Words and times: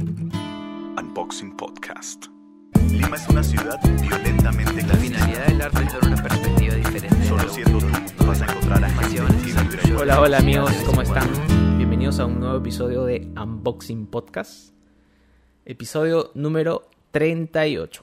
Unboxing 0.00 1.58
Podcast. 1.58 2.28
Lima 2.90 3.16
es 3.16 3.28
una 3.28 3.42
ciudad 3.42 3.78
violentamente 4.00 4.82
La 4.86 4.94
finalidad 4.94 5.46
del 5.46 5.60
arte 5.60 5.82
es 5.82 5.92
dar 5.92 6.06
una 6.06 6.22
perspectiva 6.22 6.74
diferente. 6.74 7.24
Solo 7.26 7.46
siendo 7.50 7.78
tú 8.16 8.26
vas 8.26 8.40
a 8.40 8.46
encontrar 8.46 8.82
a 8.82 8.88
gente. 8.88 9.94
Hola, 9.94 10.22
hola 10.22 10.38
amigos, 10.38 10.72
¿cómo 10.86 11.02
están? 11.02 11.28
Bienvenidos 11.76 12.18
a 12.18 12.24
un 12.24 12.40
nuevo 12.40 12.56
episodio 12.56 13.04
de 13.04 13.28
Unboxing 13.36 14.06
Podcast. 14.06 14.72
Episodio 15.66 16.30
número 16.32 16.88
38. 17.10 18.02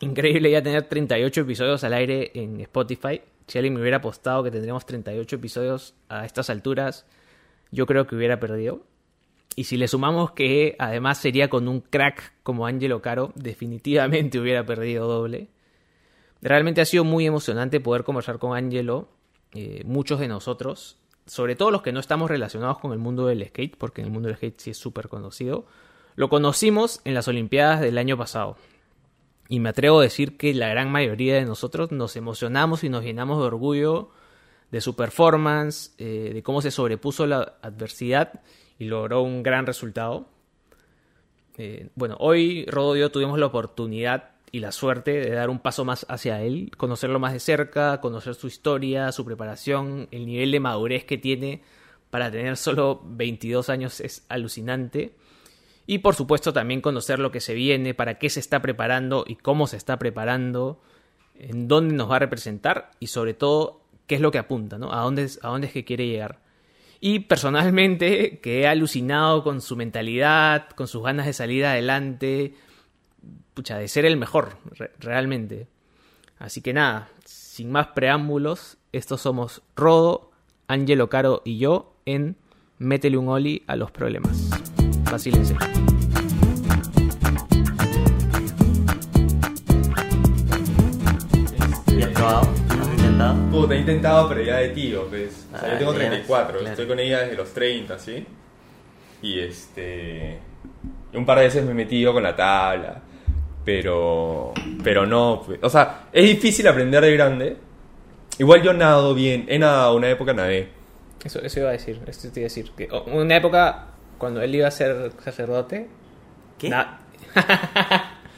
Increíble 0.00 0.50
ya 0.50 0.62
tener 0.62 0.82
38 0.90 1.40
episodios 1.40 1.84
al 1.84 1.94
aire 1.94 2.32
en 2.34 2.60
Spotify. 2.60 3.22
Si 3.46 3.56
alguien 3.56 3.72
me 3.72 3.80
hubiera 3.80 3.96
apostado 3.96 4.44
que 4.44 4.50
tendríamos 4.50 4.84
38 4.84 5.36
episodios 5.36 5.94
a 6.10 6.26
estas 6.26 6.50
alturas, 6.50 7.06
yo 7.70 7.86
creo 7.86 8.06
que 8.06 8.14
hubiera 8.14 8.38
perdido. 8.38 8.82
Y 9.58 9.64
si 9.64 9.76
le 9.76 9.88
sumamos 9.88 10.30
que 10.30 10.76
además 10.78 11.18
sería 11.18 11.50
con 11.50 11.66
un 11.66 11.80
crack 11.80 12.32
como 12.44 12.68
Angelo 12.68 13.02
Caro, 13.02 13.32
definitivamente 13.34 14.38
hubiera 14.38 14.64
perdido 14.64 15.08
doble. 15.08 15.48
Realmente 16.40 16.80
ha 16.80 16.84
sido 16.84 17.02
muy 17.02 17.26
emocionante 17.26 17.80
poder 17.80 18.04
conversar 18.04 18.38
con 18.38 18.56
Angelo, 18.56 19.08
eh, 19.54 19.82
muchos 19.84 20.20
de 20.20 20.28
nosotros, 20.28 20.98
sobre 21.26 21.56
todo 21.56 21.72
los 21.72 21.82
que 21.82 21.90
no 21.90 21.98
estamos 21.98 22.30
relacionados 22.30 22.78
con 22.78 22.92
el 22.92 23.00
mundo 23.00 23.26
del 23.26 23.44
skate, 23.48 23.76
porque 23.76 24.00
en 24.00 24.06
el 24.06 24.12
mundo 24.12 24.28
del 24.28 24.36
skate 24.36 24.60
sí 24.60 24.70
es 24.70 24.78
súper 24.78 25.08
conocido. 25.08 25.66
Lo 26.14 26.28
conocimos 26.28 27.00
en 27.04 27.14
las 27.14 27.26
Olimpiadas 27.26 27.80
del 27.80 27.98
año 27.98 28.16
pasado. 28.16 28.56
Y 29.48 29.58
me 29.58 29.70
atrevo 29.70 29.98
a 29.98 30.04
decir 30.04 30.36
que 30.36 30.54
la 30.54 30.68
gran 30.68 30.92
mayoría 30.92 31.34
de 31.34 31.44
nosotros 31.44 31.90
nos 31.90 32.14
emocionamos 32.14 32.84
y 32.84 32.90
nos 32.90 33.02
llenamos 33.02 33.40
de 33.40 33.46
orgullo 33.46 34.10
de 34.70 34.80
su 34.80 34.94
performance, 34.94 35.96
eh, 35.98 36.30
de 36.32 36.42
cómo 36.44 36.62
se 36.62 36.70
sobrepuso 36.70 37.26
la 37.26 37.54
adversidad 37.60 38.40
y 38.78 38.86
logró 38.86 39.22
un 39.22 39.42
gran 39.42 39.66
resultado. 39.66 40.28
Eh, 41.56 41.88
bueno, 41.94 42.16
hoy 42.20 42.64
Rodo 42.66 42.96
y 42.96 43.00
yo 43.00 43.10
tuvimos 43.10 43.38
la 43.38 43.46
oportunidad 43.46 44.30
y 44.52 44.60
la 44.60 44.72
suerte 44.72 45.12
de 45.12 45.30
dar 45.30 45.50
un 45.50 45.58
paso 45.58 45.84
más 45.84 46.06
hacia 46.08 46.40
él, 46.42 46.70
conocerlo 46.76 47.18
más 47.18 47.32
de 47.32 47.40
cerca, 47.40 48.00
conocer 48.00 48.34
su 48.34 48.46
historia, 48.46 49.12
su 49.12 49.24
preparación, 49.24 50.08
el 50.10 50.26
nivel 50.26 50.52
de 50.52 50.60
madurez 50.60 51.04
que 51.04 51.18
tiene 51.18 51.62
para 52.10 52.30
tener 52.30 52.56
solo 52.56 53.02
22 53.04 53.68
años 53.68 54.00
es 54.00 54.24
alucinante. 54.28 55.14
Y 55.86 55.98
por 55.98 56.14
supuesto 56.14 56.52
también 56.52 56.80
conocer 56.80 57.18
lo 57.18 57.30
que 57.30 57.40
se 57.40 57.54
viene, 57.54 57.94
para 57.94 58.18
qué 58.18 58.30
se 58.30 58.40
está 58.40 58.60
preparando 58.60 59.24
y 59.26 59.36
cómo 59.36 59.66
se 59.66 59.76
está 59.76 59.98
preparando, 59.98 60.80
en 61.34 61.68
dónde 61.68 61.94
nos 61.94 62.10
va 62.10 62.16
a 62.16 62.20
representar 62.20 62.90
y 63.00 63.08
sobre 63.08 63.34
todo 63.34 63.80
qué 64.06 64.16
es 64.16 64.20
lo 64.20 64.30
que 64.30 64.38
apunta, 64.38 64.78
¿no? 64.78 64.92
A 64.92 65.00
dónde 65.00 65.28
a 65.42 65.48
dónde 65.48 65.66
es 65.68 65.72
que 65.72 65.84
quiere 65.84 66.06
llegar. 66.06 66.40
Y 67.00 67.20
personalmente 67.20 68.38
quedé 68.42 68.66
alucinado 68.66 69.42
con 69.44 69.60
su 69.60 69.76
mentalidad, 69.76 70.68
con 70.70 70.86
sus 70.88 71.02
ganas 71.02 71.26
de 71.26 71.32
salir 71.32 71.64
adelante, 71.64 72.54
pucha, 73.54 73.78
de 73.78 73.88
ser 73.88 74.04
el 74.04 74.16
mejor, 74.16 74.56
re- 74.72 74.92
realmente. 74.98 75.68
Así 76.38 76.60
que 76.60 76.72
nada, 76.72 77.08
sin 77.24 77.70
más 77.72 77.88
preámbulos, 77.88 78.78
estos 78.92 79.20
somos 79.20 79.62
Rodo, 79.76 80.30
Angelo 80.68 81.08
Caro 81.08 81.42
y 81.44 81.58
yo 81.58 81.96
en 82.04 82.36
Métele 82.78 83.16
un 83.18 83.28
Oli 83.28 83.62
a 83.66 83.74
los 83.74 83.90
problemas. 83.90 84.48
Vacílense. 85.10 85.56
¿Ya 91.96 92.06
has 92.06 92.12
probado? 92.12 92.40
¿Has 92.42 92.48
intentado? 92.50 92.57
Puta, 93.50 93.74
he 93.74 93.78
intentado, 93.78 94.28
pero 94.28 94.42
ya 94.42 94.56
de 94.58 94.68
tío, 94.70 95.06
pues. 95.08 95.46
O 95.54 95.58
sea, 95.58 95.68
Ah, 95.68 95.72
yo 95.72 95.78
tengo 95.78 95.92
ya, 95.94 95.98
34, 95.98 96.58
claro. 96.58 96.68
estoy 96.70 96.86
con 96.86 96.98
ella 96.98 97.20
desde 97.20 97.36
los 97.36 97.52
30, 97.54 97.98
¿sí? 97.98 98.26
Y 99.22 99.40
este. 99.40 100.38
Un 101.14 101.24
par 101.24 101.38
de 101.38 101.44
veces 101.44 101.64
me 101.64 101.70
he 101.70 101.74
metido 101.74 102.12
con 102.12 102.22
la 102.22 102.36
tabla, 102.36 103.00
pero. 103.64 104.52
Pero 104.84 105.06
no, 105.06 105.42
pues. 105.44 105.58
O 105.62 105.70
sea, 105.70 106.08
es 106.12 106.24
difícil 106.28 106.66
aprender 106.68 107.02
de 107.02 107.12
grande. 107.14 107.56
Igual 108.38 108.62
yo 108.62 108.72
nado 108.72 109.14
bien, 109.14 109.46
he 109.48 109.58
nadado 109.58 109.96
una 109.96 110.08
época 110.10 110.32
nadé. 110.34 110.68
Eso, 111.24 111.40
eso 111.42 111.60
iba 111.60 111.70
a 111.70 111.72
decir, 111.72 112.00
eso 112.06 112.28
te 112.30 112.40
iba 112.40 112.44
a 112.44 112.50
decir. 112.50 112.70
Que 112.76 112.88
una 113.06 113.36
época, 113.36 113.86
cuando 114.18 114.40
él 114.42 114.54
iba 114.54 114.68
a 114.68 114.70
ser 114.70 115.10
sacerdote, 115.24 115.88
¿Qué? 116.58 116.68
na- 116.68 117.00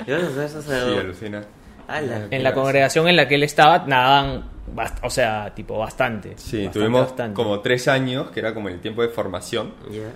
Yo 0.07 0.19
no 0.19 0.31
sé 0.31 0.45
eso 0.47 0.63
Sí, 0.63 0.71
alucina. 0.99 1.43
Ala. 1.89 2.29
en 2.31 2.43
la 2.45 2.55
congregación 2.55 3.09
en 3.09 3.17
la 3.17 3.27
que 3.29 3.35
él 3.35 3.43
estaba, 3.43 3.85
nadaban, 3.87 4.45
o 5.03 5.11
sea, 5.11 5.53
tipo, 5.55 5.79
bastante. 5.79 6.35
Sí, 6.37 6.65
Bastante, 6.65 6.79
tuvimos 6.79 7.01
bastante. 7.03 7.35
como 7.35 7.61
tres 7.61 7.89
años, 7.89 8.31
que 8.31 8.41
era 8.41 8.55
como 8.55 8.69
el 8.69 8.81
tiempo 8.81 9.03
de 9.03 9.09
formación. 9.09 9.75
Ya. 9.91 10.11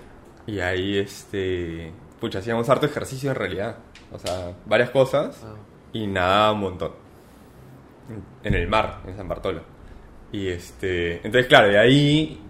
Y 0.47 0.59
ahí, 0.59 0.97
este. 0.97 1.91
Pucha, 2.19 2.39
hacíamos 2.39 2.69
harto 2.69 2.85
ejercicio 2.85 3.29
en 3.31 3.35
realidad. 3.35 3.77
O 4.11 4.19
sea, 4.19 4.53
varias 4.65 4.89
cosas. 4.91 5.41
Wow. 5.41 5.57
Y 5.93 6.07
nadaba 6.07 6.51
un 6.51 6.59
montón. 6.59 6.91
En 8.43 8.53
el 8.53 8.67
mar, 8.67 8.99
en 9.07 9.15
San 9.17 9.27
Bartolo. 9.27 9.61
Y 10.31 10.47
este. 10.49 11.15
Entonces, 11.17 11.47
claro, 11.47 11.67
de 11.69 11.79
ahí. 11.79 12.41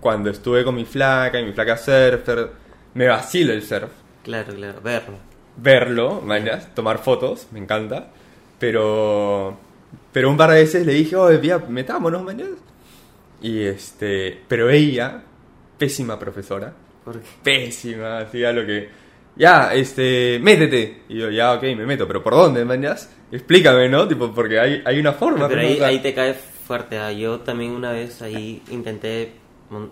Cuando 0.00 0.30
estuve 0.30 0.64
con 0.64 0.74
mi 0.76 0.84
flaca 0.84 1.40
y 1.40 1.44
mi 1.44 1.52
flaca 1.52 1.76
surfer, 1.76 2.50
me 2.94 3.08
vacilo 3.08 3.52
el 3.52 3.62
surf. 3.62 3.90
Claro, 4.22 4.54
claro, 4.54 4.80
verlo. 4.80 5.14
Verlo, 5.56 6.20
mañas, 6.22 6.72
tomar 6.74 6.98
fotos, 6.98 7.48
me 7.50 7.58
encanta. 7.58 8.08
Pero. 8.58 9.58
Pero 10.12 10.30
un 10.30 10.36
par 10.36 10.50
de 10.50 10.60
veces 10.60 10.86
le 10.86 10.94
dije, 10.94 11.16
oye, 11.16 11.40
ya, 11.46 11.58
metámonos, 11.58 12.22
mañas. 12.22 12.48
Y 13.40 13.62
este. 13.62 14.42
Pero 14.48 14.68
ella, 14.70 15.22
pésima 15.76 16.18
profesora 16.18 16.72
¿Por 17.04 17.20
qué? 17.20 17.28
pésima, 17.42 18.18
hacía 18.18 18.52
lo 18.52 18.66
que... 18.66 18.88
Ya, 19.36 19.72
este, 19.72 20.40
métete. 20.42 21.02
Y 21.08 21.18
yo, 21.18 21.30
ya, 21.30 21.52
ok, 21.52 21.62
me 21.62 21.86
meto, 21.86 22.08
pero 22.08 22.22
¿por 22.24 22.34
dónde, 22.34 22.64
mañas? 22.64 23.08
Explícame, 23.30 23.88
¿no? 23.88 24.08
Tipo, 24.08 24.32
porque 24.32 24.58
hay, 24.58 24.82
hay 24.84 24.98
una 24.98 25.12
forma. 25.12 25.46
Pero 25.46 25.60
pero, 25.60 25.84
ahí, 25.86 25.94
ahí 25.94 26.02
te 26.02 26.12
cae 26.12 26.34
fuerte. 26.34 26.98
ah. 26.98 27.12
Yo 27.12 27.38
también 27.40 27.70
una 27.70 27.92
vez 27.92 28.20
ahí 28.20 28.62
intenté 28.70 29.34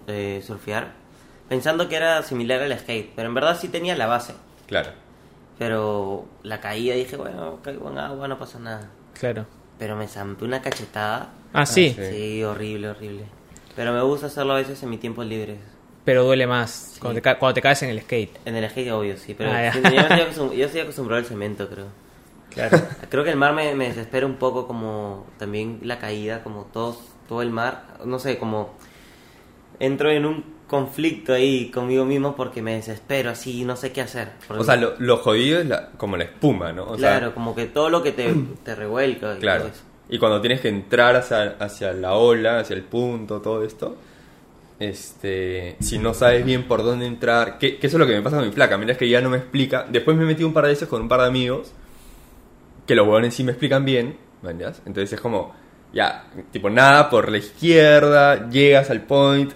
eh, 0.08 0.42
surfear 0.44 1.06
pensando 1.48 1.88
que 1.88 1.96
era 1.96 2.22
similar 2.22 2.62
al 2.62 2.78
skate, 2.78 3.12
pero 3.14 3.28
en 3.28 3.34
verdad 3.34 3.58
sí 3.58 3.68
tenía 3.68 3.96
la 3.96 4.06
base. 4.06 4.34
Claro. 4.66 4.90
Pero 5.58 6.26
la 6.42 6.60
caída 6.60 6.94
dije, 6.94 7.16
bueno, 7.16 7.60
caigo 7.62 7.90
en 7.90 7.98
agua, 7.98 8.28
no 8.28 8.38
pasa 8.38 8.58
nada. 8.58 8.90
Claro. 9.18 9.46
Pero 9.78 9.96
me 9.96 10.08
zampé 10.08 10.44
una 10.44 10.62
cachetada. 10.62 11.28
Ah, 11.52 11.66
sí, 11.66 11.94
sí. 11.96 12.02
Sí, 12.10 12.42
horrible, 12.44 12.88
horrible. 12.90 13.24
Pero 13.74 13.92
me 13.92 14.02
gusta 14.02 14.26
hacerlo 14.26 14.54
a 14.54 14.56
veces 14.56 14.82
en 14.82 14.90
mi 14.90 14.98
tiempo 14.98 15.22
libre. 15.22 15.58
pero 16.04 16.24
duele 16.24 16.46
más 16.46 16.96
cuando, 17.00 17.16
te 17.18 17.22
ca- 17.22 17.38
cuando 17.38 17.54
te 17.54 17.60
caes 17.62 17.82
en 17.82 17.90
el 17.90 18.00
skate. 18.00 18.38
En 18.44 18.54
el 18.56 18.70
skate, 18.70 18.90
obvio, 18.92 19.16
sí. 19.16 19.34
Pero 19.34 19.50
Ah, 19.52 19.70
sí, 19.72 19.80
yo, 19.82 20.52
yo 20.54 20.66
estoy 20.66 20.80
acostumbrado 20.80 21.18
al 21.20 21.26
cemento, 21.26 21.68
creo. 21.68 21.86
Claro. 22.50 22.80
Creo 23.10 23.22
que 23.24 23.30
el 23.30 23.36
mar 23.36 23.52
me, 23.52 23.74
me 23.74 23.88
desespera 23.88 24.24
un 24.24 24.36
poco 24.36 24.66
como 24.66 25.26
también 25.38 25.80
la 25.82 25.98
caída, 25.98 26.42
como 26.42 26.64
todo, 26.64 26.96
todo 27.28 27.42
el 27.42 27.50
mar, 27.50 27.84
no 28.06 28.18
sé, 28.18 28.38
como 28.38 28.70
entro 29.78 30.10
en 30.10 30.24
un 30.26 30.55
conflicto 30.66 31.32
ahí 31.32 31.70
conmigo 31.70 32.04
mismo 32.04 32.34
porque 32.34 32.60
me 32.62 32.74
desespero 32.74 33.30
así, 33.30 33.64
no 33.64 33.76
sé 33.76 33.92
qué 33.92 34.00
hacer. 34.00 34.30
Porque- 34.48 34.62
O 34.62 34.64
sea, 34.64 34.76
lo, 34.76 34.94
lo 34.98 35.18
jodido 35.18 35.60
es 35.60 35.66
la, 35.66 35.90
como 35.92 36.16
la 36.16 36.24
espuma, 36.24 36.72
¿no? 36.72 36.84
O 36.86 36.98
sea, 36.98 37.18
claro, 37.18 37.34
como 37.34 37.54
que 37.54 37.66
todo 37.66 37.88
lo 37.88 38.02
que 38.02 38.12
te, 38.12 38.34
te 38.64 38.74
revuelca. 38.74 39.36
y 39.36 39.40
claro. 39.40 39.62
todo 39.64 39.72
eso. 39.72 39.82
Y 40.08 40.18
cuando 40.18 40.40
tienes 40.40 40.60
que 40.60 40.68
entrar 40.68 41.16
hacia, 41.16 41.56
hacia 41.58 41.92
la 41.92 42.14
ola, 42.14 42.60
hacia 42.60 42.74
el 42.76 42.82
punto, 42.82 43.40
todo 43.40 43.64
esto, 43.64 43.96
este, 44.78 45.76
si 45.80 45.98
no 45.98 46.14
sabes 46.14 46.44
bien 46.44 46.64
por 46.68 46.82
dónde 46.84 47.06
entrar, 47.06 47.58
que, 47.58 47.78
que 47.78 47.86
eso 47.86 47.96
es 47.96 48.00
lo 48.00 48.06
que 48.06 48.14
me 48.14 48.22
pasa 48.22 48.36
con 48.36 48.46
mi 48.46 48.52
flaca, 48.52 48.76
mira 48.78 48.92
es 48.92 48.98
que 48.98 49.08
ya 49.08 49.20
no 49.20 49.30
me 49.30 49.38
explica. 49.38 49.86
Después 49.88 50.16
me 50.16 50.24
metí 50.24 50.44
un 50.44 50.52
par 50.52 50.64
de 50.64 50.70
veces 50.70 50.88
con 50.88 51.02
un 51.02 51.08
par 51.08 51.20
de 51.22 51.26
amigos, 51.26 51.72
que 52.86 52.94
los 52.94 53.04
huevones 53.06 53.34
sí 53.34 53.42
me 53.42 53.52
explican 53.52 53.84
bien, 53.84 54.16
¿mañas? 54.42 54.80
Entonces 54.86 55.12
es 55.12 55.20
como, 55.20 55.54
ya, 55.92 56.26
tipo, 56.52 56.70
nada 56.70 57.10
por 57.10 57.30
la 57.30 57.38
izquierda, 57.38 58.48
llegas 58.50 58.90
al 58.90 59.02
point, 59.02 59.52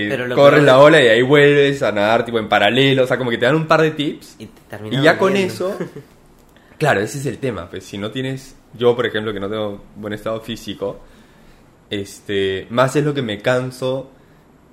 te 0.00 0.18
lo 0.18 0.34
corres 0.34 0.62
la 0.62 0.78
ola 0.78 1.02
y 1.02 1.08
ahí 1.08 1.22
vuelves 1.22 1.82
a 1.82 1.92
nadar 1.92 2.24
tipo 2.24 2.38
en 2.38 2.48
paralelo, 2.48 3.04
o 3.04 3.06
sea, 3.06 3.18
como 3.18 3.30
que 3.30 3.38
te 3.38 3.46
dan 3.46 3.56
un 3.56 3.66
par 3.66 3.82
de 3.82 3.92
tips. 3.92 4.36
Y, 4.38 4.48
Y 4.90 5.02
ya 5.02 5.18
con 5.18 5.36
eso, 5.36 5.76
claro, 6.78 7.00
ese 7.00 7.18
es 7.18 7.26
el 7.26 7.38
tema. 7.38 7.68
Pues 7.68 7.84
si 7.84 7.98
no 7.98 8.10
tienes, 8.10 8.56
yo 8.74 8.94
por 8.96 9.06
ejemplo, 9.06 9.32
que 9.32 9.40
no 9.40 9.48
tengo 9.48 9.82
buen 9.96 10.12
estado 10.12 10.40
físico, 10.40 11.00
este, 11.90 12.66
más 12.70 12.96
es 12.96 13.04
lo 13.04 13.14
que 13.14 13.22
me 13.22 13.40
canso 13.40 14.10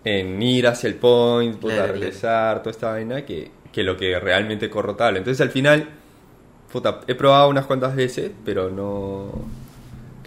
en 0.03 0.41
ir 0.41 0.67
hacia 0.67 0.87
el 0.87 0.95
point, 0.95 1.57
puta, 1.57 1.75
Claro, 1.75 1.93
regresar, 1.93 2.59
toda 2.59 2.71
esta 2.71 2.91
vaina, 2.91 3.23
que, 3.25 3.51
que 3.71 3.83
lo 3.83 3.95
que 3.97 4.19
realmente 4.19 4.69
corro 4.69 4.95
tal. 4.95 5.17
Entonces 5.17 5.41
al 5.41 5.51
final, 5.51 5.87
puta, 6.71 7.01
he 7.07 7.15
probado 7.15 7.49
unas 7.49 7.65
cuantas 7.65 7.95
veces, 7.95 8.31
pero 8.43 8.69
no, 8.69 9.31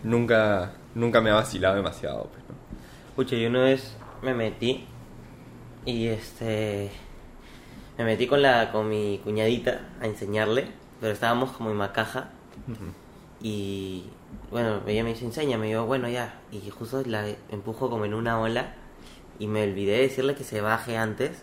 nunca, 0.05 0.73
nunca 0.95 1.21
me 1.21 1.31
ha 1.31 1.35
vacilado 1.35 1.77
demasiado. 1.77 2.31
Pues, 2.33 2.45
¿no? 2.49 2.55
Pucha, 3.17 3.37
yo 3.37 3.49
una 3.49 3.65
vez 3.65 3.97
me 4.23 4.35
metí 4.35 4.87
y 5.85 6.09
este 6.09 6.91
me 7.99 8.05
metí 8.05 8.27
con 8.27 8.43
la 8.43 8.73
con 8.73 8.89
mi 8.89 9.21
cuñadita 9.23 9.81
a 10.01 10.07
enseñarle, 10.07 10.67
pero 11.01 11.13
estábamos 11.13 11.53
como 11.53 11.71
en 11.71 11.77
Macaja. 11.77 12.31
Y 13.41 14.05
bueno, 14.51 14.81
ella 14.87 15.05
me 15.05 15.11
dice, 15.11 15.27
enséñame, 15.27 15.69
y 15.69 15.73
yo, 15.73 15.85
bueno, 15.85 16.09
ya, 16.09 16.41
y 16.51 16.71
justo 16.71 17.03
la 17.05 17.27
empujo 17.51 17.91
como 17.91 18.07
en 18.07 18.15
una 18.15 18.41
ola 18.41 18.75
y 19.39 19.49
me 19.49 19.65
olvidé 19.65 19.93
de 19.93 20.03
decirle 20.03 20.35
que 20.35 20.45
se 20.45 20.61
baje 20.61 20.97
antes. 20.97 21.43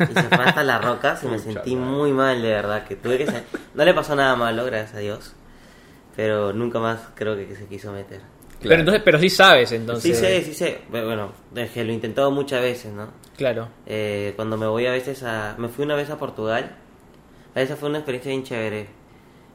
Y 0.00 0.12
se 0.12 0.22
fue 0.22 0.44
hasta 0.44 0.64
las 0.64 0.84
rocas 0.84 1.22
y 1.22 1.28
me 1.28 1.38
sentí 1.38 1.76
muy 1.76 2.12
mal 2.12 2.42
de 2.42 2.48
verdad 2.48 2.84
que 2.84 2.96
tuve 2.96 3.18
que 3.18 3.26
no 3.74 3.84
le 3.84 3.94
pasó 3.94 4.14
nada 4.16 4.36
malo 4.36 4.64
gracias 4.64 4.94
a 4.94 4.98
Dios 4.98 5.34
pero 6.16 6.52
nunca 6.52 6.80
más 6.80 7.00
creo 7.14 7.36
que 7.36 7.54
se 7.54 7.66
quiso 7.66 7.92
meter 7.92 8.22
Pero 8.62 8.74
entonces, 8.80 9.02
pero 9.04 9.18
sí 9.18 9.30
sabes, 9.30 9.72
entonces. 9.72 10.16
sí 10.18 10.20
sé 10.24 10.42
sí 10.42 10.54
sé 10.54 10.78
bueno 10.90 11.32
es 11.54 11.70
que 11.70 11.84
lo 11.84 11.90
he 11.90 11.94
intentado 11.94 12.30
muchas 12.30 12.60
veces 12.62 12.92
no 12.92 13.08
Claro. 13.36 13.68
Eh, 13.86 14.32
cuando 14.36 14.56
me 14.56 14.66
voy 14.66 14.86
a 14.86 14.92
veces 14.92 15.22
a 15.22 15.54
me 15.58 15.68
fui 15.68 15.84
una 15.84 15.94
vez 15.94 16.08
a 16.10 16.18
Portugal 16.18 16.76
esa 17.54 17.76
fue 17.76 17.88
una 17.88 17.98
experiencia 17.98 18.30
bien 18.30 18.42
chévere 18.44 18.86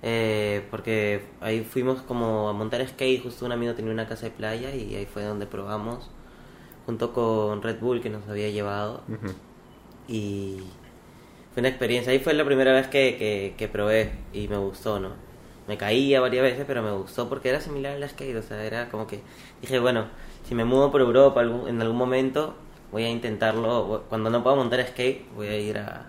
Eh, 0.04 0.66
porque 0.72 1.22
ahí 1.42 1.62
fuimos 1.64 2.02
como 2.02 2.50
a 2.50 2.54
montar 2.54 2.88
skate 2.88 3.22
justo 3.22 3.46
un 3.46 3.52
amigo 3.52 3.74
tenía 3.76 3.92
una 3.92 4.08
casa 4.08 4.26
de 4.26 4.32
playa 4.32 4.74
y 4.74 4.96
ahí 4.96 5.06
fue 5.06 5.24
donde 5.24 5.46
probamos 5.46 6.10
junto 6.88 7.14
con 7.14 7.62
Red 7.62 7.80
Bull 7.80 8.02
que 8.02 8.10
nos 8.10 8.28
había 8.28 8.50
llevado 8.50 9.04
Ujú. 9.08 9.34
y 10.08 10.58
fue 11.54 11.60
una 11.62 11.70
experiencia. 11.70 12.12
Ahí 12.14 12.20
fue 12.20 12.34
la 12.34 12.44
primera 12.46 12.72
vez 12.74 12.88
que, 12.88 13.18
que, 13.18 13.54
que 13.58 13.68
probé 13.68 14.12
y 14.34 14.48
me 14.48 14.58
gustó, 14.58 15.00
¿no? 15.00 15.10
Me 15.72 15.78
caía 15.78 16.20
varias 16.20 16.44
veces, 16.44 16.66
pero 16.68 16.84
me 16.84 16.92
gustó 16.92 17.30
porque 17.30 17.48
era 17.48 17.62
similar 17.62 17.96
al 17.96 18.10
skate, 18.10 18.36
o 18.36 18.42
sea, 18.42 18.62
era 18.66 18.90
como 18.90 19.08
que 19.08 19.22
dije, 19.62 19.80
bueno, 19.80 20.08
si 20.46 20.54
me 20.54 20.66
mudo 20.66 20.92
por 20.92 21.00
Europa 21.00 21.44
en 21.44 21.82
algún 21.82 21.96
momento, 21.96 22.56
voy 22.92 23.06
a 23.06 23.10
intentarlo. 23.10 24.04
Cuando 24.10 24.30
no 24.30 24.44
pueda 24.44 24.58
montar 24.58 24.86
skate, 24.86 25.34
voy 25.34 25.48
a 25.48 25.58
ir 25.58 25.78
a, 25.78 26.08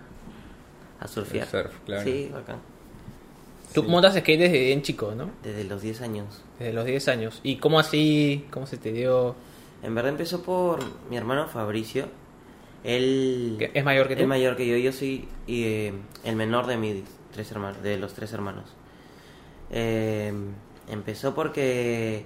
a 0.99 1.07
surfear. 1.07 1.45
El 1.45 1.49
surf, 1.49 1.79
claro. 1.85 2.03
Sí, 2.03 2.29
bacán. 2.33 2.57
Tú 3.73 3.83
montas 3.83 4.17
skate 4.17 4.37
desde 4.37 4.59
bien 4.65 4.81
chico, 4.81 5.13
¿no? 5.15 5.31
Desde 5.41 5.63
los 5.63 5.81
10 5.81 6.01
años. 6.01 6.41
Desde 6.59 6.73
los 6.73 6.83
10 6.83 7.07
años. 7.07 7.39
¿Y 7.41 7.55
cómo 7.55 7.79
así? 7.79 8.45
¿Cómo 8.51 8.67
se 8.67 8.75
te 8.75 8.91
dio? 8.91 9.33
En 9.81 9.95
verdad 9.95 10.11
empezó 10.11 10.43
por 10.43 10.79
mi 11.09 11.15
hermano 11.15 11.47
Fabricio. 11.47 12.07
Él 12.83 13.55
¿Que 13.59 13.71
¿Es 13.73 13.85
mayor 13.85 14.09
que 14.09 14.17
tú? 14.17 14.23
Es 14.23 14.27
mayor 14.27 14.57
que 14.57 14.67
yo. 14.67 14.75
Yo 14.75 14.91
soy 14.91 15.25
eh, 15.47 15.93
el 16.25 16.35
menor 16.35 16.67
de 16.67 16.75
mis 16.75 17.03
tres 17.31 17.49
hermanos, 17.49 17.81
de 17.81 17.97
los 17.97 18.13
tres 18.13 18.33
hermanos. 18.33 18.65
Eh, 19.75 20.31
empezó 20.87 21.33
porque 21.33 22.25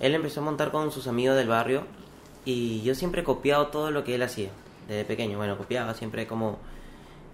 él 0.00 0.14
empezó 0.14 0.40
a 0.40 0.44
montar 0.44 0.72
con 0.72 0.90
sus 0.90 1.06
amigos 1.06 1.36
del 1.36 1.46
barrio 1.46 1.84
y 2.44 2.82
yo 2.82 2.96
siempre 2.96 3.20
he 3.20 3.24
copiado 3.24 3.68
todo 3.68 3.92
lo 3.92 4.02
que 4.02 4.16
él 4.16 4.22
hacía 4.22 4.50
desde 4.88 5.04
pequeño. 5.04 5.38
Bueno, 5.38 5.56
copiaba 5.56 5.94
siempre 5.94 6.26
como 6.26 6.58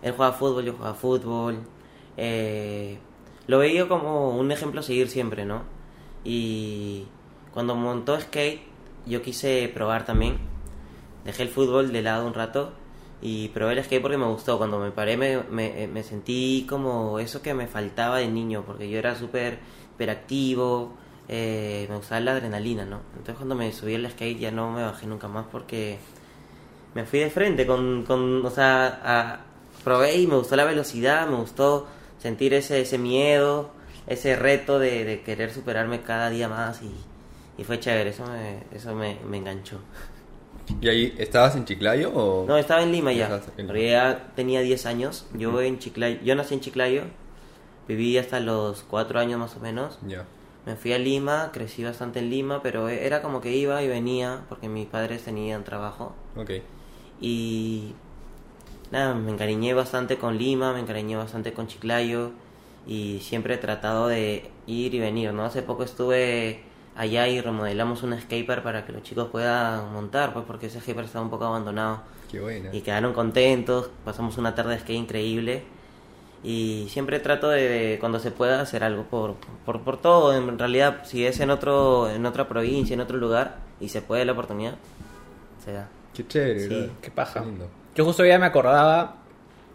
él 0.02 0.12
jugaba 0.12 0.34
fútbol, 0.34 0.64
yo 0.64 0.74
jugaba 0.74 0.94
fútbol. 0.94 1.58
Eh, 2.18 2.98
lo 3.46 3.58
veía 3.58 3.88
como 3.88 4.36
un 4.36 4.52
ejemplo 4.52 4.80
a 4.80 4.82
seguir 4.82 5.08
siempre, 5.08 5.46
¿no? 5.46 5.62
Y 6.24 7.06
cuando 7.52 7.74
montó 7.74 8.20
skate, 8.20 8.60
yo 9.06 9.22
quise 9.22 9.70
probar 9.72 10.04
también. 10.04 10.38
Dejé 11.24 11.44
el 11.44 11.48
fútbol 11.48 11.90
de 11.90 12.02
lado 12.02 12.26
un 12.26 12.34
rato 12.34 12.72
y 13.24 13.48
probé 13.48 13.72
el 13.72 13.82
skate 13.82 14.02
porque 14.02 14.18
me 14.18 14.26
gustó. 14.26 14.58
Cuando 14.58 14.78
me 14.78 14.90
paré 14.90 15.16
me, 15.16 15.42
me, 15.50 15.88
me 15.88 16.02
sentí 16.02 16.66
como 16.68 17.18
eso 17.18 17.40
que 17.40 17.54
me 17.54 17.66
faltaba 17.66 18.18
de 18.18 18.28
niño, 18.28 18.64
porque 18.66 18.88
yo 18.88 18.98
era 18.98 19.16
súper 19.16 19.58
hiperactivo, 19.94 20.92
eh, 21.26 21.86
me 21.88 21.96
gustaba 21.96 22.20
la 22.20 22.32
adrenalina, 22.32 22.84
¿no? 22.84 23.00
Entonces 23.12 23.36
cuando 23.36 23.54
me 23.54 23.72
subí 23.72 23.94
al 23.94 24.10
skate 24.10 24.38
ya 24.38 24.50
no 24.50 24.70
me 24.70 24.82
bajé 24.82 25.06
nunca 25.06 25.26
más 25.26 25.46
porque 25.50 25.98
me 26.94 27.06
fui 27.06 27.20
de 27.20 27.30
frente 27.30 27.66
con, 27.66 28.04
con 28.04 28.44
o 28.44 28.50
sea, 28.50 29.40
probé 29.82 30.16
y 30.16 30.26
me 30.26 30.36
gustó 30.36 30.54
la 30.56 30.64
velocidad, 30.64 31.26
me 31.26 31.36
gustó 31.36 31.86
sentir 32.18 32.52
ese, 32.52 32.82
ese 32.82 32.98
miedo, 32.98 33.70
ese 34.06 34.36
reto 34.36 34.78
de, 34.78 35.04
de 35.06 35.22
querer 35.22 35.50
superarme 35.50 36.02
cada 36.02 36.28
día 36.28 36.48
más 36.48 36.82
y, 36.82 36.94
y 37.56 37.64
fue 37.64 37.80
chévere, 37.80 38.10
eso 38.10 38.26
me, 38.26 38.64
eso 38.76 38.94
me, 38.94 39.18
me 39.26 39.38
enganchó. 39.38 39.78
¿Y 40.80 40.88
ahí 40.88 41.14
estabas 41.18 41.56
en 41.56 41.64
Chiclayo 41.64 42.10
o...? 42.14 42.46
No, 42.46 42.56
estaba 42.56 42.82
en 42.82 42.92
Lima 42.92 43.12
ya. 43.12 43.26
En 43.26 43.32
Lima. 43.32 43.66
Porque 43.66 43.90
ya 43.90 44.32
tenía 44.34 44.60
10 44.60 44.86
años. 44.86 45.26
Yo 45.34 45.60
en 45.60 45.78
Chiclayo, 45.78 46.18
yo 46.22 46.34
nací 46.34 46.54
en 46.54 46.60
Chiclayo. 46.60 47.02
Viví 47.86 48.16
hasta 48.16 48.40
los 48.40 48.82
4 48.84 49.20
años 49.20 49.38
más 49.38 49.56
o 49.56 49.60
menos. 49.60 49.98
Ya. 50.06 50.24
Me 50.66 50.76
fui 50.76 50.94
a 50.94 50.98
Lima, 50.98 51.50
crecí 51.52 51.84
bastante 51.84 52.20
en 52.20 52.30
Lima, 52.30 52.62
pero 52.62 52.88
era 52.88 53.20
como 53.20 53.42
que 53.42 53.54
iba 53.54 53.82
y 53.82 53.88
venía 53.88 54.44
porque 54.48 54.68
mis 54.68 54.86
padres 54.86 55.22
tenían 55.22 55.62
trabajo. 55.64 56.14
Ok. 56.36 56.52
Y 57.20 57.92
nada, 58.90 59.14
me 59.14 59.30
encariñé 59.30 59.74
bastante 59.74 60.16
con 60.16 60.38
Lima, 60.38 60.72
me 60.72 60.80
encariñé 60.80 61.16
bastante 61.16 61.52
con 61.52 61.66
Chiclayo 61.66 62.30
y 62.86 63.20
siempre 63.20 63.54
he 63.54 63.58
tratado 63.58 64.08
de 64.08 64.50
ir 64.66 64.94
y 64.94 65.00
venir, 65.00 65.34
¿no? 65.34 65.44
Hace 65.44 65.62
poco 65.62 65.84
estuve 65.84 66.62
allá 66.96 67.26
y 67.28 67.40
remodelamos 67.40 68.02
un 68.02 68.18
skatepark 68.20 68.62
para 68.62 68.84
que 68.86 68.92
los 68.92 69.02
chicos 69.02 69.28
puedan 69.30 69.92
montar, 69.92 70.32
pues 70.32 70.44
porque 70.46 70.66
ese 70.66 70.80
skatepark 70.80 71.06
estaba 71.06 71.24
un 71.24 71.30
poco 71.30 71.44
abandonado 71.44 72.02
Qué 72.30 72.40
buena. 72.40 72.70
y 72.72 72.80
quedaron 72.82 73.12
contentos, 73.12 73.90
pasamos 74.04 74.38
una 74.38 74.54
tarde 74.54 74.74
de 74.74 74.80
skate 74.80 74.98
increíble 74.98 75.62
y 76.42 76.86
siempre 76.90 77.20
trato 77.20 77.48
de, 77.48 77.68
de, 77.68 77.98
cuando 77.98 78.18
se 78.20 78.30
pueda 78.30 78.60
hacer 78.60 78.84
algo 78.84 79.04
por, 79.04 79.34
por, 79.64 79.80
por 79.80 79.96
todo, 80.00 80.34
en 80.36 80.58
realidad 80.58 81.00
si 81.04 81.24
es 81.26 81.40
en 81.40 81.50
otro 81.50 82.10
en 82.10 82.26
otra 82.26 82.46
provincia, 82.48 82.94
en 82.94 83.00
otro 83.00 83.16
lugar 83.16 83.56
y 83.80 83.88
se 83.88 84.02
puede 84.02 84.24
la 84.24 84.32
oportunidad, 84.32 84.74
se 85.64 85.72
da. 85.72 85.88
Qué 86.14 86.26
chévere, 86.26 86.68
Sí, 86.68 86.90
qué 87.02 87.10
paja. 87.10 87.40
lindo. 87.40 87.68
Yo 87.96 88.04
justo 88.04 88.24
ya 88.24 88.38
me 88.38 88.46
acordaba 88.46 89.16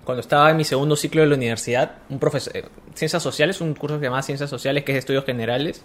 cuando 0.05 0.21
estaba 0.21 0.49
en 0.51 0.57
mi 0.57 0.63
segundo 0.63 0.95
ciclo 0.95 1.21
de 1.21 1.27
la 1.27 1.35
universidad, 1.35 1.95
un 2.09 2.19
profesor, 2.19 2.55
eh, 2.55 2.65
Ciencias 2.93 3.21
Sociales, 3.21 3.59
un 3.61 3.73
curso 3.73 3.95
que 3.95 4.01
se 4.01 4.05
llama 4.05 4.21
Ciencias 4.21 4.49
Sociales, 4.49 4.83
que 4.83 4.91
es 4.93 4.99
estudios 4.99 5.25
generales. 5.25 5.83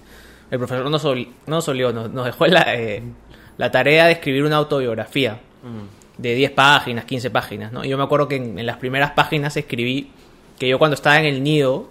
El 0.50 0.58
profesor 0.58 0.88
nos, 0.90 1.04
obli- 1.04 1.28
nos 1.46 1.66
olió, 1.68 1.92
nos, 1.92 2.10
nos 2.10 2.26
dejó 2.26 2.46
la, 2.46 2.74
eh, 2.74 3.02
la 3.56 3.70
tarea 3.70 4.06
de 4.06 4.12
escribir 4.12 4.44
una 4.44 4.56
autobiografía 4.56 5.40
Mm. 5.62 6.20
de 6.22 6.34
10 6.34 6.50
páginas, 6.50 7.04
15 7.06 7.30
páginas, 7.30 7.72
¿no? 7.72 7.84
Y 7.84 7.88
yo 7.88 7.96
me 7.96 8.04
acuerdo 8.04 8.28
que 8.28 8.36
en, 8.36 8.58
en 8.58 8.66
las 8.66 8.76
primeras 8.76 9.12
páginas 9.12 9.56
escribí 9.56 10.10
que 10.58 10.68
yo 10.68 10.78
cuando 10.78 10.94
estaba 10.94 11.18
en 11.18 11.24
el 11.24 11.42
nido 11.42 11.88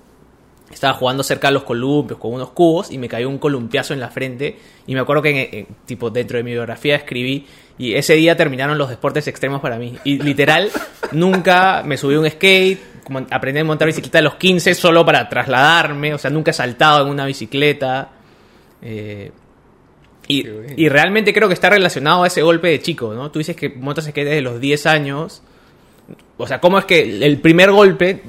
estaba 0.71 0.93
jugando 0.93 1.23
cerca 1.23 1.47
de 1.49 1.53
los 1.55 1.63
columpios 1.63 2.19
con 2.19 2.33
unos 2.33 2.51
cubos 2.51 2.89
y 2.91 2.97
me 2.97 3.07
cayó 3.09 3.27
un 3.29 3.37
columpiazo 3.39 3.93
en 3.93 3.99
la 3.99 4.09
frente 4.09 4.57
y 4.87 4.93
me 4.93 4.99
acuerdo 5.01 5.21
que 5.23 5.29
en- 5.29 5.55
en- 5.59 5.67
tipo 5.85 6.09
dentro 6.09 6.37
de 6.37 6.43
mi 6.43 6.51
biografía 6.51 6.95
escribí 6.95 7.45
y 7.77 7.93
ese 7.95 8.13
día 8.15 8.37
terminaron 8.37 8.77
los 8.77 8.89
deportes 8.89 9.27
extremos 9.27 9.59
para 9.61 9.77
mí 9.77 9.95
y 10.03 10.19
literal 10.19 10.69
nunca 11.11 11.83
me 11.85 11.97
subí 11.97 12.15
a 12.15 12.19
un 12.19 12.29
skate 12.29 12.79
como 13.03 13.25
aprendí 13.31 13.59
a 13.59 13.63
montar 13.63 13.87
bicicleta 13.87 14.19
a 14.19 14.21
los 14.21 14.35
15 14.35 14.73
solo 14.75 15.05
para 15.05 15.27
trasladarme 15.29 16.13
o 16.13 16.17
sea 16.17 16.31
nunca 16.31 16.51
he 16.51 16.53
saltado 16.53 17.03
en 17.05 17.09
una 17.11 17.25
bicicleta 17.25 18.09
eh, 18.83 19.31
y, 20.27 20.45
y 20.77 20.87
realmente 20.89 21.33
creo 21.33 21.47
que 21.47 21.53
está 21.53 21.69
relacionado 21.69 22.23
a 22.23 22.27
ese 22.27 22.41
golpe 22.41 22.67
de 22.69 22.79
chico, 22.81 23.13
¿no? 23.13 23.31
Tú 23.31 23.39
dices 23.39 23.55
que 23.55 23.69
montas 23.69 24.05
skate 24.05 24.25
desde 24.27 24.41
los 24.41 24.59
10 24.61 24.85
años. 24.85 25.41
O 26.37 26.47
sea, 26.47 26.59
¿cómo 26.61 26.77
es 26.79 26.85
que 26.85 27.01
el 27.25 27.39
primer 27.39 27.71
golpe... 27.71 28.21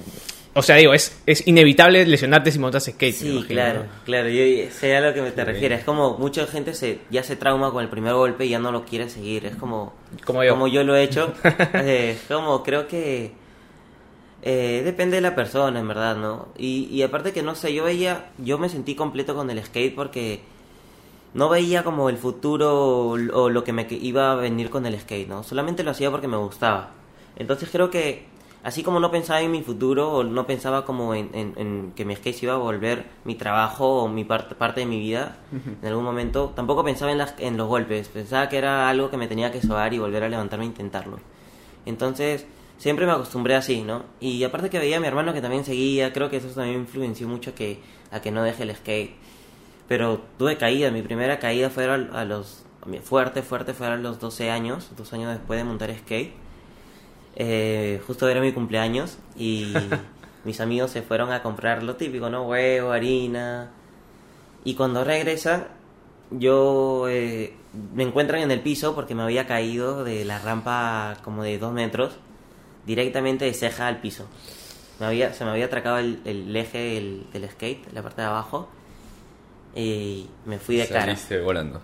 O 0.56 0.62
sea, 0.62 0.76
digo, 0.76 0.94
es, 0.94 1.20
es 1.26 1.46
inevitable 1.48 2.06
lesionarte 2.06 2.52
si 2.52 2.60
montas 2.60 2.84
skate. 2.84 3.14
Sí, 3.14 3.26
imagino, 3.28 3.48
claro, 3.48 3.80
¿no? 3.84 3.88
claro, 4.04 4.28
yo 4.28 4.70
sé 4.70 4.96
a 4.96 5.00
lo 5.00 5.12
que 5.12 5.20
me 5.22 5.32
te 5.32 5.40
Sí. 5.42 5.46
refieres. 5.46 5.80
Es 5.80 5.84
como 5.84 6.16
mucha 6.18 6.46
gente 6.46 6.74
se 6.74 6.98
ya 7.10 7.24
se 7.24 7.34
trauma 7.34 7.72
con 7.72 7.82
el 7.82 7.90
primer 7.90 8.14
golpe 8.14 8.46
y 8.46 8.50
ya 8.50 8.60
no 8.60 8.70
lo 8.70 8.84
quiere 8.84 9.08
seguir. 9.08 9.46
Es 9.46 9.56
como 9.56 9.94
Como 10.24 10.44
yo. 10.68 10.84
lo 10.84 10.94
he 10.96 11.02
hecho. 11.02 11.32
Eh, 11.74 12.12
Es 12.16 12.22
como 12.32 12.62
creo 12.62 12.86
que 12.86 13.32
eh, 14.44 14.82
depende 14.84 15.16
de 15.16 15.22
la 15.22 15.34
persona, 15.34 15.80
en 15.80 15.88
verdad, 15.88 16.16
¿no? 16.16 16.48
Y, 16.58 16.86
y 16.92 17.02
aparte 17.02 17.32
que 17.32 17.42
no 17.42 17.54
sé, 17.56 17.74
yo 17.74 17.84
veía, 17.84 18.30
yo 18.38 18.58
me 18.58 18.68
sentí 18.68 18.94
completo 18.94 19.34
con 19.34 19.50
el 19.50 19.62
skate 19.64 19.94
porque 19.94 20.42
no 21.34 21.48
veía 21.48 21.82
como 21.82 22.08
el 22.08 22.16
futuro 22.18 22.72
o, 23.08 23.10
o 23.14 23.50
lo 23.50 23.64
que 23.64 23.72
me 23.72 23.86
iba 23.90 24.32
a 24.32 24.34
venir 24.36 24.70
con 24.70 24.86
el 24.86 24.98
skate, 25.00 25.28
¿no? 25.28 25.42
Solamente 25.42 25.82
lo 25.82 25.90
hacía 25.92 26.10
porque 26.10 26.28
me 26.28 26.36
gustaba. 26.36 26.90
Entonces 27.36 27.68
creo 27.72 27.90
que 27.90 28.26
así 28.62 28.82
como 28.82 29.00
no 29.00 29.10
pensaba 29.10 29.40
en 29.42 29.50
mi 29.50 29.62
futuro 29.62 30.12
o 30.12 30.24
no 30.24 30.46
pensaba 30.46 30.84
como 30.84 31.14
en, 31.14 31.30
en- 31.34 31.54
en 31.56 31.92
que 31.96 32.04
mi 32.04 32.14
skate 32.16 32.36
se 32.36 32.46
iba 32.46 32.54
a 32.54 32.58
volver 32.58 33.04
mi 33.24 33.34
trabajo 33.34 34.02
o 34.04 34.08
mi 34.08 34.24
parte 34.24 34.54
parte 34.54 34.80
de 34.80 34.86
mi 34.86 34.98
vida 35.00 35.38
en 35.82 35.88
algún 35.88 36.04
momento, 36.04 36.52
tampoco 36.54 36.84
pensaba 36.84 37.12
en, 37.12 37.18
las, 37.18 37.34
en 37.38 37.56
los 37.56 37.68
golpes. 37.68 38.08
Pensaba 38.08 38.48
que 38.48 38.58
era 38.58 38.88
algo 38.88 39.10
que 39.10 39.16
me 39.16 39.26
tenía 39.28 39.50
que 39.52 39.60
sobar 39.62 39.92
y 39.94 39.98
volver 39.98 40.22
a 40.24 40.28
levantarme 40.28 40.64
e 40.64 40.68
intentarlo. 40.68 41.18
Entonces 41.86 42.46
siempre 42.78 43.06
me 43.06 43.12
acostumbré 43.12 43.54
así, 43.54 43.82
¿no? 43.82 44.04
Y 44.20 44.42
aparte 44.44 44.70
que 44.70 44.78
veía 44.78 44.98
a 44.98 45.00
mi 45.00 45.06
hermano 45.06 45.32
que 45.32 45.40
también 45.40 45.64
seguía, 45.64 46.12
creo 46.12 46.30
que 46.30 46.38
eso 46.38 46.48
también 46.48 46.80
influenció 46.80 47.28
mucho 47.28 47.50
a 47.50 47.54
que, 47.54 47.80
a 48.10 48.20
que 48.20 48.30
no 48.30 48.42
deje 48.42 48.64
el 48.64 48.74
skate. 48.74 49.12
Pero 49.88 50.20
tuve 50.38 50.56
caída, 50.56 50.90
mi 50.90 51.02
primera 51.02 51.38
caída 51.38 51.70
fue 51.70 51.86
a, 51.86 51.94
a 51.94 52.24
los... 52.24 52.64
Fuerte, 53.02 53.42
fuerte, 53.42 53.72
fue 53.72 53.86
a 53.86 53.96
los 53.96 54.20
12 54.20 54.50
años, 54.50 54.90
dos 54.96 55.12
años 55.14 55.32
después 55.32 55.58
de 55.58 55.64
montar 55.64 55.94
skate. 55.96 56.34
Eh, 57.36 58.00
justo 58.06 58.28
era 58.28 58.40
mi 58.40 58.52
cumpleaños 58.52 59.18
y 59.36 59.72
mis 60.44 60.60
amigos 60.60 60.90
se 60.90 61.02
fueron 61.02 61.32
a 61.32 61.42
comprar 61.42 61.82
lo 61.82 61.96
típico, 61.96 62.30
¿no? 62.30 62.46
Huevo, 62.46 62.92
harina. 62.92 63.70
Y 64.64 64.74
cuando 64.74 65.04
regresan, 65.04 65.66
yo 66.30 67.06
eh, 67.08 67.54
me 67.94 68.02
encuentran 68.02 68.42
en 68.42 68.50
el 68.50 68.60
piso 68.60 68.94
porque 68.94 69.14
me 69.14 69.22
había 69.22 69.46
caído 69.46 70.04
de 70.04 70.24
la 70.24 70.38
rampa 70.38 71.16
como 71.22 71.42
de 71.42 71.58
dos 71.58 71.72
metros, 71.72 72.16
directamente 72.86 73.44
de 73.44 73.54
ceja 73.54 73.86
al 73.88 74.00
piso. 74.00 74.28
Me 75.00 75.06
había, 75.06 75.32
se 75.32 75.44
me 75.44 75.50
había 75.50 75.66
atracado 75.66 75.98
el, 75.98 76.20
el 76.24 76.54
eje 76.54 76.78
del, 76.78 77.26
del 77.32 77.50
skate, 77.50 77.92
la 77.92 78.02
parte 78.02 78.22
de 78.22 78.28
abajo, 78.28 78.68
y 79.74 80.28
me 80.46 80.58
fui 80.58 80.76
de 80.76 80.86
cara. 80.86 81.06
Saliste 81.06 81.40
volando. 81.40 81.80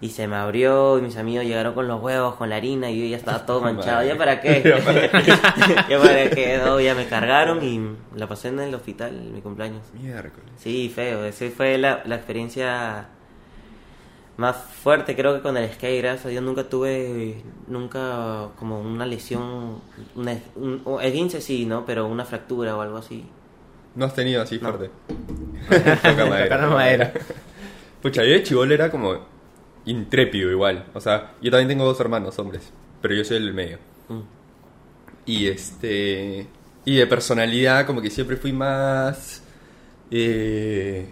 Y 0.00 0.08
se 0.10 0.26
me 0.26 0.34
abrió 0.34 0.98
y 0.98 1.02
mis 1.02 1.16
amigos 1.16 1.44
llegaron 1.44 1.74
con 1.74 1.86
los 1.86 2.02
huevos, 2.02 2.34
con 2.34 2.50
la 2.50 2.56
harina 2.56 2.90
y 2.90 3.00
yo 3.00 3.06
ya 3.06 3.16
estaba 3.16 3.46
todo 3.46 3.60
manchado. 3.62 4.04
¿Ya 4.04 4.16
para 4.16 4.40
qué? 4.40 4.62
¿Ya 4.64 4.84
para 4.84 5.08
qué? 5.08 5.26
ya 5.88 6.00
para 6.00 6.30
qué, 6.30 6.60
no, 6.64 6.80
ya 6.80 6.94
me 6.94 7.06
cargaron 7.06 7.62
y 7.62 7.80
la 8.16 8.26
pasé 8.26 8.48
en 8.48 8.58
el 8.60 8.74
hospital 8.74 9.16
en 9.16 9.32
mi 9.32 9.40
cumpleaños. 9.40 9.82
Miércoles. 9.94 10.50
Sí, 10.56 10.90
feo. 10.92 11.24
Esa 11.24 11.48
fue 11.50 11.78
la, 11.78 12.02
la 12.04 12.16
experiencia 12.16 13.06
más 14.36 14.56
fuerte 14.56 15.14
creo 15.14 15.34
que 15.34 15.42
con 15.42 15.56
el 15.56 15.70
skate. 15.72 16.02
Gracias 16.02 16.26
a 16.26 16.28
Dios 16.30 16.42
nunca 16.42 16.64
tuve, 16.64 17.42
nunca 17.68 18.48
como 18.58 18.80
una 18.80 19.06
lesión, 19.06 19.78
una, 20.14 20.38
un, 20.56 20.82
esguince 21.02 21.40
sí, 21.40 21.66
¿no? 21.66 21.84
Pero 21.84 22.06
una 22.06 22.24
fractura 22.24 22.76
o 22.76 22.80
algo 22.80 22.96
así. 22.98 23.24
No 23.94 24.06
has 24.06 24.14
tenido 24.14 24.42
así 24.42 24.58
No. 24.60 24.70
fuerte. 24.72 24.90
Toca 26.08 26.66
madera. 26.68 27.12
Pucha, 28.00 28.24
yo 28.24 28.30
de 28.32 28.42
chivolo 28.42 28.72
era 28.74 28.90
como 28.90 29.18
intrépido 29.84 30.50
igual. 30.50 30.86
O 30.94 31.00
sea, 31.00 31.34
yo 31.42 31.50
también 31.50 31.68
tengo 31.68 31.84
dos 31.84 32.00
hermanos 32.00 32.38
hombres, 32.38 32.72
pero 33.00 33.14
yo 33.14 33.24
soy 33.24 33.36
el 33.36 33.52
medio. 33.52 33.78
Mm. 34.08 34.20
Y 35.26 35.46
este. 35.46 36.46
Y 36.84 36.96
de 36.96 37.06
personalidad, 37.06 37.86
como 37.86 38.00
que 38.02 38.10
siempre 38.10 38.36
fui 38.36 38.52
más. 38.52 39.42
eh, 40.10 41.06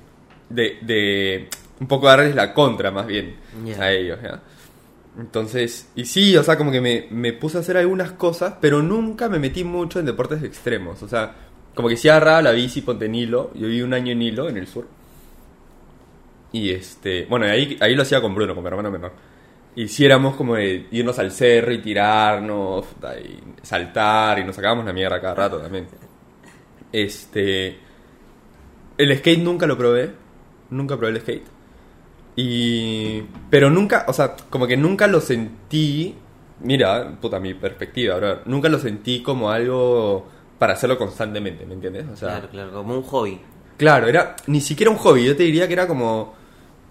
de, 0.49 0.79
de. 0.81 1.49
Un 1.81 1.87
poco 1.87 2.07
darles 2.07 2.35
la 2.35 2.53
contra, 2.53 2.91
más 2.91 3.07
bien. 3.07 3.37
A 3.79 3.91
ellos, 3.91 4.19
¿ya? 4.23 4.41
Entonces. 5.19 5.91
Y 5.95 6.05
sí, 6.05 6.37
o 6.37 6.43
sea, 6.43 6.57
como 6.57 6.71
que 6.71 6.81
me, 6.81 7.07
me 7.11 7.33
puse 7.33 7.57
a 7.57 7.61
hacer 7.61 7.77
algunas 7.77 8.13
cosas, 8.13 8.55
pero 8.61 8.83
nunca 8.83 9.29
me 9.29 9.39
metí 9.39 9.65
mucho 9.65 9.99
en 9.99 10.07
deportes 10.07 10.43
extremos. 10.43 11.03
O 11.03 11.09
sea, 11.09 11.35
como 11.75 11.89
que 11.89 11.97
sí 11.97 12.09
agarraba 12.09 12.43
la 12.43 12.53
bici, 12.53 12.83
ponte 12.83 13.07
en 13.07 13.15
Hilo. 13.15 13.51
Yo 13.55 13.67
viví 13.67 13.83
un 13.83 13.95
año 13.95 14.13
en 14.13 14.23
Hilo, 14.23 14.49
en 14.49 14.57
el 14.59 14.67
sur. 14.67 14.87
Y 16.53 16.71
este. 16.71 17.27
Bueno, 17.27 17.47
ahí, 17.47 17.77
ahí 17.81 17.95
lo 17.95 18.03
hacía 18.03 18.21
con 18.21 18.35
Bruno, 18.35 18.55
con 18.55 18.63
mi 18.63 18.69
hermano 18.69 18.91
menor. 18.91 19.13
Hiciéramos 19.77 20.37
como 20.37 20.57
de 20.57 20.87
irnos 20.91 21.19
al 21.19 21.31
cerro 21.31 21.73
y 21.73 21.79
tirarnos, 21.79 22.85
y 23.25 23.65
saltar, 23.65 24.39
y 24.41 24.45
nos 24.45 24.57
sacábamos 24.57 24.85
la 24.85 24.93
mierda 24.93 25.21
cada 25.21 25.35
rato 25.35 25.59
también. 25.59 25.87
Este. 26.93 27.79
El 28.99 29.17
skate 29.17 29.41
nunca 29.41 29.67
lo 29.67 29.79
probé. 29.79 30.11
Nunca 30.71 30.97
probé 30.97 31.13
el 31.13 31.21
skate. 31.21 31.60
Y. 32.37 33.23
Pero 33.51 33.71
nunca, 33.71 34.05
o 34.09 34.13
sea, 34.13 34.37
como 34.49 34.67
que 34.67 34.77
nunca 34.77 35.07
lo 35.07 35.21
sentí. 35.21 36.15
Mira, 36.61 37.17
puta, 37.21 37.41
mi 37.41 37.55
perspectiva, 37.55 38.17
bro. 38.17 38.41
Nunca 38.45 38.69
lo 38.69 38.79
sentí 38.79 39.23
como 39.23 39.51
algo 39.51 40.27
para 40.59 40.75
hacerlo 40.75 40.99
constantemente, 40.99 41.65
¿me 41.65 41.75
entiendes? 41.75 42.07
O 42.13 42.17
sea, 42.17 42.29
Claro, 42.29 42.49
claro, 42.51 42.73
como 42.73 42.95
un 42.95 43.03
hobby. 43.03 43.41
Claro, 43.79 44.09
era 44.09 44.37
ni 44.47 44.61
siquiera 44.61 44.91
un 44.91 44.99
hobby, 44.99 45.25
yo 45.25 45.35
te 45.35 45.43
diría 45.45 45.67
que 45.67 45.73
era 45.73 45.87
como 45.87 46.35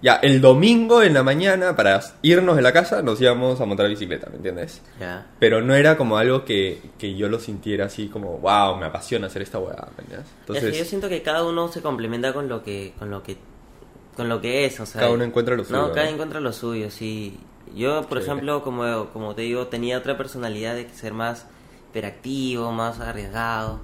ya 0.01 0.15
el 0.15 0.39
domingo 0.39 1.03
en 1.03 1.13
la 1.13 1.23
mañana 1.23 1.75
para 1.75 2.01
irnos 2.21 2.55
de 2.55 2.61
la 2.61 2.71
casa 2.71 3.01
nos 3.01 3.19
íbamos 3.19 3.59
a 3.59 3.65
montar 3.65 3.89
bicicleta, 3.89 4.29
¿me 4.29 4.37
entiendes? 4.37 4.81
Ya. 4.99 5.27
Pero 5.39 5.61
no 5.61 5.75
era 5.75 5.97
como 5.97 6.17
algo 6.17 6.45
que, 6.45 6.81
que 6.97 7.15
yo 7.15 7.27
lo 7.27 7.39
sintiera 7.39 7.85
así 7.85 8.07
como, 8.07 8.37
wow, 8.37 8.77
me 8.77 8.85
apasiona 8.85 9.27
hacer 9.27 9.41
esta 9.41 9.59
weá, 9.59 9.87
¿me 9.97 10.03
entiendes? 10.03 10.29
es 10.55 10.71
que 10.71 10.79
yo 10.79 10.85
siento 10.85 11.09
que 11.09 11.21
cada 11.21 11.43
uno 11.43 11.67
se 11.67 11.81
complementa 11.81 12.33
con 12.33 12.47
lo 12.47 12.63
que, 12.63 12.93
con 12.97 13.09
lo 13.09 13.23
que, 13.23 13.37
con 14.19 14.29
lo 14.29 14.41
que 14.41 14.65
es, 14.65 14.79
o 14.79 14.85
sea. 14.85 15.01
Cada 15.01 15.11
uno 15.11 15.23
encuentra 15.23 15.55
lo 15.55 15.63
suyo, 15.65 15.79
No, 15.79 15.91
cada 15.91 16.05
¿no? 16.05 16.09
encuentra 16.09 16.39
lo 16.41 16.53
suyo, 16.53 16.91
sí. 16.91 17.39
Yo, 17.75 18.07
por 18.09 18.17
Sí. 18.17 18.23
ejemplo, 18.25 18.63
como, 18.63 19.09
como 19.11 19.35
te 19.35 19.43
digo, 19.43 19.67
tenía 19.67 19.97
otra 19.99 20.17
personalidad 20.17 20.75
de 20.75 20.89
ser 20.89 21.13
más 21.13 21.47
hiperactivo, 21.89 22.71
más 22.71 22.99
arriesgado. 22.99 23.81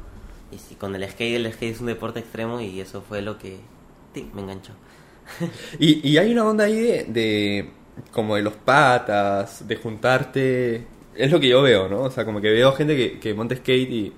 Y 0.52 0.60
sí, 0.60 0.76
con 0.76 0.96
el 0.96 1.10
skate, 1.10 1.36
el 1.38 1.54
skate 1.54 1.76
es 1.76 1.82
un 1.82 1.88
deporte 1.88 2.20
extremo 2.20 2.60
y 2.62 2.80
eso 2.82 3.02
fue 3.02 3.22
lo 3.22 3.38
que 3.38 3.60
sí, 4.14 4.32
me 4.34 4.42
enganchó. 4.42 4.74
y, 5.80 6.08
y 6.08 6.18
hay 6.18 6.32
una 6.32 6.46
onda 6.46 6.66
ahí 6.66 6.76
de, 6.82 7.04
de 7.06 7.70
como 8.12 8.36
de 8.36 8.42
los 8.44 8.54
patas, 8.56 9.68
de 9.68 9.76
juntarte, 9.78 10.88
es 11.16 11.32
lo 11.32 11.40
que 11.40 11.50
yo 11.50 11.62
veo, 11.62 11.88
¿no? 11.90 12.02
O 12.04 12.12
sea, 12.12 12.26
como 12.26 12.42
que 12.42 12.50
veo 12.52 12.72
gente 12.74 12.96
que, 12.96 13.20
que 13.20 13.34
monta 13.34 13.56
skate 13.56 13.90
y, 13.92 14.14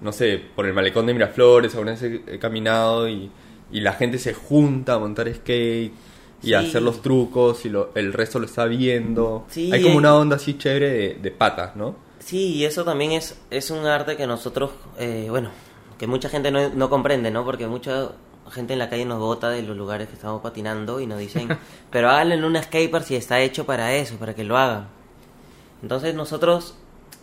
no 0.00 0.12
sé, 0.12 0.40
por 0.54 0.66
el 0.66 0.74
malecón 0.74 1.06
de 1.06 1.14
Miraflores, 1.14 1.74
he 2.02 2.38
caminado 2.38 3.08
y, 3.08 3.30
y 3.72 3.80
la 3.80 3.92
gente 3.94 4.18
se 4.18 4.34
junta 4.34 4.94
a 4.94 4.98
montar 4.98 5.32
skate 5.34 5.92
y 6.42 6.52
a 6.52 6.60
hacer 6.60 6.82
los 6.82 7.00
trucos 7.00 7.64
y 7.64 7.70
lo- 7.70 7.90
el 7.94 8.12
resto 8.12 8.38
lo 8.38 8.46
está 8.46 8.66
viendo. 8.66 9.44
Sí, 9.48 9.70
Hay 9.72 9.82
como 9.82 9.94
eh. 9.94 9.98
una 9.98 10.14
onda 10.16 10.36
así 10.36 10.58
chévere 10.58 10.90
de, 10.90 11.14
de 11.14 11.30
patas, 11.30 11.74
¿no? 11.76 11.96
Sí, 12.18 12.54
y 12.54 12.64
eso 12.64 12.84
también 12.84 13.12
es, 13.12 13.38
es 13.50 13.70
un 13.70 13.84
arte 13.86 14.16
que 14.16 14.26
nosotros, 14.26 14.70
eh, 14.98 15.26
bueno, 15.30 15.50
que 15.98 16.06
mucha 16.06 16.28
gente 16.28 16.50
no, 16.50 16.68
no 16.70 16.90
comprende, 16.90 17.30
¿no? 17.30 17.44
Porque 17.44 17.66
mucha 17.66 18.10
gente 18.50 18.74
en 18.74 18.78
la 18.78 18.90
calle 18.90 19.04
nos 19.06 19.18
bota 19.18 19.48
de 19.50 19.62
los 19.62 19.76
lugares 19.76 20.08
que 20.08 20.14
estamos 20.14 20.42
patinando 20.42 21.00
y 21.00 21.06
nos 21.06 21.18
dicen, 21.18 21.48
pero 21.90 22.10
háganlo 22.10 22.34
en 22.34 22.44
un 22.44 22.56
skatepark 22.62 23.04
si 23.04 23.16
está 23.16 23.40
hecho 23.40 23.64
para 23.64 23.94
eso, 23.94 24.16
para 24.16 24.34
que 24.34 24.44
lo 24.44 24.56
hagan. 24.58 24.88
Entonces 25.82 26.14
nosotros, 26.14 26.74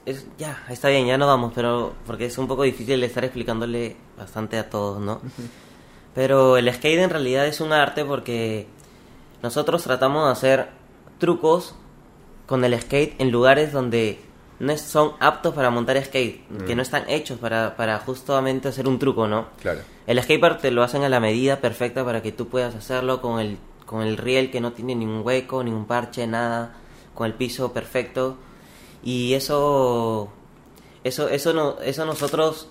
es, 0.06 0.26
ya, 0.38 0.64
está 0.70 0.90
bien, 0.90 1.06
ya 1.08 1.18
no 1.18 1.28
vamos, 1.28 1.52
pero 1.56 1.94
porque 2.06 2.26
es 2.26 2.38
un 2.38 2.48
poco 2.48 2.64
difícil 2.64 3.04
estar 3.04 3.24
explicándole 3.24 3.96
bastante 4.18 4.58
a 4.58 4.70
todos, 4.70 5.00
¿no? 5.00 5.22
Pero 6.14 6.58
el 6.58 6.72
skate 6.74 7.00
en 7.00 7.10
realidad 7.10 7.48
es 7.48 7.62
un 7.62 7.74
arte 7.74 8.04
porque 8.04 8.68
nosotros 9.42 9.84
tratamos 9.84 10.26
de 10.26 10.32
hacer 10.32 10.70
trucos 11.20 11.76
con 12.46 12.66
el 12.66 12.80
skate 12.80 13.20
en 13.20 13.32
lugares 13.32 13.72
donde 13.72 14.20
no 14.60 14.78
son 14.78 15.14
aptos 15.20 15.56
para 15.56 15.72
montar 15.72 16.04
skate, 16.04 16.46
que 16.68 16.76
no 16.76 16.84
están 16.84 17.10
hechos 17.10 17.40
para, 17.40 17.76
para 17.76 17.98
justamente 17.98 18.68
hacer 18.68 18.88
un 18.88 19.00
truco, 19.00 19.28
¿no? 19.28 19.48
Claro. 19.60 19.80
El 20.06 20.22
skatepark 20.22 20.62
te 20.62 20.70
lo 20.70 20.84
hacen 20.84 21.04
a 21.04 21.10
la 21.10 21.20
medida 21.20 21.60
perfecta 21.60 22.06
para 22.06 22.22
que 22.22 22.32
tú 22.32 22.48
puedas 22.48 22.76
hacerlo 22.76 23.22
con 23.22 23.40
el, 23.40 23.58
con 23.88 24.04
el 24.04 24.18
riel 24.18 24.52
que 24.52 24.62
no 24.62 24.74
tiene 24.74 24.94
ningún 24.94 25.26
hueco, 25.26 25.64
ningún 25.64 25.86
parche, 25.86 26.28
nada, 26.28 26.74
con 27.16 27.26
el 27.26 27.34
piso 27.34 27.74
perfecto. 27.74 28.38
Y 29.04 29.34
eso, 29.34 30.30
eso, 31.04 31.28
eso, 31.30 31.54
no, 31.54 31.80
eso 31.82 32.06
nosotros 32.06 32.70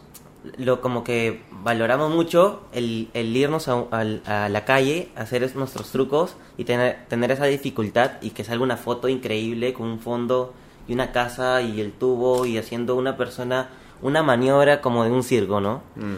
lo 0.57 0.81
como 0.81 1.05
que 1.05 1.43
valoramos 1.63 2.11
mucho, 2.15 2.63
el, 2.73 3.09
el 3.15 3.37
irnos 3.37 3.69
a, 3.69 3.85
al- 3.91 4.23
a 4.27 4.49
la 4.49 4.65
calle, 4.65 5.11
hacer 5.17 5.43
es- 5.43 5.55
nuestros 5.55 5.91
trucos 5.91 6.35
y 6.57 6.65
tener, 6.65 7.05
tener 7.09 7.31
esa 7.31 7.45
dificultad 7.47 8.13
y 8.23 8.31
que 8.31 8.45
salga 8.45 8.65
una 8.65 8.77
foto 8.79 9.09
increíble 9.09 9.73
con 9.75 9.87
un 9.89 10.01
fondo 10.01 10.55
y 10.89 10.95
una 10.95 11.13
casa 11.13 11.61
y 11.63 11.81
el 11.81 11.93
tubo 11.93 12.47
y 12.47 12.57
haciendo 12.59 12.97
una 12.97 13.17
persona 13.17 13.69
una 14.03 14.23
maniobra 14.23 14.81
como 14.81 15.05
de 15.05 15.11
un 15.11 15.23
circo, 15.23 15.61
¿no? 15.61 15.83
Mm. 15.97 16.15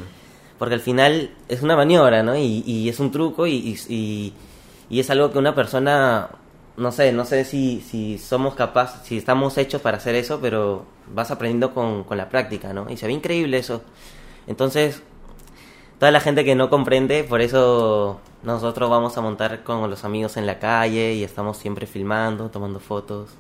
Porque 0.59 0.75
al 0.77 0.81
final 0.81 1.31
es 1.49 1.63
una 1.63 1.75
maniobra, 1.75 2.23
¿no? 2.23 2.37
Y, 2.37 2.63
y 2.65 2.89
es 2.89 3.01
un 3.01 3.11
truco 3.11 3.49
y, 3.49 3.77
y- 3.89 4.33
y 4.89 5.01
es 5.01 5.11
algo 5.11 5.33
que 5.33 5.39
una 5.39 5.55
persona, 5.55 6.29
no 6.77 6.93
sé, 6.93 7.13
no 7.13 7.25
sé 7.25 7.45
si, 7.45 7.81
si 7.81 8.19
somos 8.19 8.55
capaces, 8.55 9.03
si 9.07 9.19
estamos 9.19 9.59
hechos 9.59 9.81
para 9.83 9.99
hacer 9.99 10.15
eso, 10.15 10.39
pero 10.41 10.85
vas 11.15 11.31
aprendiendo 11.31 11.75
con, 11.75 12.05
con 12.05 12.17
la 12.19 12.29
práctica, 12.29 12.73
¿no? 12.73 12.91
Y 12.91 12.97
se 12.97 13.07
ve 13.07 13.13
increíble 13.13 13.59
eso. 13.59 13.83
Entonces, 14.47 15.03
toda 15.99 16.11
la 16.11 16.21
gente 16.21 16.45
que 16.45 16.55
no 16.55 16.71
comprende, 16.71 17.25
por 17.25 17.41
eso 17.41 18.21
nosotros 18.43 18.91
vamos 18.91 19.17
a 19.17 19.21
montar 19.21 19.63
con 19.63 19.89
los 19.89 20.05
amigos 20.05 20.37
en 20.37 20.47
la 20.47 20.59
calle 20.59 21.15
y 21.15 21.23
estamos 21.25 21.59
siempre 21.59 21.87
filmando, 21.87 22.49
tomando 22.49 22.81
fotos. 22.81 23.31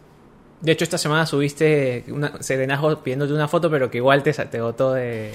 De 0.60 0.70
hecho, 0.70 0.84
esta 0.84 0.96
semana 0.96 1.26
subiste 1.26 2.04
una 2.08 2.40
serenajo 2.40 2.96
pidiéndote 3.02 3.32
una 3.32 3.48
foto, 3.48 3.68
pero 3.68 3.90
que 3.90 3.98
igual 3.98 4.22
te, 4.22 4.32
te 4.32 4.60
botó 4.60 4.92
de... 4.92 5.32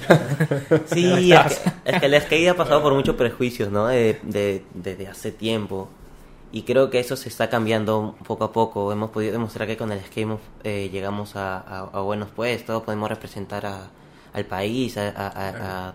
Sí, 0.86 1.34
es 1.34 1.60
que, 1.60 1.70
es 1.84 2.00
que 2.00 2.06
el 2.06 2.22
skate 2.22 2.48
ha 2.48 2.54
pasado 2.56 2.82
por 2.82 2.94
muchos 2.94 3.16
prejuicios, 3.18 3.70
¿no? 3.70 3.88
De, 3.88 4.20
de- 4.24 4.64
desde 4.74 5.08
hace 5.10 5.34
tiempo. 5.34 5.90
Y 6.52 6.62
creo 6.64 6.90
que 6.90 7.00
eso 7.00 7.16
se 7.16 7.30
está 7.30 7.50
cambiando 7.50 8.16
poco 8.26 8.46
a 8.46 8.52
poco. 8.54 8.92
Hemos 8.92 9.12
podido 9.12 9.34
demostrar 9.34 9.68
que 9.68 9.78
con 9.78 9.92
el 9.92 10.00
skate 10.04 10.40
eh, 10.64 10.90
llegamos 10.92 11.36
a, 11.36 11.58
a- 11.60 11.90
a 11.94 12.02
buenos 12.02 12.30
puestos, 12.30 12.84
podemos 12.84 13.10
representar 13.10 13.66
a- 13.66 13.90
al 14.34 14.46
país, 14.46 14.98
a, 14.98 15.94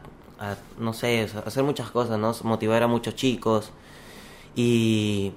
no 0.79 0.93
sé, 0.93 1.29
hacer 1.47 1.63
muchas 1.63 1.91
cosas, 1.91 2.19
¿no? 2.19 2.35
Motivar 2.45 2.83
a 2.83 2.87
muchos 2.87 3.15
chicos. 3.15 3.71
Y 4.57 5.33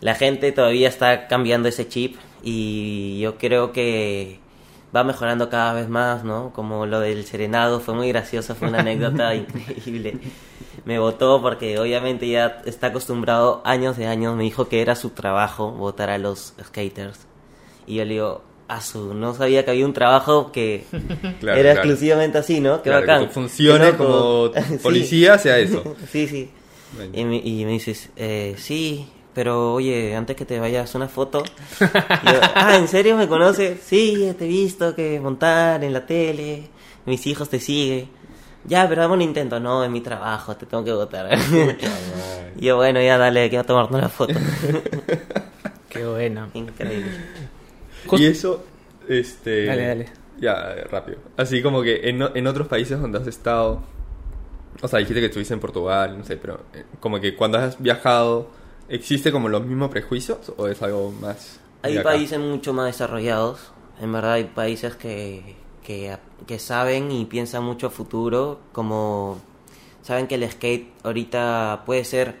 la 0.00 0.14
gente 0.14 0.52
todavía 0.52 0.88
está 0.88 1.28
cambiando 1.28 1.68
ese 1.68 1.86
chip 1.88 2.16
y 2.42 3.20
yo 3.20 3.36
creo 3.36 3.72
que 3.72 4.40
va 4.94 5.04
mejorando 5.04 5.50
cada 5.50 5.72
vez 5.74 5.88
más, 5.88 6.24
¿no? 6.24 6.52
Como 6.54 6.86
lo 6.86 7.00
del 7.00 7.24
serenado 7.26 7.80
fue 7.80 7.94
muy 7.94 8.08
gracioso, 8.08 8.54
fue 8.54 8.68
una 8.68 8.78
anécdota 8.80 9.34
increíble. 9.34 10.18
Me 10.84 10.98
votó 10.98 11.40
porque 11.42 11.78
obviamente 11.78 12.28
ya 12.28 12.62
está 12.64 12.88
acostumbrado 12.88 13.60
años 13.64 13.96
de 13.96 14.06
años, 14.06 14.36
me 14.36 14.44
dijo 14.44 14.68
que 14.68 14.80
era 14.82 14.94
su 14.96 15.10
trabajo 15.10 15.70
votar 15.72 16.10
a 16.10 16.18
los 16.18 16.54
skaters. 16.64 17.18
Y 17.86 17.96
yo 17.96 18.04
le 18.04 18.14
digo, 18.14 18.42
Asu, 18.68 19.14
no 19.14 19.34
sabía 19.34 19.64
que 19.64 19.72
había 19.72 19.84
un 19.84 19.92
trabajo 19.92 20.52
que 20.52 20.84
Claro, 21.40 21.58
era 21.60 21.72
claro. 21.72 21.88
exclusivamente 21.88 22.38
así, 22.38 22.60
¿no? 22.60 22.78
Qué 22.82 22.90
Claro, 22.90 23.00
bacán. 23.00 23.20
que 23.22 23.26
tú 23.28 23.32
funcione 23.34 23.92
como 23.96 24.50
policía, 24.82 25.38
sea 25.38 25.58
eso. 25.58 25.96
Sí, 26.10 26.26
sí. 26.28 26.50
Bueno. 26.96 27.12
Y 27.14 27.24
me, 27.24 27.36
y 27.36 27.64
me 27.64 27.72
dices, 27.72 28.10
eh, 28.16 28.54
sí, 28.58 29.06
pero 29.34 29.74
oye, 29.74 30.14
antes 30.16 30.34
que 30.34 30.44
te 30.44 30.58
vayas, 30.58 30.92
una 30.96 31.06
foto. 31.08 31.44
Yo, 31.80 31.86
ah, 32.54 32.76
¿en 32.76 32.88
serio 32.88 33.16
me 33.16 33.28
conoces? 33.28 33.78
Sí, 33.84 34.32
te 34.38 34.44
he 34.44 34.48
visto 34.48 34.94
que 34.96 35.20
montar 35.20 35.84
en 35.84 35.92
la 35.92 36.04
tele, 36.04 36.68
mis 37.06 37.26
hijos 37.28 37.48
te 37.48 37.60
siguen. 37.60 38.08
Ya, 38.64 38.88
pero 38.88 39.02
dame 39.02 39.14
un 39.14 39.22
intento. 39.22 39.58
No, 39.60 39.82
es 39.84 39.90
mi 39.90 40.00
trabajo, 40.00 40.56
te 40.56 40.66
tengo 40.66 40.84
que 40.84 40.92
votar. 40.92 41.28
y 42.56 42.66
yo, 42.66 42.76
bueno, 42.76 43.00
ya 43.00 43.16
dale, 43.18 43.48
quiero 43.48 43.64
tomarnos 43.64 43.98
una 43.98 44.08
foto. 44.08 44.34
Qué 45.88 46.04
buena. 46.06 46.48
Increíble. 46.54 47.10
Just- 48.06 48.22
Y 48.22 48.26
eso, 48.26 48.64
este... 49.08 49.66
Dale, 49.66 49.86
dale. 49.86 50.06
Ya, 50.38 50.74
rápido. 50.90 51.18
Así 51.36 51.62
como 51.62 51.82
que 51.82 52.08
en, 52.08 52.22
en 52.34 52.46
otros 52.46 52.66
países 52.68 52.98
donde 53.00 53.18
has 53.18 53.26
estado, 53.26 53.82
o 54.80 54.88
sea, 54.88 54.98
dijiste 54.98 55.20
que 55.20 55.26
estuviste 55.26 55.52
en 55.52 55.60
Portugal, 55.60 56.16
no 56.16 56.24
sé, 56.24 56.36
pero 56.36 56.60
eh, 56.72 56.84
como 56.98 57.20
que 57.20 57.36
cuando 57.36 57.58
has 57.58 57.80
viajado, 57.80 58.48
¿existe 58.88 59.32
como 59.32 59.48
los 59.50 59.66
mismos 59.66 59.90
prejuicios 59.90 60.52
o 60.56 60.66
es 60.68 60.80
algo 60.82 61.12
más? 61.12 61.60
Hay 61.82 61.98
acá? 61.98 62.10
países 62.10 62.38
mucho 62.38 62.72
más 62.72 62.86
desarrollados. 62.86 63.72
En 64.00 64.12
verdad 64.12 64.34
hay 64.34 64.44
países 64.44 64.94
que, 64.96 65.56
que, 66.46 66.58
saben 66.58 67.10
y 67.10 67.24
piensan 67.24 67.64
mucho 67.64 67.90
futuro, 67.90 68.60
como 68.72 69.38
saben 70.02 70.26
que 70.26 70.36
el 70.36 70.50
skate 70.50 70.92
ahorita 71.04 71.82
puede 71.86 72.04
ser 72.04 72.36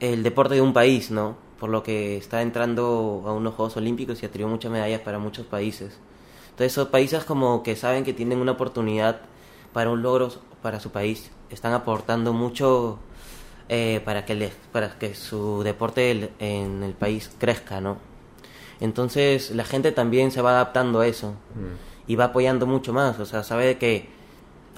el 0.00 0.22
deporte 0.22 0.54
de 0.54 0.60
un 0.60 0.72
país, 0.72 1.10
¿no? 1.10 1.36
Por 1.58 1.70
lo 1.70 1.82
que 1.82 2.16
está 2.16 2.42
entrando 2.42 3.24
a 3.26 3.32
unos 3.32 3.54
Juegos 3.54 3.76
Olímpicos 3.76 4.22
y 4.22 4.28
traído 4.28 4.48
muchas 4.48 4.72
medallas 4.72 5.00
para 5.00 5.18
muchos 5.18 5.46
países. 5.46 5.98
Entonces 6.50 6.72
esos 6.72 6.88
países 6.88 7.24
como 7.24 7.62
que 7.62 7.76
saben 7.76 8.04
que 8.04 8.12
tienen 8.12 8.38
una 8.38 8.52
oportunidad 8.52 9.20
para 9.72 9.90
un 9.90 10.02
logro 10.02 10.30
para 10.62 10.80
su 10.80 10.90
país, 10.90 11.30
están 11.50 11.72
aportando 11.72 12.32
mucho 12.32 12.98
eh, 13.68 14.00
para 14.04 14.24
que 14.24 14.34
les, 14.34 14.52
para 14.72 14.98
que 14.98 15.14
su 15.14 15.62
deporte 15.62 16.32
en 16.38 16.82
el 16.82 16.94
país 16.94 17.30
crezca, 17.38 17.80
¿no? 17.80 17.98
Entonces 18.80 19.50
la 19.50 19.64
gente 19.64 19.92
también 19.92 20.30
se 20.30 20.42
va 20.42 20.50
adaptando 20.52 21.00
a 21.00 21.06
eso 21.06 21.34
Mm. 21.54 21.89
Y 22.10 22.16
va 22.16 22.24
apoyando 22.24 22.66
mucho 22.66 22.92
más, 22.92 23.20
o 23.20 23.24
sea, 23.24 23.44
sabe 23.44 23.78
que 23.78 24.08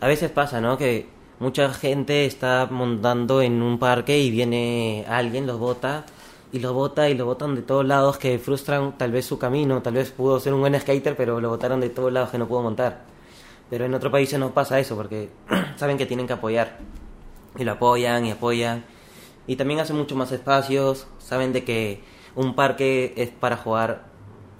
a 0.02 0.06
veces 0.06 0.30
pasa, 0.30 0.60
¿no? 0.60 0.76
Que 0.76 1.08
mucha 1.38 1.72
gente 1.72 2.26
está 2.26 2.68
montando 2.70 3.40
en 3.40 3.62
un 3.62 3.78
parque 3.78 4.18
y 4.18 4.30
viene 4.30 5.06
alguien, 5.08 5.46
los 5.46 5.58
bota 5.58 6.04
y 6.52 6.58
lo 6.58 6.74
bota 6.74 7.08
y 7.08 7.14
lo 7.14 7.24
botan 7.24 7.54
de 7.54 7.62
todos 7.62 7.86
lados 7.86 8.18
que 8.18 8.38
frustran 8.38 8.98
tal 8.98 9.12
vez 9.12 9.24
su 9.24 9.38
camino, 9.38 9.80
tal 9.80 9.94
vez 9.94 10.10
pudo 10.10 10.40
ser 10.40 10.52
un 10.52 10.60
buen 10.60 10.78
skater, 10.78 11.16
pero 11.16 11.40
lo 11.40 11.48
botaron 11.48 11.80
de 11.80 11.88
todos 11.88 12.12
lados 12.12 12.28
que 12.28 12.36
no 12.36 12.46
pudo 12.46 12.60
montar. 12.60 13.00
Pero 13.70 13.86
en 13.86 13.94
otros 13.94 14.12
países 14.12 14.38
no 14.38 14.50
pasa 14.52 14.78
eso 14.78 14.94
porque 14.94 15.30
saben 15.76 15.96
que 15.96 16.04
tienen 16.04 16.26
que 16.26 16.34
apoyar 16.34 16.80
y 17.56 17.64
lo 17.64 17.72
apoyan 17.72 18.26
y 18.26 18.32
apoyan 18.32 18.84
y 19.46 19.56
también 19.56 19.80
hacen 19.80 19.96
mucho 19.96 20.16
más 20.16 20.30
espacios, 20.32 21.06
saben 21.18 21.54
de 21.54 21.64
que 21.64 22.02
un 22.34 22.54
parque 22.54 23.14
es 23.16 23.30
para 23.30 23.56
jugar 23.56 24.11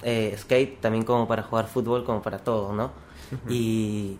eh, 0.03 0.35
skate, 0.37 0.79
también 0.81 1.03
como 1.03 1.27
para 1.27 1.43
jugar 1.43 1.67
fútbol, 1.67 2.03
como 2.03 2.21
para 2.21 2.39
todo, 2.39 2.73
¿no? 2.73 2.91
Y 3.49 4.17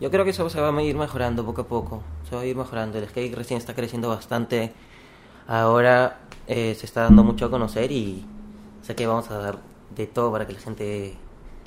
yo 0.00 0.10
creo 0.10 0.24
que 0.24 0.30
eso 0.30 0.48
se 0.50 0.60
va 0.60 0.76
a 0.76 0.82
ir 0.82 0.96
mejorando 0.96 1.44
poco 1.44 1.62
a 1.62 1.66
poco, 1.66 2.02
se 2.28 2.34
va 2.34 2.42
a 2.42 2.46
ir 2.46 2.56
mejorando, 2.56 2.98
el 2.98 3.08
skate 3.08 3.34
recién 3.34 3.58
está 3.58 3.74
creciendo 3.74 4.08
bastante, 4.08 4.72
ahora 5.46 6.20
eh, 6.46 6.74
se 6.76 6.86
está 6.86 7.02
dando 7.02 7.24
mucho 7.24 7.46
a 7.46 7.50
conocer 7.50 7.90
y 7.92 8.24
sé 8.82 8.94
que 8.94 9.06
vamos 9.06 9.30
a 9.30 9.38
dar 9.38 9.58
de 9.94 10.06
todo 10.06 10.32
para 10.32 10.46
que 10.46 10.54
la 10.54 10.60
gente 10.60 11.14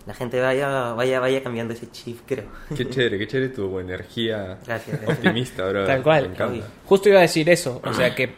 la 0.06 0.14
gente 0.14 0.40
vaya 0.40 0.94
vaya 0.94 1.20
vaya 1.20 1.42
cambiando 1.42 1.74
ese 1.74 1.90
chip, 1.90 2.20
creo. 2.26 2.46
Qué 2.76 2.88
chévere, 2.90 3.18
qué 3.18 3.28
chévere 3.28 3.50
tu 3.54 3.80
energía 3.80 4.60
Gracias, 4.66 5.02
gracias. 5.02 5.18
optimista, 5.18 5.68
bro. 5.68 5.86
Tal 5.86 6.04
cual. 6.04 6.30
Me 6.30 6.36
encanta. 6.36 6.68
Justo 6.86 7.10
iba 7.10 7.20
a 7.20 7.24
decir 7.24 7.50
eso, 7.50 7.82
o 7.84 7.94
sea 7.94 8.14
que, 8.14 8.36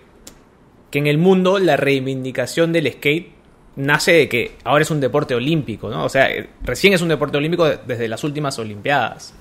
que 0.90 1.00
en 1.00 1.08
el 1.08 1.18
mundo 1.18 1.60
la 1.60 1.76
reivindicación 1.76 2.72
del 2.72 2.92
skate 2.92 3.37
nace 3.78 4.12
de 4.12 4.30
que 4.30 4.56
ahora 4.66 4.82
es 4.82 4.92
un 4.92 5.00
deporte 5.00 5.34
olímpico, 5.34 5.90
¿no? 5.90 6.04
O 6.06 6.10
sea, 6.10 6.30
eh, 6.30 6.50
recién 6.64 6.94
es 6.94 7.02
un 7.02 7.08
deporte 7.08 7.38
olímpico 7.38 7.66
de- 7.66 7.80
desde 7.88 8.08
las 8.08 8.24
últimas 8.24 8.60
Olimpiadas. 8.60 9.34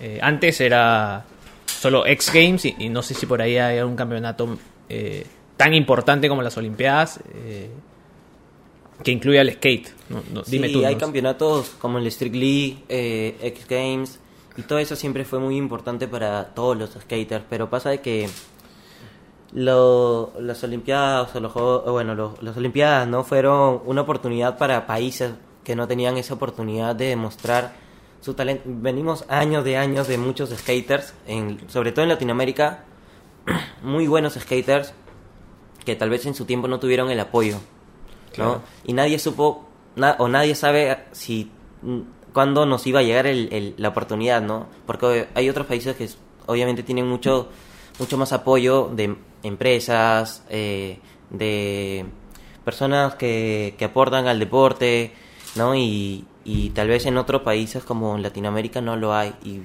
Eh, 0.00 0.18
antes 0.20 0.60
era 0.60 1.24
solo 1.66 2.04
X 2.06 2.32
Games 2.34 2.64
y, 2.64 2.74
y 2.78 2.88
no 2.88 3.02
sé 3.02 3.14
si 3.14 3.26
por 3.26 3.40
ahí 3.40 3.56
hay 3.58 3.80
un 3.80 3.94
campeonato 3.94 4.58
eh, 4.88 5.24
tan 5.56 5.74
importante 5.74 6.28
como 6.28 6.42
las 6.42 6.56
Olimpiadas 6.56 7.20
eh, 7.34 7.68
que 9.02 9.10
incluya 9.10 9.42
el 9.42 9.52
skate. 9.52 9.88
No, 10.08 10.22
no, 10.32 10.42
dime 10.42 10.68
sí, 10.68 10.72
tú. 10.72 10.86
hay 10.86 10.94
¿no? 10.94 11.00
campeonatos 11.00 11.70
como 11.78 11.98
el 11.98 12.06
Street 12.06 12.34
League, 12.34 13.36
X 13.42 13.66
Games 13.68 14.18
y 14.56 14.62
todo 14.62 14.78
eso 14.78 14.96
siempre 14.96 15.24
fue 15.26 15.38
muy 15.38 15.56
importante 15.56 16.08
para 16.08 16.46
todos 16.54 16.76
los 16.78 16.90
skaters, 16.92 17.44
pero 17.50 17.68
pasa 17.68 17.90
de 17.90 18.00
que 18.00 18.26
lo- 19.56 20.32
las 20.38 20.62
Olimpiadas 20.64 21.34
o 21.34 21.40
los 21.40 21.50
Juegos- 21.50 21.82
o 21.86 21.92
bueno, 21.92 22.14
los- 22.14 22.42
las 22.42 22.56
Olimpiadas 22.58 23.08
no 23.08 23.24
fueron 23.24 23.80
una 23.86 24.02
oportunidad 24.02 24.58
para 24.58 24.86
países 24.86 25.32
que 25.64 25.74
no 25.74 25.88
tenían 25.88 26.18
esa 26.18 26.34
oportunidad 26.34 26.94
de 26.94 27.06
demostrar 27.06 27.72
su 28.20 28.34
talento. 28.34 28.64
Venimos 28.66 29.24
años 29.28 29.64
de 29.64 29.78
años 29.78 30.08
de 30.08 30.18
muchos 30.18 30.50
skaters, 30.50 31.14
en, 31.26 31.58
sobre 31.70 31.92
todo 31.92 32.02
en 32.02 32.10
Latinoamérica, 32.10 32.84
muy 33.82 34.06
buenos 34.06 34.34
skaters 34.34 34.92
que 35.86 35.96
tal 35.96 36.10
vez 36.10 36.26
en 36.26 36.34
su 36.34 36.44
tiempo 36.44 36.68
no 36.68 36.78
tuvieron 36.78 37.10
el 37.10 37.18
apoyo. 37.20 37.54
¿no? 37.56 38.32
Claro. 38.34 38.62
Y 38.84 38.92
nadie 38.92 39.18
supo, 39.18 39.64
na- 39.94 40.16
o 40.18 40.28
nadie 40.28 40.54
sabe 40.54 40.98
si 41.12 41.50
mm, 41.80 42.00
cuándo 42.34 42.66
nos 42.66 42.86
iba 42.86 43.00
a 43.00 43.02
llegar 43.02 43.26
el- 43.26 43.48
el- 43.50 43.74
la 43.78 43.88
oportunidad, 43.88 44.42
¿no? 44.42 44.66
Porque 44.84 45.28
hay 45.34 45.48
otros 45.48 45.66
países 45.66 45.96
que 45.96 46.06
obviamente 46.44 46.82
tienen 46.82 47.06
mucho, 47.06 47.48
mucho 47.98 48.16
más 48.18 48.32
apoyo 48.32 48.90
de 48.94 49.16
empresas, 49.42 50.42
eh, 50.50 50.98
de 51.30 52.06
personas 52.64 53.14
que, 53.14 53.74
que 53.78 53.84
aportan 53.84 54.26
al 54.26 54.38
deporte, 54.38 55.12
¿no? 55.54 55.74
Y, 55.74 56.26
y 56.44 56.70
tal 56.70 56.88
vez 56.88 57.06
en 57.06 57.16
otros 57.16 57.42
países 57.42 57.84
como 57.84 58.16
en 58.16 58.22
Latinoamérica 58.22 58.80
no 58.80 58.96
lo 58.96 59.14
hay. 59.14 59.34
Y 59.44 59.62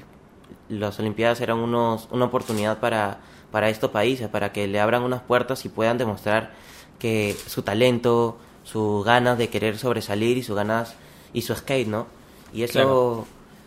las 0.69 0.99
Olimpiadas 0.99 1.41
eran 1.41 1.57
unos, 1.59 2.07
una 2.11 2.25
oportunidad 2.25 2.79
para, 2.79 3.19
para 3.51 3.69
estos 3.69 3.91
países, 3.91 4.29
para 4.29 4.51
que 4.51 4.67
le 4.67 4.79
abran 4.79 5.03
unas 5.03 5.21
puertas 5.21 5.65
y 5.65 5.69
puedan 5.69 5.97
demostrar 5.97 6.51
que 6.99 7.35
su 7.47 7.63
talento, 7.63 8.37
sus 8.63 9.03
ganas 9.03 9.37
de 9.37 9.49
querer 9.49 9.77
sobresalir 9.77 10.37
y 10.37 10.43
sus 10.43 10.55
ganas 10.55 10.95
y 11.33 11.41
su 11.41 11.55
skate, 11.55 11.87
¿no? 11.87 12.07
Y 12.53 12.63
eso 12.63 12.73
Claro. 12.73 13.25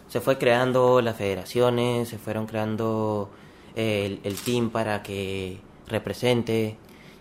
se 0.09 0.21
fue 0.21 0.39
creando 0.39 1.01
las 1.01 1.17
federaciones, 1.17 2.09
se 2.09 2.19
fueron 2.19 2.47
creando 2.47 3.31
el, 3.77 4.21
el 4.25 4.37
team 4.37 4.71
para 4.71 5.03
que 5.03 5.59
represente 5.89 6.77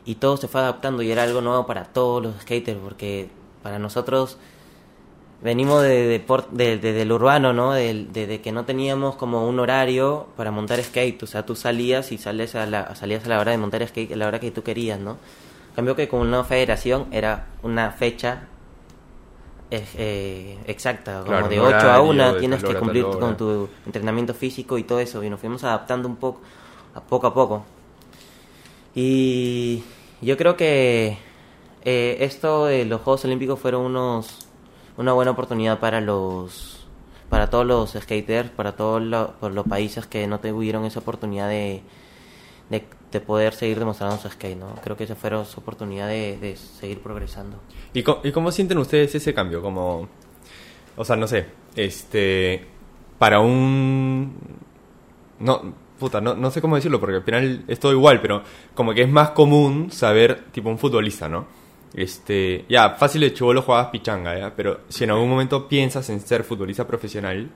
y 0.06 0.16
todo 0.16 0.38
se 0.38 0.48
fue 0.48 0.62
adaptando 0.62 1.02
y 1.02 1.12
era 1.12 1.24
algo 1.24 1.42
nuevo 1.42 1.66
para 1.66 1.86
todos 1.86 2.22
los 2.24 2.36
skaters 2.42 2.80
porque 2.84 3.30
para 3.62 3.80
nosotros 3.80 4.38
venimos 5.42 5.82
de, 5.84 6.24
de- 6.52 6.78
de- 6.78 6.94
del 6.94 7.12
urbano, 7.12 7.54
¿no? 7.54 7.74
De 7.74 8.40
que 8.44 8.52
no 8.52 8.66
teníamos 8.66 9.16
como 9.16 9.48
un 9.48 9.60
horario 9.60 10.28
para 10.38 10.52
montar 10.52 10.82
skate. 10.82 11.22
O 11.24 11.28
sea, 11.28 11.46
tú 11.46 11.56
salías 11.56 12.12
y 12.12 12.18
sales 12.18 12.56
a 12.56 12.66
la, 12.66 12.96
salías 12.96 13.26
a 13.26 13.30
la 13.30 13.40
hora 13.40 13.52
de 13.52 13.58
montar 13.58 13.86
skate 13.88 14.14
a 14.14 14.16
la 14.16 14.28
hora 14.28 14.40
que 14.40 14.52
tú 14.52 14.64
querías, 14.64 15.00
¿no? 15.00 15.18
Cambio 15.76 15.96
que 15.96 16.08
con 16.08 16.22
una 16.22 16.44
federación 16.44 17.08
era 17.12 17.48
una 17.64 17.92
fecha 17.92 18.48
eh, 19.98 20.58
exacta, 20.68 21.20
como 21.20 21.30
Claro, 21.30 21.48
de 21.50 21.60
un 21.60 21.66
8 21.68 21.76
a 21.76 21.80
horario, 22.02 22.04
1 22.12 22.34
de 22.34 22.40
tienes 22.40 22.60
que 22.64 22.74
cumplir 22.80 23.04
con 23.20 23.38
tu 23.38 23.70
entrenamiento 23.86 24.34
físico 24.34 24.78
y 24.78 24.84
todo 24.84 25.00
eso. 25.00 25.24
Y 25.24 25.30
nos 25.30 25.40
fuimos 25.40 25.64
adaptando 25.64 26.08
un 26.08 26.16
poco, 26.18 26.42
a 26.94 27.02
poco 27.02 27.28
a 27.28 27.34
poco. 27.34 27.66
Y 28.96 29.84
yo 30.22 30.38
creo 30.38 30.56
que 30.56 31.18
eh, 31.84 32.18
esto 32.22 32.66
de 32.66 32.86
los 32.86 33.02
Juegos 33.02 33.26
Olímpicos 33.26 33.60
fueron 33.60 33.82
unos 33.86 34.48
una 34.96 35.14
buena 35.14 35.32
oportunidad 35.32 35.80
para 35.80 36.02
los 36.02 36.86
para 37.30 37.50
todos 37.50 37.66
los 37.66 37.92
skaters, 38.00 38.52
para 38.52 38.76
todos 38.76 39.02
lo- 39.02 39.32
por 39.40 39.52
los 39.54 39.66
países 39.66 40.06
que 40.06 40.28
no 40.28 40.40
tuvieron 40.40 40.86
esa 40.86 41.00
oportunidad 41.00 41.50
de, 41.50 41.82
de, 42.70 42.86
de 43.14 43.22
poder 43.22 43.54
seguir 43.54 43.80
demostrando 43.80 44.18
su 44.18 44.30
skate, 44.30 44.58
¿no? 44.58 44.76
Creo 44.84 44.98
que 44.98 45.06
esa 45.06 45.16
fue 45.16 45.30
su 45.46 45.60
oportunidad 45.60 46.08
de, 46.08 46.38
de 46.38 46.56
seguir 46.56 47.00
progresando. 47.00 47.58
¿Y 47.94 48.04
cómo, 48.04 48.20
¿Y 48.24 48.32
cómo 48.32 48.52
sienten 48.52 48.78
ustedes 48.80 49.16
ese 49.16 49.34
cambio? 49.34 49.62
Como, 49.62 50.10
o 50.98 51.06
sea, 51.06 51.16
no 51.16 51.28
sé, 51.28 51.46
este, 51.76 52.66
para 53.18 53.40
un, 53.40 54.34
no, 55.40 55.74
puta, 55.98 56.20
no, 56.20 56.36
no 56.36 56.52
sé 56.52 56.62
cómo 56.62 56.76
decirlo 56.76 57.00
porque 57.00 57.18
al 57.18 57.24
final 57.24 57.64
es 57.68 57.80
todo 57.80 57.92
igual, 57.92 58.22
pero 58.22 58.44
como 58.76 58.94
que 58.94 59.04
es 59.04 59.10
más 59.10 59.32
común 59.32 59.92
saber, 59.92 60.46
tipo 60.52 60.70
un 60.70 60.78
futbolista, 60.78 61.30
¿no? 61.30 61.48
Este, 61.94 62.66
ya, 62.68 62.92
fácil 62.96 63.22
de 63.22 63.34
chivolo 63.34 63.62
jugabas 63.62 63.88
pichanga, 63.88 64.38
¿ya? 64.38 64.56
Pero 64.56 64.82
si 64.90 65.04
en 65.04 65.12
algún 65.12 65.30
momento 65.30 65.68
piensas 65.68 66.10
en 66.10 66.20
ser 66.20 66.44
futbolista 66.44 66.88
profesional, 66.88 67.50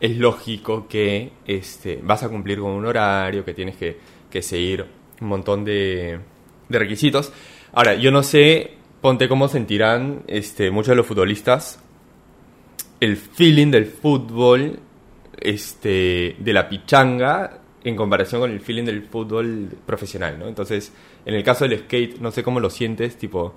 es 0.00 0.16
lógico 0.16 0.86
que 0.88 1.32
este, 1.46 2.00
vas 2.02 2.22
a 2.22 2.28
cumplir 2.28 2.60
con 2.60 2.70
un 2.70 2.86
horario, 2.86 3.44
que 3.44 3.54
tienes 3.54 3.76
que, 3.76 3.98
que 4.34 4.42
seguir 4.42 4.84
un 5.20 5.28
montón 5.28 5.64
de, 5.64 6.18
de 6.68 6.78
requisitos. 6.78 7.32
Ahora, 7.72 7.94
yo 7.94 8.10
no 8.10 8.24
sé, 8.24 8.72
ponte 9.00 9.28
cómo 9.28 9.46
sentirán 9.46 10.24
este, 10.26 10.72
muchos 10.72 10.88
de 10.88 10.96
los 10.96 11.06
futbolistas 11.06 11.80
el 12.98 13.16
feeling 13.16 13.70
del 13.70 13.86
fútbol, 13.86 14.80
este, 15.38 16.34
de 16.38 16.52
la 16.52 16.68
pichanga, 16.68 17.60
en 17.84 17.94
comparación 17.94 18.40
con 18.40 18.50
el 18.50 18.60
feeling 18.60 18.84
del 18.84 19.02
fútbol 19.04 19.68
profesional, 19.86 20.36
¿no? 20.38 20.48
Entonces, 20.48 20.92
en 21.24 21.34
el 21.34 21.44
caso 21.44 21.68
del 21.68 21.78
skate, 21.80 22.18
no 22.18 22.32
sé 22.32 22.42
cómo 22.42 22.58
lo 22.58 22.70
sientes, 22.70 23.16
tipo, 23.16 23.54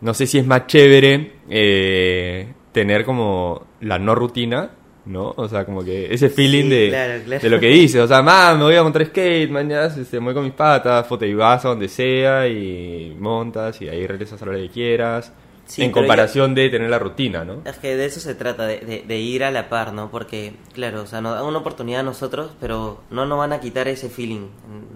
no 0.00 0.14
sé 0.14 0.26
si 0.26 0.38
es 0.38 0.46
más 0.46 0.66
chévere 0.66 1.32
eh, 1.48 2.52
tener 2.72 3.04
como 3.04 3.66
la 3.80 3.98
no 4.00 4.16
rutina, 4.16 4.70
¿no? 5.06 5.32
O 5.36 5.48
sea, 5.48 5.64
como 5.64 5.84
que 5.84 6.12
ese 6.14 6.28
feeling 6.30 6.64
Sí, 6.64 6.68
de, 6.70 6.88
claro, 6.90 7.22
claro. 7.24 7.42
de 7.42 7.50
lo 7.50 7.60
que 7.60 7.66
dices, 7.68 8.00
o 8.02 8.06
sea, 8.08 8.22
más 8.22 8.56
me 8.56 8.64
voy 8.64 8.76
a 8.76 8.82
montar 8.82 9.04
skate, 9.06 9.50
mañana 9.50 9.86
este, 9.86 10.18
me 10.20 10.26
voy 10.26 10.34
con 10.34 10.44
mis 10.44 10.52
patas, 10.52 11.06
foto 11.06 11.24
y 11.26 11.34
vas 11.34 11.64
a 11.64 11.68
donde 11.70 11.88
sea 11.88 12.46
y 12.48 13.16
montas 13.18 13.80
y 13.82 13.88
ahí 13.88 14.06
regresas 14.06 14.40
a 14.42 14.44
la 14.46 14.52
hora 14.52 14.60
que 14.60 14.68
quieras. 14.70 15.32
Sí, 15.64 15.82
en 15.84 15.92
comparación 15.92 16.54
de 16.54 16.68
tener 16.68 16.90
la 16.90 16.98
rutina, 16.98 17.44
¿no? 17.44 17.62
Es 17.64 17.76
que 17.78 17.96
de 17.96 18.04
eso 18.04 18.20
se 18.20 18.34
trata, 18.34 18.66
de, 18.66 18.80
de- 18.80 19.04
de 19.06 19.18
ir 19.20 19.42
a 19.44 19.50
la 19.50 19.68
par, 19.68 19.92
¿no? 19.92 20.10
Porque, 20.10 20.52
claro, 20.74 21.02
o 21.02 21.06
sea, 21.06 21.20
nos 21.20 21.34
dan 21.36 21.44
una 21.46 21.58
oportunidad 21.58 22.00
a 22.00 22.02
nosotros, 22.02 22.50
pero 22.60 23.00
no 23.10 23.26
nos 23.26 23.38
van 23.38 23.52
a 23.52 23.60
quitar 23.60 23.86
ese 23.88 24.10
feeling. 24.10 24.48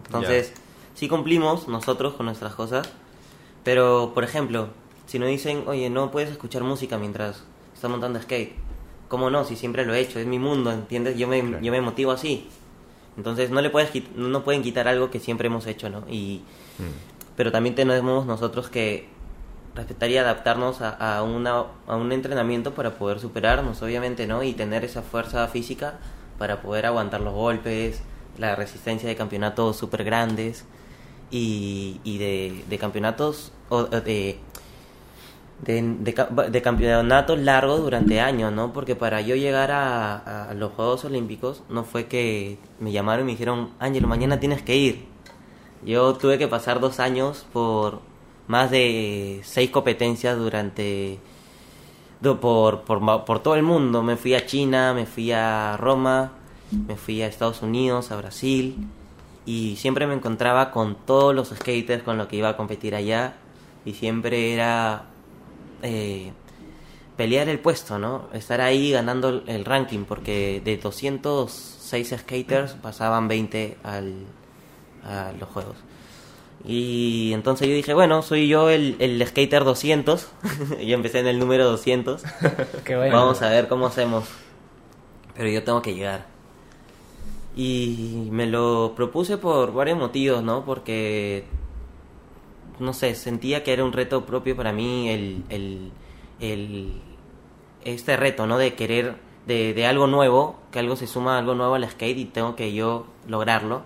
Entonces, 0.07 0.53
sí 0.95 1.09
cumplimos 1.09 1.69
nosotros 1.69 2.15
con 2.15 2.27
nuestras 2.27 2.55
cosas, 2.55 2.91
pero, 3.65 4.11
por 4.15 4.25
ejemplo, 4.25 4.69
si 5.07 5.19
nos 5.19 5.29
dicen, 5.29 5.63
oye, 5.67 5.89
no 5.89 6.11
puedes 6.11 6.31
escuchar 6.31 6.63
música 6.65 6.99
mientras 6.99 7.45
estás 7.75 7.91
montando 7.91 8.21
skate, 8.21 8.53
¿cómo 9.09 9.31
no? 9.31 9.45
Si 9.45 9.57
siempre 9.57 9.85
lo 9.85 9.95
he 9.95 10.01
hecho, 10.01 10.19
es 10.19 10.27
mi 10.27 10.39
mundo, 10.39 10.71
¿entiendes? 10.73 11.17
Yo 11.17 11.29
me, 11.29 11.41
Claro. 11.41 11.63
yo 11.63 11.73
me 11.73 11.81
motivo 11.81 12.11
así. 12.13 12.49
Entonces, 13.17 13.51
no 13.51 13.61
le 13.63 13.71
puedes 13.71 13.91
no 14.15 14.45
pueden 14.45 14.63
quitar 14.63 14.89
algo 14.89 15.11
que 15.11 15.21
siempre 15.21 15.47
hemos 15.47 15.67
hecho, 15.67 15.89
¿no? 15.89 16.05
Y, 16.11 16.43
pero 17.37 17.51
también 17.53 17.75
tenemos 17.75 18.27
nosotros 18.27 18.69
que 18.69 19.09
respetar 19.75 20.11
y 20.11 20.17
adaptarnos 20.19 20.81
a, 20.81 20.91
a, 21.19 21.23
una, 21.23 21.65
a 21.87 21.97
un 21.97 22.13
entrenamiento 22.13 22.75
para 22.75 22.93
poder 22.99 23.21
superarnos, 23.21 23.83
obviamente, 23.83 24.27
¿no? 24.27 24.43
Y 24.43 24.53
tener 24.53 24.85
esa 24.85 25.03
fuerza 25.03 25.47
física 25.49 25.99
para 26.39 26.61
poder 26.63 26.87
aguantar 26.87 27.21
los 27.21 27.33
golpes, 27.35 28.03
la 28.39 28.55
resistencia 28.57 29.09
de 29.09 29.17
campeonatos 29.17 29.77
súper 29.77 30.05
grandes 30.05 30.65
y, 31.31 32.01
y 32.05 32.19
de, 32.19 32.65
de 32.69 32.79
campeonatos 32.79 33.53
o 33.69 33.85
de, 33.85 34.39
de, 35.63 35.83
de, 35.83 36.51
de 36.51 36.63
campeonatos 36.63 37.39
largos 37.39 37.81
durante 37.81 38.21
años, 38.21 38.53
¿no? 38.53 38.73
Porque 38.73 38.95
para 38.95 39.21
yo 39.21 39.37
llegar 39.37 39.71
a, 39.73 40.53
los 40.55 40.73
Juegos 40.73 41.05
Olímpicos 41.05 41.63
no 41.69 41.85
fue 41.85 42.07
que 42.07 42.59
me 42.81 42.93
llamaron 42.93 43.25
y 43.25 43.27
me 43.27 43.33
dijeron, 43.33 43.71
Ángelo, 43.79 44.09
mañana 44.09 44.39
tienes 44.39 44.63
que 44.63 44.77
ir. 44.77 45.05
Yo 45.85 46.15
tuve 46.15 46.39
que 46.39 46.49
pasar 46.49 46.81
dos 46.81 47.01
años 47.01 47.47
por 47.53 48.01
más 48.49 48.71
de 48.71 49.41
seis 49.45 49.71
competencias 49.71 50.37
durante 50.37 51.19
por, 52.41 52.83
por, 52.83 53.25
por 53.25 53.43
todo 53.43 53.55
el 53.55 53.63
mundo. 53.63 54.03
Me 54.03 54.17
fui 54.17 54.35
a 54.35 54.47
China, 54.47 54.95
me 54.95 55.07
fui 55.07 55.33
a 55.33 55.77
Roma, 55.77 56.33
me 56.87 56.97
fui 56.97 57.23
a 57.23 57.27
Estados 57.27 57.63
Unidos, 57.63 58.11
a 58.11 58.17
Brasil 58.17 58.89
y 59.47 59.77
siempre 59.77 60.07
me 60.09 60.15
encontraba 60.15 60.73
con 60.73 60.97
todos 60.97 61.35
los 61.35 61.49
skaters 61.51 62.03
con 62.03 62.19
los 62.19 62.27
que 62.27 62.37
iba 62.37 62.49
a 62.51 62.57
competir 62.57 62.97
allá 62.97 63.35
y 63.85 63.95
siempre 63.95 64.53
era 64.53 65.07
eh, 65.87 66.33
pelear 67.17 67.49
el 67.49 67.59
puesto, 67.61 67.99
¿no? 67.99 68.29
Estar 68.33 68.61
ahí 68.61 68.91
ganando 68.93 69.43
el- 69.47 69.65
ranking 69.65 70.05
porque 70.05 70.61
de 70.65 70.77
206 70.77 72.15
skaters 72.19 72.73
pasaban 72.75 73.29
20 73.29 73.79
al, 73.83 74.15
a 75.05 75.33
los 75.39 75.49
juegos. 75.49 75.77
Y 76.69 77.31
entonces 77.33 77.69
yo 77.69 77.75
dije, 77.75 77.95
bueno, 77.95 78.23
soy 78.23 78.49
yo 78.49 78.69
el, 78.71 78.97
el 78.99 79.25
skater 79.27 79.63
200. 79.65 80.29
yo 80.85 80.95
empecé 80.95 81.21
en 81.21 81.29
el 81.29 81.39
número 81.39 81.65
200. 81.71 82.23
Qué 82.85 82.97
bueno. 82.97 83.17
Vamos 83.17 83.41
a 83.43 83.51
ver 83.51 83.69
cómo 83.69 83.87
hacemos. 83.87 84.25
Pero 85.37 85.49
yo 85.49 85.63
tengo 85.63 85.81
que 85.83 85.95
llegar. 85.95 86.27
Y 87.55 88.29
me 88.31 88.47
lo 88.47 88.93
propuse 88.97 89.39
por 89.39 89.73
varios 89.73 89.97
motivos, 89.99 90.43
¿no? 90.43 90.65
Porque, 90.65 91.45
no 92.79 92.93
sé, 92.93 93.15
sentía 93.15 93.65
que 93.65 93.73
era 93.73 93.85
un 93.85 93.93
reto 93.93 94.27
propio 94.27 94.57
para 94.57 94.73
mí 94.73 95.09
el, 95.09 95.93
el, 96.41 96.93
este 97.85 98.17
reto, 98.17 98.47
¿no? 98.47 98.59
De 98.59 98.75
querer, 98.75 99.17
de, 99.47 99.75
de 99.75 99.87
algo 99.87 100.07
nuevo, 100.07 100.57
que 100.71 100.79
algo 100.79 100.97
se 100.97 101.07
suma 101.07 101.37
a 101.37 101.39
algo 101.39 101.55
nuevo 101.55 101.75
al 101.75 101.89
skate 101.89 102.19
y 102.19 102.25
tengo 102.27 102.57
que 102.57 102.73
yo 102.73 103.07
lograrlo. 103.29 103.83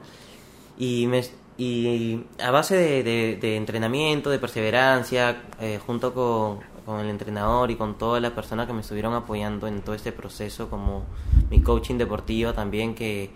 Y, 0.78 1.06
me, 1.06 1.22
y 1.58 2.24
a 2.42 2.50
base 2.50 2.76
de 2.76 3.56
entrenamiento, 3.56 4.30
de 4.30 4.38
perseverancia, 4.38 5.42
eh, 5.60 5.78
junto 5.84 6.14
con, 6.14 6.60
con 6.90 7.00
el 7.00 7.08
entrenador 7.08 7.70
y 7.70 7.76
con 7.76 7.96
todas 7.96 8.20
las 8.20 8.32
personas 8.32 8.66
que 8.66 8.72
me 8.72 8.80
estuvieron 8.80 9.14
apoyando 9.14 9.66
en 9.68 9.82
todo 9.82 9.94
este 9.94 10.12
proceso, 10.12 10.68
como 10.68 11.04
mi 11.50 11.62
coaching 11.62 11.96
deportivo 11.96 12.52
también, 12.52 12.94
que, 12.94 13.30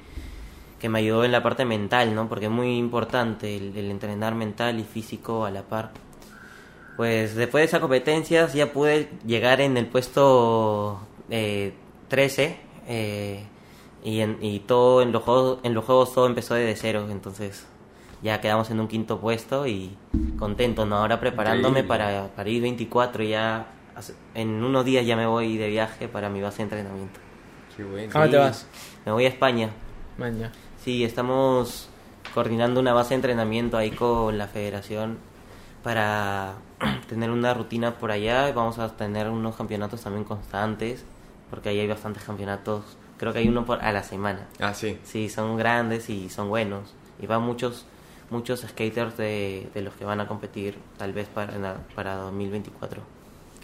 que 0.85 0.91
me 0.91 0.99
ayudó 0.99 1.25
en 1.25 1.33
la 1.33 1.43
parte 1.43 1.65
mental, 1.65 2.15
¿no? 2.15 2.29
Porque 2.29 2.45
es 2.45 2.51
muy 2.51 2.77
importante 2.77 3.57
el, 3.57 3.75
el 3.75 3.91
entrenar 3.91 4.35
mental 4.35 4.79
y 4.79 4.85
físico 4.85 5.47
a 5.47 5.51
la 5.51 5.63
par. 5.63 5.93
Pues 6.99 7.35
después 7.35 7.63
de 7.63 7.65
esas 7.69 7.81
competencias 7.81 8.53
ya 8.53 8.71
pude 8.71 9.09
llegar 9.27 9.63
en 9.63 9.79
el 9.79 9.87
puesto 9.87 11.01
eh, 11.31 11.73
13 12.09 12.59
eh, 12.87 13.45
y, 14.05 14.21
en, 14.21 14.37
y 14.43 14.59
todo 14.61 15.01
en 15.01 15.11
los, 15.11 15.23
juegos, 15.23 15.61
en 15.63 15.73
los 15.73 15.87
juegos 15.87 16.13
todo 16.13 16.27
empezó 16.27 16.53
desde 16.53 16.77
cero, 16.77 17.07
entonces 17.11 17.65
ya 18.23 18.43
quedamos 18.43 18.71
en 18.71 18.79
un 18.79 18.87
quinto 18.87 19.19
puesto 19.19 19.67
y 19.67 19.97
contento, 20.39 20.85
¿no? 20.85 20.99
Ahora 20.99 21.19
preparándome 21.19 21.81
Increíble. 21.81 21.89
para, 21.89 22.27
para 22.37 22.49
ir 22.51 22.61
24 22.61 23.25
ya 23.25 23.69
en 24.35 24.63
unos 24.63 24.85
días 24.85 25.07
ya 25.07 25.17
me 25.17 25.27
voy 25.27 25.57
de 25.57 25.69
viaje 25.71 26.09
para 26.09 26.29
mi 26.29 26.43
base 26.43 26.59
de 26.59 26.63
entrenamiento. 26.65 27.21
Qué 27.75 27.85
bueno. 27.85 28.11
¿A 28.15 28.19
dónde 28.21 28.37
Sí, 28.37 28.43
vas? 28.43 28.67
Me 29.07 29.13
voy 29.13 29.25
a 29.25 29.29
España. 29.29 29.71
Sí, 30.85 31.03
estamos 31.03 31.89
coordinando 32.35 32.79
una 32.79 32.93
base 32.93 33.11
de 33.11 33.15
entrenamiento 33.15 33.79
ahí 33.79 33.91
con 33.91 34.37
la 34.37 34.49
federación 34.49 35.17
para 35.83 36.57
tener 37.09 37.31
una 37.31 37.55
rutina 37.55 37.97
por 37.97 38.11
allá. 38.11 38.53
Vamos 38.53 38.79
a 38.79 38.95
tener 38.95 39.31
unos 39.31 39.57
campeonatos 39.57 40.03
también 40.03 40.25
constantes, 40.25 41.03
porque 41.49 41.71
ahí 41.71 41.81
hay 41.81 41.87
bastantes 41.89 42.23
campeonatos. 42.25 42.85
Creo 43.17 43.33
que 43.33 43.39
hay 43.39 43.49
uno 43.49 43.65
por, 43.65 43.83
a 43.83 43.93
la 43.93 44.03
semana. 44.03 44.47
Ah, 44.61 44.75
sí. 44.75 44.99
Sí, 45.05 45.31
son 45.31 45.57
grandes 45.57 46.11
y 46.11 46.29
son 46.29 46.51
buenos. 46.51 46.93
Y 47.19 47.27
van 47.27 47.41
muchos 47.41 47.87
muchos 48.29 48.61
skaters 48.61 49.17
de, 49.17 49.71
de 49.73 49.81
los 49.81 49.95
que 49.95 50.05
van 50.05 50.21
a 50.21 50.29
competir 50.29 50.77
tal 50.99 51.15
vez 51.15 51.29
para, 51.29 51.79
para 51.95 52.17
2024. 52.17 53.01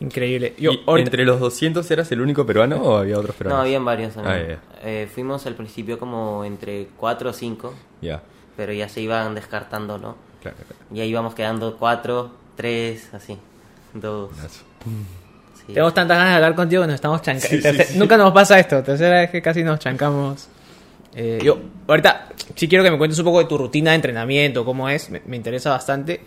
Increíble. 0.01 0.55
Yo, 0.59 0.73
¿Y 0.73 0.83
ahorita- 0.87 1.07
¿Entre 1.09 1.25
los 1.25 1.39
200 1.41 1.91
eras 1.91 2.11
el 2.13 2.21
único 2.21 2.45
peruano 2.47 2.77
o 2.77 2.97
había 2.97 3.17
otros 3.19 3.35
No, 3.35 3.39
peruanos? 3.39 3.61
habían 3.65 3.85
varios 3.85 4.15
también. 4.15 4.37
Ah, 4.37 4.49
ya, 4.49 4.89
Eh, 4.89 5.09
fuimos 5.13 5.45
al 5.47 5.55
principio 5.55 5.99
como 5.99 6.45
entre 6.45 6.89
4 6.97 7.31
o 7.31 7.33
5, 7.33 7.75
Ya, 8.01 8.23
pero 8.57 8.73
ya 8.73 8.89
se 8.89 9.01
iban 9.03 9.35
descartando, 9.35 9.99
¿no? 9.99 10.17
claro, 10.41 10.57
claro. 10.57 10.75
Y 10.95 11.01
ahí 11.01 11.09
íbamos 11.11 11.35
quedando 11.35 11.77
cuatro, 11.77 12.31
tres, 12.57 13.13
así. 13.13 13.37
Dos. 13.93 14.31
Eso. 14.39 14.49
sí. 15.67 15.75
Tenemos 15.75 15.93
tantas 15.95 16.17
ganas 16.17 16.33
de 16.33 16.37
hablar 16.37 16.55
contigo 16.55 16.83
que 16.83 16.87
nos 16.87 16.95
estamos 16.95 17.21
chancando. 17.23 17.49
Sí, 17.49 17.61
sí, 17.61 17.85
sí. 17.93 17.99
Nunca 17.99 18.17
nos 18.17 18.33
pasa 18.33 18.59
esto. 18.59 18.83
Tercera 18.83 19.21
vez 19.21 19.31
que 19.31 19.43
casi 19.43 19.63
nos 19.63 19.79
chancamos. 19.81 20.49
Eh, 21.15 21.41
yo, 21.43 21.59
ahorita, 21.89 22.29
sí 22.55 22.69
quiero 22.69 22.85
que 22.85 22.91
me 22.91 22.97
cuentes 22.99 23.19
un 23.19 23.25
poco 23.27 23.41
de 23.41 23.45
tu 23.47 23.59
rutina 23.59 23.91
de 23.91 23.97
entrenamiento, 23.97 24.65
cómo 24.65 24.89
es. 24.89 25.11
Me, 25.11 25.21
me 25.27 25.37
interesa 25.37 25.71
bastante. 25.71 26.21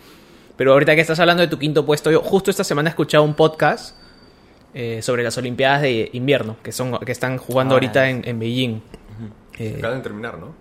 Pero 0.56 0.72
ahorita 0.72 0.94
que 0.94 1.00
estás 1.00 1.18
hablando 1.20 1.42
de 1.42 1.48
tu 1.48 1.58
quinto 1.58 1.84
puesto, 1.84 2.10
yo 2.10 2.20
justo 2.20 2.50
esta 2.50 2.64
semana 2.64 2.88
he 2.88 2.90
escuchado 2.90 3.24
un 3.24 3.34
podcast 3.34 3.96
eh, 4.72 5.02
sobre 5.02 5.22
las 5.22 5.36
Olimpiadas 5.38 5.82
de 5.82 6.10
invierno 6.12 6.56
que 6.62 6.72
son 6.72 6.98
que 6.98 7.12
están 7.12 7.38
jugando 7.38 7.74
Ah, 7.74 7.76
ahorita 7.76 8.08
en, 8.08 8.22
en 8.26 8.38
Beijing. 8.38 8.80
Eh, 9.58 9.76
Acaban 9.78 9.98
de 9.98 10.02
terminar, 10.02 10.38
¿no? 10.38 10.54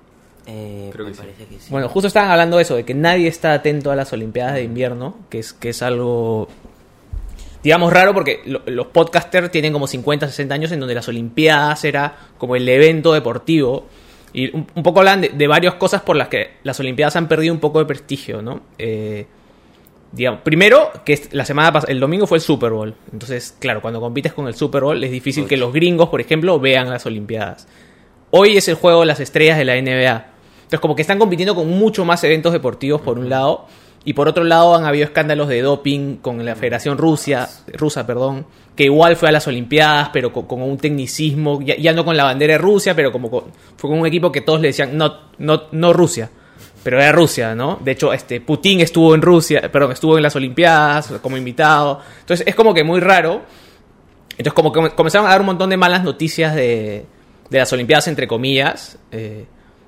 Eh, 0.46 0.90
Creo 0.92 1.06
me 1.06 1.12
que 1.12 1.16
sí. 1.18 1.22
parece 1.24 1.46
que 1.46 1.60
sí. 1.60 1.68
Bueno, 1.72 1.88
justo 1.90 2.08
estaban 2.08 2.30
hablando 2.32 2.58
de 2.58 2.64
eso, 2.64 2.76
de 2.76 2.84
que 2.86 2.94
nadie 2.94 3.28
está 3.28 3.54
atento 3.54 3.92
a 3.92 3.96
las 3.96 4.12
Olimpiadas 4.14 4.56
de 4.56 4.64
invierno, 4.64 5.16
que 5.30 5.40
es, 5.40 5.54
que 5.54 5.70
es 5.70 5.82
algo, 5.82 6.48
digamos, 7.64 7.94
raro 7.94 8.14
porque 8.14 8.42
lo- 8.46 8.62
los 8.66 8.88
podcasters 8.88 9.52
tienen 9.52 9.72
como 9.74 9.88
50, 9.88 10.28
60 10.28 10.54
años 10.56 10.72
en 10.72 10.80
donde 10.80 10.96
las 10.96 11.08
Olimpiadas 11.08 11.84
era 11.86 12.16
como 12.38 12.56
el 12.56 12.68
evento 12.68 13.14
deportivo. 13.14 13.86
Y 14.34 14.54
un, 14.56 14.68
un 14.76 14.84
poco 14.84 15.00
hablan 15.00 15.22
de, 15.22 15.30
de 15.30 15.48
varias 15.48 15.76
cosas 15.76 16.02
por 16.02 16.16
las 16.16 16.28
que 16.28 16.56
las 16.64 16.80
Olimpiadas 16.80 17.16
han 17.16 17.28
perdido 17.28 17.54
un 17.54 17.60
poco 17.60 17.80
de 17.80 17.86
prestigio, 17.86 18.42
¿no? 18.42 18.62
Eh, 18.78 19.26
digamos, 20.14 20.42
primero, 20.42 20.92
que 21.04 21.20
la 21.32 21.44
semana 21.44 21.74
pas- 21.74 21.86
el 21.90 22.00
domingo 22.00 22.26
fue 22.28 22.38
el 22.38 22.42
Super 22.42 22.72
Bowl. 22.72 22.94
Entonces, 23.12 23.56
claro, 23.60 23.82
cuando 23.82 24.00
compites 24.00 24.32
con 24.32 24.48
el 24.48 24.56
Super 24.56 24.84
Bowl 24.84 25.04
es 25.04 25.12
difícil 25.12 25.46
que 25.48 25.58
los 25.58 25.74
gringos, 25.74 26.08
por 26.10 26.22
ejemplo, 26.22 26.60
vean 26.60 26.90
las 26.90 27.06
Olimpiadas. 27.06 27.68
Hoy 28.32 28.56
es 28.58 28.68
el 28.68 28.76
juego 28.76 29.02
de 29.02 29.08
las 29.08 29.20
estrellas 29.20 29.58
de 29.58 29.66
la 29.66 29.76
NBA. 29.76 30.28
Entonces, 30.58 30.80
como 30.80 30.96
que 30.96 31.02
están 31.02 31.20
compitiendo 31.20 31.54
con 31.56 31.68
mucho 31.70 32.06
más 32.06 32.24
eventos 32.24 32.54
deportivos 32.54 33.02
por 33.02 33.20
un 33.20 33.30
lado. 33.30 33.66
Y 34.06 34.14
por 34.14 34.28
otro 34.28 34.44
lado, 34.44 34.76
han 34.76 34.84
habido 34.86 35.06
escándalos 35.06 35.48
de 35.48 35.62
doping 35.62 36.18
con 36.18 36.44
la 36.46 36.56
Federación 36.56 36.98
Rusia, 36.98 37.48
rusa, 37.74 38.06
perdón, 38.06 38.46
que 38.76 38.84
igual 38.84 39.16
fue 39.16 39.30
a 39.30 39.32
las 39.32 39.48
Olimpiadas, 39.48 40.10
pero 40.12 40.34
con, 40.34 40.46
con 40.46 40.62
un 40.62 40.78
tecnicismo, 40.78 41.62
ya, 41.62 41.78
ya 41.78 41.94
no 41.94 42.04
con 42.04 42.18
la 42.18 42.26
bandera 42.26 42.54
de 42.54 42.58
Rusia, 42.58 42.96
pero 42.96 43.12
como 43.14 43.32
con- 43.32 43.46
fue 43.78 43.90
con 43.90 44.00
un 44.00 44.06
equipo 44.06 44.30
que 44.32 44.42
todos 44.42 44.60
le 44.60 44.68
decían, 44.70 44.98
no, 44.98 45.16
no, 45.38 45.64
no 45.72 45.94
Rusia, 45.94 46.30
pero 46.84 47.00
era 47.00 47.12
Rusia, 47.12 47.56
¿no? 47.56 47.80
De 47.82 47.92
hecho, 47.92 48.12
este, 48.14 48.42
Putin 48.42 48.82
estuvo 48.82 49.16
en 49.16 49.22
Rusia, 49.22 49.72
perdón, 49.72 49.94
estuvo 49.94 50.18
en 50.18 50.24
las 50.24 50.36
Olimpiadas 50.36 51.14
como 51.22 51.38
invitado. 51.38 52.02
Entonces, 52.20 52.46
es 52.46 52.56
como 52.56 52.74
que 52.74 52.84
muy 52.84 53.00
raro. 53.00 53.42
Entonces, 54.32 54.54
como 54.54 54.72
que 54.72 54.90
comenzaron 54.92 55.28
a 55.28 55.32
dar 55.32 55.40
un 55.40 55.48
montón 55.48 55.70
de 55.70 55.78
malas 55.78 56.04
noticias 56.04 56.54
de, 56.56 57.06
de 57.50 57.58
las 57.58 57.72
Olimpiadas, 57.72 58.08
entre 58.08 58.28
comillas. 58.28 58.98
eh, 59.12 59.46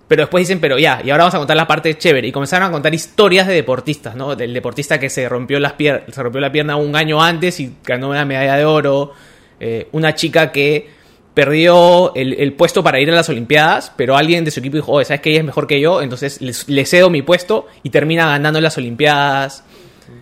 pero 0.08 0.22
después 0.22 0.44
dicen, 0.44 0.60
pero 0.60 0.78
ya, 0.78 1.02
y 1.04 1.10
ahora 1.10 1.24
vamos 1.24 1.36
a 1.36 1.40
contar 1.40 1.58
la 1.58 1.66
parte 1.68 1.98
chévere. 1.98 2.28
Y 2.28 2.32
comenzaron 2.32 2.70
a 2.70 2.72
contar 2.72 2.94
historias 2.94 3.48
de 3.48 3.56
deportistas, 3.56 4.16
¿no? 4.16 4.36
Del 4.36 4.54
deportista 4.54 5.00
que 5.00 5.10
se 5.10 5.28
rompió, 5.28 5.60
las 5.60 5.74
se 5.78 6.24
rompió 6.24 6.40
la 6.42 6.52
pierna 6.52 6.76
un 6.76 6.96
año 6.96 7.22
antes 7.22 7.60
y 7.60 7.74
ganó 7.84 8.10
una 8.10 8.24
medalla 8.24 8.56
de 8.56 8.66
oro. 8.66 9.14
eh, 9.60 9.88
una 9.94 10.14
chica 10.14 10.52
que 10.52 10.90
perdió 11.36 12.16
el, 12.16 12.34
el 12.34 12.54
puesto 12.54 12.82
para 12.84 13.00
ir 13.00 13.12
a 13.12 13.14
las 13.14 13.30
Olimpiadas, 13.30 13.92
pero 13.96 14.18
alguien 14.18 14.44
de 14.46 14.50
su 14.52 14.60
equipo 14.62 14.78
dijo, 14.78 14.92
oye, 14.94 15.06
¿sabes 15.06 15.22
que 15.22 15.30
ella 15.30 15.40
es 15.40 15.46
mejor 15.46 15.68
que 15.68 15.80
yo? 15.80 16.02
Entonces 16.02 16.40
le, 16.68 16.86
cedo 16.86 17.12
mi 17.12 17.22
puesto 17.22 17.68
y 17.84 17.92
termina 17.92 18.26
ganando 18.26 18.60
las 18.62 18.78
Olimpiadas. 18.80 19.64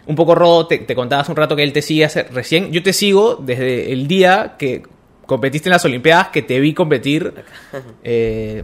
Un 0.07 0.15
poco 0.15 0.33
Rodo, 0.35 0.67
te, 0.67 0.79
te 0.79 0.95
contaba 0.95 1.21
hace 1.21 1.31
un 1.31 1.37
rato 1.37 1.55
que 1.55 1.63
él 1.63 1.71
te 1.71 1.81
sigue 1.81 2.03
hace- 2.05 2.23
recién. 2.23 2.71
Yo 2.71 2.83
te 2.83 2.91
sigo 2.93 3.35
desde 3.35 3.93
el 3.93 4.07
día 4.07 4.55
que 4.57 4.83
competiste 5.25 5.69
en 5.69 5.73
las 5.73 5.85
Olimpiadas, 5.85 6.29
que 6.29 6.41
te 6.41 6.59
vi 6.59 6.73
competir, 6.73 7.33
eh, 8.03 8.63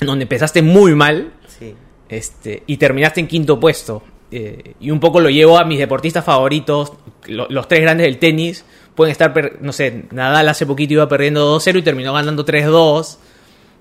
donde 0.00 0.22
empezaste 0.24 0.62
muy 0.62 0.94
mal 0.94 1.32
Sí. 1.58 1.74
este, 2.08 2.62
y 2.66 2.76
terminaste 2.76 3.20
en 3.20 3.26
quinto 3.26 3.58
puesto. 3.58 4.02
Eh, 4.32 4.74
y 4.80 4.90
un 4.92 5.00
poco 5.00 5.18
lo 5.20 5.28
llevo 5.28 5.58
a 5.58 5.64
mis 5.64 5.78
deportistas 5.78 6.24
favoritos, 6.24 6.92
lo- 7.26 7.48
los 7.48 7.66
tres 7.66 7.80
grandes 7.82 8.06
del 8.06 8.18
tenis. 8.18 8.64
Pueden 8.94 9.12
estar, 9.12 9.32
per- 9.32 9.58
no 9.60 9.72
sé, 9.72 10.04
Nadal 10.10 10.48
hace 10.48 10.66
poquito 10.66 10.94
iba 10.94 11.08
perdiendo 11.08 11.56
2-0 11.58 11.78
y 11.78 11.82
terminó 11.82 12.12
ganando 12.12 12.44
3-2. 12.44 13.16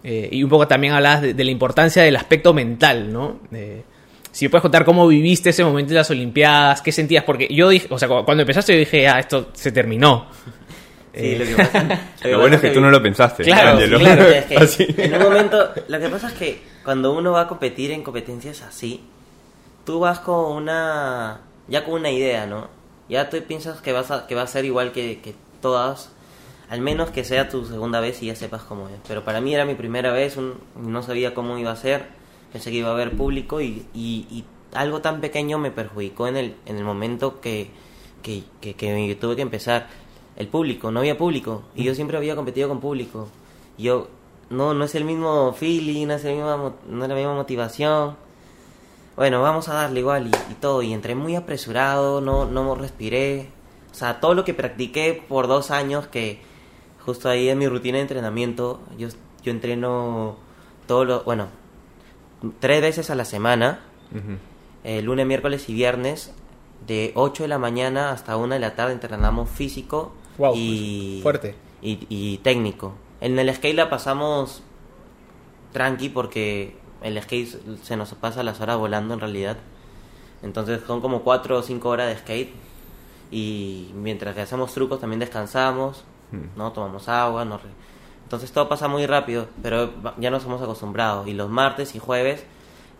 Eh, 0.03 0.29
y 0.31 0.43
un 0.43 0.49
poco 0.49 0.67
también 0.67 0.93
hablabas 0.93 1.21
de, 1.21 1.33
de 1.33 1.43
la 1.43 1.51
importancia 1.51 2.03
del 2.03 2.15
aspecto 2.15 2.53
mental, 2.53 3.11
¿no? 3.11 3.39
Eh, 3.51 3.83
si 4.31 4.45
me 4.45 4.49
puedes 4.51 4.61
contar 4.61 4.85
cómo 4.85 5.05
viviste 5.07 5.49
ese 5.49 5.63
momento 5.65 5.89
de 5.89 5.95
las 5.97 6.09
Olimpiadas, 6.11 6.81
qué 6.81 6.91
sentías, 6.91 7.23
porque 7.25 7.47
yo 7.51 7.67
dije, 7.67 7.87
o 7.89 7.97
sea, 7.99 8.07
cu- 8.07 8.23
cuando 8.23 8.43
empezaste 8.43 8.71
yo 8.73 8.79
dije, 8.79 9.07
ah, 9.09 9.19
esto 9.19 9.49
se 9.53 9.71
terminó. 9.71 10.27
Sí, 11.11 11.25
Eh, 11.25 11.37
lo 11.39 11.45
que 11.45 11.55
pasa, 11.55 11.83
lo 12.17 12.21
que 12.21 12.31
Lo 12.31 12.39
bueno 12.39 12.55
es 12.55 12.61
que 12.61 12.69
tú 12.69 12.79
no 12.79 12.91
lo 12.91 13.01
pensaste, 13.01 13.43
Claro, 13.43 13.71
Angelo. 13.71 13.97
Claro, 13.97 14.21
es 14.27 14.45
que 14.45 14.55
Así. 14.57 14.85
en 14.95 15.15
un 15.15 15.23
momento, 15.23 15.69
lo 15.87 15.99
que 15.99 16.07
pasa 16.07 16.27
es 16.27 16.33
que 16.33 16.61
cuando 16.85 17.13
uno 17.13 17.31
va 17.31 17.41
a 17.41 17.47
competir 17.47 17.89
en 17.91 18.03
competencias 18.03 18.61
así, 18.61 19.01
tú 19.85 19.99
vas 19.99 20.19
con 20.19 20.55
una, 20.55 21.41
ya 21.67 21.83
con 21.83 21.95
una 21.95 22.11
idea, 22.11 22.45
¿no? 22.45 22.69
Ya 23.09 23.29
tú 23.29 23.37
piensas 23.47 23.81
que 23.81 23.91
vas 23.91 24.11
a, 24.11 24.27
que 24.27 24.35
va 24.35 24.43
a 24.43 24.47
ser 24.47 24.65
igual 24.65 24.91
que, 24.91 25.19
que 25.21 25.33
todas, 25.61 26.11
al 26.69 26.81
menos 26.81 27.09
que 27.09 27.23
sea 27.23 27.49
tu 27.49 27.65
segunda 27.65 27.99
vez 27.99 28.21
y 28.21 28.27
ya 28.27 28.35
sepas 28.35 28.61
cómo 28.63 28.87
es. 28.87 28.95
Pero 29.07 29.23
para 29.25 29.41
mí 29.41 29.53
era 29.53 29.65
mi 29.65 29.75
primera 29.75 30.11
vez, 30.11 30.37
un- 30.37 30.55
no 30.75 31.01
sabía 31.03 31.33
cómo 31.33 31.57
iba 31.57 31.71
a 31.71 31.75
ser, 31.75 32.05
pensé 32.53 32.69
que 32.71 32.77
iba 32.77 32.89
a 32.89 32.93
haber 32.93 33.17
público 33.17 33.61
y, 33.61 33.85
y- 33.93 34.27
y 34.29 34.45
algo 34.73 35.01
tan 35.01 35.19
pequeño 35.21 35.57
me 35.57 35.71
perjudicó 35.71 36.27
en 36.27 36.37
el, 36.37 36.55
en 36.67 36.77
el 36.77 36.83
momento 36.83 37.41
que, 37.41 37.71
que, 38.21 38.43
que, 38.61 38.75
que 38.75 39.17
tuve 39.19 39.35
que 39.35 39.41
empezar. 39.41 39.87
El 40.35 40.47
público, 40.47 40.91
no 40.91 40.99
había 40.99 41.17
público 41.17 41.63
y 41.75 41.83
yo 41.83 41.93
siempre 41.95 42.15
había 42.15 42.35
competido 42.35 42.69
con 42.69 42.79
público. 42.79 43.27
Yo, 43.77 44.07
no, 44.49 44.73
no 44.73 44.85
es 44.85 44.95
el 44.95 45.03
mismo 45.03 45.51
feeling, 45.53 46.07
no 46.07 46.13
es, 46.13 46.23
el 46.25 46.35
mismo, 46.35 46.57
mo- 46.57 46.75
no 46.87 47.03
es 47.03 47.09
la 47.09 47.15
misma 47.15 47.33
motivación. 47.33 48.15
Bueno, 49.19 49.41
vamos 49.41 49.67
a 49.67 49.73
darle 49.73 49.99
igual 49.99 50.27
y, 50.27 50.51
y 50.51 50.55
todo. 50.55 50.81
Y 50.81 50.93
entré 50.93 51.13
muy 51.13 51.35
apresurado, 51.35 52.21
no, 52.21 52.45
no 52.45 52.73
respiré. 52.73 53.49
O 53.91 53.93
sea, 53.93 54.21
todo 54.21 54.33
lo 54.33 54.45
que 54.45 54.53
practiqué 54.53 55.21
por 55.27 55.47
dos 55.47 55.71
años, 55.71 56.07
que 56.07 56.39
justo 57.05 57.27
ahí 57.27 57.49
en 57.49 57.57
mi 57.57 57.67
rutina 57.67 57.97
de 57.97 58.03
entrenamiento, 58.03 58.79
yo, 58.97 59.09
yo 59.43 59.51
entreno 59.51 60.37
todo 60.87 61.03
lo, 61.03 61.23
bueno, 61.25 61.47
tres 62.61 62.81
veces 62.81 63.09
a 63.09 63.15
la 63.15 63.25
semana, 63.25 63.81
eh, 64.85 65.01
lunes, 65.01 65.27
miércoles 65.27 65.67
y 65.67 65.73
viernes, 65.73 66.31
de 66.87 67.11
8 67.15 67.43
de 67.43 67.49
la 67.49 67.59
mañana 67.59 68.11
hasta 68.11 68.37
1 68.37 68.53
de 68.53 68.59
la 68.61 68.77
tarde 68.77 68.93
entrenamos 68.93 69.49
físico 69.49 70.13
Guau, 70.37 70.53
y, 70.55 71.19
fuerte. 71.23 71.55
y, 71.81 72.07
y 72.07 72.37
técnico. 72.37 72.93
En 73.19 73.37
el 73.37 73.53
skate 73.53 73.75
la 73.75 73.89
pasamos 73.89 74.63
tranqui 75.73 76.07
porque 76.07 76.77
el 77.01 77.21
skate 77.21 77.79
se 77.83 77.95
nos 77.97 78.13
pasa 78.13 78.43
las 78.43 78.59
horas 78.61 78.77
volando 78.77 79.13
en 79.13 79.19
realidad. 79.19 79.57
Entonces 80.43 80.81
son 80.87 81.01
como 81.01 81.21
4 81.21 81.57
o 81.57 81.61
5 81.61 81.89
horas 81.89 82.07
de 82.09 82.17
skate 82.17 82.53
y 83.31 83.91
mientras 83.93 84.35
que 84.35 84.41
hacemos 84.41 84.73
trucos 84.73 84.99
también 84.99 85.19
descansamos, 85.19 86.03
Mm. 86.31 86.57
¿no? 86.57 86.71
Tomamos 86.73 87.09
agua, 87.09 87.43
nos 87.43 87.63
re- 87.63 87.69
entonces 88.23 88.51
todo 88.51 88.69
pasa 88.69 88.87
muy 88.87 89.07
rápido, 89.07 89.47
pero 89.63 89.89
ya 90.19 90.29
nos 90.29 90.45
hemos 90.45 90.61
acostumbrado. 90.61 91.25
Y 91.25 91.33
los 91.33 91.49
martes 91.49 91.95
y 91.95 91.99
jueves 91.99 92.43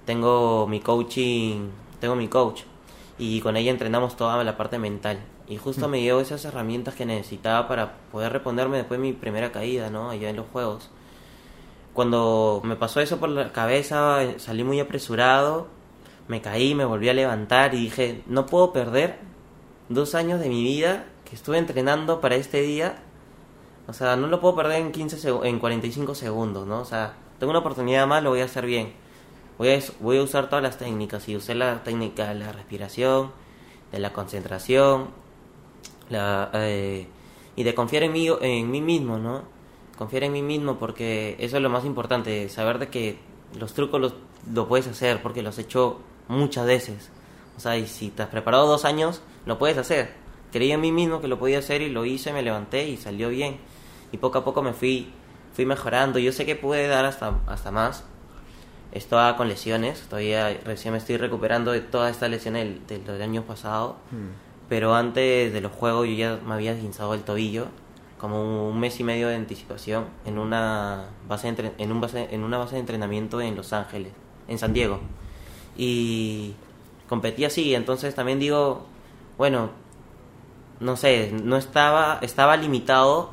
tengo 0.06 0.66
mi 0.66 0.80
coaching, 0.80 1.70
tengo 2.02 2.16
mi 2.16 2.28
coach 2.28 2.62
y 3.20 3.40
con 3.42 3.56
ella 3.56 3.70
entrenamos 3.70 4.16
toda 4.16 4.44
la 4.44 4.58
parte 4.58 4.80
mental. 4.80 5.20
Y 5.48 5.58
justo 5.58 5.88
me 5.88 6.00
dio 6.00 6.20
esas 6.20 6.44
herramientas 6.46 6.96
que 6.96 7.06
necesitaba 7.06 7.68
para 7.68 7.94
poder 8.12 8.34
reponerme 8.34 8.78
después 8.78 9.00
de 9.00 9.06
mi 9.08 9.14
primera 9.14 9.52
caída, 9.52 9.92
¿no? 9.92 10.10
Allá 10.10 10.30
en 10.32 10.36
los 10.38 10.48
juegos. 10.52 10.90
Cuando 12.00 12.62
me 12.64 12.78
pasó 12.78 13.02
eso 13.02 13.18
por 13.20 13.28
la 13.28 13.52
cabeza, 13.52 14.20
salí 14.38 14.64
muy 14.64 14.80
apresurado, 14.80 15.68
me 16.30 16.42
caí, 16.42 16.74
me 16.74 16.86
volví 16.86 17.10
a 17.10 17.14
levantar 17.14 17.76
y 17.76 17.80
dije, 17.84 18.24
no 18.26 18.46
puedo 18.46 18.72
perder 18.72 19.18
dos 19.90 20.16
años 20.16 20.40
de 20.40 20.48
mi 20.48 20.64
vida 20.64 21.08
que 21.30 21.36
estuve 21.36 21.58
entrenando 21.58 22.22
para 22.22 22.38
este 22.38 22.62
día. 22.62 23.00
O 23.90 23.92
sea, 23.92 24.16
no 24.16 24.28
lo 24.28 24.40
puedo 24.40 24.56
perder 24.56 24.80
en 24.80 24.94
15 24.94 25.18
seg- 25.18 25.46
en 25.46 25.60
45 25.60 26.16
segundos, 26.16 26.66
¿no? 26.66 26.80
O 26.80 26.86
sea, 26.86 27.16
tengo 27.38 27.50
una 27.50 27.60
oportunidad 27.60 28.08
más, 28.08 28.24
lo 28.24 28.30
voy 28.30 28.40
a 28.40 28.46
hacer 28.46 28.66
bien. 28.66 28.94
Voy 29.58 29.68
a, 29.72 29.80
voy 30.00 30.20
a 30.20 30.24
usar 30.24 30.48
todas 30.48 30.64
las 30.64 30.78
técnicas 30.78 31.28
y 31.28 31.36
usé 31.36 31.54
la 31.54 31.84
técnica 31.84 32.30
de 32.30 32.36
la 32.36 32.54
respiración, 32.54 33.34
de 33.92 34.00
la 34.00 34.14
concentración, 34.14 35.10
la, 36.10 36.50
eh, 36.54 37.08
y 37.58 37.64
de 37.64 37.76
confiar 37.76 38.04
en 38.04 38.14
mí, 38.14 38.30
en 38.40 38.72
mí 38.72 38.80
mismo, 38.80 39.18
¿no? 39.18 39.59
Confiar 40.00 40.24
en 40.24 40.32
mí 40.32 40.42
mismo 40.42 40.80
porque 40.80 41.36
eso 41.40 41.58
es 41.58 41.62
lo 41.62 41.70
más 41.70 41.84
importante, 41.84 42.48
saber 42.48 42.80
de 42.80 42.88
que 42.88 43.20
los 43.60 43.74
trucos 43.74 44.00
los, 44.00 44.14
lo 44.50 44.66
puedes 44.66 44.88
hacer 44.88 45.22
porque 45.22 45.42
los 45.42 45.58
he 45.58 45.64
hecho 45.64 46.00
muchas 46.30 46.66
veces. 46.66 47.10
O 47.58 47.60
sea, 47.60 47.76
y 47.76 47.86
si 47.86 48.10
te 48.10 48.24
has 48.24 48.30
preparado 48.30 48.66
dos 48.66 48.86
años, 48.86 49.22
lo 49.46 49.60
puedes 49.60 49.78
hacer. 49.78 50.14
Creí 50.54 50.72
en 50.72 50.80
mí 50.80 50.94
mismo 50.94 51.20
que 51.20 51.28
lo 51.28 51.38
podía 51.38 51.60
hacer 51.60 51.82
y 51.82 51.90
lo 51.90 52.06
hice, 52.06 52.32
me 52.32 52.42
levanté 52.42 52.88
y 52.88 52.96
salió 52.96 53.28
bien. 53.28 53.58
Y 54.14 54.18
poco 54.20 54.38
a 54.38 54.46
poco 54.46 54.62
me 54.62 54.72
fui, 54.72 55.12
fui 55.54 55.66
mejorando. 55.66 56.18
Yo 56.18 56.32
sé 56.32 56.46
que 56.46 56.56
pude 56.56 56.88
dar 56.88 57.04
hasta, 57.04 57.38
hasta 57.46 57.70
más. 57.70 58.06
Estaba 58.94 59.36
con 59.36 59.50
lesiones, 59.50 60.04
todavía 60.04 60.62
recién 60.64 60.94
me 60.94 61.00
estoy 61.00 61.18
recuperando 61.18 61.74
de 61.74 61.82
todas 61.82 62.12
estas 62.12 62.30
lesiones 62.30 62.88
del, 62.88 63.04
del 63.04 63.22
año 63.22 63.44
pasado. 63.44 63.98
Pero 64.70 64.96
antes 64.96 65.52
de 65.52 65.60
los 65.60 65.74
juegos 65.74 66.08
yo 66.08 66.14
ya 66.14 66.40
me 66.42 66.54
había 66.54 66.74
guinzado 66.74 67.14
el 67.16 67.24
tobillo, 67.24 67.68
como 68.20 68.70
un 68.70 68.80
mes 68.80 69.00
y 69.00 69.04
medio 69.04 69.28
de 69.30 69.36
anticipación, 69.36 70.06
en 70.26 70.38
una 70.38 71.06
base 71.28 71.52
de, 71.52 71.72
en 71.78 71.92
un 71.92 72.02
base, 72.02 72.28
en 72.32 72.44
una 72.44 72.58
base 72.58 72.76
de 72.76 72.82
entrenamiento 72.82 73.42
en 73.42 73.56
Los 73.56 73.74
Ángeles, 73.74 74.12
en 74.48 74.60
San 74.60 74.74
Diego. 74.74 75.00
Y 75.78 76.54
competí 77.08 77.46
así, 77.46 77.74
entonces 77.74 78.14
también 78.14 78.40
digo, 78.40 78.86
bueno, 79.38 79.70
no 80.80 80.96
sé, 80.98 81.32
no 81.32 81.58
estaba, 81.58 82.20
estaba 82.22 82.58
limitado 82.58 83.32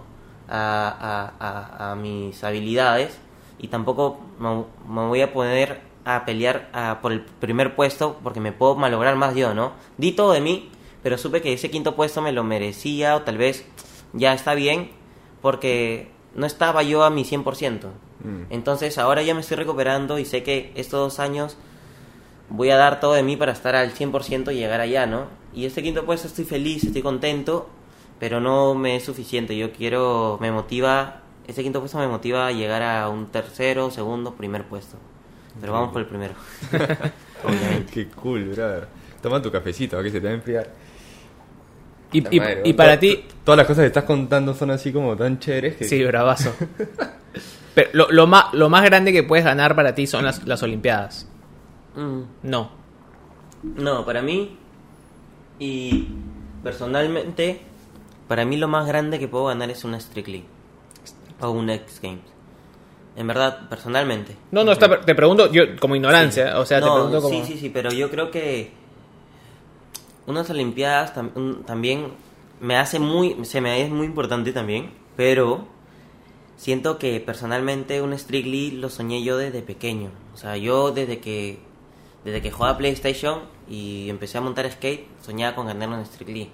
a, 0.48 1.96
mis 2.00 2.42
habilidades 2.44 3.18
y 3.58 3.68
tampoco 3.68 4.20
me, 4.38 4.64
me 4.88 5.08
voy 5.08 5.20
a 5.20 5.32
poner 5.32 5.80
a 6.04 6.24
pelear 6.24 6.68
a- 6.72 7.00
por 7.02 7.12
el 7.12 7.22
primer 7.22 7.74
puesto 7.74 8.18
porque 8.22 8.40
me 8.40 8.52
puedo 8.52 8.76
malograr 8.76 9.16
más 9.16 9.34
yo, 9.34 9.54
¿no? 9.54 9.72
Di 9.98 10.12
todo 10.12 10.32
de 10.32 10.40
mí, 10.40 10.70
pero 11.02 11.18
supe 11.18 11.42
que 11.42 11.52
ese 11.52 11.70
quinto 11.70 11.96
puesto 11.96 12.22
me 12.22 12.32
lo 12.32 12.44
merecía 12.44 13.16
o 13.16 13.22
tal 13.22 13.38
vez 13.38 13.66
ya 14.16 14.34
está 14.34 14.54
bien 14.54 14.90
porque 15.40 16.10
no 16.34 16.46
estaba 16.46 16.82
yo 16.82 17.04
a 17.04 17.10
mi 17.10 17.24
100%. 17.24 17.84
Mm. 18.24 18.42
Entonces 18.50 18.98
ahora 18.98 19.22
ya 19.22 19.34
me 19.34 19.40
estoy 19.40 19.56
recuperando 19.56 20.18
y 20.18 20.24
sé 20.24 20.42
que 20.42 20.72
estos 20.74 21.00
dos 21.00 21.20
años 21.20 21.56
voy 22.48 22.70
a 22.70 22.76
dar 22.76 23.00
todo 23.00 23.14
de 23.14 23.22
mí 23.22 23.36
para 23.36 23.52
estar 23.52 23.74
al 23.74 23.92
100% 23.92 24.52
y 24.52 24.56
llegar 24.56 24.80
allá, 24.80 25.06
¿no? 25.06 25.26
Y 25.54 25.64
este 25.64 25.82
quinto 25.82 26.04
puesto 26.04 26.28
estoy 26.28 26.44
feliz, 26.44 26.84
estoy 26.84 27.02
contento, 27.02 27.68
pero 28.18 28.40
no 28.40 28.74
me 28.74 28.96
es 28.96 29.04
suficiente. 29.04 29.56
Yo 29.56 29.72
quiero, 29.72 30.38
me 30.40 30.52
motiva, 30.52 31.22
este 31.46 31.62
quinto 31.62 31.80
puesto 31.80 31.98
me 31.98 32.08
motiva 32.08 32.46
a 32.46 32.52
llegar 32.52 32.82
a 32.82 33.08
un 33.08 33.26
tercero, 33.26 33.90
segundo, 33.90 34.34
primer 34.34 34.64
puesto. 34.64 34.96
Pero 35.60 35.72
vamos 35.72 35.90
por 35.90 36.02
el 36.02 36.06
primero. 36.06 36.34
Obviamente. 37.44 37.92
Qué 37.92 38.08
cool, 38.08 38.44
brother. 38.44 38.88
Toma 39.22 39.40
tu 39.40 39.50
cafecito, 39.50 40.02
que 40.02 40.10
se 40.10 40.20
te 40.20 40.26
va 40.26 40.32
a 40.32 40.36
enfriar. 40.36 40.70
Y, 42.12 42.20
La 42.20 42.28
y- 42.32 42.38
madre, 42.40 42.62
y 42.64 42.70
¿no? 42.70 42.76
para 42.76 42.94
To- 42.94 43.00
ti, 43.00 43.24
Todas 43.44 43.58
las 43.58 43.66
cosas 43.66 43.82
que 43.82 43.86
estás 43.88 44.04
contando 44.04 44.54
son 44.54 44.70
así 44.70 44.92
como 44.92 45.16
tan 45.16 45.38
chéveres 45.38 45.76
que... 45.76 45.84
sí, 45.84 46.02
bravazo. 46.04 46.52
Pero 47.74 47.90
lo, 47.92 48.10
lo 48.10 48.26
más, 48.26 48.54
lo 48.54 48.68
más 48.70 48.84
grande 48.84 49.12
que 49.12 49.22
puedes 49.22 49.44
ganar 49.44 49.76
para 49.76 49.94
ti 49.94 50.06
son 50.06 50.24
las, 50.24 50.46
las 50.46 50.62
Olimpiadas. 50.62 51.28
Mm. 51.94 52.20
No. 52.44 52.70
No, 53.62 54.04
para 54.04 54.22
mí 54.22 54.56
y 55.58 56.08
personalmente, 56.62 57.60
para 58.28 58.44
mí 58.44 58.56
lo 58.56 58.68
más 58.68 58.86
grande 58.86 59.18
que 59.18 59.28
puedo 59.28 59.46
ganar 59.46 59.70
es 59.70 59.84
una 59.84 59.98
Strictly 60.00 60.44
o 61.40 61.50
un 61.50 61.70
X 61.70 62.00
Games. 62.02 62.20
En 63.16 63.26
verdad, 63.26 63.68
personalmente. 63.68 64.36
No, 64.50 64.62
no, 64.64 64.72
está, 64.72 65.00
te 65.00 65.14
pregunto 65.14 65.50
yo 65.50 65.62
como 65.80 65.96
ignorancia, 65.96 66.48
Sí. 66.52 66.58
o 66.58 66.66
sea, 66.66 66.78
te 66.80 66.84
pregunto 66.90 67.22
como... 67.22 67.44
Sí, 67.44 67.52
sí, 67.52 67.58
sí, 67.58 67.70
pero 67.70 67.90
yo 67.90 68.10
creo 68.10 68.30
que 68.30 68.72
unas 70.26 70.48
Olimpiadas 70.50 71.14
tam- 71.14 71.32
un- 71.34 71.62
también 71.64 72.08
me 72.60 72.76
hace 72.76 72.98
muy, 72.98 73.44
se 73.44 73.60
me 73.60 73.82
es 73.82 73.90
muy 73.90 74.06
importante 74.06 74.52
también, 74.52 74.90
pero 75.16 75.66
siento 76.56 76.98
que 76.98 77.20
personalmente 77.20 78.00
un 78.02 78.16
Strictly 78.18 78.70
lo 78.72 78.88
soñé 78.90 79.22
yo 79.22 79.36
desde 79.36 79.62
pequeño. 79.62 80.10
O 80.34 80.36
sea, 80.36 80.56
yo 80.56 80.90
desde 80.92 81.18
que 81.20 81.58
desde 82.24 82.42
que 82.42 82.50
jugaba 82.50 82.76
PlayStation 82.76 83.42
y 83.70 84.08
empecé 84.10 84.38
a 84.38 84.40
montar 84.40 84.68
skate, 84.70 85.06
soñaba 85.22 85.54
con 85.54 85.66
ganar 85.68 85.88
un 85.90 86.04
Strictly. 86.04 86.46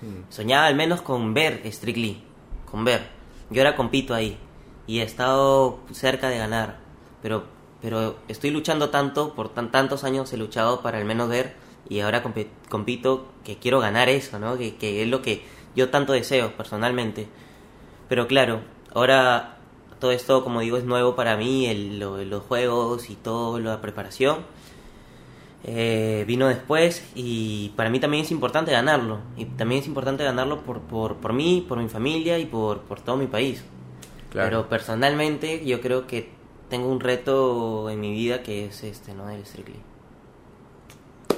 Mm. 0.00 0.30
Soñaba 0.30 0.66
al 0.66 0.74
menos 0.74 1.02
con 1.02 1.34
ver 1.34 1.60
Strictly, 1.70 2.22
con 2.70 2.84
ver. 2.84 3.08
Yo 3.50 3.60
era 3.60 3.76
compito 3.76 4.14
ahí 4.14 4.38
y 4.86 5.00
he 5.00 5.02
estado 5.02 5.80
cerca 5.92 6.28
de 6.28 6.38
ganar, 6.38 6.78
pero 7.20 7.44
pero 7.82 8.14
estoy 8.28 8.50
luchando 8.50 8.90
tanto, 8.90 9.34
por 9.34 9.48
tan, 9.48 9.72
tantos 9.72 10.04
años 10.04 10.32
he 10.32 10.36
luchado 10.36 10.82
para 10.82 10.98
al 10.98 11.04
menos 11.04 11.28
ver, 11.28 11.56
y 11.92 12.00
ahora 12.00 12.22
compito 12.68 13.26
que 13.44 13.56
quiero 13.56 13.80
ganar 13.80 14.08
eso, 14.08 14.38
¿no? 14.38 14.56
Que, 14.58 14.74
que 14.76 15.02
es 15.02 15.08
lo 15.08 15.22
que 15.22 15.42
yo 15.76 15.90
tanto 15.90 16.12
deseo 16.12 16.52
personalmente. 16.56 17.26
Pero 18.08 18.26
claro, 18.26 18.60
ahora 18.94 19.58
todo 20.00 20.10
esto, 20.12 20.42
como 20.42 20.60
digo, 20.60 20.76
es 20.76 20.84
nuevo 20.84 21.14
para 21.14 21.36
mí, 21.36 21.66
el- 21.66 21.98
lo- 22.00 22.22
los 22.24 22.42
juegos 22.44 23.08
y 23.10 23.14
toda 23.14 23.60
la 23.60 23.80
preparación. 23.80 24.38
Eh, 25.64 26.24
vino 26.26 26.48
después 26.48 27.04
y 27.14 27.68
para 27.76 27.88
mí 27.88 28.00
también 28.00 28.24
es 28.24 28.30
importante 28.32 28.72
ganarlo. 28.72 29.20
Y 29.36 29.44
también 29.44 29.80
es 29.80 29.86
importante 29.86 30.24
ganarlo 30.24 30.62
por, 30.62 30.80
por, 30.80 31.16
por 31.16 31.32
mí, 31.32 31.64
por 31.68 31.78
mi 31.78 31.88
familia 31.88 32.38
y 32.38 32.46
por, 32.46 32.80
por 32.80 33.00
todo 33.00 33.16
mi 33.16 33.26
país. 33.28 33.62
Claro. 34.30 34.48
Pero 34.48 34.68
personalmente 34.68 35.64
yo 35.64 35.80
creo 35.80 36.06
que 36.06 36.30
tengo 36.68 36.88
un 36.88 37.00
reto 37.00 37.90
en 37.90 38.00
mi 38.00 38.10
vida 38.12 38.42
que 38.42 38.64
es 38.66 38.82
este, 38.82 39.14
¿no? 39.14 39.28
El 39.30 39.44
Strictly. 39.46 39.76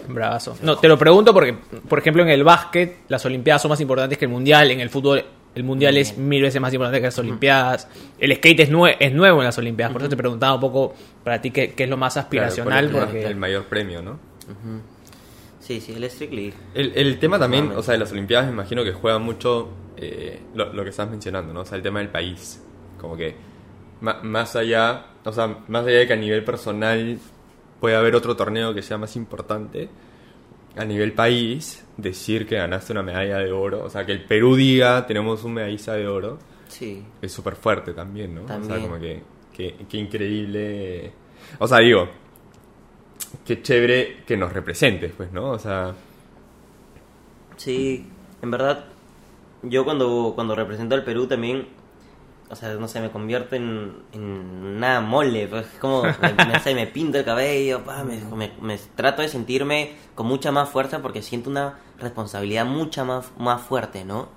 Bravazo. 0.09 0.57
No, 0.62 0.77
te 0.79 0.88
lo 0.88 0.99
pregunto 0.99 1.33
porque, 1.33 1.55
por 1.88 1.99
ejemplo, 1.99 2.23
en 2.23 2.29
el 2.29 2.45
básquet 2.45 2.99
las 3.09 3.25
Olimpiadas 3.25 3.62
son 3.62 3.71
más 3.71 3.81
importantes 3.81 4.19
que 4.19 4.25
el 4.27 4.31
Mundial. 4.31 4.71
En 4.71 4.81
el 4.81 4.90
fútbol 4.90 5.25
el 5.55 5.62
Mundial 5.64 5.97
es 5.97 6.19
mil 6.19 6.43
veces 6.43 6.61
más 6.61 6.73
importante 6.75 7.01
que 7.01 7.07
las 7.07 7.19
Olimpiadas. 7.19 7.88
El 8.19 8.35
skate 8.37 8.61
es, 8.61 8.71
nue- 8.73 8.97
es 8.99 9.12
nuevo 9.12 9.40
en 9.40 9.45
las 9.47 9.57
Olimpiadas. 9.59 9.93
Por 9.93 10.03
eso 10.03 10.09
te 10.11 10.17
preguntaba 10.17 10.55
un 10.55 10.61
poco 10.61 10.95
para 11.23 11.40
ti 11.40 11.51
qué, 11.51 11.73
qué 11.75 11.85
es 11.85 11.88
lo 11.90 11.97
más 11.97 12.14
Claro, 12.14 12.25
aspiracional. 12.27 12.85
el- 12.87 12.90
porque... 12.90 13.25
el 13.25 13.37
mayor 13.37 13.64
premio, 13.64 14.03
¿no? 14.03 14.19
Sí, 15.61 15.81
sí, 15.81 15.93
el 15.93 16.11
Strictly. 16.11 16.53
El, 16.75 16.93
el 16.95 17.19
tema 17.19 17.38
también, 17.38 17.73
o 17.75 17.83
sea, 17.83 17.93
de 17.93 17.99
las 17.99 18.12
Olimpiadas 18.12 18.47
me 18.47 18.53
imagino 18.53 18.85
que 18.85 18.93
juega 18.93 19.19
mucho 19.19 19.71
eh, 19.97 20.40
lo, 20.55 20.73
lo 20.75 20.85
que 20.85 20.90
estás 20.90 21.09
mencionando, 21.09 21.55
¿no? 21.55 21.61
O 21.61 21.64
sea, 21.64 21.77
el 21.77 21.83
tema 21.83 22.01
del 22.01 22.09
país. 22.09 22.62
Como 23.01 23.17
que 23.17 23.35
más 24.01 24.57
allá, 24.57 25.07
o 25.25 25.33
sea, 25.33 25.47
más 25.69 25.87
allá 25.87 25.99
de 26.01 26.07
que 26.07 26.12
a 26.12 26.17
nivel 26.17 26.45
personal 26.45 27.19
puede 27.81 27.97
haber 27.97 28.15
otro 28.15 28.37
torneo 28.37 28.73
que 28.75 28.83
sea 28.83 28.99
más 28.99 29.17
importante, 29.17 29.89
a 30.77 30.85
nivel 30.85 31.13
país, 31.13 31.85
decir 31.97 32.47
que 32.47 32.57
ganaste 32.57 32.93
una 32.93 33.03
medalla 33.03 33.39
de 33.39 33.53
oro, 33.53 33.85
o 33.85 33.91
sea, 33.91 34.05
que 34.05 34.13
el 34.13 34.25
Perú 34.25 34.57
diga 34.57 35.07
tenemos 35.07 35.45
un 35.45 35.55
medallista 35.55 35.93
de 35.95 36.09
oro, 36.09 36.39
Sí. 36.69 37.05
es 37.23 37.31
súper 37.33 37.55
fuerte 37.55 37.93
también, 37.93 38.35
¿no? 38.35 38.43
O 38.45 38.65
sea, 38.65 38.81
como 38.81 38.99
que, 38.99 39.23
que, 39.53 39.75
que 39.89 39.97
increíble. 39.97 41.13
O 41.61 41.69
sea, 41.69 41.79
digo, 41.79 42.09
qué 43.47 43.63
chévere 43.63 44.25
que 44.27 44.37
nos 44.37 44.53
representes, 44.53 45.13
pues, 45.17 45.31
¿no? 45.31 45.51
O 45.51 45.59
sea, 45.59 45.95
Sí, 47.57 48.07
en 48.43 48.51
verdad, 48.51 48.87
yo 49.63 49.85
cuando, 49.85 50.33
cuando 50.35 50.55
represento 50.57 50.95
al 50.95 51.05
Perú 51.05 51.27
también, 51.27 51.69
o 52.50 52.57
sea, 52.57 52.74
no 52.74 52.88
sé, 52.88 53.00
me 53.00 53.11
convierto 53.11 53.57
en, 53.57 53.94
en 54.12 54.22
una 54.22 55.00
mole, 55.00 55.46
pues 55.48 55.66
es 55.66 55.78
como, 55.78 56.14
me, 56.20 56.59
sé, 56.61 56.74
me 56.74 56.87
pinto 56.87 57.18
el 57.18 57.24
cabello, 57.24 57.85
pa, 57.85 58.04
me, 58.04 58.18
me- 58.37 58.52
me 58.61 58.78
trato 58.94 59.22
de 59.22 59.28
sentirme 59.28 59.92
con 60.14 60.26
mucha 60.26 60.52
más 60.52 60.68
fuerza 60.68 61.00
porque 61.02 61.22
siento 61.22 61.50
una 61.50 61.78
responsabilidad 61.98 62.66
mucha 62.66 63.04
más, 63.04 63.30
más 63.38 63.62
fuerte, 63.62 64.04
¿no? 64.04 64.28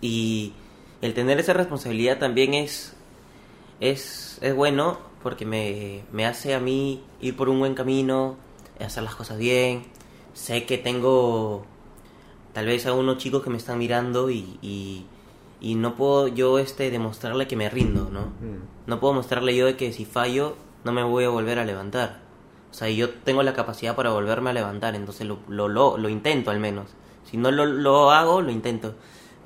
Y 0.00 0.52
el 1.02 1.14
tener 1.14 1.38
esa 1.40 1.52
responsabilidad 1.52 2.18
también 2.18 2.54
es, 2.54 2.94
es, 3.80 4.38
es 4.42 4.54
bueno 4.54 4.98
porque 5.22 5.46
me, 5.46 6.02
me 6.12 6.26
hace 6.26 6.54
a 6.54 6.60
mí 6.60 7.02
ir 7.20 7.36
por 7.36 7.48
un 7.48 7.58
buen 7.60 7.74
camino, 7.74 8.36
hacer 8.80 9.02
las 9.04 9.14
cosas 9.14 9.38
bien. 9.38 9.84
Sé 10.34 10.64
que 10.64 10.78
tengo 10.78 11.64
tal 12.52 12.66
vez 12.66 12.86
a 12.86 12.92
unos 12.94 13.18
chicos 13.18 13.42
que 13.42 13.50
me 13.50 13.56
están 13.58 13.78
mirando 13.78 14.30
y, 14.30 14.58
y 15.62 15.76
no 15.76 15.94
puedo 15.94 16.26
yo 16.26 16.58
este 16.58 16.90
demostrarle 16.90 17.46
que 17.46 17.54
me 17.54 17.70
rindo, 17.70 18.10
¿no? 18.10 18.22
Mm. 18.22 18.88
No 18.88 18.98
puedo 18.98 19.14
mostrarle 19.14 19.54
yo 19.54 19.66
de 19.66 19.76
que 19.76 19.92
si 19.92 20.04
fallo 20.04 20.56
no 20.82 20.92
me 20.92 21.04
voy 21.04 21.22
a 21.22 21.28
volver 21.28 21.60
a 21.60 21.64
levantar. 21.64 22.20
O 22.72 22.74
sea, 22.74 22.90
yo 22.90 23.10
tengo 23.10 23.44
la 23.44 23.54
capacidad 23.54 23.94
para 23.94 24.10
volverme 24.10 24.50
a 24.50 24.52
levantar, 24.52 24.96
entonces 24.96 25.24
lo, 25.26 25.38
lo, 25.46 25.68
lo, 25.68 25.96
lo 25.98 26.08
intento 26.08 26.50
al 26.50 26.58
menos. 26.58 26.88
Si 27.30 27.36
no 27.36 27.52
lo, 27.52 27.64
lo 27.64 28.10
hago, 28.10 28.42
lo 28.42 28.50
intento. 28.50 28.96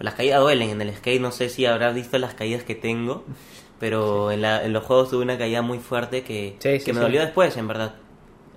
Las 0.01 0.15
caídas 0.15 0.41
duelen, 0.41 0.71
en 0.71 0.81
el 0.81 0.95
skate 0.95 1.21
no 1.21 1.33
sé 1.33 1.51
si 1.51 1.67
habrás 1.67 1.95
visto 1.95 2.17
las 2.19 2.33
caídas 2.33 2.65
que 2.65 2.75
tengo, 2.75 3.25
pero 3.79 4.31
en, 4.31 4.41
la, 4.41 4.65
en 4.65 4.73
los 4.73 4.85
juegos 4.85 5.11
tuve 5.11 5.23
una 5.23 5.37
caída 5.37 5.61
muy 5.61 5.81
fuerte 5.81 6.23
que, 6.23 6.57
Sí, 6.61 6.79
sí, 6.79 6.85
que 6.87 6.93
me 6.95 7.01
dolió 7.01 7.21
después, 7.21 7.55
en 7.59 7.69
verdad. 7.69 7.95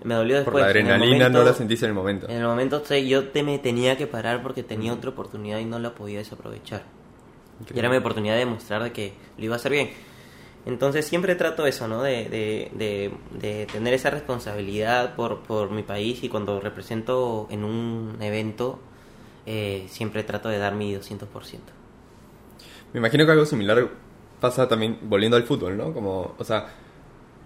Me 0.04 0.13
dolió 0.13 0.38
después. 0.38 0.54
por 0.54 0.62
la 0.62 0.67
adrenalina 0.67 1.28
no 1.28 1.43
la 1.43 1.54
sentís 1.54 1.84
en 1.84 1.89
el 1.89 1.95
momento. 1.95 2.30
en 2.30 2.38
el 2.38 2.45
momento 2.45 2.82
sí, 2.86 3.06
yo 3.10 3.28
te 3.28 3.43
me 3.43 3.60
tenía 3.60 3.98
que 3.98 4.08
parar 4.08 4.41
porque 4.41 4.63
tenía 4.63 4.93
otra 4.93 5.10
oportunidad 5.10 5.60
y 5.60 5.65
no 5.65 5.78
la 5.78 5.93
podía 5.93 6.19
desaprovechar. 6.19 6.84
Y 7.74 7.78
era 7.80 7.89
mi 7.89 7.98
oportunidad 7.98 8.34
de 8.34 8.39
demostrar 8.39 8.84
de 8.84 8.91
que 8.91 9.13
lo 9.38 9.45
iba 9.45 9.56
a 9.56 9.58
hacer 9.58 9.72
bien. 9.72 9.89
Entonces 10.65 11.06
siempre 11.06 11.36
trato 11.36 11.65
eso, 11.65 11.88
¿no? 11.88 12.04
De, 12.04 12.30
de, 12.30 12.72
de, 12.74 13.12
de 13.39 13.65
tener 13.65 13.93
esa 13.93 14.10
responsabilidad 14.10 15.15
por, 15.15 15.39
por 15.39 15.72
mi 15.72 15.84
país 15.84 16.24
y 16.24 16.30
cuando 16.30 16.60
represento 16.60 17.48
en 17.50 17.63
un 17.63 18.17
evento, 18.22 18.80
eh, 19.45 19.86
siempre 19.89 20.24
trato 20.24 20.50
de 20.50 20.58
dar 20.58 20.76
mi 20.76 20.93
200%. 20.93 21.26
Me 22.93 23.00
imagino 23.00 23.26
que 23.26 23.32
algo 23.32 23.45
similar 23.45 23.89
pasa 24.39 24.67
también 24.67 25.00
volviendo 25.04 25.38
al 25.38 25.43
fútbol, 25.43 25.78
¿no? 25.78 25.93
Como, 25.93 26.36
o 26.38 26.43
sea, 26.43 26.67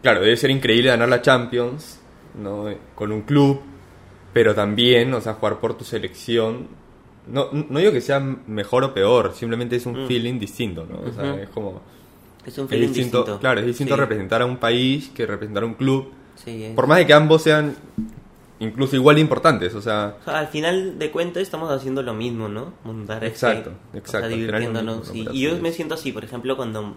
claro, 0.02 0.21
debe 0.21 0.36
ser 0.38 0.49
increíble 0.52 0.89
ganar 0.89 1.10
la 1.10 1.21
Champions, 1.21 1.99
¿no? 2.41 2.65
Con 2.95 3.12
un 3.12 3.21
club, 3.21 3.62
pero 4.34 4.56
también, 4.56 5.13
o 5.13 5.21
sea, 5.21 5.36
jugar 5.36 5.60
por 5.60 5.78
tu 5.78 5.84
selección. 5.84 6.67
No, 7.27 7.47
no 7.51 7.79
digo 7.79 7.91
que 7.91 8.01
sea 8.01 8.19
mejor 8.19 8.83
o 8.83 8.93
peor, 8.93 9.33
simplemente 9.33 9.75
es 9.77 9.86
un 9.86 10.03
Mm. 10.03 10.07
feeling 10.07 10.39
distinto, 10.39 10.86
¿no? 10.89 10.99
O 11.09 11.12
sea, 11.13 11.36
es 11.41 11.49
como... 11.49 11.81
Es 12.45 12.57
un 12.57 12.65
Es 12.65 12.69
feeling 12.71 12.88
distinto, 12.88 13.17
distinto. 13.19 13.39
claro, 13.39 13.59
es 13.62 13.65
distinto 13.65 13.95
Sí. 13.95 13.99
representar 14.01 14.41
a 14.41 14.45
un 14.45 14.57
país 14.57 15.09
que 15.15 15.25
representar 15.25 15.63
a 15.63 15.65
un 15.65 15.75
club. 15.75 16.09
Sí, 16.36 16.63
es- 16.65 16.75
Por 16.75 16.88
más 16.88 16.97
de 16.97 17.07
que 17.07 17.13
ambos 17.13 17.41
sean 17.41 17.75
incluso 18.59 18.95
igual 18.95 19.15
de 19.15 19.21
importantes, 19.21 19.73
o 19.75 19.81
sea, 19.81 20.15
O 20.21 20.23
sea, 20.25 20.39
al 20.39 20.47
final 20.47 20.97
de 20.99 21.12
cuentas 21.12 21.41
estamos 21.43 21.71
haciendo 21.71 22.01
lo 22.01 22.13
mismo, 22.13 22.47
¿no? 22.49 22.73
Montar 22.83 23.23
Exacto, 23.23 23.71
skate, 23.89 23.95
exacto, 23.97 24.27
O 24.27 24.29
sea, 24.29 24.38
divirtiéndonos. 24.38 25.13
mismo, 25.13 25.31
y, 25.31 25.38
y 25.38 25.41
yo 25.41 25.57
me 25.62 25.71
siento 25.71 25.95
así, 25.95 26.12
por 26.12 26.23
ejemplo, 26.23 26.55
cuando, 26.57 26.93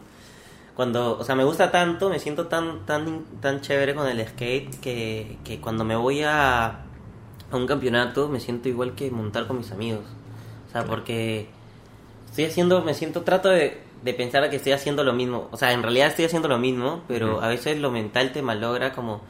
cuando, 0.75 1.19
o 1.19 1.25
sea, 1.25 1.35
me 1.35 1.45
gusta 1.45 1.71
tanto, 1.71 2.09
me 2.11 2.19
siento 2.19 2.47
tan, 2.47 2.85
tan, 2.85 3.23
tan 3.41 3.61
chévere 3.63 3.95
con 3.95 4.07
el 4.09 4.25
skate 4.27 4.79
que, 4.81 5.39
que 5.45 5.61
cuando 5.61 5.85
me 5.85 5.97
voy 5.97 6.23
a, 6.23 6.67
a 6.69 7.57
un 7.57 7.67
campeonato 7.67 8.29
me 8.29 8.41
siento 8.41 8.69
igual 8.69 8.95
que 8.95 9.11
montar 9.11 9.47
con 9.47 9.59
mis 9.59 9.71
amigos. 9.73 10.03
Sea, 10.83 10.89
porque 10.91 11.47
estoy 12.29 12.45
haciendo, 12.45 12.83
me 12.83 12.95
siento, 12.95 13.23
trato 13.23 13.49
de, 13.49 13.81
de 14.03 14.15
pensar 14.15 14.49
que 14.51 14.57
estoy 14.57 14.73
haciendo 14.73 15.05
lo 15.05 15.13
mismo. 15.13 15.49
O 15.53 15.57
sea, 15.57 15.73
en 15.73 15.83
realidad 15.83 16.09
estoy 16.09 16.25
haciendo 16.27 16.49
lo 16.49 16.59
mismo, 16.59 17.03
pero 17.09 17.37
Ujú. 17.37 17.45
a 17.45 17.49
veces 17.49 17.79
lo 17.79 17.91
mental 17.91 18.33
te 18.33 18.43
malogra 18.43 18.93
como 18.93 19.21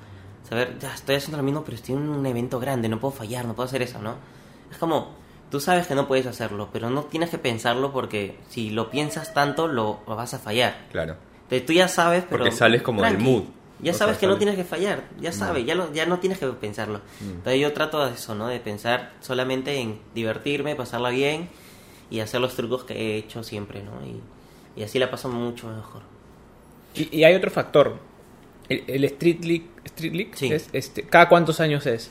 saber, 0.49 0.79
ya 0.79 0.95
estoy 0.95 1.17
haciendo 1.17 1.37
lo 1.39 1.43
mismo, 1.43 1.63
pero 1.65 1.77
estoy 1.77 1.95
en 1.97 2.09
un 2.09 2.25
evento 2.27 2.61
grande, 2.61 2.89
no 2.89 2.99
puedo 3.01 3.13
fallar, 3.13 3.45
no 3.45 3.55
puedo 3.55 3.67
hacer 3.67 3.83
eso, 3.83 3.99
¿no? 4.01 4.15
Es 4.71 4.79
como, 4.79 5.15
tú 5.51 5.61
sabes 5.61 5.87
que 5.87 5.95
no 5.95 6.07
puedes 6.07 6.27
hacerlo, 6.27 6.69
pero 6.73 6.89
no 6.91 7.03
tienes 7.05 7.31
que 7.31 7.39
pensarlo 7.39 7.93
porque 7.93 8.39
si 8.49 8.71
lo 8.71 8.91
piensas 8.91 9.35
tanto, 9.35 9.67
lo, 9.69 10.01
lo 10.07 10.17
vas 10.17 10.35
a 10.35 10.39
fallar. 10.39 10.77
claro. 10.93 11.17
Entonces 11.45 11.67
tú 11.67 11.73
ya 11.75 11.87
sabes, 11.87 12.25
pero... 12.29 12.43
Porque 12.45 12.57
sales 12.57 12.83
como 12.83 13.03
del 13.03 13.13
tranqui. 13.13 13.25
mood. 13.31 13.45
Ya 13.81 13.93
O 13.93 13.95
sabes 13.95 14.17
sea, 14.17 14.21
que 14.21 14.27
no 14.27 14.39
tienes 14.39 14.57
que 14.57 14.65
fallar, 14.65 15.05
ya 15.21 15.33
sabes, 15.33 15.67
ya, 15.67 15.75
lo- 15.75 15.93
ya 15.93 16.07
no 16.07 16.19
tienes 16.19 16.39
que 16.39 16.47
pensarlo. 16.47 17.01
Mm. 17.21 17.29
Entonces 17.31 17.61
yo 17.61 17.73
trato 17.75 18.05
de 18.07 18.15
eso, 18.15 18.35
¿no? 18.35 18.49
De 18.49 18.59
pensar 18.59 19.13
solamente 19.21 19.77
en 19.79 20.01
divertirme, 20.15 20.75
pasarla 20.75 21.11
bien 21.11 21.49
y 22.11 22.21
hacer 22.21 22.41
los 22.41 22.55
trucos 22.57 22.85
que 22.85 22.95
he 22.95 23.17
hecho 23.19 23.43
siempre, 23.43 23.83
¿no? 23.83 23.93
Y, 24.07 24.21
y 24.81 24.83
así 24.85 24.99
la 24.99 25.11
paso 25.11 25.29
mucho 25.29 25.69
mejor. 25.69 26.01
Y, 26.95 27.15
y 27.19 27.25
hay 27.25 27.35
otro 27.35 27.51
factor. 27.51 27.99
El, 28.69 28.85
el 28.87 29.05
Street 29.05 29.45
League, 29.45 29.67
Street 29.85 30.13
League 30.15 30.31
Sí. 30.35 30.53
es, 30.53 30.69
este, 30.73 31.03
¿cada 31.03 31.29
cuántos 31.29 31.61
años 31.61 31.85
es? 31.87 32.11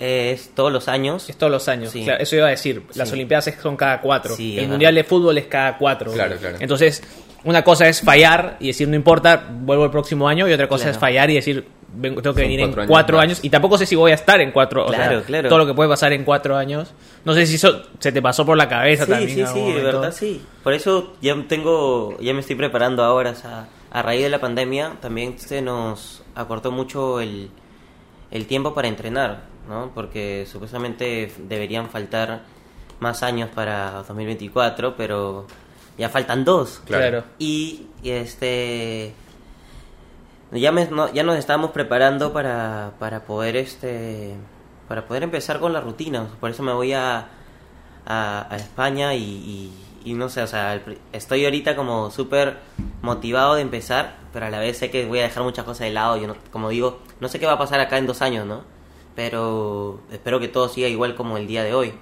Eh, 0.00 0.32
es 0.32 0.50
todos 0.54 0.70
los 0.72 0.86
años. 0.88 1.28
Es 1.30 1.36
todos 1.36 1.50
los 1.50 1.66
años. 1.68 1.90
Sí. 1.90 2.04
Claro, 2.04 2.22
eso 2.22 2.36
iba 2.36 2.46
a 2.46 2.50
decir. 2.50 2.82
Las 2.94 3.08
Sí. 3.08 3.14
Olimpiadas 3.14 3.48
es- 3.48 3.56
son 3.60 3.76
cada 3.76 4.00
cuatro. 4.02 4.36
Sí, 4.36 4.58
el 4.58 4.68
Mundial 4.68 4.94
verdad. 4.94 5.06
de 5.06 5.08
Fútbol 5.08 5.38
es 5.38 5.46
cada 5.46 5.76
cuatro. 5.78 6.12
Claro, 6.12 6.36
claro. 6.36 6.58
Entonces, 6.60 7.02
una 7.44 7.62
cosa 7.62 7.88
es 7.88 8.00
fallar 8.02 8.56
y 8.60 8.68
decir, 8.68 8.88
no 8.88 8.96
importa, 8.96 9.46
vuelvo 9.50 9.84
el 9.84 9.90
próximo 9.90 10.28
año. 10.28 10.48
Y 10.48 10.52
otra 10.52 10.68
cosa 10.68 10.84
Claro. 10.84 10.92
es 10.96 10.98
fallar 10.98 11.30
y 11.30 11.34
decir, 11.34 11.66
tengo 12.00 12.20
que 12.34 12.42
venir 12.42 12.60
en 12.60 12.72
cuatro 12.86 13.18
años. 13.18 13.38
Y 13.42 13.50
tampoco 13.50 13.78
sé 13.78 13.86
si 13.86 13.96
voy 13.96 14.10
a 14.10 14.14
estar 14.14 14.40
en 14.40 14.50
cuatro. 14.52 14.84
o 14.86 14.88
Claro, 14.88 15.18
sea, 15.18 15.26
claro. 15.26 15.48
Todo 15.48 15.58
lo 15.60 15.66
que 15.66 15.74
puede 15.74 15.88
pasar 15.88 16.12
en 16.12 16.24
cuatro 16.24 16.56
años. 16.56 16.92
No 17.24 17.32
sé 17.34 17.46
si 17.46 17.54
eso 17.56 17.82
se 17.98 18.12
te 18.12 18.20
pasó 18.20 18.44
por 18.44 18.56
la 18.56 18.68
cabeza 18.68 19.04
Sí, 19.04 19.10
también. 19.10 19.30
sí, 19.30 19.36
sí, 19.36 19.42
algún 19.58 19.74
de 19.74 19.82
verdad 19.82 20.12
sí. 20.12 20.42
Por 20.62 20.72
eso 20.74 21.14
ya 21.22 21.36
tengo, 21.48 22.16
ya 22.20 22.34
me 22.34 22.40
estoy 22.40 22.56
preparando 22.56 23.02
ahora. 23.04 23.30
O 23.30 23.34
sea, 23.34 23.68
a 23.90 24.02
raíz 24.02 24.22
de 24.22 24.28
la 24.30 24.40
pandemia 24.40 24.92
también 25.00 25.38
se 25.38 25.62
nos 25.62 26.22
acortó 26.34 26.70
mucho 26.72 27.20
el, 27.20 27.50
el 28.30 28.46
tiempo 28.46 28.74
para 28.74 28.88
entrenar, 28.88 29.42
¿no? 29.68 29.90
Porque 29.94 30.44
supuestamente 30.50 31.32
deberían 31.48 31.88
faltar 31.88 32.42
más 33.00 33.22
años 33.22 33.48
para 33.54 34.02
2024, 34.06 34.94
pero 34.96 35.46
ya 35.98 36.08
faltan 36.08 36.44
dos. 36.44 36.80
Claro. 36.86 37.24
Y 37.38 37.86
y, 38.02 38.10
este 38.10 39.12
ya 40.52 40.72
me- 40.72 40.86
no- 40.86 41.12
ya 41.12 41.22
nos 41.24 41.36
estamos 41.36 41.72
preparando 41.72 42.32
para, 42.32 42.92
para 42.98 43.24
poder 43.24 43.56
este 43.56 44.34
para 44.88 45.06
poder 45.06 45.22
empezar 45.24 45.60
con 45.60 45.72
la 45.74 45.80
rutina 45.82 46.28
por 46.40 46.50
eso 46.50 46.62
me 46.62 46.72
voy 46.72 46.94
a, 46.94 47.28
a, 48.06 48.46
a 48.50 48.56
España 48.56 49.14
y, 49.14 49.22
y- 49.22 49.72
y 50.04 50.14
no 50.14 50.30
sé 50.30 50.40
o 50.42 50.46
sea 50.46 50.74
el 50.74 50.98
estoy 51.12 51.44
ahorita 51.44 51.76
como 51.76 52.10
súper 52.10 52.56
motivado 53.02 53.56
de 53.56 53.62
empezar 53.62 54.16
pero 54.32 54.46
a 54.46 54.50
la 54.50 54.58
vez 54.60 54.78
sé 54.78 54.90
que 54.90 55.04
voy 55.04 55.18
a 55.18 55.24
dejar 55.24 55.42
muchas 55.42 55.64
cosas 55.66 55.80
de 55.88 55.90
lado 55.92 56.16
yo 56.16 56.26
no- 56.28 56.36
como 56.50 56.70
digo 56.70 57.00
no 57.20 57.28
sé 57.28 57.38
qué 57.38 57.44
va 57.46 57.52
a 57.54 57.58
pasar 57.58 57.80
acá 57.80 57.98
en 57.98 58.06
dos 58.06 58.22
años 58.22 58.46
no 58.46 58.62
pero 59.14 60.00
espero 60.10 60.40
que 60.40 60.48
todo 60.48 60.68
siga 60.70 60.88
igual 60.88 61.14
como 61.16 61.36
el 61.36 61.48
día 61.48 61.64
de 61.64 61.74
hoy. 61.74 61.92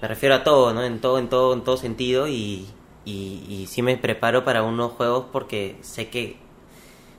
Me 0.00 0.08
refiero 0.08 0.34
a 0.34 0.44
todo, 0.44 0.72
¿no? 0.72 0.82
En 0.82 0.98
todo, 1.00 1.18
en 1.18 1.28
todo, 1.28 1.52
en 1.52 1.60
todo 1.62 1.76
sentido 1.76 2.26
y, 2.26 2.66
y, 3.06 3.44
y 3.48 3.66
sí 3.68 3.80
me 3.80 3.96
preparo 3.96 4.44
para 4.44 4.62
unos 4.62 4.92
juegos 4.92 5.26
porque 5.32 5.78
sé 5.80 6.08
que 6.10 6.36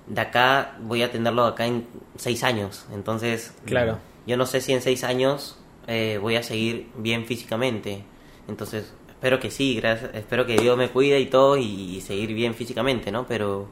de 0.05 0.21
acá 0.21 0.77
voy 0.81 1.01
a 1.01 1.11
tenerlo 1.11 1.45
acá 1.45 1.65
en 1.65 1.87
seis 2.17 2.43
años. 2.43 2.85
Entonces, 2.93 3.53
Claro. 3.65 3.97
yo 4.27 4.37
no 4.37 4.45
sé 4.45 4.61
si 4.61 4.73
en 4.73 4.81
seis 4.83 5.03
años 5.03 5.57
eh, 5.87 6.19
voy 6.21 6.35
a 6.35 6.43
seguir 6.43 6.89
bien 6.97 7.25
físicamente. 7.25 8.03
Entonces, 8.47 8.93
espero 9.09 9.39
que 9.39 9.49
sí, 9.49 9.75
gracias, 9.75 10.11
espero 10.13 10.45
que 10.45 10.57
Dios 10.57 10.77
me 10.77 10.89
cuide 10.89 11.19
y 11.19 11.25
todo 11.25 11.57
y, 11.57 11.63
y 11.65 12.01
seguir 12.01 12.33
bien 12.33 12.53
físicamente, 12.53 13.11
¿no? 13.11 13.25
Pero, 13.27 13.67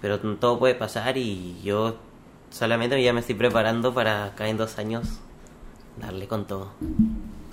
pero 0.00 0.18
todo 0.20 0.58
puede 0.58 0.74
pasar 0.74 1.16
y 1.16 1.60
yo 1.62 1.96
solamente 2.50 3.00
ya 3.02 3.12
me 3.12 3.20
estoy 3.20 3.34
preparando 3.36 3.94
para 3.94 4.24
acá 4.26 4.48
en 4.48 4.56
dos 4.56 4.78
años 4.78 5.20
darle 6.00 6.26
con 6.28 6.46
todo. 6.46 6.70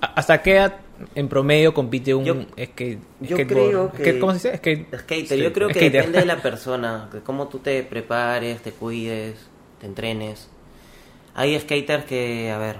¿A- 0.01 0.13
¿Hasta 0.15 0.41
qué 0.41 0.53
edad 0.57 0.75
en 1.15 1.27
promedio 1.27 1.73
compite 1.73 2.13
un 2.15 2.25
Yo- 2.25 2.35
skate, 2.51 2.99
yo 3.21 3.37
skateboard? 3.37 3.69
creo 3.69 3.91
que- 3.91 4.03
Skate- 4.03 4.19
¿Cómo 4.19 4.33
se 4.33 4.37
dice? 4.51 4.61
Skate- 4.61 4.99
Skater, 4.99 5.37
yo 5.39 5.53
creo 5.53 5.67
que 5.67 5.73
Skater. 5.75 5.91
depende 5.91 6.19
de 6.19 6.25
la 6.25 6.37
persona, 6.41 7.09
de 7.11 7.19
cómo 7.21 7.47
tú 7.47 7.59
te 7.59 7.83
prepares, 7.83 8.61
te 8.61 8.71
cuides, 8.71 9.35
te 9.79 9.85
entrenes. 9.87 10.49
Hay 11.35 11.59
skaters 11.59 12.05
que, 12.05 12.49
a 12.51 12.57
ver, 12.57 12.77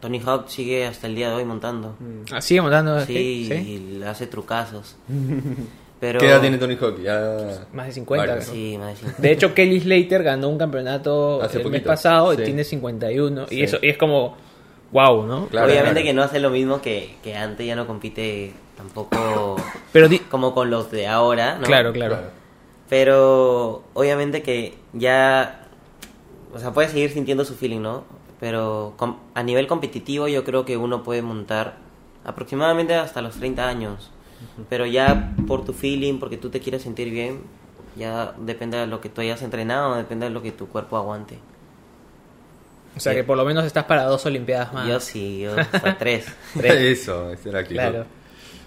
Tony 0.00 0.20
Hawk 0.24 0.48
sigue 0.48 0.86
hasta 0.86 1.06
el 1.06 1.14
día 1.14 1.28
de 1.30 1.36
hoy 1.36 1.44
montando. 1.44 1.96
Ah, 2.32 2.40
¿Sigue 2.40 2.60
montando 2.62 3.00
Sí? 3.04 3.46
¿Sí? 3.50 3.54
y 3.54 3.98
le 3.98 4.06
hace 4.06 4.26
trucazos. 4.26 4.96
Pero, 6.00 6.18
¿Qué 6.18 6.28
edad 6.28 6.40
tiene 6.40 6.56
Tony 6.56 6.78
Hawk? 6.80 6.98
Ya... 7.02 7.66
Más 7.74 7.86
de 7.88 7.92
50, 7.92 8.26
Varios, 8.26 8.46
creo. 8.48 8.54
Sí, 8.56 8.78
más 8.78 8.88
de 8.88 8.96
cinco. 8.96 9.12
De 9.22 9.32
hecho, 9.32 9.52
Kelly 9.54 9.80
Slater 9.80 10.22
ganó 10.22 10.48
un 10.48 10.56
campeonato 10.56 11.42
Hace 11.42 11.60
el 11.60 11.68
mes 11.68 11.82
pasado 11.82 12.34
sí. 12.34 12.40
y 12.40 12.44
tiene 12.46 12.64
51. 12.64 13.46
Sí. 13.48 13.56
Y 13.56 13.62
eso 13.62 13.76
y 13.82 13.90
es 13.90 13.98
como, 13.98 14.34
wow, 14.92 15.26
¿no? 15.26 15.46
Claro, 15.46 15.66
Obviamente 15.68 16.00
claro. 16.00 16.06
que 16.06 16.12
no 16.14 16.22
hace 16.22 16.40
lo 16.40 16.50
mismo 16.50 16.80
que, 16.80 17.16
que 17.22 17.36
antes, 17.36 17.66
ya 17.66 17.76
no 17.76 17.86
compite 17.86 18.52
tampoco 18.76 19.56
Pero 19.92 20.08
di- 20.08 20.18
como 20.20 20.54
con 20.54 20.70
los 20.70 20.90
de 20.90 21.06
ahora, 21.06 21.56
¿no? 21.58 21.64
claro, 21.66 21.92
claro. 21.92 22.18
Pero 22.88 23.82
obviamente 23.94 24.42
que 24.42 24.76
ya, 24.92 25.66
o 26.52 26.58
sea, 26.58 26.72
puede 26.72 26.88
seguir 26.88 27.10
sintiendo 27.10 27.44
su 27.44 27.54
feeling, 27.54 27.80
¿no? 27.80 28.04
Pero 28.40 28.94
com- 28.96 29.16
a 29.34 29.42
nivel 29.42 29.66
competitivo 29.66 30.26
yo 30.28 30.44
creo 30.44 30.64
que 30.64 30.76
uno 30.76 31.02
puede 31.02 31.22
montar 31.22 31.76
aproximadamente 32.24 32.94
hasta 32.94 33.22
los 33.22 33.36
30 33.36 33.68
años. 33.68 34.10
Pero 34.70 34.86
ya 34.86 35.34
por 35.46 35.64
tu 35.64 35.72
feeling, 35.74 36.18
porque 36.18 36.38
tú 36.38 36.48
te 36.48 36.60
quieres 36.60 36.82
sentir 36.82 37.10
bien, 37.10 37.42
ya 37.96 38.32
depende 38.38 38.78
de 38.78 38.86
lo 38.86 39.00
que 39.00 39.10
tú 39.10 39.20
hayas 39.20 39.42
entrenado, 39.42 39.94
depende 39.96 40.26
de 40.26 40.30
lo 40.32 40.40
que 40.42 40.50
tu 40.50 40.66
cuerpo 40.68 40.96
aguante. 40.96 41.38
O 42.96 43.00
sea 43.00 43.14
que 43.14 43.24
por 43.24 43.36
lo 43.36 43.44
menos 43.44 43.64
estás 43.64 43.84
para 43.84 44.04
dos 44.04 44.26
Olimpiadas 44.26 44.72
más. 44.72 44.88
Yo 44.88 45.00
sí, 45.00 45.40
yo 45.40 45.58
hasta 45.58 45.96
tres. 45.96 46.26
Eso, 46.62 47.32
esa 47.32 47.48
era. 47.48 47.64
Claro. 47.64 48.06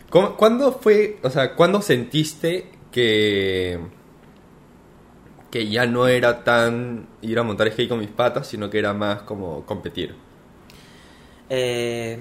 ¿Cómo- 0.09 0.35
¿Cuándo 0.37 0.71
fue, 0.73 1.17
o 1.23 1.29
sea, 1.29 1.55
cuándo 1.55 1.81
sentiste 1.81 2.69
que 2.91 3.79
que 5.51 5.67
ya 5.69 5.85
no 5.85 6.07
era 6.07 6.43
tan 6.43 7.05
ir 7.21 7.37
a 7.37 7.43
montar 7.43 7.71
skate 7.71 7.87
con 7.89 7.99
mis 7.99 8.09
patas, 8.09 8.47
sino 8.47 8.69
que 8.71 8.79
era 8.79 8.93
más 8.93 9.21
como 9.21 9.63
competir? 9.67 10.15
Eh, 11.49 12.17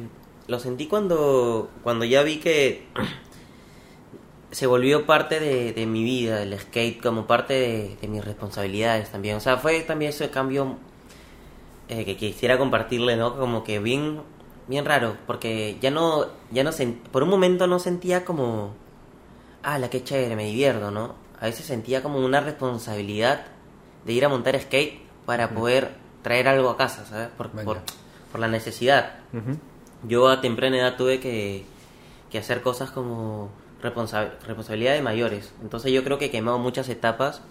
lo 0.48 0.58
sentí 0.58 0.86
cuando, 0.86 1.70
cuando 1.82 2.04
ya 2.04 2.22
vi 2.22 2.38
que 2.40 2.84
se 4.50 4.66
volvió 4.66 5.06
parte 5.06 5.40
de, 5.40 5.72
de 5.72 5.86
mi 5.86 6.04
vida, 6.04 6.42
el 6.42 6.58
skate, 6.58 7.00
como 7.00 7.26
parte 7.26 7.54
de, 7.54 7.96
de 8.00 8.08
mis 8.08 8.22
responsabilidades 8.22 9.10
también. 9.10 9.36
O 9.36 9.40
sea, 9.40 9.56
fue 9.56 9.80
también 9.80 10.10
ese 10.10 10.28
cambio 10.30 10.76
eh, 12.00 12.04
que 12.04 12.16
quisiera 12.16 12.58
compartirle, 12.58 13.16
¿no? 13.16 13.36
Como 13.36 13.64
que 13.64 13.78
bien, 13.78 14.20
bien 14.68 14.84
raro, 14.84 15.16
porque 15.26 15.76
ya 15.80 15.90
no, 15.90 16.26
ya 16.50 16.64
no 16.64 16.70
por 17.10 17.22
un 17.22 17.28
momento 17.28 17.66
no 17.66 17.78
sentía 17.78 18.24
como, 18.24 18.72
ah, 19.62 19.78
la 19.78 19.90
que 19.90 20.02
chévere, 20.02 20.36
me 20.36 20.46
divierto, 20.46 20.90
¿no? 20.90 21.14
A 21.40 21.46
veces 21.46 21.66
sentía 21.66 22.02
como 22.02 22.18
una 22.18 22.40
responsabilidad 22.40 23.46
de 24.04 24.12
ir 24.12 24.24
a 24.24 24.28
montar 24.28 24.58
skate 24.60 25.00
para 25.26 25.50
poder 25.50 25.90
traer 26.22 26.48
algo 26.48 26.70
a 26.70 26.76
casa, 26.76 27.04
¿sabes? 27.04 27.28
Por, 27.36 27.50
por, 27.64 27.78
por 28.30 28.40
la 28.40 28.48
necesidad. 28.48 29.14
Yo 30.04 30.28
a 30.28 30.40
temprana 30.40 30.78
edad 30.78 30.96
tuve 30.96 31.20
que, 31.20 31.64
que 32.30 32.38
hacer 32.38 32.62
cosas 32.62 32.90
como 32.90 33.50
responsa- 33.82 34.32
responsabilidad 34.46 34.94
de 34.94 35.02
mayores. 35.02 35.52
Entonces 35.62 35.92
yo 35.92 36.02
creo 36.04 36.18
que 36.18 36.26
he 36.26 36.30
quemado 36.30 36.58
muchas 36.58 36.88
etapas 36.88 37.42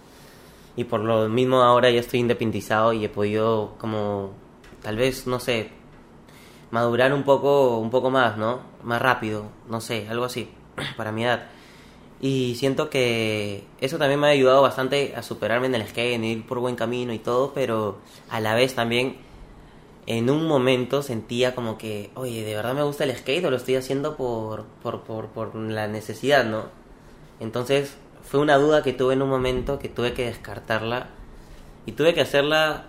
y 0.76 0.84
por 0.84 1.00
lo 1.00 1.28
mismo 1.28 1.62
ahora 1.62 1.90
ya 1.90 2.00
estoy 2.00 2.20
independizado 2.20 2.92
y 2.92 3.04
he 3.04 3.08
podido 3.08 3.74
como 3.78 4.30
tal 4.82 4.96
vez, 4.96 5.26
no 5.26 5.38
sé, 5.40 5.70
madurar 6.70 7.12
un 7.12 7.22
poco, 7.22 7.78
un 7.78 7.90
poco 7.90 8.10
más, 8.10 8.36
¿no? 8.36 8.60
Más 8.82 9.00
rápido, 9.00 9.44
no 9.68 9.80
sé, 9.80 10.08
algo 10.08 10.24
así, 10.24 10.50
para 10.96 11.12
mi 11.12 11.24
edad. 11.24 11.48
Y 12.20 12.54
siento 12.56 12.88
que 12.88 13.64
eso 13.80 13.98
también 13.98 14.20
me 14.20 14.28
ha 14.28 14.30
ayudado 14.30 14.62
bastante 14.62 15.14
a 15.16 15.22
superarme 15.22 15.66
en 15.66 15.74
el 15.74 15.86
skate, 15.88 16.14
en 16.14 16.24
ir 16.24 16.46
por 16.46 16.60
buen 16.60 16.76
camino 16.76 17.12
y 17.12 17.18
todo, 17.18 17.52
pero 17.52 17.98
a 18.30 18.40
la 18.40 18.54
vez 18.54 18.74
también 18.74 19.16
en 20.06 20.30
un 20.30 20.46
momento 20.46 21.02
sentía 21.02 21.54
como 21.54 21.78
que, 21.78 22.10
oye, 22.14 22.44
¿de 22.44 22.54
verdad 22.54 22.74
me 22.74 22.82
gusta 22.82 23.04
el 23.04 23.16
skate 23.16 23.44
o 23.44 23.50
lo 23.50 23.56
estoy 23.56 23.76
haciendo 23.76 24.16
por, 24.16 24.64
por, 24.82 25.02
por, 25.02 25.28
por 25.28 25.54
la 25.54 25.88
necesidad, 25.88 26.44
no? 26.44 26.64
Entonces 27.40 27.96
fue 28.32 28.40
una 28.40 28.56
duda 28.56 28.82
que 28.82 28.94
tuve 28.94 29.12
en 29.12 29.20
un 29.20 29.28
momento 29.28 29.78
que 29.78 29.90
tuve 29.90 30.14
que 30.14 30.24
descartarla 30.24 31.08
y 31.84 31.92
tuve 31.92 32.14
que 32.14 32.22
hacerla 32.22 32.86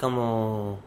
como 0.00 0.78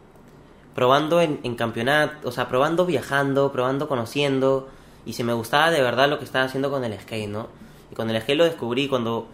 probando 0.73 1.21
en, 1.21 1.39
en 1.43 1.53
campeonato, 1.53 2.27
o 2.27 2.31
sea, 2.31 2.47
probando 2.47 2.87
viajando, 2.87 3.51
probando 3.51 3.87
conociendo 3.87 4.67
y 5.05 5.13
si 5.13 5.23
me 5.23 5.33
gustaba 5.33 5.69
de 5.69 5.83
verdad 5.83 6.09
lo 6.09 6.17
que 6.17 6.25
estaba 6.25 6.45
haciendo 6.45 6.71
con 6.71 6.83
el 6.83 6.99
skate, 6.99 7.29
¿no? 7.29 7.49
Y 7.91 7.93
con 7.93 8.09
el 8.09 8.19
skate 8.19 8.35
lo 8.35 8.45
descubrí 8.45 8.87
cuando 8.87 9.27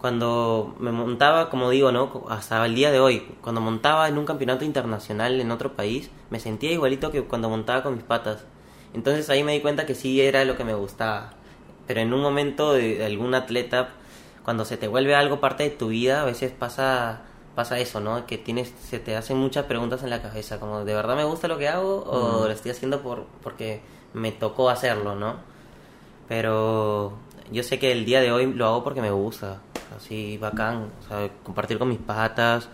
cuando 0.00 0.74
me 0.80 0.90
montaba, 0.90 1.48
como 1.48 1.70
digo, 1.70 1.92
¿no? 1.92 2.24
Hasta 2.28 2.66
el 2.66 2.74
día 2.74 2.90
de 2.90 2.98
hoy, 2.98 3.20
cuando 3.40 3.60
montaba 3.60 4.08
en 4.08 4.18
un 4.18 4.26
campeonato 4.26 4.64
internacional 4.64 5.40
en 5.40 5.52
otro 5.52 5.74
país, 5.74 6.10
me 6.30 6.40
sentía 6.40 6.72
igualito 6.72 7.12
que 7.12 7.22
cuando 7.22 7.48
montaba 7.48 7.84
con 7.84 7.94
mis 7.94 8.02
patas. 8.02 8.44
Entonces 8.94 9.30
ahí 9.30 9.44
me 9.44 9.52
di 9.52 9.60
cuenta 9.60 9.86
que 9.86 9.94
sí 9.94 10.20
era 10.20 10.44
lo 10.44 10.56
que 10.56 10.64
me 10.64 10.74
gustaba. 10.74 11.34
Pero 11.86 12.00
en 12.00 12.12
un 12.12 12.20
momento 12.20 12.74
de, 12.74 13.04
algún 13.04 13.34
atleta, 13.34 13.94
cuando 14.48 14.64
se 14.64 14.78
te 14.78 14.88
vuelve 14.88 15.14
algo 15.14 15.40
parte 15.40 15.64
de 15.64 15.68
tu 15.68 15.88
vida, 15.88 16.22
a 16.22 16.24
veces 16.24 16.50
pasa 16.52 17.20
pasa 17.54 17.78
eso, 17.80 18.00
¿no? 18.00 18.24
Que 18.24 18.38
tienes 18.38 18.72
se 18.80 18.98
te 18.98 19.14
hacen 19.14 19.36
muchas 19.36 19.66
preguntas 19.66 20.02
en 20.04 20.08
la 20.08 20.22
cabeza, 20.22 20.58
como 20.58 20.86
¿de 20.86 20.94
verdad 20.94 21.16
me 21.16 21.24
gusta 21.24 21.48
lo 21.48 21.58
que 21.58 21.68
hago 21.68 22.02
o 22.04 22.46
lo 22.46 22.50
estoy 22.50 22.70
haciendo 22.70 23.02
por 23.02 23.26
porque 23.42 23.82
me 24.14 24.32
tocó 24.32 24.70
hacerlo, 24.70 25.14
¿no? 25.14 25.36
Pero 26.28 27.12
yo 27.52 27.62
sé 27.62 27.78
que 27.78 27.92
el 27.92 28.06
día 28.06 28.22
de 28.22 28.32
hoy 28.32 28.50
lo 28.50 28.64
hago 28.64 28.82
porque 28.82 29.02
me 29.02 29.10
gusta, 29.10 29.60
así 29.94 30.38
bacán, 30.38 30.92
o 30.98 31.06
sea, 31.06 31.28
compartir 31.42 31.78
con 31.78 31.90
mis 31.90 31.98
patas. 31.98 32.70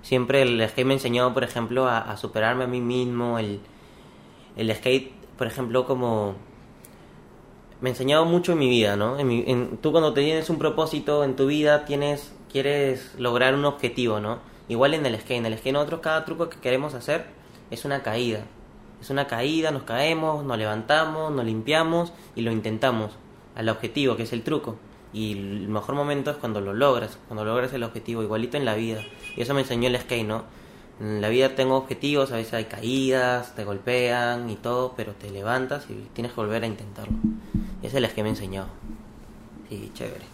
Siempre 0.00 0.40
el 0.40 0.66
skate 0.66 0.86
me 0.86 0.94
enseñó, 0.94 1.34
por 1.34 1.44
ejemplo, 1.44 1.88
a, 1.88 1.98
a 1.98 2.16
superarme 2.16 2.64
a 2.64 2.68
mí 2.68 2.80
mismo. 2.80 3.38
El, 3.38 3.60
el 4.56 4.74
skate, 4.74 5.12
por 5.36 5.46
ejemplo, 5.46 5.84
como 5.84 6.36
me 7.82 7.90
ha 7.90 7.92
enseñado 7.92 8.24
mucho 8.24 8.52
en 8.52 8.58
mi 8.58 8.68
vida, 8.70 8.96
¿no? 8.96 9.18
En 9.18 9.26
mi- 9.28 9.44
en- 9.46 9.76
tú 9.78 9.90
cuando 9.92 10.14
tienes 10.14 10.48
un 10.48 10.58
propósito 10.58 11.24
en 11.24 11.36
tu 11.36 11.46
vida, 11.46 11.84
tienes 11.84 12.32
quieres 12.50 13.14
lograr 13.18 13.54
un 13.54 13.64
objetivo, 13.64 14.20
¿no? 14.20 14.38
Igual 14.68 14.94
en 14.94 15.04
el 15.06 15.18
skate, 15.18 15.38
en 15.38 15.46
el 15.46 15.58
skate 15.58 15.72
nosotros 15.72 16.00
cada 16.00 16.24
truco 16.24 16.48
que 16.48 16.58
queremos 16.58 16.94
hacer 16.94 17.26
es 17.70 17.84
una 17.84 18.02
caída. 18.02 18.44
Es 19.00 19.10
una 19.10 19.26
caída, 19.26 19.70
nos 19.70 19.82
caemos, 19.82 20.44
nos 20.44 20.56
levantamos, 20.58 21.32
nos 21.32 21.44
limpiamos 21.44 22.12
y 22.36 22.42
lo 22.42 22.52
intentamos 22.52 23.12
al 23.56 23.68
objetivo, 23.68 24.16
que 24.16 24.22
es 24.24 24.32
el 24.32 24.42
truco. 24.42 24.76
Y 25.12 25.32
el 25.32 25.68
mejor 25.68 25.94
momento 25.94 26.30
es 26.30 26.36
cuando 26.36 26.60
lo 26.60 26.72
logras, 26.72 27.18
cuando 27.26 27.44
logras 27.44 27.72
el 27.72 27.82
objetivo, 27.82 28.22
igualito 28.22 28.56
en 28.56 28.64
la 28.64 28.74
vida. 28.74 29.00
Y 29.36 29.40
eso 29.42 29.54
me 29.54 29.62
enseñó 29.62 29.88
el 29.88 29.98
skate, 29.98 30.26
¿no? 30.26 30.44
En 31.00 31.20
la 31.20 31.30
vida 31.30 31.54
tengo 31.56 31.76
objetivos, 31.76 32.30
a 32.32 32.36
veces 32.36 32.54
hay 32.54 32.66
caídas, 32.66 33.54
te 33.56 33.64
golpean 33.64 34.48
y 34.50 34.56
todo, 34.56 34.92
pero 34.96 35.12
te 35.14 35.30
levantas 35.30 35.86
y 35.90 35.94
tienes 36.12 36.32
que 36.32 36.40
volver 36.40 36.62
a 36.62 36.66
intentarlo. 36.66 37.16
Es 37.82 37.94
el 37.94 38.04
skate 38.06 38.22
me 38.24 38.30
enseñó. 38.30 38.66
Sí, 39.68 39.90
chévere. 39.94 40.24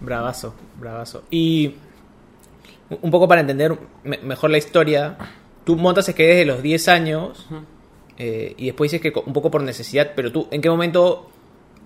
Bravazo, 0.00 0.54
bravazo. 0.78 1.22
Y 1.30 1.74
un 3.02 3.10
poco 3.10 3.28
para 3.28 3.40
entender 3.42 3.76
me- 4.04 4.18
mejor 4.18 4.50
la 4.50 4.58
historia, 4.58 5.16
tú 5.64 5.76
montas 5.76 6.06
skate 6.06 6.28
desde 6.30 6.44
los 6.46 6.62
10 6.62 6.88
años 6.88 7.46
eh, 8.18 8.54
y 8.56 8.66
después 8.66 8.90
dices 8.90 9.02
que 9.12 9.18
un 9.24 9.32
poco 9.32 9.50
por 9.50 9.62
necesidad, 9.62 10.12
pero 10.16 10.32
tú, 10.32 10.48
¿en 10.50 10.60
qué 10.60 10.70
momento 10.70 11.28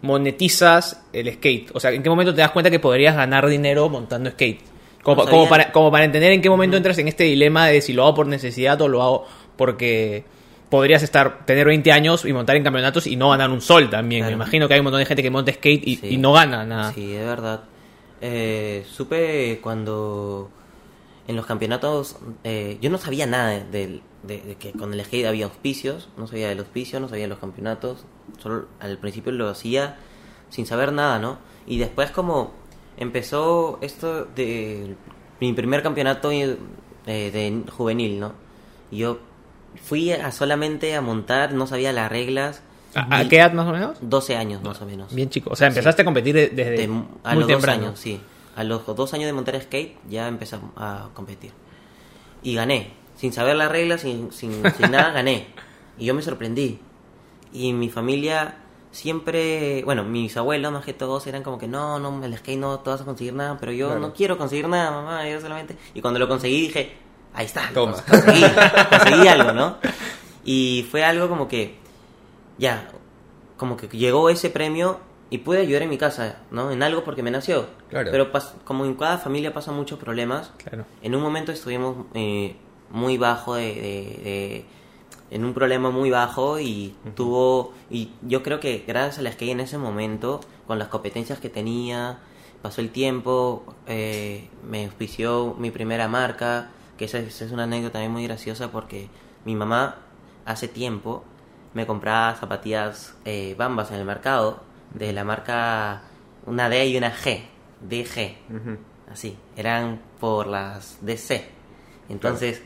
monetizas 0.03 1.03
el 1.13 1.33
skate? 1.35 1.71
O 1.75 1.81
sea, 1.81 1.91
¿en 1.91 2.03
qué 2.03 2.09
momento 2.11 2.35
te 2.35 2.41
das 2.41 2.51
cuenta 2.53 2.71
que 2.71 2.79
podrías 2.79 3.17
ganar 3.17 3.47
dinero 3.49 3.89
montando 3.89 4.31
skate? 4.31 4.61
Como, 5.03 5.25
No 5.25 5.49
para, 5.49 5.71
como 5.73 5.91
para 5.91 6.05
entender 6.05 6.33
en 6.33 6.41
qué 6.41 6.49
momento 6.49 6.77
entras 6.77 6.97
en 6.99 7.09
este 7.09 7.25
dilema 7.25 7.67
de 7.67 7.81
si 7.83 7.93
lo 7.93 8.05
hago 8.05 8.15
por 8.15 8.27
necesidad 8.27 8.81
o 8.81 8.89
lo 8.89 9.03
hago 9.03 9.27
porque 9.57 10.25
podrías 10.77 11.03
estar 11.03 11.45
tener 11.47 11.67
20 11.67 11.93
años 11.93 12.25
y 12.25 12.33
montar 12.33 12.57
en 12.57 12.65
campeonatos 12.65 13.07
y 13.07 13.17
no 13.17 13.31
ganar 13.31 13.51
un 13.51 13.61
sol 13.61 13.89
también. 13.91 14.27
Me 14.27 14.33
imagino 14.33 14.67
que 14.69 14.75
hay 14.75 14.81
un 14.81 14.85
montón 14.85 14.99
de 15.01 15.07
gente 15.07 15.23
que 15.23 15.31
monta 15.31 15.53
skate 15.53 15.87
y, 15.87 15.97
Sí. 15.97 16.09
y 16.11 16.17
no 16.19 16.33
gana 16.33 16.65
nada. 16.67 16.93
Sí, 16.93 17.15
es 17.15 17.25
verdad. 17.25 17.63
Eh, 18.21 18.85
supe 18.91 19.61
cuando 19.63 20.51
en 21.29 21.37
los 21.37 21.47
campeonatos, 21.47 22.17
eh, 22.45 22.79
yo 22.81 22.91
no 22.91 22.99
sabía 22.99 23.27
nada 23.27 23.51
de, 23.51 23.65
de- 23.65 24.01
de- 24.25 24.41
de 24.41 24.55
que 24.57 24.73
con 24.73 24.93
el 24.93 25.05
skate 25.05 25.27
había 25.27 25.45
auspicios, 25.47 26.09
no 26.17 26.27
sabía 26.27 26.49
del 26.49 26.59
auspicio, 26.59 26.99
no 27.01 27.09
sabía 27.09 27.25
de 27.25 27.29
los 27.29 27.39
campeonatos, 27.39 28.05
solo 28.43 28.67
al 28.81 28.99
principio 28.99 29.33
lo 29.33 29.49
hacía 29.49 29.97
sin 30.51 30.67
saber 30.67 30.93
nada, 30.93 31.19
¿no? 31.19 31.39
Y 31.67 31.79
después 31.79 32.11
como 32.11 32.53
empezó 32.97 33.79
esto 33.83 34.25
de 34.37 34.95
mi 35.41 35.53
primer 35.53 35.83
campeonato 35.83 36.31
eh, 36.33 36.57
de 37.07 37.63
juvenil, 37.71 38.21
¿no? 38.21 38.33
Yo 38.91 39.19
fui 39.83 40.13
a 40.13 40.31
solamente 40.33 40.95
a 40.95 41.01
montar, 41.01 41.53
no 41.53 41.67
sabía 41.67 41.93
las 41.93 42.11
reglas. 42.11 42.63
¿A, 42.95 43.19
a 43.19 43.29
qué 43.29 43.37
edad 43.39 43.53
más 43.53 43.67
o 43.67 43.73
menos? 43.73 43.99
12 44.01 44.37
años 44.37 44.63
más 44.63 44.81
o 44.81 44.87
menos. 44.87 45.13
Bien 45.15 45.29
chico. 45.29 45.51
O 45.53 45.57
sea, 45.57 45.67
empezaste 45.69 46.03
a 46.03 46.05
competir 46.05 46.35
de- 46.35 46.49
desde 46.49 46.71
De- 46.77 46.85
a 47.25 47.33
muy 47.33 47.41
los 47.41 47.47
temprano. 47.49 47.79
dos 47.81 47.87
años, 47.89 47.99
sí. 48.01 48.21
A 48.57 48.63
los 48.63 48.87
dos 48.87 49.13
años 49.15 49.27
de 49.27 49.33
montar 49.33 49.61
skate 49.61 49.97
ya 50.09 50.29
empecé 50.29 50.57
a 50.77 51.09
competir. 51.15 51.51
Y 52.43 52.55
gané. 52.55 52.93
Sin 53.17 53.33
saber 53.33 53.57
las 53.57 53.71
reglas, 53.71 54.03
sin, 54.03 54.31
sin, 54.33 54.63
sin 54.77 54.91
nada, 54.93 55.11
gané. 55.11 55.49
Y 55.99 56.05
yo 56.07 56.15
me 56.15 56.23
sorprendí. 56.23 56.79
Y 57.53 57.73
mi 57.73 57.89
familia 57.89 58.57
siempre, 58.93 59.83
bueno, 59.85 60.05
mis 60.05 60.37
abuelos 60.37 60.71
más 60.73 60.85
que 60.85 60.93
todos 60.93 61.27
eran 61.27 61.43
como 61.43 61.59
que 61.59 61.67
no, 61.67 61.99
no, 61.99 62.25
el 62.25 62.37
skate 62.37 62.59
no 62.59 62.79
te 62.81 62.91
vas 62.91 63.01
a 63.01 63.05
conseguir 63.05 63.35
nada, 63.35 63.57
pero 63.59 63.73
yo 63.73 63.87
Claro. 63.89 64.01
no 64.01 64.13
quiero 64.13 64.39
conseguir 64.39 64.69
nada, 64.69 64.91
mamá, 64.93 65.29
yo 65.29 65.41
solamente... 65.41 65.77
Y 65.95 66.01
cuando 66.01 66.21
lo 66.21 66.29
conseguí 66.29 66.61
dije, 66.61 66.93
ahí 67.35 67.47
está, 67.47 67.71
Toma. 67.75 67.97
cons- 67.97 68.05
conseguí, 68.05 68.45
conseguí 68.91 69.29
algo, 69.29 69.53
¿no? 69.53 69.77
Y 70.45 70.87
fue 70.91 71.05
algo 71.05 71.29
como 71.29 71.49
que, 71.49 71.77
ya, 72.59 72.89
como 73.57 73.77
que 73.77 73.89
llegó 73.89 74.31
ese 74.31 74.51
premio 74.51 75.01
y 75.31 75.39
pude 75.39 75.59
ayudar 75.61 75.83
en 75.83 75.91
mi 75.91 75.99
casa, 75.99 76.39
¿no? 76.51 76.71
En 76.71 76.83
algo 76.83 77.03
porque 77.05 77.23
me 77.23 77.31
nació. 77.31 77.67
Claro. 77.89 78.11
Pero 78.11 78.31
como 78.65 78.85
en 78.85 78.95
cada 78.95 79.19
familia 79.19 79.53
pasan 79.53 79.75
muchos 79.75 79.99
problemas, 79.99 80.53
Claro. 80.59 80.85
en 81.03 81.15
un 81.15 81.23
momento 81.23 81.51
estuvimos 81.53 82.07
eh, 82.15 82.57
muy 82.91 83.17
bajo 83.19 83.55
de, 83.55 83.63
de- 83.75 84.21
de- 84.25 84.65
en 85.31 85.45
un 85.45 85.55
problema 85.55 85.91
muy 85.91 86.11
bajo 86.11 86.61
y 86.61 86.95
tuvo 87.17 87.73
y 87.91 88.11
yo 88.23 88.43
creo 88.43 88.61
que 88.61 88.85
gracias 88.87 89.19
a 89.19 89.23
la 89.23 89.33
skate 89.33 89.53
en 89.53 89.61
ese 89.61 89.79
momento 89.79 90.41
con 90.67 90.79
las 90.79 90.89
competencias 90.89 91.41
que 91.41 91.49
tenía 91.49 92.19
pasó 92.63 92.81
el 92.83 92.91
tiempo 92.91 93.65
eh, 93.89 94.49
me 94.69 94.85
auspició 94.85 95.57
mi 95.59 95.71
primera 95.73 96.07
marca 96.09 96.69
que 96.97 97.05
esa, 97.07 97.19
es- 97.19 97.29
esa 97.37 97.45
es 97.47 97.53
una 97.53 97.65
anécdota 97.65 97.95
también 97.95 98.13
muy 98.13 98.25
graciosa 98.25 98.71
porque 98.71 99.09
mi 99.45 99.55
mamá 99.55 99.97
hace 100.45 100.69
tiempo 100.69 101.25
me 101.75 101.87
compraba 101.87 102.35
zapatillas 102.37 103.15
eh, 103.25 103.55
bambas 103.59 103.91
en 103.91 103.97
el 103.99 104.05
mercado 104.05 104.61
de 104.95 105.13
la 105.13 105.25
marca 105.25 106.03
una 106.47 106.69
D 106.69 106.87
y 106.87 106.97
una 106.97 107.11
G 107.13 107.43
DG 107.81 108.37
así, 109.13 109.37
eran 109.57 110.01
por 110.21 110.47
las 110.47 110.99
DC. 111.03 111.49
Entonces, 112.09 112.63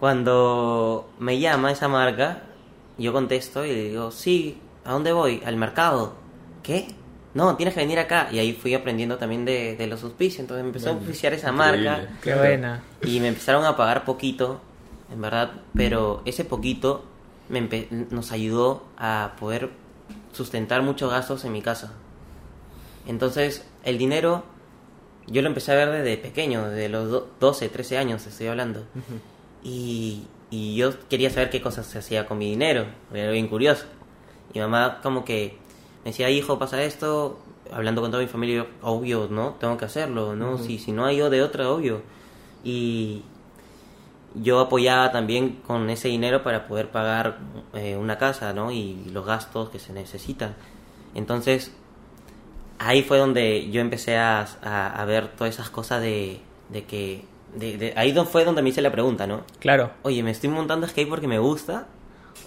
cuando 0.00 1.10
me 1.18 1.38
llama 1.38 1.72
esa 1.72 1.88
marca, 1.88 2.42
yo 2.98 3.12
contesto 3.12 3.64
y 3.64 3.70
le 3.70 3.84
digo, 3.90 4.10
sí, 4.10 4.60
¿a 4.84 4.92
dónde 4.92 5.12
voy? 5.12 5.42
Al 5.44 5.56
mercado. 5.56 6.14
¿Qué? 6.62 6.88
No, 7.34 7.56
tienes 7.56 7.74
que 7.74 7.80
venir 7.80 7.98
acá. 7.98 8.28
Y 8.32 8.38
ahí 8.38 8.52
fui 8.52 8.74
aprendiendo 8.74 9.18
también 9.18 9.44
de, 9.44 9.76
de 9.76 9.86
los 9.88 10.02
auspicios. 10.04 10.40
Entonces 10.40 10.62
me 10.62 10.68
empezó 10.68 10.90
a 10.90 10.92
auspiciar 10.92 11.32
esa 11.34 11.50
Increíble. 11.50 11.90
marca. 11.90 12.08
Qué 12.22 12.34
buena. 12.34 12.82
Y 13.04 13.20
me 13.20 13.28
empezaron 13.28 13.64
a 13.64 13.76
pagar 13.76 14.04
poquito, 14.04 14.60
en 15.12 15.20
verdad, 15.20 15.52
pero 15.74 16.22
ese 16.24 16.44
poquito 16.44 17.04
me 17.48 17.60
empe- 17.60 17.88
nos 18.10 18.30
ayudó 18.32 18.84
a 18.96 19.32
poder 19.38 19.70
sustentar 20.32 20.82
muchos 20.82 21.10
gastos 21.10 21.44
en 21.44 21.52
mi 21.52 21.60
casa. 21.62 21.92
Entonces, 23.06 23.66
el 23.84 23.98
dinero 23.98 24.44
yo 25.26 25.42
lo 25.42 25.48
empecé 25.48 25.72
a 25.72 25.74
ver 25.74 25.90
desde 25.90 26.16
pequeño, 26.18 26.68
desde 26.68 26.88
los 26.88 27.10
do- 27.10 27.30
12, 27.40 27.68
13 27.68 27.98
años 27.98 28.26
estoy 28.26 28.46
hablando. 28.46 28.84
y, 29.62 30.24
y 30.50 30.76
yo 30.76 30.92
quería 31.08 31.30
saber 31.30 31.50
qué 31.50 31.60
cosas 31.60 31.86
se 31.86 31.98
hacía 31.98 32.26
con 32.26 32.38
mi 32.38 32.48
dinero, 32.50 32.86
era 33.12 33.30
bien 33.30 33.48
curioso. 33.48 33.86
Y 34.52 34.60
mamá 34.60 35.00
como 35.02 35.24
que 35.24 35.58
me 36.04 36.10
decía, 36.10 36.28
hijo, 36.30 36.58
pasa 36.58 36.82
esto, 36.82 37.38
hablando 37.72 38.00
con 38.02 38.10
toda 38.10 38.22
mi 38.22 38.28
familia, 38.28 38.66
obvio, 38.82 39.26
¿no? 39.30 39.54
Tengo 39.58 39.76
que 39.78 39.86
hacerlo, 39.86 40.36
¿no? 40.36 40.58
si, 40.58 40.78
si 40.78 40.92
no 40.92 41.04
hay 41.06 41.16
yo 41.16 41.30
de 41.30 41.42
otra, 41.42 41.70
obvio. 41.70 42.02
Y 42.62 43.22
yo 44.34 44.60
apoyaba 44.60 45.12
también 45.12 45.60
con 45.66 45.88
ese 45.90 46.08
dinero 46.08 46.42
para 46.42 46.66
poder 46.66 46.90
pagar 46.90 47.38
eh, 47.72 47.96
una 47.96 48.18
casa, 48.18 48.52
¿no? 48.52 48.70
Y 48.72 49.04
los 49.12 49.24
gastos 49.24 49.70
que 49.70 49.78
se 49.78 49.92
necesitan. 49.92 50.54
Entonces, 51.14 51.72
ahí 52.78 53.02
fue 53.02 53.18
donde 53.18 53.70
yo 53.70 53.80
empecé 53.80 54.16
a, 54.16 54.46
a- 54.62 54.88
a 55.00 55.04
ver 55.04 55.28
todas 55.36 55.54
esas 55.54 55.70
cosas 55.70 56.02
de, 56.02 56.40
de 56.68 56.84
que... 56.84 57.24
De, 57.54 57.76
de- 57.78 57.94
ahí 57.96 58.12
fue 58.30 58.44
donde 58.44 58.62
me 58.62 58.70
hice 58.70 58.82
la 58.82 58.90
pregunta, 58.90 59.26
¿no? 59.28 59.42
Claro. 59.60 59.92
Oye, 60.02 60.22
¿me 60.24 60.32
estoy 60.32 60.50
montando 60.50 60.88
skate 60.88 61.08
porque 61.08 61.28
me 61.28 61.38
gusta? 61.38 61.86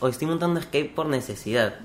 ¿O 0.01 0.09
estoy 0.09 0.27
montando 0.27 0.61
skate 0.61 0.93
por 0.93 1.05
necesidad? 1.07 1.75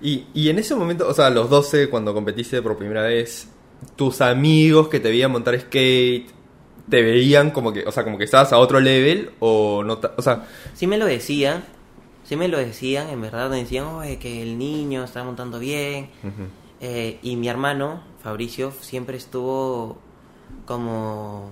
Y, 0.00 0.26
y 0.32 0.48
en 0.48 0.58
ese 0.58 0.74
momento, 0.74 1.08
o 1.08 1.14
sea, 1.14 1.26
a 1.26 1.30
los 1.30 1.50
12, 1.50 1.90
cuando 1.90 2.14
competiste 2.14 2.62
por 2.62 2.76
primera 2.76 3.02
vez, 3.02 3.48
tus 3.96 4.20
amigos 4.20 4.88
que 4.88 5.00
te 5.00 5.10
veían 5.10 5.30
montar 5.30 5.58
skate, 5.58 6.30
te 6.88 7.02
veían 7.02 7.50
como 7.50 7.72
que, 7.72 7.84
o 7.86 7.92
sea, 7.92 8.04
como 8.04 8.18
que 8.18 8.24
estabas 8.24 8.52
a 8.52 8.58
otro 8.58 8.80
level 8.80 9.30
o 9.38 9.82
no, 9.84 10.00
o 10.16 10.22
sea, 10.22 10.46
Sí 10.74 10.86
me 10.86 10.98
lo 10.98 11.06
decían, 11.06 11.64
sí 12.24 12.36
me 12.36 12.48
lo 12.48 12.58
decían, 12.58 13.08
en 13.08 13.20
verdad 13.20 13.50
me 13.50 13.58
decían, 13.58 13.86
oye, 13.86 14.18
que 14.18 14.42
el 14.42 14.58
niño 14.58 15.04
está 15.04 15.22
montando 15.24 15.58
bien. 15.58 16.10
Eh, 16.80 17.18
y 17.22 17.36
mi 17.36 17.48
hermano, 17.48 18.02
Fabricio, 18.22 18.72
siempre 18.80 19.16
estuvo 19.16 19.98
como 20.66 21.50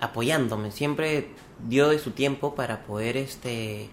apoyándome, 0.00 0.70
siempre 0.70 1.28
dio 1.68 1.88
de 1.88 1.98
su 1.98 2.10
tiempo 2.10 2.54
para 2.54 2.84
poder 2.84 3.16
este 3.16 3.88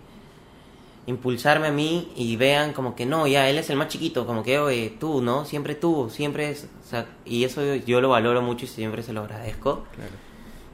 impulsarme 1.09 1.67
a 1.67 1.71
mí 1.71 2.11
y 2.15 2.35
vean 2.37 2.73
como 2.73 2.95
que 2.95 3.05
no, 3.05 3.27
ya 3.27 3.49
él 3.49 3.57
es 3.57 3.69
el 3.69 3.75
más 3.77 3.87
chiquito, 3.89 4.25
como 4.25 4.43
que 4.43 4.59
oye, 4.59 4.93
tú, 4.99 5.21
¿no? 5.21 5.43
Siempre 5.45 5.75
tú, 5.75 6.09
siempre 6.09 6.49
es, 6.51 6.67
o 6.85 6.87
sea, 6.89 7.07
y 7.25 7.43
eso 7.43 7.75
yo 7.75 7.99
lo 8.01 8.09
valoro 8.09 8.41
mucho 8.41 8.65
y 8.65 8.67
siempre 8.67 9.03
se 9.03 9.13
lo 9.13 9.21
agradezco. 9.21 9.85
claro. 9.95 10.11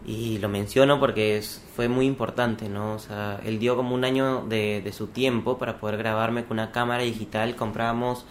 Y 0.08 0.38
lo 0.38 0.50
menciono 0.50 1.00
porque 1.00 1.36
es- 1.38 1.64
fue 1.76 1.88
muy 1.88 2.06
importante, 2.06 2.70
¿no? 2.70 2.94
O 2.94 3.00
sea, 3.00 3.40
él 3.44 3.58
dio 3.58 3.76
como 3.76 3.96
un 3.96 4.06
año 4.06 4.46
de, 4.48 4.82
de 4.84 4.94
su 4.94 5.08
tiempo 5.08 5.58
para 5.58 5.80
poder 5.80 5.98
grabarme 5.98 6.46
con 6.46 6.60
una 6.60 6.72
cámara 6.72 7.02
digital. 7.02 7.56
Comprábamos 7.56 8.24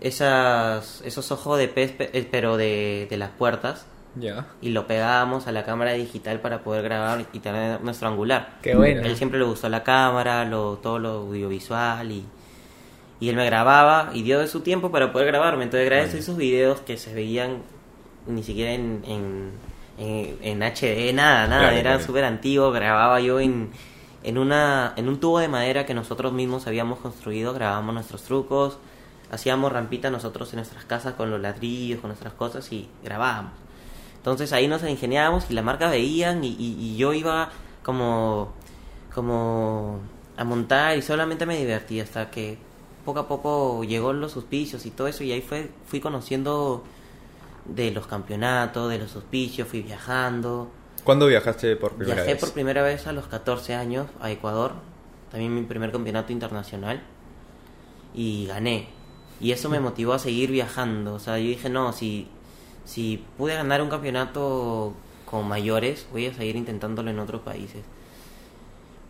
esas, 0.00 1.02
esos 1.04 1.30
ojos 1.32 1.58
de 1.58 1.68
pez, 1.68 1.92
pe- 1.92 2.10
eh, 2.18 2.26
pero 2.30 2.56
de, 2.56 3.06
de 3.10 3.16
las 3.18 3.30
puertas. 3.30 3.86
Y 4.62 4.70
lo 4.70 4.86
pegábamos 4.86 5.46
a 5.46 5.52
la 5.52 5.64
cámara 5.64 5.92
digital 5.92 6.40
para 6.40 6.60
poder 6.60 6.82
grabar 6.84 7.24
y 7.32 7.38
tener 7.40 7.80
nuestro 7.82 8.08
angular. 8.08 8.58
Qué 8.62 8.74
bueno. 8.74 9.02
Él 9.02 9.16
siempre 9.16 9.38
le 9.38 9.44
gustó 9.44 9.68
la 9.68 9.82
cámara, 9.82 10.44
lo, 10.44 10.76
todo 10.78 10.98
lo 10.98 11.08
audiovisual 11.10 12.10
y, 12.10 12.24
y 13.20 13.28
él 13.28 13.36
me 13.36 13.44
grababa 13.46 14.10
y 14.14 14.22
dio 14.22 14.38
de 14.38 14.48
su 14.48 14.60
tiempo 14.60 14.90
para 14.90 15.12
poder 15.12 15.26
grabarme. 15.28 15.64
Entonces, 15.64 15.86
gracias 15.88 16.14
a 16.14 16.18
esos 16.18 16.36
videos 16.36 16.80
que 16.80 16.96
se 16.96 17.14
veían 17.14 17.62
ni 18.26 18.42
siquiera 18.42 18.72
en, 18.72 19.02
en, 19.06 19.50
en, 19.98 20.38
en 20.42 20.62
HD, 20.62 21.12
nada, 21.14 21.46
nada, 21.46 21.60
Claro, 21.62 21.76
era 21.76 21.90
claro. 21.92 22.04
súper 22.04 22.24
antiguo. 22.24 22.72
Grababa 22.72 23.20
yo 23.20 23.38
en, 23.40 23.70
en, 24.22 24.38
una, 24.38 24.92
en 24.96 25.08
un 25.08 25.20
tubo 25.20 25.38
de 25.38 25.48
madera 25.48 25.86
que 25.86 25.94
nosotros 25.94 26.32
mismos 26.32 26.66
habíamos 26.66 26.98
construido, 26.98 27.52
grabábamos 27.54 27.94
nuestros 27.94 28.22
trucos, 28.22 28.78
hacíamos 29.30 29.72
rampita 29.72 30.10
nosotros 30.10 30.52
en 30.52 30.56
nuestras 30.56 30.84
casas 30.84 31.14
con 31.14 31.30
los 31.30 31.40
ladrillos, 31.40 32.00
con 32.00 32.08
nuestras 32.08 32.32
cosas 32.34 32.70
y 32.72 32.88
grabábamos. 33.04 33.52
Entonces 34.26 34.52
ahí 34.52 34.66
nos 34.66 34.82
ingeniábamos 34.82 35.48
y 35.48 35.54
la 35.54 35.62
marca 35.62 35.88
veían 35.88 36.42
y, 36.42 36.48
y- 36.58 36.76
y 36.80 36.96
yo 36.96 37.12
iba 37.12 37.48
como, 37.84 38.52
como 39.14 40.00
a 40.36 40.42
montar 40.42 40.98
y 40.98 41.02
solamente 41.02 41.46
me 41.46 41.56
divertía 41.56 42.02
hasta 42.02 42.28
que 42.28 42.58
poco 43.04 43.20
a 43.20 43.28
poco 43.28 43.84
llegó 43.84 44.12
los 44.12 44.34
auspicios 44.34 44.84
y 44.84 44.90
todo 44.90 45.06
eso 45.06 45.22
y 45.22 45.30
ahí 45.30 45.42
fue, 45.42 45.70
fui 45.86 46.00
conociendo 46.00 46.82
de 47.66 47.92
los 47.92 48.08
campeonatos, 48.08 48.90
de 48.90 48.98
los 48.98 49.14
auspicios, 49.14 49.68
fui 49.68 49.82
viajando. 49.82 50.72
¿Cuándo 51.04 51.28
viajaste 51.28 51.76
por 51.76 51.92
primera 51.92 52.16
Viajé 52.16 52.32
vez? 52.32 52.40
por 52.40 52.52
primera 52.52 52.82
vez 52.82 53.06
a 53.06 53.12
los 53.12 53.28
14 53.28 53.76
años 53.76 54.08
a 54.20 54.32
Ecuador, 54.32 54.72
también 55.30 55.54
mi 55.54 55.62
primer 55.62 55.92
campeonato 55.92 56.32
internacional, 56.32 57.00
y 58.12 58.46
gané. 58.46 58.88
Y 59.40 59.52
eso 59.52 59.68
me 59.68 59.78
motivó 59.78 60.14
a 60.14 60.18
seguir 60.18 60.50
viajando. 60.50 61.14
O 61.14 61.18
sea, 61.20 61.38
yo 61.38 61.46
dije, 61.46 61.68
no, 61.68 61.92
si, 61.92 62.26
si 62.86 63.22
pude 63.36 63.54
ganar 63.54 63.82
un 63.82 63.90
campeonato 63.90 64.94
con 65.26 65.46
mayores, 65.46 66.06
voy 66.12 66.26
a 66.26 66.32
seguir 66.34 66.56
intentándolo 66.56 67.10
en 67.10 67.18
otros 67.18 67.42
países. 67.42 67.82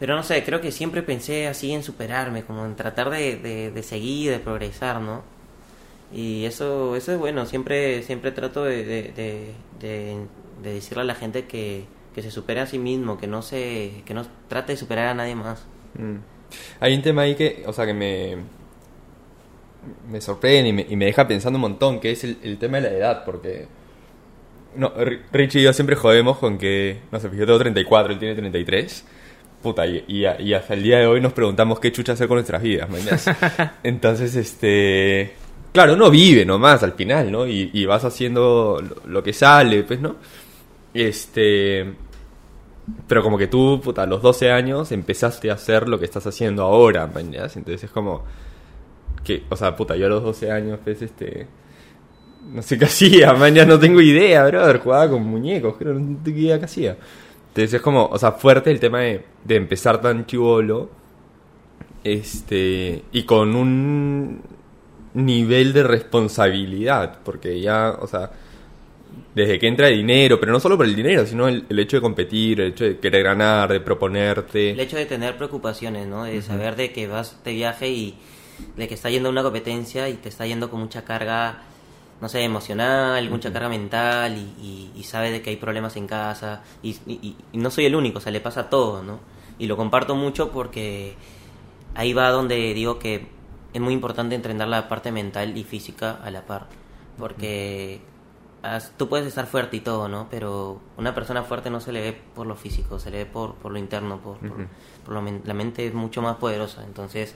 Pero 0.01 0.15
no 0.17 0.23
sé, 0.23 0.45
creo 0.45 0.61
que 0.61 0.73
siempre 0.73 1.03
pensé 1.03 1.47
así 1.47 1.73
en 1.73 1.83
superarme, 1.83 2.43
como 2.45 2.67
en 2.67 2.77
tratar 2.77 3.09
de, 3.11 3.37
de, 3.37 3.71
de 3.71 3.83
seguir, 3.85 4.31
de 4.33 4.39
progresar, 4.41 5.01
¿no? 5.01 5.23
Y 6.13 6.45
eso, 6.45 6.97
eso 6.97 7.13
es 7.13 7.19
bueno, 7.19 7.47
siempre, 7.47 8.03
siempre 8.03 8.31
trato 8.33 8.65
de, 8.65 8.85
de, 8.85 9.03
de, 9.13 9.55
de- 9.81 10.27
de 10.63 10.73
decirle 10.73 11.03
a 11.03 11.05
la 11.05 11.15
gente 11.15 11.47
que, 11.47 11.85
que 12.15 12.23
se 12.23 12.31
supere 12.31 12.61
a 12.61 12.67
sí 12.67 12.79
mismo, 12.79 13.19
que 13.19 13.27
no 13.27 13.43
se, 13.43 14.03
que 14.07 14.15
no 14.15 14.27
trate 14.49 14.73
de 14.73 14.79
superar 14.79 15.09
a 15.09 15.15
nadie 15.15 15.35
más. 15.35 15.67
Mm. 15.99 16.17
Hay 16.81 16.95
un 16.95 17.03
tema 17.03 17.23
ahí 17.23 17.35
que, 17.35 17.65
o 17.67 17.73
sea, 17.73 17.87
que 17.87 17.93
me, 17.95 18.37
me 20.11 20.21
sorprende 20.21 20.69
y 20.71 20.73
me, 20.73 20.87
y 20.89 20.97
me 20.97 21.07
deja 21.07 21.27
pensando 21.29 21.57
un 21.57 21.63
montón, 21.63 22.01
que 22.01 22.11
es 22.13 22.25
el, 22.25 22.39
el 22.43 22.59
tema 22.59 22.79
de 22.79 22.91
la 22.91 22.97
edad, 22.97 23.25
porque 23.25 23.67
No, 24.77 24.95
Ri- 24.95 25.21
Richie 25.33 25.61
y 25.61 25.65
yo 25.65 25.73
siempre 25.73 25.97
jodemos 25.97 26.39
con 26.39 26.59
que, 26.59 26.99
no 27.11 27.19
sé, 27.21 27.29
yo 27.35 27.47
tengo 27.47 27.59
34, 27.59 28.13
él 28.13 28.19
tiene 28.19 28.35
33. 28.35 29.05
Puta, 29.63 29.87
y, 29.87 30.05
y, 30.07 30.27
y 30.27 30.55
hasta 30.55 30.75
el 30.75 30.83
día 30.83 30.99
de 30.99 31.07
hoy 31.07 31.21
nos 31.21 31.33
preguntamos 31.33 31.81
qué 31.81 31.91
chucha 31.91 32.13
hacer 32.13 32.29
con 32.29 32.37
nuestras 32.37 32.63
vidas. 32.63 32.89
Entonces, 33.83 34.37
este... 34.37 35.33
Claro, 35.73 35.95
uno 35.95 36.11
vive 36.11 36.45
nomás 36.45 36.83
al 36.83 36.93
final, 36.93 37.31
¿no? 37.33 37.47
Y, 37.47 37.71
y 37.73 37.85
vas 37.87 38.05
haciendo 38.05 38.81
lo, 38.81 39.11
lo 39.11 39.23
que 39.23 39.33
sale, 39.33 39.83
pues, 39.83 40.01
¿no? 40.01 40.17
Este... 40.95 41.95
Pero 43.09 43.23
como 43.23 43.37
que 43.37 43.49
tú, 43.49 43.81
puta, 43.83 44.03
a 44.03 44.07
los 44.07 44.23
12 44.23 44.53
años 44.53 44.93
empezaste 44.93 45.51
a 45.51 45.55
hacer 45.55 45.89
lo 45.89 45.99
que 45.99 46.05
estás 46.05 46.27
haciendo 46.27 46.63
ahora. 46.63 47.11
Entonces 47.17 47.83
es 47.85 47.91
como... 47.91 48.25
Que, 49.25 49.45
o 49.49 49.57
sea, 49.57 49.75
puta, 49.77 49.97
yo 49.97 50.07
a 50.07 50.11
los 50.11 50.23
12 50.23 50.51
años, 50.51 50.79
pues, 50.83 51.03
este... 51.03 51.47
No 52.53 52.63
sé 52.63 52.79
qué 52.79 52.85
hacía, 52.87 53.33
mañana 53.33 53.75
no 53.75 53.81
tengo 53.81 54.01
idea, 54.01 54.47
brother. 54.47 54.79
Jugaba 54.79 55.11
con 55.11 55.25
muñecos, 55.25 55.77
creo, 55.79 55.95
no 55.95 56.19
tengo 56.23 56.39
idea 56.39 56.59
qué 56.59 56.65
hacía. 56.65 56.97
Entonces 57.57 57.75
es 57.75 57.81
como, 57.81 58.07
o 58.07 58.19
sea, 58.19 58.33
fuerte 58.33 58.71
el 58.71 58.79
tema 58.79 59.01
de, 59.01 59.25
de 59.45 59.57
empezar 59.57 60.01
tan 60.01 60.27
chivolo. 60.27 60.91
Este. 62.05 63.03
Y 63.13 63.23
con 63.23 63.57
un 63.57 64.43
nivel 65.15 65.73
de 65.73 65.83
responsabilidad. 65.83 67.19
Porque 67.25 67.61
ya, 67.61 67.97
o 67.99 68.07
sea. 68.07 68.31
Desde 69.35 69.59
que 69.59 69.69
entra 69.69 69.89
el 69.89 69.97
dinero, 69.99 70.39
pero 70.41 70.53
no 70.53 70.61
solo 70.61 70.79
por 70.79 70.87
el 70.87 70.95
dinero, 70.95 71.27
sino 71.27 71.49
el, 71.49 71.65
el 71.69 71.79
hecho 71.79 71.99
de 71.99 72.01
competir, 72.01 72.61
el 72.61 72.69
hecho 72.69 72.85
de 72.85 72.99
querer 72.99 73.23
ganar, 73.23 73.71
de 73.71 73.81
proponerte. 73.81 74.71
El 74.71 74.81
hecho 74.81 74.97
de 74.97 75.05
tener 75.05 75.37
preocupaciones, 75.37 76.07
¿no? 76.07 76.25
De 76.25 76.41
saber 76.41 76.77
de 76.77 76.93
que 76.93 77.07
vas 77.07 77.43
de 77.45 77.53
viaje 77.53 77.89
y 77.89 78.19
de 78.77 78.89
que 78.89 78.95
está 78.95 79.11
yendo 79.11 79.29
a 79.29 79.33
una 79.33 79.43
competencia 79.43 80.09
y 80.09 80.15
te 80.15 80.29
está 80.29 80.47
yendo 80.47 80.71
con 80.71 80.81
mucha 80.81 81.05
carga, 81.05 81.63
no 82.21 82.29
sé, 82.29 82.43
emocional, 82.43 83.29
mucha 83.31 83.53
carga 83.53 83.69
mental 83.69 84.37
y, 84.37 84.63
y, 84.63 84.93
y 84.99 85.03
sabes 85.05 85.33
de 85.33 85.43
que 85.43 85.51
hay 85.51 85.57
problemas 85.57 85.97
en 85.97 86.07
casa 86.07 86.63
y, 86.83 86.91
y- 87.07 87.37
y 87.53 87.59
no 87.59 87.71
soy 87.71 87.87
el 87.87 87.95
único, 87.95 88.19
o 88.19 88.21
sea, 88.21 88.33
le 88.33 88.41
pasa 88.41 88.61
a 88.63 88.71
todos, 88.71 89.05
¿no? 89.05 89.19
Y 89.59 89.67
lo 89.67 89.77
comparto 89.77 90.15
mucho 90.15 90.51
porque 90.51 91.15
ahí 91.95 92.13
va 92.13 92.31
donde 92.31 92.75
digo 92.75 92.99
que 92.99 93.27
es 93.73 93.81
muy 93.81 93.93
importante 93.95 94.35
entrenar 94.35 94.69
la 94.69 94.89
parte 94.89 95.13
mental 95.13 95.57
y 95.57 95.65
física 95.65 96.19
a 96.23 96.31
la 96.31 96.43
par, 96.47 96.67
porque 97.19 98.01
tú 98.97 99.09
puedes 99.09 99.27
estar 99.27 99.47
fuerte 99.47 99.77
y 99.77 99.81
todo, 99.81 100.09
¿no? 100.09 100.27
Pero 100.31 100.81
una 100.97 101.15
persona 101.15 101.43
fuerte 101.45 101.71
no 101.71 101.81
se 101.81 101.93
le 101.93 102.01
ve 102.01 102.13
por 102.35 102.47
lo 102.47 102.57
físico, 102.57 102.99
se 102.99 103.11
le 103.11 103.19
ve 103.19 103.27
por, 103.27 103.55
por 103.55 103.71
lo 103.73 103.79
interno, 103.79 104.19
por, 104.19 104.39
por- 104.39 104.51
Ujú. 104.51 104.67
por 105.05 105.15
lo 105.15 105.23
la 105.45 105.55
mente 105.55 105.87
es 105.87 105.95
mucho 105.95 106.21
más 106.23 106.37
poderosa. 106.37 106.83
Entonces, 106.85 107.35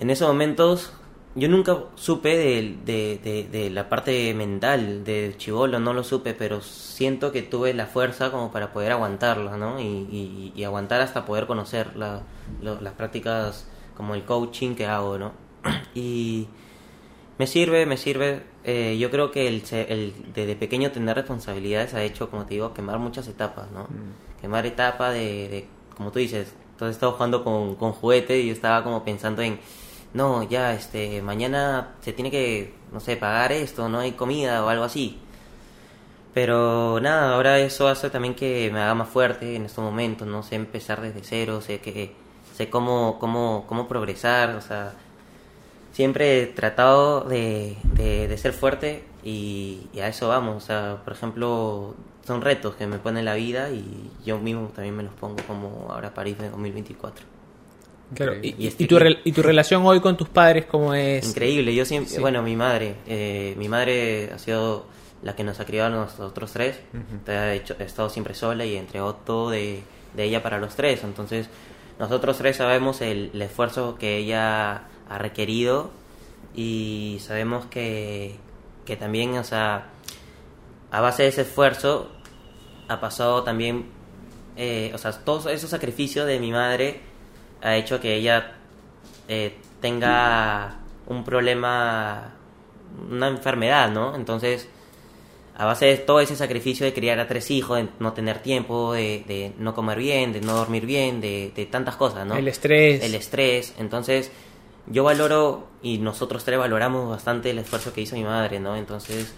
en 0.00 0.10
esos 0.10 0.28
momentos, 0.28 0.92
yo 1.36 1.48
nunca 1.48 1.76
supe 1.94 2.36
de, 2.36 2.76
de, 2.84 3.18
de- 3.22 3.48
de 3.48 3.70
la 3.70 3.88
parte 3.88 4.34
mental 4.34 5.04
de 5.04 5.34
chivolo, 5.36 5.78
no 5.78 5.92
lo 5.92 6.02
supe, 6.04 6.34
pero 6.34 6.60
siento 6.62 7.32
que 7.32 7.42
tuve 7.42 7.72
la 7.74 7.86
fuerza 7.86 8.30
como 8.32 8.50
para 8.50 8.72
poder 8.72 8.92
aguantarla, 8.92 9.56
¿no? 9.56 9.80
Y, 9.80 9.84
y- 9.84 10.52
y 10.56 10.64
aguantar 10.64 11.00
hasta 11.00 11.24
poder 11.26 11.46
conocer 11.46 11.96
la- 11.96 12.22
lo- 12.62 12.80
las 12.80 12.94
prácticas 12.94 13.66
como 13.96 14.14
el 14.14 14.24
coaching 14.24 14.74
que 14.74 14.86
hago, 14.86 15.18
¿no? 15.18 15.32
Y 15.94 16.48
me 17.38 17.46
sirve, 17.46 17.86
me 17.86 17.96
sirve. 17.96 18.42
Eh, 18.64 18.98
yo 18.98 19.10
creo 19.10 19.30
que 19.30 19.48
el, 19.48 19.62
el 19.72 20.12
desde 20.34 20.56
pequeño 20.56 20.90
tener 20.92 21.16
responsabilidades 21.16 21.94
ha 21.94 22.02
hecho, 22.02 22.30
como 22.30 22.44
te 22.46 22.54
digo, 22.54 22.74
quemar 22.74 22.98
muchas 22.98 23.28
etapas, 23.28 23.70
¿no? 23.70 23.88
Quemar 24.40 24.66
etapa 24.66 25.10
de, 25.10 25.48
de, 25.48 25.68
como 25.96 26.10
tú 26.12 26.18
dices, 26.18 26.54
entonces 26.72 26.96
estaba 26.96 27.12
jugando 27.12 27.44
con, 27.44 27.74
con 27.76 27.92
juguete 27.92 28.38
y 28.40 28.46
yo 28.48 28.52
estaba 28.52 28.82
como 28.84 29.04
pensando 29.04 29.42
en, 29.42 29.58
no, 30.14 30.42
ya, 30.42 30.74
este, 30.74 31.22
mañana 31.22 31.94
se 32.00 32.12
tiene 32.12 32.30
que, 32.30 32.74
no 32.92 33.00
sé, 33.00 33.16
pagar 33.16 33.52
esto, 33.52 33.88
no 33.88 34.00
hay 34.00 34.12
comida 34.12 34.64
o 34.64 34.68
algo 34.68 34.84
así. 34.84 35.20
Pero 36.34 37.00
nada, 37.00 37.34
ahora 37.34 37.58
eso 37.58 37.88
hace 37.88 38.10
también 38.10 38.34
que 38.34 38.70
me 38.72 38.80
haga 38.80 38.94
más 38.94 39.08
fuerte 39.08 39.56
en 39.56 39.64
estos 39.66 39.84
momentos, 39.84 40.28
no 40.28 40.42
sé 40.42 40.56
empezar 40.56 41.00
desde 41.00 41.22
cero, 41.24 41.60
sé 41.60 41.80
que 41.80 42.14
sé 42.56 42.70
cómo, 42.70 43.18
cómo, 43.18 43.64
cómo 43.68 43.88
progresar, 43.88 44.50
o 44.56 44.60
sea, 44.60 44.92
siempre 45.92 46.42
he 46.42 46.46
tratado 46.46 47.22
de, 47.22 47.76
de, 47.94 48.38
ser 48.38 48.52
fuerte 48.52 49.04
y, 49.22 49.88
a 50.00 50.08
eso 50.08 50.28
vamos. 50.28 50.56
O 50.64 50.66
sea, 50.66 50.98
por 51.04 51.12
ejemplo, 51.12 51.94
son 52.26 52.42
retos 52.42 52.74
que 52.76 52.86
me 52.86 52.98
pone 52.98 53.22
la 53.22 53.34
vida 53.34 53.70
y 53.70 54.10
yo 54.24 54.38
mismo 54.38 54.68
también 54.74 54.96
me 54.96 55.02
los 55.02 55.12
pongo 55.14 55.36
como 55.46 55.88
ahora 55.90 56.14
París 56.14 56.38
de 56.38 56.50
2024. 56.50 57.39
Claro. 58.14 58.34
Y, 58.42 58.48
Y 58.58 58.74
y 58.78 58.86
tu, 58.86 58.98
y 59.24 59.32
tu 59.32 59.42
relación 59.42 59.84
hoy 59.86 60.00
con 60.00 60.16
tus 60.16 60.28
padres, 60.28 60.66
¿cómo 60.66 60.94
es? 60.94 61.28
Increíble, 61.28 61.74
yo 61.74 61.84
siempre, 61.84 62.12
Sí. 62.14 62.20
bueno, 62.20 62.42
mi 62.42 62.56
madre, 62.56 62.96
eh, 63.06 63.54
mi 63.56 63.68
madre 63.68 64.30
ha 64.34 64.38
sido 64.38 64.86
la 65.22 65.36
que 65.36 65.44
nos 65.44 65.60
ha 65.60 65.64
criado 65.64 65.88
a 65.88 65.90
nosotros 66.06 66.50
tres, 66.52 66.80
Te 67.24 67.32
ha, 67.32 67.54
hecho, 67.54 67.76
ha 67.78 67.82
estado 67.84 68.08
siempre 68.08 68.34
sola 68.34 68.64
y 68.64 68.76
entregó 68.76 69.14
todo 69.14 69.50
de, 69.50 69.82
de 70.14 70.24
ella 70.24 70.42
para 70.42 70.58
los 70.58 70.74
tres, 70.74 71.04
entonces 71.04 71.48
nosotros 71.98 72.38
tres 72.38 72.56
sabemos 72.56 73.00
el, 73.02 73.30
el 73.34 73.42
esfuerzo 73.42 73.96
que 73.98 74.16
ella 74.16 74.84
ha 75.08 75.18
requerido 75.18 75.90
y 76.54 77.18
sabemos 77.20 77.66
que, 77.66 78.36
que 78.86 78.96
también, 78.96 79.36
o 79.36 79.44
sea, 79.44 79.88
a 80.90 81.00
base 81.00 81.24
de 81.24 81.28
ese 81.28 81.42
esfuerzo 81.42 82.10
ha 82.88 82.98
pasado 83.00 83.42
también, 83.44 83.86
eh, 84.56 84.90
o 84.94 84.98
sea, 84.98 85.12
todos 85.12 85.46
esos 85.46 85.70
sacrificios 85.70 86.26
de 86.26 86.40
mi 86.40 86.50
madre 86.50 87.00
ha 87.62 87.76
hecho 87.76 88.00
que 88.00 88.14
ella 88.14 88.52
eh, 89.28 89.54
tenga 89.80 90.78
un 91.06 91.24
problema, 91.24 92.34
una 93.10 93.28
enfermedad, 93.28 93.90
¿no? 93.90 94.14
Entonces, 94.14 94.68
a 95.56 95.66
base 95.66 95.86
de 95.86 95.96
todo 95.98 96.20
ese 96.20 96.36
sacrificio 96.36 96.86
de 96.86 96.94
criar 96.94 97.18
a 97.18 97.26
tres 97.26 97.50
hijos, 97.50 97.78
de 97.78 97.88
no 97.98 98.12
tener 98.12 98.38
tiempo, 98.38 98.92
de, 98.92 99.24
de 99.26 99.52
no 99.58 99.74
comer 99.74 99.98
bien, 99.98 100.32
de 100.32 100.40
no 100.40 100.54
dormir 100.54 100.86
bien, 100.86 101.20
de, 101.20 101.52
de 101.54 101.66
tantas 101.66 101.96
cosas, 101.96 102.26
¿no? 102.26 102.34
El 102.36 102.48
estrés. 102.48 103.02
El 103.02 103.14
estrés. 103.14 103.74
Entonces, 103.78 104.30
yo 104.86 105.04
valoro 105.04 105.66
y 105.82 105.98
nosotros 105.98 106.44
tres 106.44 106.58
valoramos 106.58 107.10
bastante 107.10 107.50
el 107.50 107.58
esfuerzo 107.58 107.92
que 107.92 108.00
hizo 108.00 108.16
mi 108.16 108.24
madre, 108.24 108.58
¿no? 108.60 108.76
Entonces, 108.76 109.34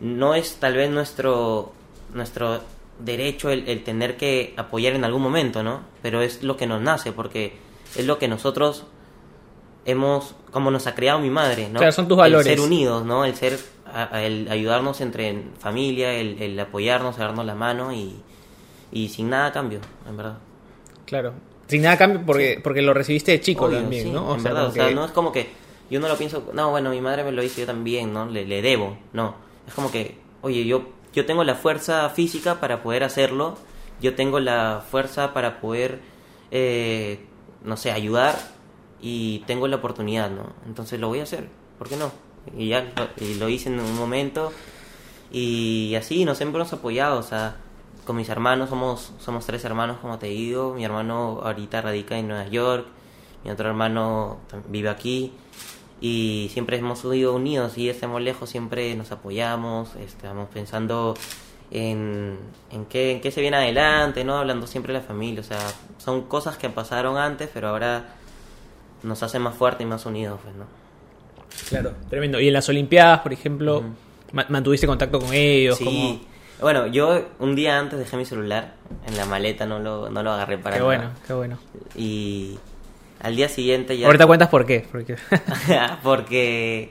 no 0.00 0.34
es 0.34 0.56
tal 0.56 0.74
vez 0.74 0.90
nuestro 0.90 1.72
nuestro 2.14 2.60
derecho 2.98 3.50
el, 3.50 3.68
el 3.68 3.82
tener 3.84 4.16
que 4.16 4.54
apoyar 4.56 4.94
en 4.94 5.04
algún 5.04 5.22
momento, 5.22 5.62
¿no? 5.62 5.80
Pero 6.02 6.22
es 6.22 6.42
lo 6.42 6.56
que 6.56 6.66
nos 6.66 6.80
nace, 6.80 7.12
porque 7.12 7.54
es 7.96 8.06
lo 8.06 8.18
que 8.18 8.28
nosotros 8.28 8.84
hemos, 9.84 10.34
como 10.50 10.70
nos 10.70 10.86
ha 10.86 10.94
creado 10.94 11.18
mi 11.20 11.30
madre, 11.30 11.68
¿no? 11.68 11.78
Claro, 11.78 11.92
son 11.92 12.08
tus 12.08 12.16
El 12.16 12.20
valores. 12.22 12.46
ser 12.46 12.60
unidos, 12.60 13.04
¿no? 13.04 13.24
El 13.24 13.34
ser, 13.34 13.58
a- 13.86 14.16
a- 14.16 14.22
el 14.22 14.48
ayudarnos 14.50 15.00
entre 15.00 15.28
en 15.28 15.50
familia, 15.58 16.12
el, 16.14 16.40
el 16.42 16.58
apoyarnos, 16.58 17.16
darnos 17.18 17.44
la 17.46 17.54
mano 17.54 17.92
y, 17.92 18.16
y 18.92 19.08
sin 19.08 19.30
nada 19.30 19.46
a 19.46 19.52
cambio, 19.52 19.80
en 20.08 20.16
verdad. 20.16 20.38
Claro. 21.04 21.34
Sin 21.68 21.82
nada 21.82 21.96
cambio 21.98 22.22
porque, 22.24 22.60
porque 22.62 22.82
lo 22.82 22.94
recibiste 22.94 23.32
de 23.32 23.40
chico 23.40 23.66
Obvio, 23.66 23.78
también, 23.80 24.04
sí, 24.04 24.10
¿no? 24.10 24.34
en 24.36 24.42
verdad, 24.42 24.60
como 24.62 24.70
o 24.70 24.74
sea, 24.74 24.88
que- 24.88 24.94
no 24.94 25.04
es 25.04 25.10
como 25.12 25.32
que 25.32 25.48
yo 25.90 26.00
no 26.00 26.08
lo 26.08 26.16
pienso, 26.16 26.50
no, 26.52 26.70
bueno, 26.70 26.90
mi 26.90 27.00
madre 27.00 27.22
me 27.24 27.32
lo 27.32 27.42
hizo 27.42 27.60
yo 27.60 27.66
también, 27.66 28.12
¿no? 28.12 28.26
Le, 28.26 28.44
le 28.44 28.62
debo, 28.62 28.96
no. 29.12 29.34
Es 29.68 29.74
como 29.74 29.90
que, 29.90 30.16
oye, 30.42 30.64
yo, 30.64 30.82
yo 31.16 31.24
tengo 31.24 31.44
la 31.44 31.54
fuerza 31.54 32.10
física 32.10 32.60
para 32.60 32.82
poder 32.82 33.02
hacerlo, 33.02 33.56
yo 34.02 34.14
tengo 34.14 34.38
la 34.38 34.84
fuerza 34.88 35.32
para 35.32 35.60
poder, 35.62 36.00
eh, 36.50 37.24
no 37.62 37.78
sé, 37.78 37.90
ayudar 37.90 38.36
y 39.00 39.38
tengo 39.46 39.66
la 39.66 39.76
oportunidad, 39.76 40.30
¿no? 40.30 40.52
Entonces 40.66 41.00
lo 41.00 41.08
voy 41.08 41.20
a 41.20 41.22
hacer, 41.22 41.48
¿por 41.78 41.88
qué 41.88 41.96
no? 41.96 42.12
Y 42.54 42.68
ya 42.68 42.92
lo, 43.38 43.48
hice 43.48 43.70
en 43.70 43.80
un 43.80 43.96
momento 43.96 44.52
y 45.32 45.94
así 45.94 46.26
nos 46.26 46.38
hemos 46.42 46.70
apoyado, 46.74 47.18
o 47.18 47.22
sea, 47.22 47.56
con 48.04 48.16
mis 48.16 48.28
hermanos, 48.28 48.68
somos, 48.68 49.14
somos 49.18 49.46
tres 49.46 49.64
hermanos, 49.64 49.96
como 50.02 50.18
te 50.18 50.26
digo, 50.26 50.74
mi 50.74 50.84
hermano 50.84 51.40
ahorita 51.42 51.80
radica 51.80 52.18
en 52.18 52.28
Nueva 52.28 52.46
York, 52.48 52.86
mi 53.42 53.50
otro 53.50 53.70
hermano 53.70 54.36
vive 54.68 54.90
aquí 54.90 55.32
y 56.00 56.50
siempre 56.52 56.76
hemos 56.78 57.04
ido 57.04 57.34
unidos 57.34 57.78
y 57.78 57.88
estemos 57.88 58.20
lejos, 58.20 58.50
siempre 58.50 58.94
nos 58.96 59.12
apoyamos, 59.12 59.94
estamos 59.96 60.48
pensando 60.52 61.14
en, 61.70 62.38
en, 62.70 62.84
qué, 62.86 63.12
en 63.12 63.20
qué 63.20 63.30
se 63.30 63.40
viene 63.40 63.56
adelante, 63.56 64.22
¿no? 64.24 64.36
Hablando 64.38 64.66
siempre 64.66 64.92
de 64.92 65.00
la 65.00 65.04
familia, 65.04 65.40
o 65.40 65.44
sea, 65.44 65.58
son 65.98 66.22
cosas 66.22 66.56
que 66.56 66.68
pasaron 66.70 67.16
antes, 67.16 67.48
pero 67.52 67.68
ahora 67.68 68.04
nos 69.02 69.22
hacen 69.22 69.42
más 69.42 69.54
fuertes 69.54 69.82
y 69.82 69.88
más 69.88 70.04
unidos, 70.06 70.38
pues, 70.42 70.54
¿no? 70.54 70.64
Claro, 71.68 71.92
tremendo. 72.10 72.38
Y 72.40 72.48
en 72.48 72.52
las 72.52 72.68
Olimpiadas, 72.68 73.20
por 73.20 73.32
ejemplo, 73.32 73.82
ma- 74.32 74.46
¿mantuviste 74.48 74.86
contacto 74.86 75.18
con 75.20 75.32
ellos? 75.32 75.78
Sí. 75.78 75.84
¿Cómo? 75.84 76.36
Bueno, 76.60 76.86
yo 76.86 77.22
un 77.38 77.54
día 77.54 77.78
antes 77.78 77.98
dejé 77.98 78.16
mi 78.16 78.24
celular 78.24 78.74
en 79.06 79.16
la 79.16 79.26
maleta, 79.26 79.66
no 79.66 79.78
lo, 79.78 80.08
no 80.08 80.22
lo 80.22 80.32
agarré 80.32 80.56
para 80.58 80.76
Qué 80.76 80.82
nada. 80.82 80.96
bueno, 80.96 81.10
qué 81.26 81.32
bueno. 81.34 81.58
Y 81.94 82.58
al 83.20 83.36
día 83.36 83.48
siguiente 83.48 83.96
ya... 83.98 84.06
Ahorita 84.06 84.26
cuentas 84.26 84.48
por 84.48 84.66
qué. 84.66 84.86
Porque 84.90 85.16
Porque 86.02 86.90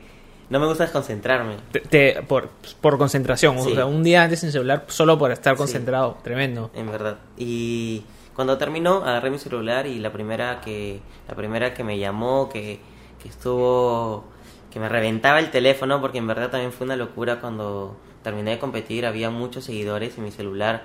no 0.49 0.59
me 0.59 0.67
gusta 0.67 0.83
desconcentrarme. 0.83 1.55
te- 1.71 1.79
te- 1.81 2.21
por, 2.23 2.49
por 2.81 2.97
concentración. 2.97 3.59
Sí. 3.61 3.71
O 3.71 3.75
sea, 3.75 3.85
un 3.85 4.03
día 4.03 4.23
antes 4.23 4.43
en 4.43 4.51
celular 4.51 4.85
solo 4.87 5.17
por 5.17 5.31
estar 5.31 5.55
concentrado. 5.55 6.17
Tremendo. 6.23 6.71
En 6.75 6.91
verdad. 6.91 7.17
Y 7.37 8.03
cuando 8.33 8.57
terminó, 8.57 8.97
agarré 9.03 9.29
mi 9.31 9.39
celular 9.39 9.87
y 9.87 9.99
la 9.99 10.11
primera 10.11 10.61
que, 10.61 10.99
la 11.27 11.35
primera 11.35 11.73
que 11.73 11.83
me 11.83 11.97
llamó, 11.97 12.49
que, 12.49 12.79
que 13.21 13.29
estuvo, 13.29 14.25
que 14.71 14.79
me 14.79 14.89
reventaba 14.89 15.39
el 15.39 15.51
teléfono 15.51 16.01
porque 16.01 16.17
en 16.17 16.27
verdad 16.27 16.49
también 16.51 16.71
fue 16.71 16.85
una 16.85 16.95
locura 16.95 17.39
cuando 17.39 17.97
terminé 18.23 18.51
de 18.51 18.59
competir, 18.59 19.05
había 19.05 19.29
muchos 19.29 19.63
seguidores 19.65 20.17
y 20.17 20.21
mi 20.21 20.31
celular 20.31 20.83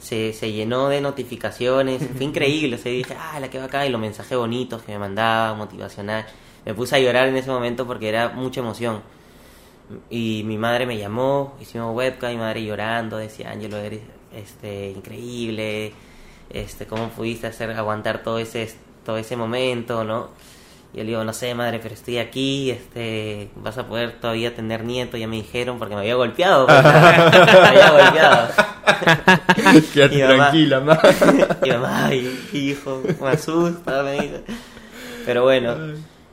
se, 0.00 0.32
se 0.32 0.50
llenó 0.50 0.88
de 0.88 1.00
notificaciones, 1.00 2.02
fue 2.16 2.24
increíble, 2.24 2.76
o 2.76 2.82
dije, 2.82 3.14
ah, 3.18 3.38
la 3.38 3.48
que 3.48 3.58
va 3.58 3.66
acá, 3.66 3.86
y 3.86 3.90
los 3.90 4.00
mensajes 4.00 4.36
bonitos 4.36 4.82
que 4.82 4.92
me 4.92 4.98
mandaba, 4.98 5.54
motivacional, 5.54 6.26
me 6.64 6.74
puse 6.74 6.96
a 6.96 6.98
llorar 6.98 7.28
en 7.28 7.36
ese 7.36 7.50
momento 7.50 7.86
porque 7.86 8.08
era 8.08 8.30
mucha 8.30 8.60
emoción. 8.60 9.02
Y 10.08 10.42
mi 10.44 10.56
madre 10.56 10.86
me 10.86 10.96
llamó, 10.96 11.56
hicimos 11.60 11.94
webcam, 11.94 12.30
mi 12.30 12.38
madre 12.38 12.64
llorando, 12.64 13.16
decía, 13.16 13.50
Ángelo, 13.50 13.76
eres 13.76 14.02
este, 14.34 14.90
increíble, 14.90 15.92
este, 16.48 16.86
cómo 16.86 17.08
pudiste 17.08 17.48
hacer 17.48 17.70
aguantar 17.72 18.22
todo 18.22 18.38
ese, 18.38 18.72
todo 19.04 19.18
ese 19.18 19.36
momento, 19.36 20.04
¿no? 20.04 20.30
Y 20.92 20.98
yo 20.98 21.04
le 21.04 21.10
digo, 21.10 21.24
no 21.24 21.32
sé, 21.32 21.54
madre, 21.54 21.78
pero 21.80 21.94
estoy 21.94 22.18
aquí, 22.18 22.70
este, 22.70 23.48
vas 23.56 23.78
a 23.78 23.86
poder 23.86 24.20
todavía 24.20 24.54
tener 24.54 24.82
nieto, 24.84 25.16
ya 25.16 25.28
me 25.28 25.36
dijeron, 25.36 25.78
porque 25.78 25.94
me 25.94 26.00
había 26.00 26.16
golpeado, 26.16 26.66
pues, 26.66 26.82
me 26.84 26.90
había 27.68 27.90
golpeado. 27.90 28.48
Quédate 29.92 30.18
mamá- 30.26 30.36
tranquila, 30.50 30.80
ma. 30.80 30.98
y 31.64 31.70
mamá, 31.70 32.06
ay, 32.06 32.48
hijo, 32.52 33.02
me 33.20 33.28
asusta, 33.28 34.02
me 34.02 34.12
dice. 34.14 34.42
Pero 35.24 35.42
bueno, 35.44 35.76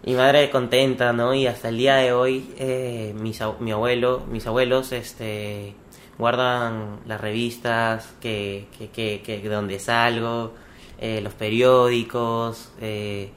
mi 0.06 0.14
madre 0.16 0.50
contenta, 0.50 1.14
¿no? 1.14 1.34
Y 1.34 1.46
hasta 1.48 1.70
el 1.70 1.78
día 1.78 1.96
de 1.98 2.14
hoy, 2.14 2.50
eh, 2.58 3.14
mis, 3.20 3.40
mi 3.60 3.72
abuelo, 3.72 4.24
mis 4.32 4.48
abuelos, 4.48 4.92
este, 4.92 5.76
guardan 6.18 7.00
las 7.06 7.22
revistas 7.22 8.14
que, 8.22 8.68
que, 8.78 8.90
que, 8.90 9.22
que- 9.24 9.40
de 9.40 9.50
donde 9.50 9.78
salgo, 9.80 10.54
eh, 11.00 11.22
los 11.22 11.34
periódicos, 11.36 12.72
eh, 12.82 13.30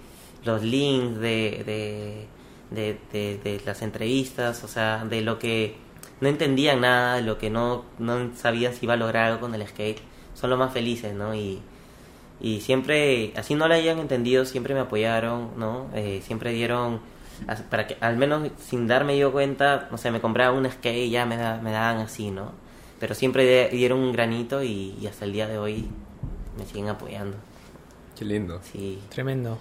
los 0.44 0.62
links 0.62 1.18
de, 1.20 1.62
de, 1.66 2.26
de, 2.70 2.98
de- 3.12 3.38
de 3.42 3.60
las 3.64 3.82
entrevistas, 3.82 4.62
o 4.64 4.68
sea, 4.68 5.04
de 5.04 5.20
lo 5.22 5.38
que 5.38 5.76
no 6.20 6.28
entendían 6.28 6.80
nada, 6.82 7.16
de 7.16 7.22
lo 7.22 7.38
que 7.38 7.50
no, 7.50 7.84
no 7.98 8.30
sabían 8.36 8.74
si 8.74 8.86
iba 8.86 8.94
a 8.94 8.96
lograr 8.96 9.26
algo 9.26 9.40
con 9.40 9.54
el 9.54 9.66
skate, 9.66 10.00
son 10.34 10.50
los 10.50 10.58
más 10.58 10.72
felices, 10.72 11.14
¿no? 11.14 11.34
Y, 11.34 11.60
y 12.40 12.60
siempre, 12.60 13.32
así 13.36 13.54
no 13.54 13.68
lo 13.68 13.74
hayan 13.74 13.98
entendido, 13.98 14.44
siempre 14.44 14.74
me 14.74 14.80
apoyaron, 14.80 15.50
¿no? 15.56 15.88
Eh, 15.94 16.22
siempre 16.24 16.52
dieron, 16.52 17.00
para 17.70 17.86
que 17.86 17.96
al 18.00 18.16
menos 18.16 18.48
sin 18.58 18.86
darme 18.86 19.16
yo 19.18 19.32
cuenta, 19.32 19.88
no 19.90 19.98
sé, 19.98 20.10
me 20.10 20.20
compraba 20.20 20.56
un 20.56 20.70
skate 20.70 21.06
y 21.06 21.10
ya 21.10 21.26
me, 21.26 21.36
da- 21.36 21.58
me 21.62 21.70
daban 21.72 21.98
así, 21.98 22.30
¿no? 22.30 22.52
Pero 22.98 23.14
siempre 23.14 23.68
dieron 23.70 23.98
un 24.00 24.12
granito 24.12 24.62
y, 24.62 24.94
y 25.00 25.06
hasta 25.06 25.24
el 25.24 25.32
día 25.32 25.46
de 25.48 25.58
hoy 25.58 25.86
me 26.58 26.66
siguen 26.66 26.88
apoyando, 26.88 27.36
Qué 28.18 28.24
lindo. 28.26 28.60
sí. 28.62 28.98
Tremendo. 29.08 29.58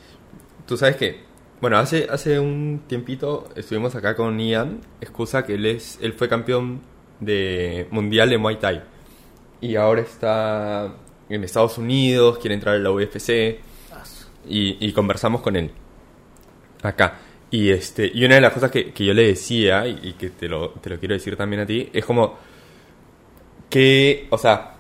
Tú 0.70 0.78
sabes 0.78 0.98
que, 0.98 1.18
bueno, 1.62 1.80
hace, 1.80 2.06
hace 2.12 2.40
un 2.40 2.84
tiempito 2.86 3.50
estuvimos 3.56 3.96
acá 3.96 4.16
con 4.16 4.40
Ian, 4.40 4.82
excusa 5.02 5.44
que 5.44 5.56
él, 5.56 5.66
es, 5.66 5.98
él 6.00 6.14
fue 6.14 6.30
campeón 6.30 6.82
de 7.20 7.88
mundial 7.90 8.30
de 8.30 8.38
Muay 8.38 8.60
Thai. 8.60 8.84
Y 9.62 9.78
ahora 9.78 10.02
está 10.02 10.94
en 11.28 11.44
Estados 11.44 11.80
Unidos, 11.80 12.38
quiere 12.38 12.54
entrar 12.54 12.76
a 12.76 12.78
la 12.78 12.92
UFC. 12.92 13.58
Y, 14.48 14.78
y 14.88 14.92
conversamos 14.94 15.42
con 15.42 15.56
él. 15.56 15.72
Acá. 16.84 17.18
Y, 17.50 17.72
este, 17.72 18.12
y 18.14 18.24
una 18.24 18.36
de 18.36 18.42
las 18.42 18.54
cosas 18.54 18.70
que, 18.70 18.94
que 18.94 19.06
yo 19.06 19.16
le 19.16 19.26
decía, 19.26 19.88
y, 19.88 20.00
y 20.04 20.14
que 20.14 20.30
te 20.30 20.48
lo, 20.48 20.70
te 20.74 20.92
lo 20.92 21.00
quiero 21.00 21.16
decir 21.16 21.36
también 21.36 21.64
a 21.64 21.66
ti, 21.66 21.90
es 21.92 22.06
como 22.06 22.36
que, 23.72 24.28
o 24.30 24.38
sea, 24.38 24.76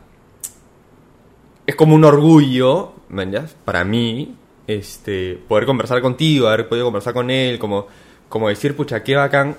es 1.66 1.76
como 1.76 1.96
un 1.96 2.06
orgullo, 2.06 2.94
¿man 3.10 3.32
ya? 3.32 3.48
Para 3.66 3.84
mí, 3.84 4.36
este, 4.70 5.40
poder 5.48 5.66
conversar 5.66 6.00
contigo, 6.02 6.48
haber 6.48 6.68
podido 6.70 6.86
conversar 6.86 7.14
con 7.14 7.30
él, 7.32 7.58
como, 7.58 7.88
como 8.30 8.50
decir, 8.50 8.76
pucha, 8.76 9.04
qué 9.04 9.16
bacán 9.16 9.56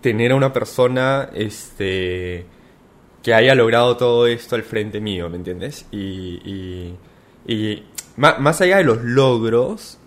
tener 0.00 0.32
a 0.32 0.36
una 0.36 0.52
persona, 0.52 1.28
este, 1.34 2.46
que 3.22 3.34
haya 3.34 3.54
logrado 3.54 3.96
todo 3.96 4.26
esto 4.26 4.54
al 4.56 4.62
frente 4.62 5.00
mío, 5.00 5.28
¿me 5.28 5.36
entiendes? 5.36 5.86
Y, 5.92 6.96
y, 7.46 7.82
ma- 8.16 8.38
más 8.38 8.60
allá 8.60 8.78
de 8.78 8.84
los 8.84 9.02
logros, 9.02 9.98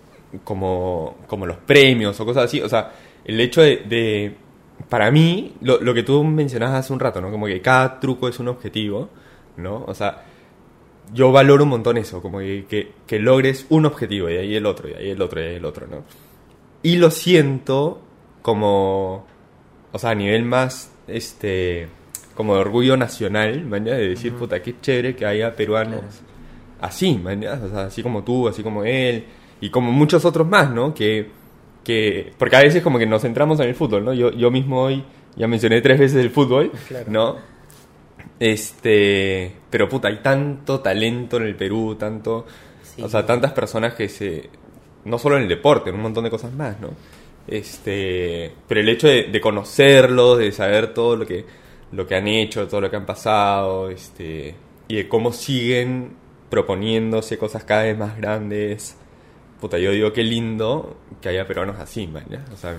como, 0.44 1.16
como 1.26 1.46
los 1.46 1.58
premios 1.58 2.18
o 2.20 2.24
cosas 2.24 2.44
así, 2.44 2.60
o 2.60 2.68
sea, 2.68 2.92
el 3.24 3.38
hecho 3.40 3.60
de, 3.62 3.76
de- 3.88 4.36
para 4.88 5.10
mí, 5.12 5.54
lo, 5.60 5.80
lo 5.80 5.94
que 5.94 6.02
tú 6.02 6.24
mencionabas 6.24 6.80
hace 6.80 6.92
un 6.92 6.98
rato, 7.00 7.20
¿no? 7.20 7.30
Como 7.30 7.46
que 7.46 7.60
cada 7.60 8.00
truco 8.00 8.28
es 8.28 8.40
un 8.40 8.48
objetivo, 8.48 9.08
¿no? 9.56 9.84
O 9.86 9.94
sea, 9.94 10.24
yo 11.12 11.32
valoro 11.32 11.64
un 11.64 11.70
montón 11.70 11.98
eso, 11.98 12.22
como 12.22 12.38
que, 12.38 12.64
que, 12.68 12.92
que 13.06 13.18
logres 13.18 13.66
un 13.68 13.86
objetivo 13.86 14.30
y 14.30 14.36
ahí 14.36 14.54
el 14.54 14.66
otro, 14.66 14.88
y 14.88 14.94
ahí 14.94 15.10
el 15.10 15.20
otro, 15.20 15.40
y 15.40 15.44
ahí 15.44 15.54
el 15.56 15.64
otro, 15.64 15.86
¿no? 15.86 16.04
Y 16.82 16.96
lo 16.96 17.10
siento 17.10 18.00
como, 18.40 19.26
o 19.92 19.98
sea, 19.98 20.10
a 20.10 20.14
nivel 20.14 20.44
más, 20.44 20.92
este, 21.06 21.88
como 22.34 22.54
de 22.54 22.60
orgullo 22.60 22.96
nacional, 22.96 23.64
¿man? 23.64 23.84
ya? 23.84 23.94
De 23.94 24.08
decir, 24.08 24.32
puta, 24.34 24.62
qué 24.62 24.74
chévere 24.80 25.14
que 25.14 25.26
haya 25.26 25.54
peruanos 25.54 26.02
así, 26.80 27.16
¿man? 27.18 27.40
ya? 27.40 27.60
O 27.62 27.68
sea, 27.68 27.84
así 27.84 28.02
como 28.02 28.24
tú, 28.24 28.48
así 28.48 28.62
como 28.62 28.84
él, 28.84 29.24
y 29.60 29.70
como 29.70 29.92
muchos 29.92 30.24
otros 30.24 30.46
más, 30.48 30.70
¿no? 30.70 30.92
Que, 30.92 31.30
que, 31.84 32.32
porque 32.38 32.56
a 32.56 32.62
veces 32.62 32.82
como 32.82 32.98
que 32.98 33.06
nos 33.06 33.22
centramos 33.22 33.60
en 33.60 33.68
el 33.68 33.74
fútbol, 33.74 34.04
¿no? 34.04 34.12
Yo, 34.12 34.32
yo 34.32 34.50
mismo 34.50 34.82
hoy 34.82 35.04
ya 35.36 35.46
mencioné 35.46 35.80
tres 35.80 35.98
veces 35.98 36.18
el 36.18 36.30
fútbol, 36.30 36.72
¿no? 37.06 37.36
Este, 38.42 39.52
pero 39.70 39.88
puta, 39.88 40.08
hay 40.08 40.16
tanto 40.20 40.80
talento 40.80 41.36
en 41.36 41.44
el 41.44 41.54
Perú, 41.54 41.94
tanto, 41.96 42.44
Sí. 42.82 43.00
o 43.00 43.08
sea, 43.08 43.24
tantas 43.24 43.52
personas 43.52 43.94
que 43.94 44.08
se, 44.08 44.50
no 45.04 45.16
solo 45.18 45.36
en 45.36 45.44
el 45.44 45.48
deporte, 45.48 45.90
en 45.90 45.96
un 45.96 46.02
montón 46.02 46.24
de 46.24 46.30
cosas 46.30 46.52
más, 46.52 46.80
¿no? 46.80 46.88
Este, 47.46 48.52
pero 48.66 48.80
el 48.80 48.88
hecho 48.88 49.06
de, 49.06 49.24
de 49.30 49.40
conocerlos, 49.40 50.38
de 50.38 50.50
saber 50.50 50.92
todo 50.92 51.14
lo 51.14 51.24
que, 51.24 51.44
lo 51.92 52.04
que 52.04 52.16
han 52.16 52.26
hecho, 52.26 52.66
todo 52.66 52.80
lo 52.80 52.90
que 52.90 52.96
han 52.96 53.06
pasado, 53.06 53.88
este, 53.90 54.56
y 54.88 54.96
de 54.96 55.08
cómo 55.08 55.32
siguen 55.32 56.10
proponiéndose 56.50 57.38
cosas 57.38 57.62
cada 57.62 57.84
vez 57.84 57.96
más 57.96 58.16
grandes, 58.16 58.96
puta, 59.60 59.78
yo 59.78 59.92
digo 59.92 60.12
qué 60.12 60.24
lindo 60.24 60.96
que 61.20 61.28
haya 61.28 61.46
peruanos 61.46 61.78
así, 61.78 62.08
man, 62.08 62.24
¿ya? 62.28 62.44
O 62.52 62.56
sea, 62.56 62.76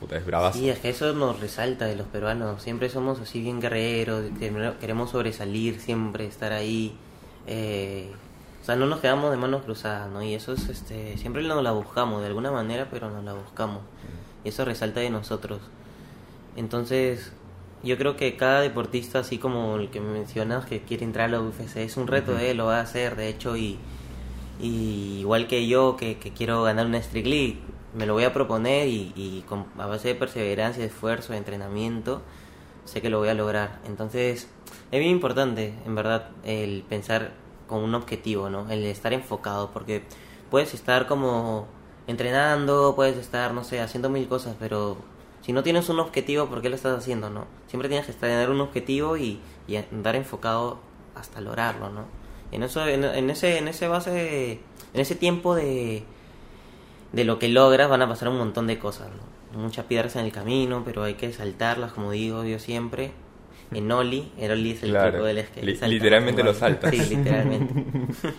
puta, 0.00 0.16
es 0.16 0.24
bravazo. 0.26 0.58
Sí, 0.58 0.68
es 0.68 0.78
que 0.78 0.90
eso 0.90 1.12
nos 1.14 1.40
resalta 1.40 1.86
de 1.86 1.96
los 1.96 2.06
peruanos. 2.06 2.62
Siempre 2.62 2.88
somos 2.88 3.20
así 3.20 3.40
bien 3.40 3.60
guerreros, 3.60 4.24
que- 4.38 4.72
queremos 4.80 5.10
sobresalir, 5.10 5.80
siempre 5.80 6.26
estar 6.26 6.52
ahí. 6.52 6.96
eh, 7.46 8.10
o 8.60 8.64
sea, 8.66 8.74
no 8.74 8.86
nos 8.86 8.98
quedamos 8.98 9.30
de 9.30 9.36
manos 9.36 9.62
cruzadas, 9.62 10.10
¿no? 10.10 10.20
Y 10.24 10.34
eso 10.34 10.52
es, 10.52 10.68
este, 10.68 11.16
siempre 11.18 11.42
nos 11.44 11.62
la 11.62 11.70
buscamos 11.70 12.20
de 12.20 12.26
alguna 12.26 12.50
manera, 12.50 12.88
pero 12.90 13.08
nos 13.10 13.22
la 13.24 13.32
buscamos. 13.34 13.82
Y 14.44 14.48
eso 14.48 14.64
resalta 14.64 14.98
de 14.98 15.10
nosotros. 15.10 15.60
Entonces, 16.56 17.32
yo 17.84 17.96
creo 17.98 18.16
que 18.16 18.36
cada 18.36 18.60
deportista, 18.62 19.20
así 19.20 19.38
como 19.38 19.76
el 19.76 19.90
que 19.90 20.00
mencionas, 20.00 20.66
que 20.66 20.80
quiere 20.82 21.04
entrar 21.04 21.26
a 21.26 21.32
la 21.32 21.40
UFC, 21.40 21.84
es 21.84 21.96
un 21.96 22.06
reto 22.06 22.34
de 22.34 22.50
él, 22.50 22.56
lo 22.56 22.66
va 22.66 22.78
a 22.78 22.82
hacer, 22.82 23.14
de 23.16 23.28
hecho, 23.28 23.56
y, 23.56 23.78
y 24.60 25.18
igual 25.20 25.46
que 25.46 25.66
yo, 25.68 25.96
que, 25.96 26.18
que 26.18 26.32
quiero 26.32 26.62
ganar 26.62 26.86
una 26.86 26.98
Street 26.98 27.26
League, 27.26 27.58
me 27.96 28.04
lo 28.04 28.12
voy 28.12 28.24
a 28.24 28.32
proponer 28.32 28.88
y, 28.88 29.44
a 29.78 29.86
base 29.86 30.08
de 30.08 30.14
perseverancia, 30.14 30.84
esfuerzo, 30.84 31.32
entrenamiento, 31.32 32.20
sé 32.84 33.00
que 33.00 33.08
lo 33.08 33.18
voy 33.18 33.30
a 33.30 33.34
lograr. 33.34 33.80
Entonces, 33.86 34.48
es 34.90 35.00
bien 35.00 35.10
importante, 35.10 35.74
en 35.86 35.94
verdad, 35.94 36.28
el 36.44 36.84
pensar 36.86 37.32
con 37.66 37.82
un 37.82 37.94
objetivo, 37.94 38.50
¿no? 38.50 38.70
El 38.70 38.84
estar 38.84 39.14
enfocado, 39.14 39.70
porque 39.70 40.02
puedes 40.50 40.74
estar 40.74 41.06
como 41.06 41.66
entrenando, 42.06 42.94
puedes 42.94 43.16
estar, 43.16 43.54
no 43.54 43.64
sé, 43.64 43.80
haciendo 43.80 44.10
mil 44.10 44.28
cosas, 44.28 44.56
pero 44.58 44.98
si 45.40 45.54
no 45.54 45.62
tienes 45.62 45.88
un 45.88 45.98
objetivo, 45.98 46.46
¿por 46.46 46.60
qué 46.60 46.68
lo 46.68 46.76
estás 46.76 46.98
haciendo, 46.98 47.30
no? 47.30 47.46
Siempre 47.66 47.88
tienes 47.88 48.06
que 48.06 48.12
tener 48.12 48.50
un 48.50 48.60
objetivo 48.60 49.16
y, 49.16 49.40
y 49.66 49.76
andar 49.76 50.16
enfocado 50.16 50.80
hasta 51.14 51.40
lograrlo, 51.40 51.88
¿no? 51.88 52.04
En 52.52 52.62
eso, 52.62 52.86
en, 52.86 53.04
en 53.04 53.30
ese, 53.30 53.56
en 53.56 53.68
ese 53.68 53.88
base, 53.88 54.60
en 54.92 55.00
ese 55.00 55.14
tiempo 55.14 55.54
de, 55.54 56.04
de 57.16 57.24
lo 57.24 57.38
que 57.40 57.48
logras 57.48 57.88
van 57.88 58.02
a 58.02 58.08
pasar 58.08 58.28
un 58.28 58.38
montón 58.38 58.66
de 58.68 58.78
cosas, 58.78 59.08
¿no? 59.52 59.58
Muchas 59.60 59.86
piedras 59.86 60.14
en 60.16 60.26
el 60.26 60.32
camino, 60.32 60.82
pero 60.84 61.02
hay 61.04 61.14
que 61.14 61.32
saltarlas, 61.32 61.92
como 61.92 62.10
digo 62.12 62.44
yo 62.44 62.58
siempre. 62.58 63.10
En 63.72 63.90
Oli, 63.90 64.30
el 64.38 64.52
Oli 64.52 64.70
es 64.72 64.82
el 64.84 64.90
Claro. 64.90 65.10
truco 65.10 65.24
del 65.24 65.44
skate. 65.44 65.64
Li- 65.64 65.72
saltas 65.72 65.90
literalmente 65.90 66.42
lo 66.44 66.54
saltas. 66.54 66.90
Sí, 66.94 67.16
literalmente. 67.16 67.74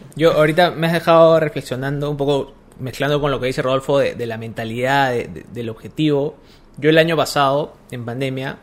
Yo 0.16 0.32
ahorita 0.32 0.72
me 0.72 0.88
has 0.88 0.94
dejado 0.94 1.38
reflexionando 1.40 2.10
un 2.10 2.16
poco, 2.16 2.54
mezclando 2.80 3.20
con 3.20 3.32
lo 3.32 3.40
que 3.40 3.48
dice 3.48 3.62
Rodolfo 3.62 4.00
de, 4.00 4.16
de 4.16 4.26
la 4.26 4.38
mentalidad, 4.38 5.12
de- 5.12 5.28
de- 5.28 5.46
del 5.52 5.70
objetivo. 5.70 6.38
Yo 6.78 6.90
el 6.92 6.98
año 6.98 7.18
pasado, 7.18 7.74
en 7.92 8.06
pandemia, 8.06 8.58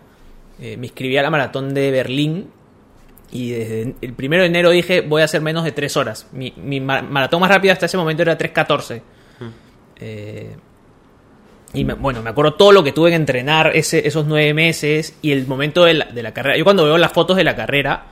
eh, 0.59 0.77
me 0.79 0.87
inscribí 0.87 1.17
a 1.19 1.23
la 1.23 1.31
maratón 1.31 1.75
de 1.75 1.91
Berlín 1.91 2.49
y 3.31 3.51
desde 3.51 3.95
el 4.01 4.13
primero 4.15 4.43
de 4.43 4.49
enero 4.49 4.71
dije 4.71 5.01
voy 5.03 5.21
a 5.23 5.25
hacer 5.27 5.41
menos 5.43 5.65
de 5.65 5.73
tres 5.73 5.97
horas. 5.99 6.29
Mi, 6.33 6.55
mi 6.57 6.81
ma- 6.81 7.03
maratón 7.03 7.41
más 7.41 7.51
rápida 7.51 7.73
hasta 7.73 7.87
ese 7.87 7.97
momento 7.99 8.23
era 8.23 8.39
3.14. 8.39 9.03
Eh, 10.01 10.57
y 11.73 11.85
me- 11.85 11.95
bueno, 11.95 12.23
me 12.23 12.31
acuerdo 12.31 12.55
todo 12.55 12.73
lo 12.73 12.85
que 12.85 12.93
tuve 12.93 13.11
que 13.11 13.17
entrenar 13.17 13.73
ese, 13.75 14.07
esos 14.07 14.27
nueve 14.27 14.55
meses 14.55 15.17
y 15.23 15.33
el 15.33 15.47
momento 15.47 15.85
de 15.85 15.95
la, 15.95 16.05
de 16.07 16.23
la 16.23 16.33
carrera. 16.33 16.57
Yo 16.57 16.65
cuando 16.65 16.85
veo 16.85 16.99
las 16.99 17.13
fotos 17.13 17.37
de 17.37 17.45
la 17.45 17.57
carrera, 17.57 18.07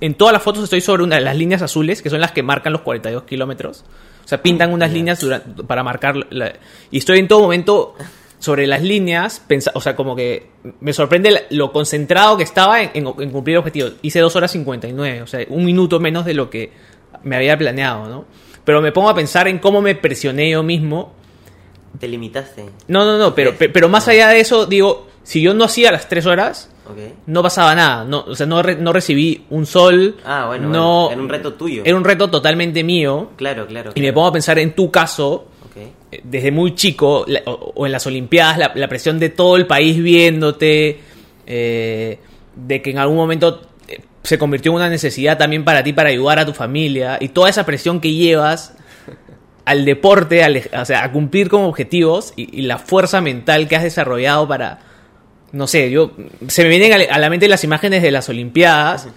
en 0.00 0.14
todas 0.14 0.32
las 0.32 0.42
fotos 0.42 0.64
estoy 0.64 0.80
sobre 0.80 1.02
una 1.04 1.16
de 1.16 1.22
las 1.22 1.36
líneas 1.36 1.62
azules, 1.62 2.02
que 2.02 2.10
son 2.10 2.20
las 2.20 2.32
que 2.32 2.42
marcan 2.42 2.72
los 2.72 2.82
42 2.82 3.22
kilómetros. 3.24 3.84
O 4.24 4.28
sea, 4.28 4.42
pintan 4.42 4.72
unas 4.72 4.92
líneas 4.92 5.20
dura- 5.20 5.42
para 5.66 5.82
marcar... 5.84 6.16
la- 6.30 6.52
y 6.90 6.98
estoy 6.98 7.18
en 7.20 7.28
todo 7.28 7.40
momento 7.40 7.94
sobre 8.40 8.66
las 8.66 8.82
líneas, 8.82 9.42
pensa- 9.48 9.70
o 9.74 9.80
sea, 9.80 9.94
como 9.96 10.16
que 10.16 10.50
me 10.80 10.92
sorprende 10.92 11.46
lo 11.50 11.70
concentrado 11.72 12.36
que 12.36 12.42
estaba 12.44 12.82
en, 12.82 12.90
en- 12.94 13.06
en 13.20 13.30
cumplir 13.30 13.54
el 13.54 13.58
objetivo. 13.60 13.90
Hice 14.02 14.20
2 14.20 14.34
horas 14.36 14.50
59, 14.50 15.22
o 15.22 15.26
sea, 15.26 15.44
un 15.48 15.64
minuto 15.64 16.00
menos 16.00 16.24
de 16.24 16.34
lo 16.34 16.50
que 16.50 16.72
me 17.22 17.36
había 17.36 17.56
planeado, 17.56 18.08
¿no? 18.08 18.24
Pero 18.68 18.82
me 18.82 18.92
pongo 18.92 19.08
a 19.08 19.14
pensar 19.14 19.48
en 19.48 19.58
cómo 19.60 19.80
me 19.80 19.94
presioné 19.94 20.50
yo 20.50 20.62
mismo. 20.62 21.14
Te 21.98 22.06
limitaste. 22.06 22.66
No, 22.88 23.06
no, 23.06 23.16
no, 23.16 23.34
pero, 23.34 23.54
pe- 23.56 23.70
pero 23.70 23.88
más 23.88 24.06
allá 24.08 24.28
de 24.28 24.40
eso, 24.40 24.66
digo, 24.66 25.06
si 25.22 25.40
yo 25.40 25.54
no 25.54 25.64
hacía 25.64 25.90
las 25.90 26.06
3 26.06 26.26
horas, 26.26 26.70
no 27.24 27.42
pasaba 27.42 27.74
nada. 27.74 28.04
No, 28.04 28.26
o 28.28 28.34
sea, 28.34 28.44
no, 28.44 28.60
re- 28.62 28.76
no 28.76 28.92
recibí 28.92 29.46
un 29.48 29.64
sol. 29.64 30.16
Ah, 30.22 30.44
bueno, 30.48 30.68
no, 30.68 31.04
bueno, 31.06 31.12
era 31.12 31.22
un 31.22 31.28
reto 31.30 31.54
tuyo. 31.54 31.80
Era 31.82 31.96
un 31.96 32.04
reto 32.04 32.28
totalmente 32.28 32.84
mío. 32.84 33.30
Claro, 33.36 33.66
claro. 33.66 33.92
Y 33.94 34.02
me 34.02 34.12
pongo 34.12 34.26
a 34.26 34.32
pensar 34.34 34.58
en 34.58 34.74
tu 34.74 34.90
caso, 34.90 35.46
eh, 35.74 36.20
desde 36.24 36.50
muy 36.50 36.74
chico, 36.74 37.24
la- 37.26 37.40
o, 37.46 37.72
o 37.74 37.86
en 37.86 37.92
las 37.92 38.06
Olimpiadas, 38.06 38.58
la, 38.58 38.72
la 38.74 38.86
presión 38.88 39.18
de 39.18 39.30
todo 39.30 39.56
el 39.56 39.66
país 39.66 39.96
viéndote, 39.96 41.00
eh, 41.46 42.18
de 42.54 42.82
que 42.82 42.90
en 42.90 42.98
algún 42.98 43.16
momento 43.16 43.62
se 44.28 44.38
convirtió 44.38 44.72
en 44.72 44.76
una 44.76 44.88
necesidad 44.90 45.38
también 45.38 45.64
para 45.64 45.82
ti 45.82 45.92
para 45.92 46.10
ayudar 46.10 46.38
a 46.38 46.46
tu 46.46 46.52
familia, 46.52 47.16
y 47.20 47.28
toda 47.28 47.48
esa 47.48 47.64
presión 47.64 48.00
que 48.00 48.12
llevas 48.12 48.74
al 49.64 49.84
deporte, 49.84 50.42
al 50.44 50.62
o 50.80 50.84
sea, 50.84 51.04
a 51.04 51.12
cumplir 51.12 51.48
con 51.48 51.62
objetivos 51.64 52.32
y, 52.36 52.58
y 52.60 52.62
la 52.62 52.78
fuerza 52.78 53.20
mental 53.20 53.68
que 53.68 53.76
has 53.76 53.82
desarrollado 53.82 54.46
para, 54.48 54.78
no 55.52 55.66
sé, 55.66 55.90
yo, 55.90 56.12
se 56.48 56.62
me 56.62 56.68
vienen 56.68 56.92
a 57.10 57.18
la- 57.18 57.30
mente 57.30 57.48
las 57.48 57.64
imágenes 57.64 58.02
de 58.02 58.10
las 58.10 58.28
Olimpiadas. 58.28 59.08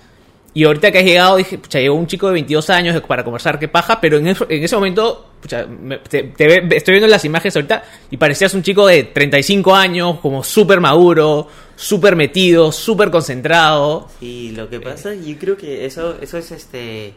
Y 0.54 0.66
ahorita 0.66 0.92
que 0.92 0.98
has 1.00 1.06
llegado, 1.06 1.38
dije, 1.38 1.58
pucha, 1.58 1.80
llegó 1.80 1.96
un 1.96 2.08
chico 2.08 2.28
de 2.28 2.34
22 2.34 2.70
años 2.70 3.02
para 3.04 3.24
conversar, 3.24 3.58
qué 3.58 3.70
paja, 3.70 4.02
pero 4.02 4.18
en, 4.18 4.28
eso- 4.28 4.46
en 4.50 4.62
ese 4.62 4.76
momento, 4.76 5.30
pucha, 5.42 5.66
me- 5.66 6.00
te- 6.00 6.34
estoy 6.76 6.94
viendo 6.96 7.08
las 7.08 7.24
imágenes 7.24 7.56
ahorita 7.56 7.84
y 8.10 8.18
parecías 8.18 8.54
un 8.54 8.62
chico 8.62 8.86
de 8.88 9.04
35 9.06 9.74
años, 9.74 10.20
como 10.20 10.44
súper 10.44 10.82
maduro, 10.82 11.48
súper 11.82 12.16
metido, 12.16 12.72
súper 12.72 13.10
concentrado. 13.12 14.08
Y 14.22 14.52
lo 14.52 14.70
que 14.70 14.80
pasa, 14.80 15.14
yo 15.16 15.38
creo 15.38 15.58
que 15.58 15.86
eso, 15.86 16.16
eso 16.22 16.38
es 16.38 16.52
este. 16.52 17.14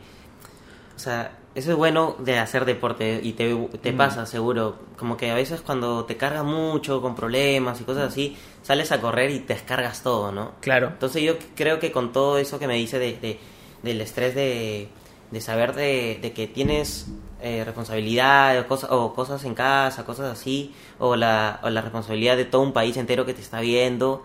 O 0.96 0.98
sea, 0.98 1.38
eso 1.54 1.70
es 1.72 1.76
bueno 1.76 2.16
de 2.18 2.38
hacer 2.38 2.64
deporte 2.64 3.20
y 3.22 3.32
te, 3.32 3.54
te 3.82 3.92
pasa 3.92 4.26
seguro. 4.26 4.76
Como 4.96 5.16
que 5.16 5.30
a 5.30 5.34
veces 5.34 5.60
cuando 5.60 6.04
te 6.04 6.16
cargas 6.16 6.44
mucho 6.44 7.00
con 7.02 7.14
problemas 7.14 7.80
y 7.80 7.84
cosas 7.84 8.08
así, 8.12 8.36
sales 8.62 8.90
a 8.92 9.00
correr 9.00 9.30
y 9.30 9.40
te 9.40 9.54
descargas 9.54 10.02
todo, 10.02 10.32
¿no? 10.32 10.52
Claro. 10.60 10.88
Entonces 10.88 11.22
yo 11.22 11.34
creo 11.56 11.78
que 11.78 11.92
con 11.92 12.12
todo 12.12 12.38
eso 12.38 12.58
que 12.58 12.66
me 12.66 12.74
dice 12.74 12.98
de, 12.98 13.12
de- 13.18 13.38
del 13.82 14.00
estrés 14.00 14.34
de, 14.34 14.88
de 15.30 15.40
saber 15.40 15.74
de, 15.74 16.18
de 16.22 16.32
que 16.32 16.46
tienes 16.46 17.06
eh, 17.42 17.62
responsabilidad 17.64 18.58
o, 18.60 18.66
cosa- 18.66 18.88
o 18.94 19.12
cosas 19.14 19.44
en 19.44 19.54
casa, 19.54 20.04
cosas 20.06 20.32
así, 20.32 20.72
o 20.98 21.16
la, 21.16 21.60
o 21.62 21.70
la 21.70 21.82
responsabilidad 21.82 22.36
de 22.36 22.46
todo 22.46 22.62
un 22.62 22.72
país 22.72 22.96
entero 22.96 23.26
que 23.26 23.34
te 23.34 23.42
está 23.42 23.60
viendo, 23.60 24.24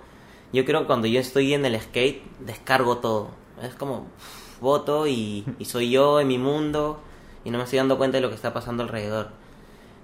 yo 0.53 0.65
creo 0.65 0.81
que 0.81 0.87
cuando 0.87 1.07
yo 1.07 1.19
estoy 1.19 1.53
en 1.53 1.65
el 1.65 1.79
skate 1.79 2.21
descargo 2.39 2.97
todo. 2.97 3.29
Es 3.61 3.73
como 3.75 4.05
pff, 4.17 4.61
voto 4.61 5.07
y, 5.07 5.45
y 5.59 5.65
soy 5.65 5.89
yo 5.91 6.19
en 6.19 6.27
mi 6.27 6.37
mundo 6.37 6.99
y 7.45 7.51
no 7.51 7.57
me 7.57 7.63
estoy 7.65 7.77
dando 7.77 7.97
cuenta 7.97 8.17
de 8.17 8.21
lo 8.21 8.29
que 8.29 8.35
está 8.35 8.53
pasando 8.53 8.83
alrededor. 8.83 9.29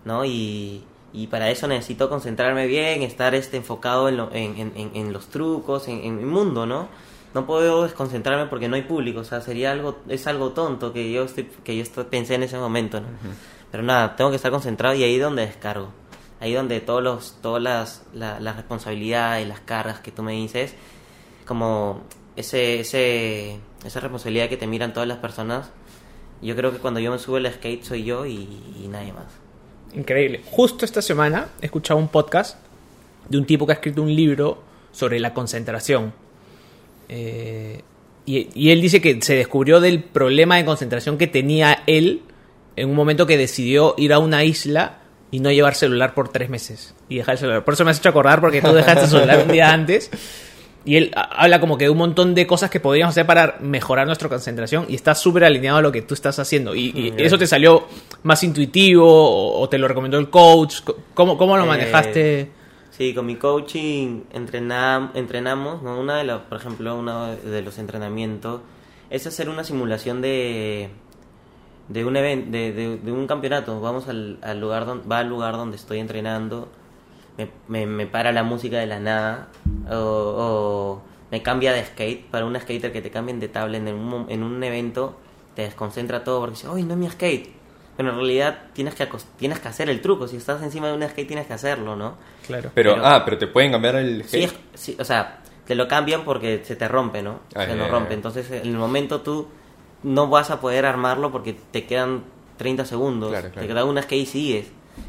¿no? 0.04 0.24
Y, 0.26 0.84
y 1.14 1.28
para 1.28 1.50
eso 1.50 1.68
necesito 1.68 2.10
concentrarme 2.10 2.68
bien, 2.68 3.02
estar 3.02 3.34
este, 3.36 3.58
enfocado 3.58 4.08
en, 4.10 4.18
lo- 4.18 4.32
en, 4.34 4.58
en- 4.58 4.74
en- 4.76 4.92
en 4.96 5.14
los 5.14 5.28
trucos, 5.28 5.88
en, 5.88 6.18
mi 6.18 6.26
mundo, 6.26 6.66
¿no? 6.66 6.88
No 7.34 7.46
puedo 7.46 7.84
desconcentrarme 7.84 8.46
porque 8.46 8.68
no 8.70 8.76
hay 8.76 8.84
público, 8.84 9.20
o 9.22 9.24
sea, 9.24 9.42
sería 9.42 9.72
algo, 9.72 9.98
es 10.08 10.26
algo 10.28 10.52
tonto 10.52 10.94
que 10.94 11.12
yo 11.12 11.24
estoy, 11.24 11.50
que 11.64 11.76
yo 11.76 11.84
estoy- 11.84 12.06
pensé 12.06 12.36
en 12.36 12.44
ese 12.44 12.58
momento, 12.58 13.02
¿no? 13.02 13.08
Pero 13.72 13.84
nada, 13.84 14.16
tengo 14.16 14.30
que 14.30 14.38
estar 14.38 14.52
concentrado 14.52 14.96
y 14.96 15.04
ahí 15.04 15.16
es 15.16 15.22
donde 15.22 15.46
descargo. 15.46 15.90
Ahí 16.46 16.54
donde 16.54 16.80
todos 16.80 17.02
los, 17.02 17.38
todas 17.42 17.62
las, 17.64 18.04
la- 18.14 18.40
las 18.40 18.56
responsabilidades, 18.56 19.48
las 19.48 19.62
cargas 19.62 20.00
que 20.00 20.12
tú 20.12 20.22
me 20.22 20.34
dices, 20.34 20.76
como 21.48 22.04
ese, 22.36 22.82
ese, 22.82 23.58
esa 23.84 24.00
responsabilidad 24.00 24.48
que 24.48 24.56
te 24.58 24.68
miran 24.68 24.94
todas 24.94 25.08
las 25.10 25.18
personas, 25.18 25.72
yo 26.44 26.56
creo 26.56 26.72
que 26.72 26.78
cuando 26.78 27.00
yo 27.00 27.12
me 27.12 27.18
subo 27.18 27.38
al 27.38 27.52
skate 27.52 27.84
soy 27.84 28.04
yo 28.04 28.28
y, 28.28 28.48
y 28.84 28.88
nadie 28.90 29.12
más. 29.12 29.26
Increíble. 29.96 30.42
Justo 30.52 30.86
esta 30.86 31.02
semana 31.02 31.48
he 31.62 31.66
escuchado 31.66 32.00
un 32.00 32.10
podcast 32.10 32.60
de 33.28 33.40
un 33.40 33.46
tipo 33.46 33.66
que 33.66 33.72
ha 33.72 33.76
escrito 33.76 34.04
un 34.04 34.14
libro 34.16 34.62
sobre 34.92 35.20
la 35.20 35.34
concentración. 35.34 36.14
Eh, 37.10 37.82
y, 38.28 38.50
y 38.54 38.70
él 38.72 38.82
dice 38.82 39.02
que 39.02 39.20
se 39.22 39.36
descubrió 39.36 39.80
del 39.80 40.04
problema 40.04 40.58
de 40.58 40.66
concentración 40.66 41.18
que 41.18 41.26
tenía 41.28 41.82
él 41.88 42.22
en 42.76 42.90
un 42.90 42.96
momento 42.96 43.26
que 43.26 43.38
decidió 43.38 43.96
ir 43.98 44.14
a 44.14 44.20
una 44.20 44.44
isla 44.44 45.00
y 45.36 45.40
no 45.40 45.52
llevar 45.52 45.76
celular 45.76 46.14
por 46.14 46.30
tres 46.30 46.50
meses. 46.50 46.94
Y 47.10 47.18
dejar 47.18 47.34
el 47.34 47.40
celular. 47.40 47.66
Por 47.66 47.74
eso 47.74 47.84
me 47.86 47.92
has 47.92 47.98
hecho 48.00 48.10
acordar 48.10 48.40
porque 48.42 48.62
tú 48.62 48.72
dejaste 48.74 49.04
el 49.06 49.10
celular 49.10 49.40
un 49.46 49.52
día 49.52 49.72
antes. 49.74 50.10
Y 50.88 50.98
él 50.98 51.12
ha- 51.16 51.24
habla 51.44 51.60
como 51.60 51.78
que 51.80 51.86
de 51.86 51.90
un 51.90 51.98
montón 51.98 52.36
de 52.36 52.46
cosas 52.46 52.70
que 52.70 52.80
podríamos 52.80 53.14
hacer 53.14 53.26
para 53.26 53.58
mejorar 53.60 54.06
nuestra 54.06 54.30
concentración 54.30 54.86
y 54.88 54.94
está 54.96 55.16
súper 55.16 55.44
alineado 55.44 55.80
a 55.80 55.82
lo 55.82 55.92
que 55.92 56.04
tú 56.04 56.14
estás 56.14 56.38
haciendo. 56.38 56.76
Y, 56.76 56.92
y 56.96 57.14
eso 57.18 57.38
te 57.40 57.48
salió 57.48 57.88
más 58.24 58.44
intuitivo 58.44 59.04
o, 59.08 59.60
o 59.62 59.68
te 59.68 59.78
lo 59.80 59.88
recomendó 59.88 60.20
el 60.20 60.30
coach. 60.30 60.82
¿Cómo, 61.16 61.38
cómo 61.40 61.58
lo 61.58 61.64
Eh, 61.64 61.68
manejaste? 61.68 62.50
Sí, 62.92 63.14
con 63.16 63.26
mi 63.26 63.36
coaching 63.36 64.22
entrenam- 64.34 65.10
entrenamos, 65.16 65.82
¿no? 65.82 66.00
Una 66.00 66.18
de 66.18 66.24
las, 66.24 66.42
por 66.42 66.60
ejemplo, 66.60 66.96
uno 66.96 67.36
de 67.36 67.62
los 67.62 67.78
entrenamientos 67.80 68.62
es 69.10 69.26
hacer 69.28 69.50
una 69.50 69.64
simulación 69.64 70.22
de 70.22 70.90
de 71.88 72.04
un 72.06 72.16
evento, 72.18 72.52
de, 72.52 72.72
de- 72.74 72.98
de 72.98 73.12
un 73.12 73.28
campeonato. 73.28 73.80
Vamos 73.82 74.08
al, 74.08 74.40
al 74.42 74.60
lugar 74.60 74.86
donde 74.86 75.08
va 75.08 75.20
al 75.20 75.30
lugar 75.30 75.56
donde 75.56 75.76
estoy 75.78 76.00
entrenando, 76.00 76.68
me, 77.38 77.50
me, 77.68 77.86
me 77.86 78.08
para 78.08 78.32
la 78.32 78.44
música 78.44 78.78
de 78.80 78.86
la 78.88 79.00
nada 79.00 79.48
o, 79.92 79.96
o 79.96 81.02
me 81.32 81.42
cambia 81.44 81.74
de 81.74 81.84
skate 81.84 82.26
para 82.30 82.46
un 82.46 82.60
skater 82.60 82.92
que 82.92 83.02
te 83.02 83.12
cambien 83.12 83.40
de 83.40 83.48
tabla 83.50 83.78
en 83.78 83.88
un, 83.88 84.04
mo- 84.06 84.26
en 84.30 84.44
un 84.44 84.64
evento 84.64 85.18
te 85.56 85.64
desconcentra 85.64 86.24
todo 86.24 86.40
porque 86.42 86.56
dices, 86.56 86.70
¡ay, 86.74 86.84
no 86.84 86.94
es 86.94 87.00
mi 87.00 87.10
skate! 87.10 87.50
Pero 87.98 88.10
en 88.10 88.16
realidad 88.16 88.58
tienes 88.74 88.94
que, 88.96 89.08
tienes 89.38 89.60
que 89.60 89.70
hacer 89.70 89.90
el 89.90 90.02
truco. 90.02 90.28
Si 90.28 90.36
estás 90.36 90.62
encima 90.62 90.88
de 90.90 90.94
un 90.96 91.04
skate 91.04 91.28
tienes 91.28 91.48
que 91.48 91.54
hacerlo, 91.54 91.96
¿no? 91.96 92.16
Claro. 92.46 92.72
Pero, 92.76 92.94
Pero- 92.96 93.06
ah, 93.06 93.24
pero 93.24 93.38
te 93.38 93.48
pueden 93.48 93.72
cambiar 93.72 93.96
el 93.96 94.24
Sí, 94.26 94.44
skate. 94.44 94.44
es- 94.74 94.80
sí, 94.82 94.98
o 95.00 95.06
sea, 95.06 95.40
te 95.66 95.76
lo 95.76 95.88
cambian 95.88 96.24
porque 96.26 96.62
se 96.66 96.76
te 96.76 96.88
rompe, 96.90 97.22
¿no? 97.22 97.40
Ah, 97.56 97.66
se 97.66 97.78
ya, 97.78 97.88
rompe. 97.88 98.14
Entonces, 98.14 98.52
en 98.52 98.68
el 98.68 98.76
momento 98.78 99.22
tú 99.22 99.48
no 100.06 100.28
vas 100.30 100.52
a 100.52 100.62
poder 100.62 100.86
armarlo 100.86 101.32
porque 101.32 101.54
te 101.72 101.86
quedan 101.86 102.24
30 102.58 102.86
segundos. 102.86 103.32
Claro, 103.32 103.50
claro. 103.50 103.62
Te 103.62 103.68
queda 103.68 103.84
una 103.86 104.02
skate 104.04 104.22
y 104.22 104.26
sigues. 104.26 104.68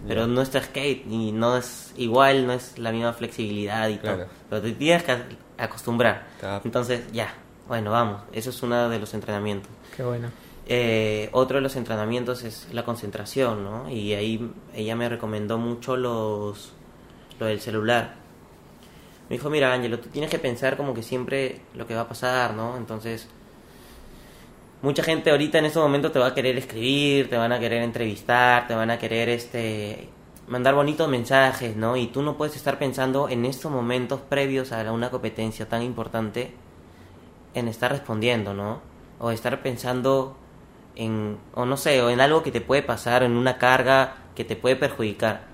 Pero 0.09 0.27
no 0.27 0.43
es 0.43 0.51
tu 0.51 0.59
skate 0.59 1.07
y 1.09 1.31
no 1.31 1.57
es 1.57 1.93
igual, 1.97 2.47
no 2.49 2.53
es 2.55 2.77
la 2.79 2.91
misma 2.91 3.13
flexibilidad 3.13 3.89
y 3.89 3.99
Claro. 3.99 4.17
todo. 4.25 4.27
Pero 4.51 4.63
te 4.63 4.73
tienes 4.73 5.05
que 5.05 5.17
acostumbrar. 5.59 6.27
Entonces, 6.65 7.03
ya, 7.13 7.33
bueno, 7.69 7.93
vamos. 7.93 8.23
Eso 8.33 8.51
es 8.51 8.61
uno 8.65 8.89
de 8.89 8.99
los 8.99 9.15
entrenamientos. 9.15 9.71
Qué 9.97 10.03
bueno. 10.03 10.29
Eh, 10.69 11.29
otro 11.31 11.59
de 11.59 11.61
los 11.63 11.77
entrenamientos 11.77 12.43
es 12.43 12.67
la 12.73 12.85
concentración, 12.85 13.63
¿no? 13.63 13.89
Y 13.89 14.15
ahí 14.15 14.51
ella 14.75 14.97
me 14.97 15.09
recomendó 15.09 15.59
mucho 15.59 15.97
los 15.97 16.73
lo 17.39 17.47
del 17.47 17.61
celular. 17.61 18.15
Me 19.29 19.37
dijo, 19.37 19.51
mira, 19.51 19.73
Ángelo, 19.73 20.01
tú 20.01 20.09
tienes 20.09 20.31
que 20.31 20.39
pensar 20.41 20.77
como 20.77 20.95
que 20.95 21.03
siempre 21.05 21.61
lo 21.75 21.87
que 21.87 21.95
va 21.95 22.03
a 22.03 22.09
pasar, 22.09 22.55
¿no? 22.55 22.77
Entonces, 22.77 23.29
mucha 24.87 25.03
gente 25.03 25.33
ahorita 25.33 25.59
en 25.59 25.65
este 25.65 25.81
momento 25.81 26.13
te 26.13 26.21
va 26.21 26.29
a 26.29 26.35
querer 26.35 26.57
escribir, 26.57 27.29
te 27.29 27.37
van 27.37 27.51
a 27.51 27.59
querer 27.59 27.83
entrevistar, 27.83 28.69
te 28.69 28.75
van 28.77 28.89
a 28.93 28.99
querer 29.01 29.29
este 29.29 30.09
mandar 30.47 30.77
bonitos 30.77 31.09
mensajes, 31.09 31.75
¿no? 31.75 31.97
Y 31.97 32.07
tú 32.07 32.23
no 32.23 32.37
puedes 32.37 32.55
estar 32.55 32.79
pensando 32.79 33.29
en 33.29 33.45
estos 33.47 33.73
momentos 33.73 34.21
previos 34.21 34.71
a 34.71 34.93
una 34.93 35.11
competencia 35.11 35.69
tan 35.69 35.83
importante 35.83 36.53
en 37.55 37.67
estar 37.67 37.91
respondiendo, 37.91 38.55
¿no? 38.55 38.81
O 39.19 39.33
estar 39.33 39.61
pensando 39.61 40.37
en, 40.95 41.37
o 41.55 41.67
no 41.67 41.77
sé, 41.77 42.01
o 42.01 42.09
en 42.09 42.21
algo 42.21 42.45
que 42.45 42.53
te 42.53 42.61
puede 42.61 42.85
pasar, 42.85 43.25
en 43.25 43.33
una 43.33 43.59
carga 43.59 44.19
que 44.37 44.45
te 44.45 44.55
puede 44.55 44.77
perjudicar. 44.77 45.49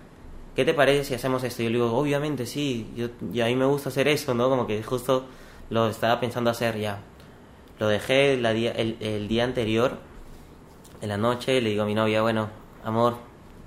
¿Qué 0.55 0.67
te 0.67 0.75
parece 0.75 1.05
si 1.05 1.15
hacemos 1.15 1.43
esto? 1.43 1.63
Yo 1.63 1.71
le 1.71 1.77
digo, 1.77 1.97
obviamente 1.97 2.45
sí, 2.45 2.93
yo, 2.95 3.09
y 3.33 3.41
a 3.41 3.47
mí 3.47 3.57
me 3.57 3.65
gusta 3.65 3.89
hacer 3.89 4.09
eso, 4.09 4.35
¿no? 4.35 4.51
Como 4.51 4.67
que 4.67 4.83
justo 4.83 5.25
lo 5.71 5.89
estaba 5.89 6.21
pensando 6.21 6.51
hacer 6.51 6.79
ya. 6.79 7.01
Lo 7.83 7.89
dejé 7.89 8.37
la 8.37 8.53
día, 8.53 8.71
el, 8.71 8.97
el 9.01 9.27
día 9.27 9.43
anterior, 9.43 9.99
en 11.01 11.09
la 11.09 11.17
noche, 11.17 11.61
le 11.61 11.71
digo 11.71 11.83
a 11.83 11.87
mi 11.87 11.97
novia, 11.97 12.23
bueno, 12.23 12.49
amor, 12.85 13.17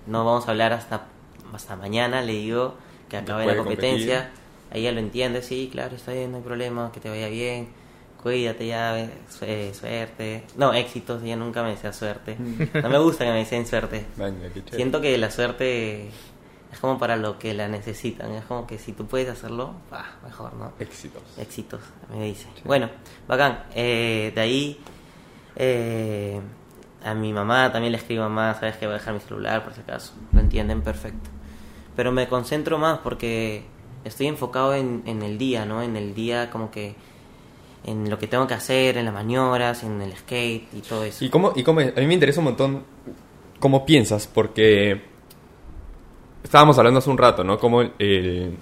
no 0.08 0.24
vamos 0.24 0.48
a 0.48 0.52
hablar 0.52 0.72
hasta, 0.72 1.08
hasta 1.54 1.76
mañana, 1.76 2.22
le 2.22 2.32
digo 2.32 2.76
que 3.10 3.18
acabe 3.18 3.46
la 3.46 3.52
competencia. 3.66 4.30
Ella 4.72 4.94
lo 4.94 5.00
entiende, 5.02 5.42
sí, 5.42 5.68
claro, 5.70 5.98
está 5.98 6.14
bien, 6.14 6.32
no 6.32 6.38
hay 6.38 6.44
problema, 6.44 6.94
que 6.94 7.02
te 7.02 7.10
vaya 7.10 7.28
bien, 7.28 7.68
cuídate 8.24 8.68
ya, 8.68 8.98
eh, 8.98 9.10
su- 9.30 9.78
suerte. 9.78 10.46
No, 10.56 10.74
éxitos, 10.74 11.22
ella 11.22 11.36
nunca 11.36 11.62
me 11.62 11.72
desea 11.72 11.92
suerte. 11.92 12.38
No 12.82 12.88
me 12.88 12.98
gusta 13.00 13.26
que 13.26 13.32
me 13.32 13.40
deseen 13.40 13.68
suerte. 13.68 14.06
Venga. 14.16 14.48
Siento 14.78 15.02
que 15.02 15.18
la 15.18 15.30
suerte 15.30 16.10
es 16.76 16.82
como 16.82 17.00
para 17.00 17.16
lo 17.16 17.40
que 17.40 17.54
la 17.54 17.70
necesitan, 17.70 18.34
es 18.34 18.44
como 18.44 18.68
que 18.68 18.78
si 18.78 18.92
tú 18.92 19.06
puedes 19.06 19.30
hacerlo, 19.30 19.76
ah, 19.94 20.16
mejor, 20.26 20.54
¿no? 20.56 20.74
Éxitos. 20.78 21.22
Éxitos, 21.38 21.80
me 22.14 22.26
dice. 22.26 22.50
Bueno, 22.66 22.90
bacán. 23.30 23.64
Eh, 23.74 24.34
de 24.36 24.42
ahí, 24.42 24.82
eh, 25.56 26.38
a 27.02 27.14
mi 27.14 27.32
mamá 27.32 27.72
también 27.72 27.94
le 27.94 27.98
escribo, 27.98 28.24
mamá, 28.24 28.56
sabes 28.56 28.76
que 28.76 28.88
voy 28.88 28.96
a 28.96 28.98
dejar 28.98 29.14
mi 29.14 29.22
celular 29.22 29.64
por 29.64 29.74
si 29.74 29.80
acaso. 29.80 30.16
Lo 30.34 30.42
entienden 30.42 30.82
perfecto. 30.82 31.30
pero 31.96 32.12
me 32.12 32.28
concentro 32.28 32.78
más 32.78 33.00
porque 33.00 33.64
estoy 34.04 34.28
enfocado 34.28 34.76
en, 34.76 35.04
en 35.06 35.22
el 35.22 35.38
día, 35.38 35.66
¿no? 35.66 35.82
En 35.82 35.96
el 35.96 36.14
día 36.14 36.52
como 36.52 36.72
que 36.72 36.96
en 37.86 38.10
lo 38.10 38.20
que 38.20 38.28
tengo 38.28 38.48
que 38.48 38.54
hacer, 38.54 38.98
en 38.98 39.06
las 39.06 39.14
maniobras, 39.14 39.84
en 39.84 40.02
el 40.02 40.14
skate 40.14 40.74
y 40.74 40.82
todo 40.82 41.06
eso. 41.06 41.24
¿Y 41.24 41.30
cómo, 41.30 41.54
y 41.56 41.64
cómo, 41.64 41.80
a 41.80 41.86
mí 41.86 42.06
me 42.06 42.16
interesa 42.16 42.42
un 42.42 42.46
montón 42.46 42.84
cómo 43.62 43.86
piensas, 43.86 44.28
porque 44.28 45.15
estábamos 46.56 46.78
hablando 46.78 47.00
hace 47.00 47.10
un 47.10 47.18
rato, 47.18 47.44
¿no? 47.44 47.60
Como 47.60 47.82
el, 47.82 48.56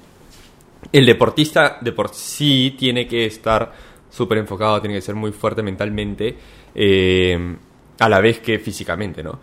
el 0.91 1.05
deportista 1.05 1.77
de 1.79 1.91
por 1.91 2.09
sí 2.09 2.75
tiene 2.75 3.07
que 3.07 3.27
estar 3.27 3.71
súper 4.09 4.39
enfocado, 4.39 4.81
tiene 4.81 4.95
que 4.95 5.01
ser 5.01 5.13
muy 5.13 5.31
fuerte 5.31 5.61
mentalmente, 5.61 6.35
eh, 6.73 7.55
a 7.99 8.09
la 8.09 8.19
vez 8.19 8.39
que 8.39 8.57
físicamente, 8.57 9.21
¿no? 9.21 9.39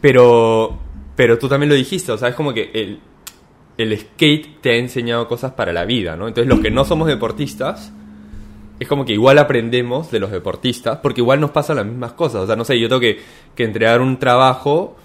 Pero, 0.00 0.74
pero 1.14 1.38
tú 1.38 1.50
también 1.50 1.68
lo 1.68 1.74
dijiste, 1.74 2.12
o 2.12 2.16
sea, 2.16 2.30
es 2.30 2.34
como 2.34 2.54
que 2.54 2.70
el, 2.72 2.98
el 3.76 3.98
skate 3.98 4.62
te 4.62 4.70
ha 4.70 4.76
enseñado 4.76 5.28
cosas 5.28 5.52
para 5.52 5.70
la 5.70 5.84
vida, 5.84 6.16
¿no? 6.16 6.28
Entonces 6.28 6.48
los 6.48 6.60
que 6.60 6.70
no 6.70 6.86
somos 6.86 7.08
deportistas, 7.08 7.92
es 8.80 8.88
como 8.88 9.04
que 9.04 9.12
igual 9.12 9.36
aprendemos 9.36 10.10
de 10.10 10.20
los 10.20 10.30
deportistas, 10.30 11.00
porque 11.02 11.20
igual 11.20 11.40
nos 11.40 11.50
pasan 11.50 11.76
las 11.76 11.84
mismas 11.84 12.14
cosas. 12.14 12.40
O 12.40 12.46
sea, 12.46 12.56
no 12.56 12.64
sé, 12.64 12.80
yo 12.80 12.88
tengo 12.88 13.00
que, 13.00 13.20
que 13.54 13.64
entregar 13.64 14.00
un 14.00 14.18
trabajo 14.18 14.96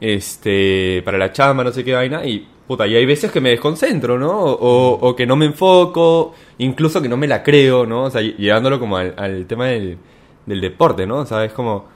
este, 0.00 1.02
para 1.04 1.18
la 1.18 1.32
chamba, 1.32 1.64
no 1.64 1.72
sé 1.72 1.84
qué 1.84 1.94
vaina, 1.94 2.24
y 2.24 2.46
puta, 2.66 2.86
y 2.86 2.96
hay 2.96 3.06
veces 3.06 3.30
que 3.30 3.40
me 3.40 3.50
desconcentro, 3.50 4.18
¿no? 4.18 4.30
O, 4.40 5.08
o 5.08 5.16
que 5.16 5.26
no 5.26 5.36
me 5.36 5.46
enfoco, 5.46 6.34
incluso 6.58 7.00
que 7.02 7.08
no 7.08 7.16
me 7.16 7.26
la 7.28 7.42
creo, 7.42 7.86
¿no? 7.86 8.04
O 8.04 8.10
sea, 8.10 8.20
llevándolo 8.20 8.78
como 8.80 8.96
al, 8.96 9.14
al 9.16 9.46
tema 9.46 9.66
del, 9.66 9.98
del 10.46 10.60
deporte, 10.60 11.06
¿no? 11.06 11.18
O 11.18 11.26
sea, 11.26 11.44
es 11.44 11.52
como, 11.52 11.86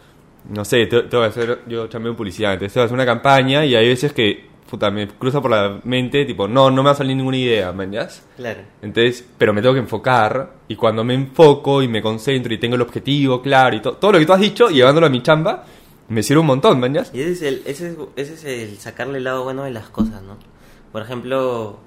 no 0.49 0.65
sé, 0.65 0.87
te- 0.87 1.03
tengo 1.03 1.23
que 1.25 1.29
hacer, 1.29 1.61
yo 1.69 1.87
chambeo 1.89 2.13
en 2.13 2.17
publicidad, 2.17 2.53
entonces 2.55 2.73
tengo 2.73 2.85
que 2.85 2.87
hacer 2.87 2.95
una 2.95 3.07
campaña 3.07 3.65
y 3.67 3.75
hay 3.75 3.89
veces 3.89 4.13
que, 4.13 4.49
puta, 4.71 4.91
me 4.93 5.09
cruza 5.09 5.41
por 5.43 5.51
la 5.51 5.81
mente, 5.85 6.25
tipo, 6.25 6.47
no, 6.47 6.71
no 6.71 6.83
me 6.83 6.87
va 6.87 6.93
a 6.93 6.95
salir 6.95 7.17
ninguna 7.17 7.37
idea, 7.37 7.73
¿me 7.73 7.85
entiendes? 7.85 8.25
Claro. 8.37 8.61
Entonces, 8.81 9.29
pero 9.37 9.53
me 9.53 9.61
tengo 9.63 9.75
que 9.75 9.81
enfocar 9.81 10.53
y 10.69 10.77
cuando 10.77 11.03
me 11.03 11.15
enfoco 11.15 11.83
y 11.83 11.89
me 11.89 12.01
concentro 12.01 12.55
y 12.55 12.59
tengo 12.59 12.77
el 12.77 12.83
objetivo 12.83 13.43
claro 13.43 13.75
y 13.77 13.81
to- 13.83 13.95
todo 13.95 14.13
lo 14.13 14.19
que 14.21 14.27
tú 14.27 14.33
has 14.33 14.41
dicho, 14.41 14.69
llevándolo 14.71 15.09
a 15.09 15.11
mi 15.11 15.21
chamba, 15.23 15.65
me 16.11 16.23
sirve 16.23 16.41
un 16.41 16.47
montón, 16.47 16.79
¿me 16.81 16.89
entiendes? 16.89 17.13
Y 17.15 17.21
ese 17.23 17.33
es, 17.33 17.43
el, 17.43 17.63
ese, 17.67 17.89
es, 17.91 17.97
ese 18.17 18.35
es 18.35 18.45
el 18.71 18.79
sacarle 18.79 19.19
el 19.19 19.25
lado 19.25 19.45
bueno 19.45 19.65
de 19.65 19.71
las 19.71 19.89
cosas, 19.89 20.23
¿no? 20.23 20.37
Por 20.93 21.03
ejemplo, 21.03 21.79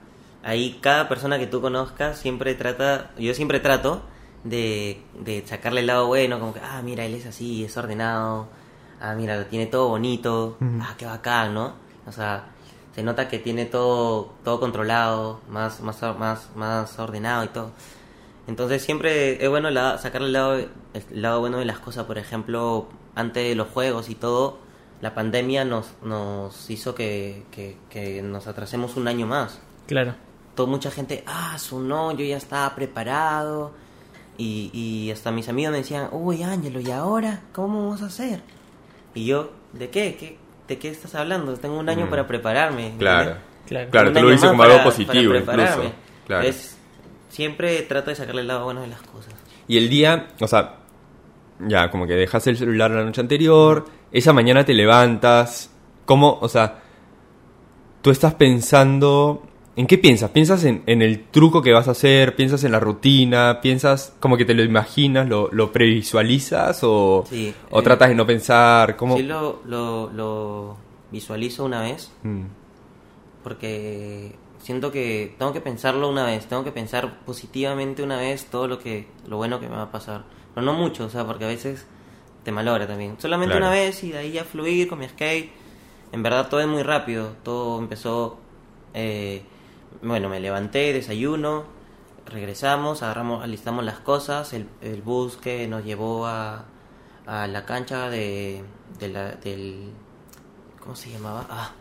ahí 0.44 0.80
cada 0.82 1.08
persona 1.10 1.38
que 1.38 1.46
tú 1.48 1.62
conozcas 1.62 2.18
siempre 2.18 2.56
trata, 2.56 3.12
yo 3.18 3.34
siempre 3.34 3.60
trato 3.60 4.02
de, 4.44 5.02
de 5.20 5.44
sacarle 5.46 5.82
el 5.82 5.88
lado 5.88 6.08
bueno, 6.08 6.40
como 6.40 6.54
que, 6.54 6.60
ah, 6.62 6.82
mira, 6.84 7.06
él 7.06 7.14
es 7.16 7.26
así, 7.26 7.64
es 7.64 7.76
ordenado, 7.78 8.48
ah, 9.02 9.14
mira, 9.16 9.38
lo 9.38 9.46
tiene 9.46 9.66
todo 9.68 9.90
bonito, 9.90 10.58
ah, 10.82 10.96
qué 10.98 11.06
bacán, 11.06 11.54
¿no? 11.54 11.74
O 12.08 12.12
sea, 12.12 12.46
se 12.96 13.04
nota 13.04 13.28
que 13.28 13.40
tiene 13.40 13.66
todo, 13.66 14.34
todo 14.44 14.60
controlado, 14.60 15.42
más, 15.50 15.82
más, 15.82 16.02
más, 16.18 16.50
más 16.56 17.00
ordenado 17.00 17.44
y 17.44 17.48
todo. 17.48 17.72
Entonces 18.48 18.82
siempre 18.84 19.44
es 19.44 19.50
bueno 19.50 19.70
la- 19.70 19.98
sacarle 19.98 20.28
el 20.28 20.34
lado, 20.34 20.56
el 20.58 20.70
lado 21.22 21.40
bueno 21.40 21.58
de 21.60 21.66
las 21.66 21.80
cosas. 21.80 22.06
Por 22.06 22.18
ejemplo, 22.18 22.88
antes 23.16 23.44
de 23.48 23.56
los 23.56 23.68
juegos 23.70 24.10
y 24.10 24.16
todo, 24.16 24.60
la 25.02 25.14
pandemia 25.14 25.66
nos, 25.66 25.88
nos 26.02 26.70
hizo 26.70 26.96
que, 26.96 27.44
que, 27.52 27.78
que 27.90 28.22
nos 28.22 28.48
atrasemos 28.48 28.96
un 28.96 29.08
año 29.08 29.28
más. 29.28 29.60
Claro. 29.88 30.16
Todo, 30.56 30.68
mucha 30.68 30.92
gente, 30.92 31.24
ah, 31.28 31.58
su 31.60 31.80
no, 31.80 32.12
yo 32.12 32.24
ya 32.26 32.38
estaba 32.38 32.74
preparado. 32.76 33.72
Y, 34.38 34.72
y 34.74 35.12
hasta 35.12 35.32
mis 35.32 35.48
amigos 35.50 35.72
me 35.72 35.80
decían, 35.80 36.10
uy, 36.12 36.42
Ángelo, 36.44 36.80
¿y 36.80 36.90
ahora? 36.92 37.42
¿Cómo 37.54 37.84
vamos 37.84 38.02
a 38.02 38.08
hacer? 38.08 38.42
Y 39.14 39.26
yo, 39.26 39.52
¿de 39.74 39.90
qué? 39.90 40.16
¿Qué- 40.20 40.38
¿De 40.68 40.80
qué 40.80 40.90
estás 40.90 41.14
hablando? 41.16 41.54
Tengo 41.58 41.78
un 41.78 41.90
año 41.90 42.06
Mm. 42.06 42.10
para 42.10 42.26
prepararme. 42.26 42.94
Claro. 42.98 43.36
Claro. 43.68 43.90
Claro, 43.92 44.14
tú 44.14 44.22
lo 44.22 44.30
dices 44.30 44.50
como 44.50 44.64
algo 44.64 44.76
para- 44.78 44.84
positivo 44.86 45.34
para 45.46 45.64
incluso. 45.72 45.92
Claro. 46.26 46.44
Entonces, 46.46 46.78
siempre 47.30 47.82
trato 47.84 48.10
de 48.12 48.16
sacarle 48.16 48.42
el 48.42 48.48
lado 48.48 48.64
bueno 48.64 48.82
de 48.82 48.88
las 48.88 49.02
cosas. 49.02 49.34
Y 49.68 49.78
el 49.78 49.90
día, 49.90 50.30
o 50.40 50.48
sea, 50.48 50.78
ya 51.60 51.90
como 51.92 52.08
que 52.08 52.14
dejas 52.14 52.46
el 52.48 52.58
celular 52.58 52.92
la 52.92 53.04
noche 53.04 53.22
anterior, 53.22 53.86
esa 54.12 54.34
mañana 54.34 54.66
te 54.66 54.74
levantas, 54.74 55.72
¿cómo, 56.06 56.38
o 56.42 56.50
sea, 56.50 56.82
tú 58.02 58.12
estás 58.12 58.36
pensando, 58.36 59.44
¿en 59.76 59.88
qué 59.88 59.98
piensas? 59.98 60.30
¿Piensas 60.32 60.64
en, 60.66 60.84
en 60.86 61.02
el 61.02 61.26
truco 61.26 61.62
que 61.62 61.72
vas 61.72 61.88
a 61.88 61.92
hacer? 61.92 62.36
¿Piensas 62.36 62.64
en 62.64 62.72
la 62.72 62.80
rutina? 62.80 63.60
¿Piensas 63.62 64.14
como 64.20 64.38
que 64.38 64.46
te 64.46 64.54
lo 64.54 64.64
imaginas, 64.64 65.28
lo, 65.28 65.50
lo 65.52 65.72
previsualizas 65.72 66.80
o, 66.84 67.24
Sí, 67.28 67.54
o 67.72 67.80
eh, 67.80 67.84
tratas 67.84 68.10
de 68.10 68.16
no 68.16 68.26
pensar? 68.26 68.96
¿Cómo? 68.98 69.16
Sí 69.18 69.24
lo, 69.24 69.62
lo, 69.66 70.10
lo 70.12 70.78
visualizo 71.12 71.64
una 71.66 71.82
vez 71.82 72.12
Mm, 72.24 72.44
porque 73.44 74.36
siento 74.60 74.92
que 74.92 75.36
tengo 75.38 75.52
que 75.54 75.62
pensarlo 75.62 76.10
una 76.10 76.26
vez, 76.26 76.46
tengo 76.48 76.64
que 76.64 76.72
pensar 76.72 77.20
positivamente 77.26 78.02
una 78.04 78.18
vez 78.18 78.46
todo 78.46 78.68
lo 78.68 78.80
que 78.80 79.08
lo 79.28 79.38
bueno 79.38 79.60
que 79.60 79.68
me 79.68 79.76
va 79.76 79.84
a 79.84 79.92
pasar. 79.92 80.24
Pero 80.54 80.66
no 80.66 80.74
mucho, 80.74 81.06
o 81.06 81.10
sea, 81.10 81.26
porque 81.26 81.46
a 81.46 81.48
veces 81.48 81.86
te 82.44 82.52
malogra 82.52 82.86
también. 82.88 83.16
Solamente 83.20 83.54
Claro. 83.56 83.66
una 83.68 83.74
vez 83.74 84.04
y 84.04 84.12
de 84.12 84.18
ahí 84.20 84.32
ya 84.34 84.44
fluir 84.44 84.88
con 84.88 85.00
mi 85.00 85.08
skate. 85.10 85.52
En 86.12 86.22
verdad 86.24 86.48
todo 86.50 86.60
es 86.60 86.68
muy 86.68 86.84
rápido, 86.84 87.36
todo 87.44 87.80
empezó 87.80 88.38
eh, 88.94 89.42
bueno, 90.04 90.30
me 90.30 90.40
levanté, 90.40 90.94
desayuno, 90.94 91.64
regresamos, 92.28 93.02
agarramos, 93.04 93.44
alistamos 93.44 93.84
las 93.84 94.00
cosas, 94.00 94.54
el, 94.54 94.68
el 94.82 95.02
bus 95.02 95.38
que 95.38 95.68
nos 95.68 95.84
llevó 95.84 96.28
a, 96.28 96.66
a 97.26 97.48
la 97.48 97.66
cancha 97.66 98.10
de, 98.10 98.64
de 99.00 99.08
la, 99.10 99.32
del 99.32 99.90
¿cómo 100.80 100.96
se 100.96 101.10
llamaba? 101.12 101.48
Ah, 101.50 101.72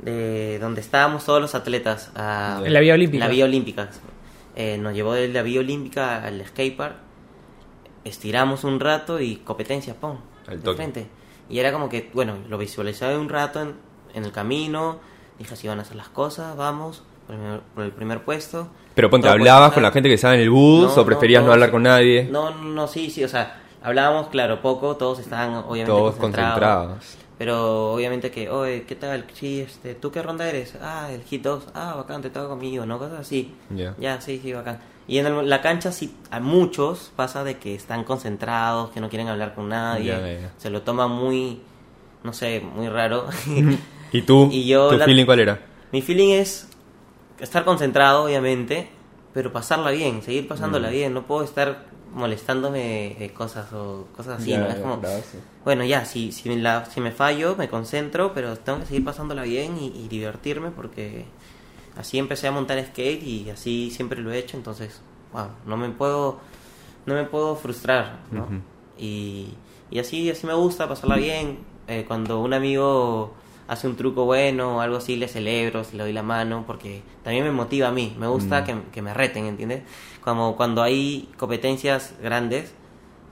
de 0.00 0.58
donde 0.60 0.80
estábamos 0.80 1.24
todos 1.24 1.40
los 1.40 1.54
atletas. 1.54 2.10
a- 2.14 2.60
En 2.64 2.72
la 2.72 2.80
Vía 2.80 2.94
Olímpica. 2.94 3.24
La 3.24 3.30
Vía 3.30 3.44
Olímpica. 3.44 3.88
Eh, 4.56 4.78
nos 4.78 4.94
llevó 4.94 5.12
de 5.14 5.28
la 5.28 5.42
Vía 5.42 5.60
Olímpica 5.60 6.24
al 6.24 6.44
skatepark. 6.46 6.96
Estiramos 8.04 8.64
un 8.64 8.80
rato 8.80 9.20
y 9.20 9.36
competencia, 9.36 9.94
pum, 9.94 10.16
Al 10.46 10.60
toque. 10.60 10.76
frente. 10.76 11.06
Y 11.48 11.58
era 11.58 11.72
como 11.72 11.88
que, 11.88 12.10
bueno, 12.14 12.36
lo 12.48 12.58
visualizaba 12.58 13.18
un 13.18 13.28
rato 13.28 13.60
en, 13.62 13.74
en 14.14 14.24
el 14.24 14.32
camino. 14.32 14.98
Dije, 15.38 15.54
así 15.54 15.66
van 15.68 15.78
a 15.78 15.82
hacer 15.82 15.96
las 15.96 16.08
cosas, 16.08 16.56
vamos, 16.56 17.02
por 17.26 17.34
el 17.34 17.40
primer, 17.40 17.60
por 17.74 17.84
el 17.84 17.92
primer 17.92 18.24
puesto. 18.24 18.68
Pero 18.94 19.10
ponte, 19.10 19.28
¿hablabas 19.28 19.72
con 19.72 19.82
la 19.82 19.90
gente 19.90 20.08
que 20.08 20.14
estaba 20.14 20.34
en 20.34 20.40
el 20.40 20.50
bus 20.50 20.94
No, 20.96 21.02
o 21.02 21.06
preferías 21.06 21.42
no, 21.44 21.52
hablar 21.52 21.70
con 21.70 21.82
nadie? 21.82 22.28
No, 22.30 22.50
no, 22.54 22.86
sí, 22.86 23.10
sí, 23.10 23.24
o 23.24 23.28
sea, 23.28 23.60
hablábamos, 23.82 24.28
claro, 24.28 24.60
poco, 24.62 24.96
todos 24.96 25.18
estaban 25.18 25.54
obviamente 25.54 25.86
Todos 25.86 26.14
concentrados. 26.16 26.86
concentrados. 26.94 27.16
Pero 27.36 27.92
obviamente 27.94 28.30
que, 28.30 28.48
oye, 28.48 28.84
¿qué 28.84 28.94
tal? 28.94 29.24
Sí, 29.32 29.60
este, 29.60 29.96
¿tú 29.96 30.12
qué 30.12 30.22
ronda 30.22 30.48
eres? 30.48 30.76
Ah, 30.80 31.08
el 31.10 31.22
hit 31.24 31.42
2. 31.42 31.66
Ah, 31.74 31.94
bacán, 31.96 32.22
te 32.22 32.30
toca 32.30 32.46
conmigo, 32.46 32.86
¿no? 32.86 32.96
Cosas 33.00 33.20
así. 33.20 33.52
Ya. 33.70 33.94
Ya, 33.98 34.20
sí, 34.20 34.38
sí, 34.40 34.52
bacán. 34.52 34.78
Y 35.06 35.18
en 35.18 35.26
el- 35.26 35.48
la 35.50 35.60
cancha 35.60 35.92
sí, 35.92 36.14
a 36.30 36.40
muchos 36.40 37.12
pasa 37.16 37.44
de 37.44 37.58
que 37.58 37.74
están 37.74 38.04
concentrados, 38.04 38.90
que 38.90 39.00
no 39.00 39.08
quieren 39.08 39.28
hablar 39.28 39.54
con 39.54 39.68
nadie. 39.68 40.06
Ya, 40.06 40.20
ya, 40.20 40.40
ya. 40.40 40.52
Se 40.56 40.70
lo 40.70 40.82
toman 40.82 41.10
muy, 41.10 41.60
no 42.22 42.32
sé, 42.32 42.60
muy 42.60 42.88
raro. 42.88 43.26
¿Y 44.12 44.22
tú? 44.22 44.48
Y 44.50 44.66
yo 44.66 44.88
¿Tu 44.90 44.96
la- 44.98 45.04
feeling 45.04 45.26
cuál 45.26 45.40
era? 45.40 45.60
Mi 45.92 46.00
feeling 46.02 46.30
es 46.32 46.68
estar 47.38 47.64
concentrado, 47.64 48.24
obviamente, 48.24 48.88
pero 49.34 49.52
pasarla 49.52 49.90
bien, 49.90 50.22
seguir 50.22 50.48
pasándola 50.48 50.88
Mm. 50.88 50.92
bien. 50.92 51.14
No 51.14 51.22
puedo 51.26 51.44
estar 51.44 51.84
molestándome 52.12 53.16
de 53.18 53.32
cosas 53.34 53.72
o 53.72 54.06
cosas 54.16 54.40
así, 54.40 54.50
Ya, 54.52 54.60
¿no? 54.60 54.68
Es 54.68 54.76
como, 54.78 55.00
bueno, 55.64 55.84
ya, 55.84 56.04
si, 56.04 56.30
si, 56.32 56.48
me 56.48 56.56
la, 56.56 56.84
si 56.86 57.00
me 57.00 57.10
fallo, 57.10 57.56
me 57.58 57.68
concentro, 57.68 58.32
pero 58.34 58.56
tengo 58.56 58.80
que 58.80 58.86
seguir 58.86 59.04
pasándola 59.04 59.42
bien 59.42 59.76
y, 59.78 59.86
y 59.88 60.08
divertirme 60.08 60.70
porque 60.70 61.24
así 61.96 62.18
empecé 62.18 62.48
a 62.48 62.52
montar 62.52 62.82
skate 62.84 63.22
y 63.22 63.50
así 63.50 63.90
siempre 63.90 64.20
lo 64.20 64.32
he 64.32 64.38
hecho, 64.38 64.56
entonces, 64.56 65.00
wow, 65.32 65.48
no 65.66 65.76
me 65.76 65.88
puedo, 65.90 66.38
no 67.06 67.14
me 67.14 67.24
puedo 67.24 67.56
frustrar, 67.56 68.20
¿no? 68.30 68.46
Y, 68.98 69.48
y 69.90 69.98
así, 69.98 70.30
así 70.30 70.46
me 70.46 70.54
gusta 70.54 70.88
pasarla 70.88 71.16
bien. 71.16 71.58
Eh, 71.86 72.04
cuando 72.06 72.40
un 72.40 72.54
amigo 72.54 73.34
hace 73.68 73.86
un 73.88 73.96
truco 73.96 74.24
bueno 74.24 74.76
o 74.76 74.80
algo 74.80 74.96
así, 74.96 75.16
le 75.16 75.28
celebro, 75.28 75.82
le 75.92 76.02
doy 76.02 76.12
la 76.12 76.22
mano, 76.22 76.64
porque 76.66 77.02
también 77.22 77.44
me 77.44 77.50
motiva 77.50 77.88
a 77.88 77.92
mí, 77.92 78.14
me 78.18 78.26
gusta 78.26 78.60
Mm. 78.60 78.64
que, 78.64 78.76
que 78.92 79.02
me 79.02 79.12
reten, 79.14 79.46
¿entiendes? 79.46 79.82
Como 80.22 80.56
cuando 80.56 80.82
hay 80.82 81.28
competencias 81.36 82.14
grandes, 82.22 82.72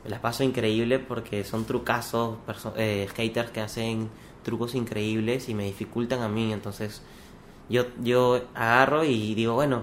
me 0.05 0.11
las 0.11 0.21
paso 0.21 0.43
increíble 0.43 0.99
porque 0.99 1.45
son 1.45 1.65
trucazos, 1.65 2.37
eh, 2.77 3.07
skaters 3.11 3.51
que 3.51 3.61
hacen 3.61 4.09
trucos 4.43 4.75
increíbles 4.75 5.49
y 5.49 5.55
me 5.55 5.65
dificultan 5.65 6.21
a 6.23 6.29
mí, 6.29 6.53
entonces 6.53 7.03
yo, 7.69 7.87
yo 8.03 8.41
agarro 8.55 9.05
y 9.05 9.35
digo, 9.35 9.55
bueno, 9.55 9.83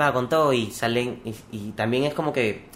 va 0.00 0.12
con 0.12 0.28
todo 0.28 0.52
y 0.52 0.70
salen, 0.70 1.20
y, 1.24 1.34
y 1.52 1.70
también 1.72 2.04
es 2.04 2.14
como 2.14 2.32
que 2.32 2.66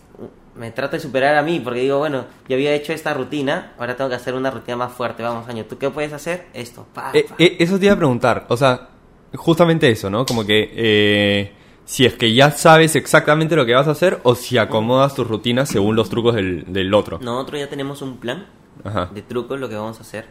me 0.57 0.73
trato 0.73 0.97
de 0.97 1.01
superar 1.01 1.37
a 1.37 1.43
mí, 1.43 1.61
porque 1.61 1.81
digo, 1.81 1.99
bueno, 1.99 2.25
yo 2.49 2.57
había 2.57 2.73
hecho 2.75 2.93
esta 2.93 3.15
rutina, 3.15 3.73
ahora 3.79 3.97
tengo 3.97 4.11
que 4.11 4.17
hacer 4.17 4.35
una 4.35 4.51
rutina 4.51 4.77
más 4.77 4.93
fuerte, 4.93 5.23
vamos, 5.23 5.49
año, 5.49 5.65
¿tú 5.65 5.79
qué 5.79 5.89
puedes 5.91 6.13
hacer? 6.13 6.47
Esto, 6.53 6.87
pa, 6.93 7.13
Eh, 7.15 7.25
pa. 7.29 7.37
eh, 7.39 7.57
eso 7.61 7.79
te 7.79 7.85
iba 7.87 7.95
a 7.95 7.97
preguntar, 7.97 8.47
o 8.49 8.57
sea, 8.57 8.89
justamente 9.35 9.89
eso, 9.89 10.11
¿no? 10.11 10.27
Como 10.27 10.45
que 10.45 10.71
eh, 10.75 11.53
si 11.85 12.05
es 12.05 12.15
que 12.15 12.35
ya 12.35 12.51
sabes 12.51 12.97
exactamente 12.97 13.55
lo 13.57 13.65
que 13.65 13.75
vas 13.75 13.87
a 13.87 13.93
hacer 13.93 14.19
o 14.25 14.35
si 14.35 14.59
acomodas 14.59 15.15
tus 15.15 15.27
rutinas 15.27 15.69
según 15.69 15.95
los 15.97 16.11
trucos 16.11 16.35
del, 16.35 16.65
del 16.73 16.93
otro. 16.95 17.19
Nosotros 17.23 17.61
ya 17.61 17.69
tenemos 17.69 18.03
un 18.03 18.17
plan 18.19 18.47
Ajá. 18.85 19.09
de 19.15 19.23
trucos, 19.23 19.59
lo 19.61 19.69
que 19.69 19.77
vamos 19.77 19.99
a 19.99 20.03
hacer, 20.03 20.27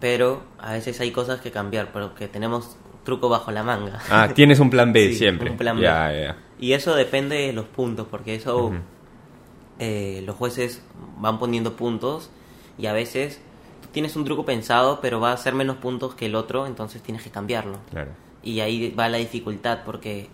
pero 0.00 0.42
a 0.58 0.72
veces 0.72 0.98
hay 1.00 1.10
cosas 1.10 1.40
que 1.40 1.50
cambiar, 1.50 1.90
pero 1.92 2.14
que 2.14 2.28
tenemos 2.28 2.76
truco 3.04 3.28
bajo 3.28 3.50
la 3.50 3.62
manga. 3.62 3.98
Ah, 4.10 4.28
tienes 4.34 4.60
un 4.60 4.70
plan 4.70 4.92
B 4.92 5.08
Sí, 5.08 5.16
siempre. 5.18 5.50
un 5.50 5.56
plan 5.56 5.76
B. 5.76 5.82
Ya, 5.82 6.12
ya. 6.12 6.36
Y 6.58 6.72
eso 6.74 6.94
depende 6.94 7.36
de 7.36 7.52
los 7.52 7.66
puntos, 7.66 8.06
porque 8.10 8.34
eso 8.36 8.72
eh, 9.78 10.22
los 10.24 10.36
jueces 10.36 10.82
van 11.18 11.38
poniendo 11.38 11.74
puntos 11.74 12.30
y 12.78 12.86
a 12.86 12.92
veces 12.92 13.40
tú 13.82 13.88
tienes 13.92 14.14
un 14.16 14.24
truco 14.24 14.44
pensado, 14.44 15.00
pero 15.00 15.20
va 15.20 15.32
a 15.32 15.36
ser 15.36 15.54
menos 15.54 15.76
puntos 15.78 16.14
que 16.14 16.26
el 16.26 16.34
otro, 16.34 16.66
entonces 16.66 17.02
tienes 17.02 17.22
que 17.22 17.30
cambiarlo. 17.30 17.78
Claro. 17.90 18.12
Y 18.44 18.60
ahí 18.60 18.90
va 18.90 19.08
la 19.08 19.18
dificultad, 19.18 19.80
porque 19.84 20.28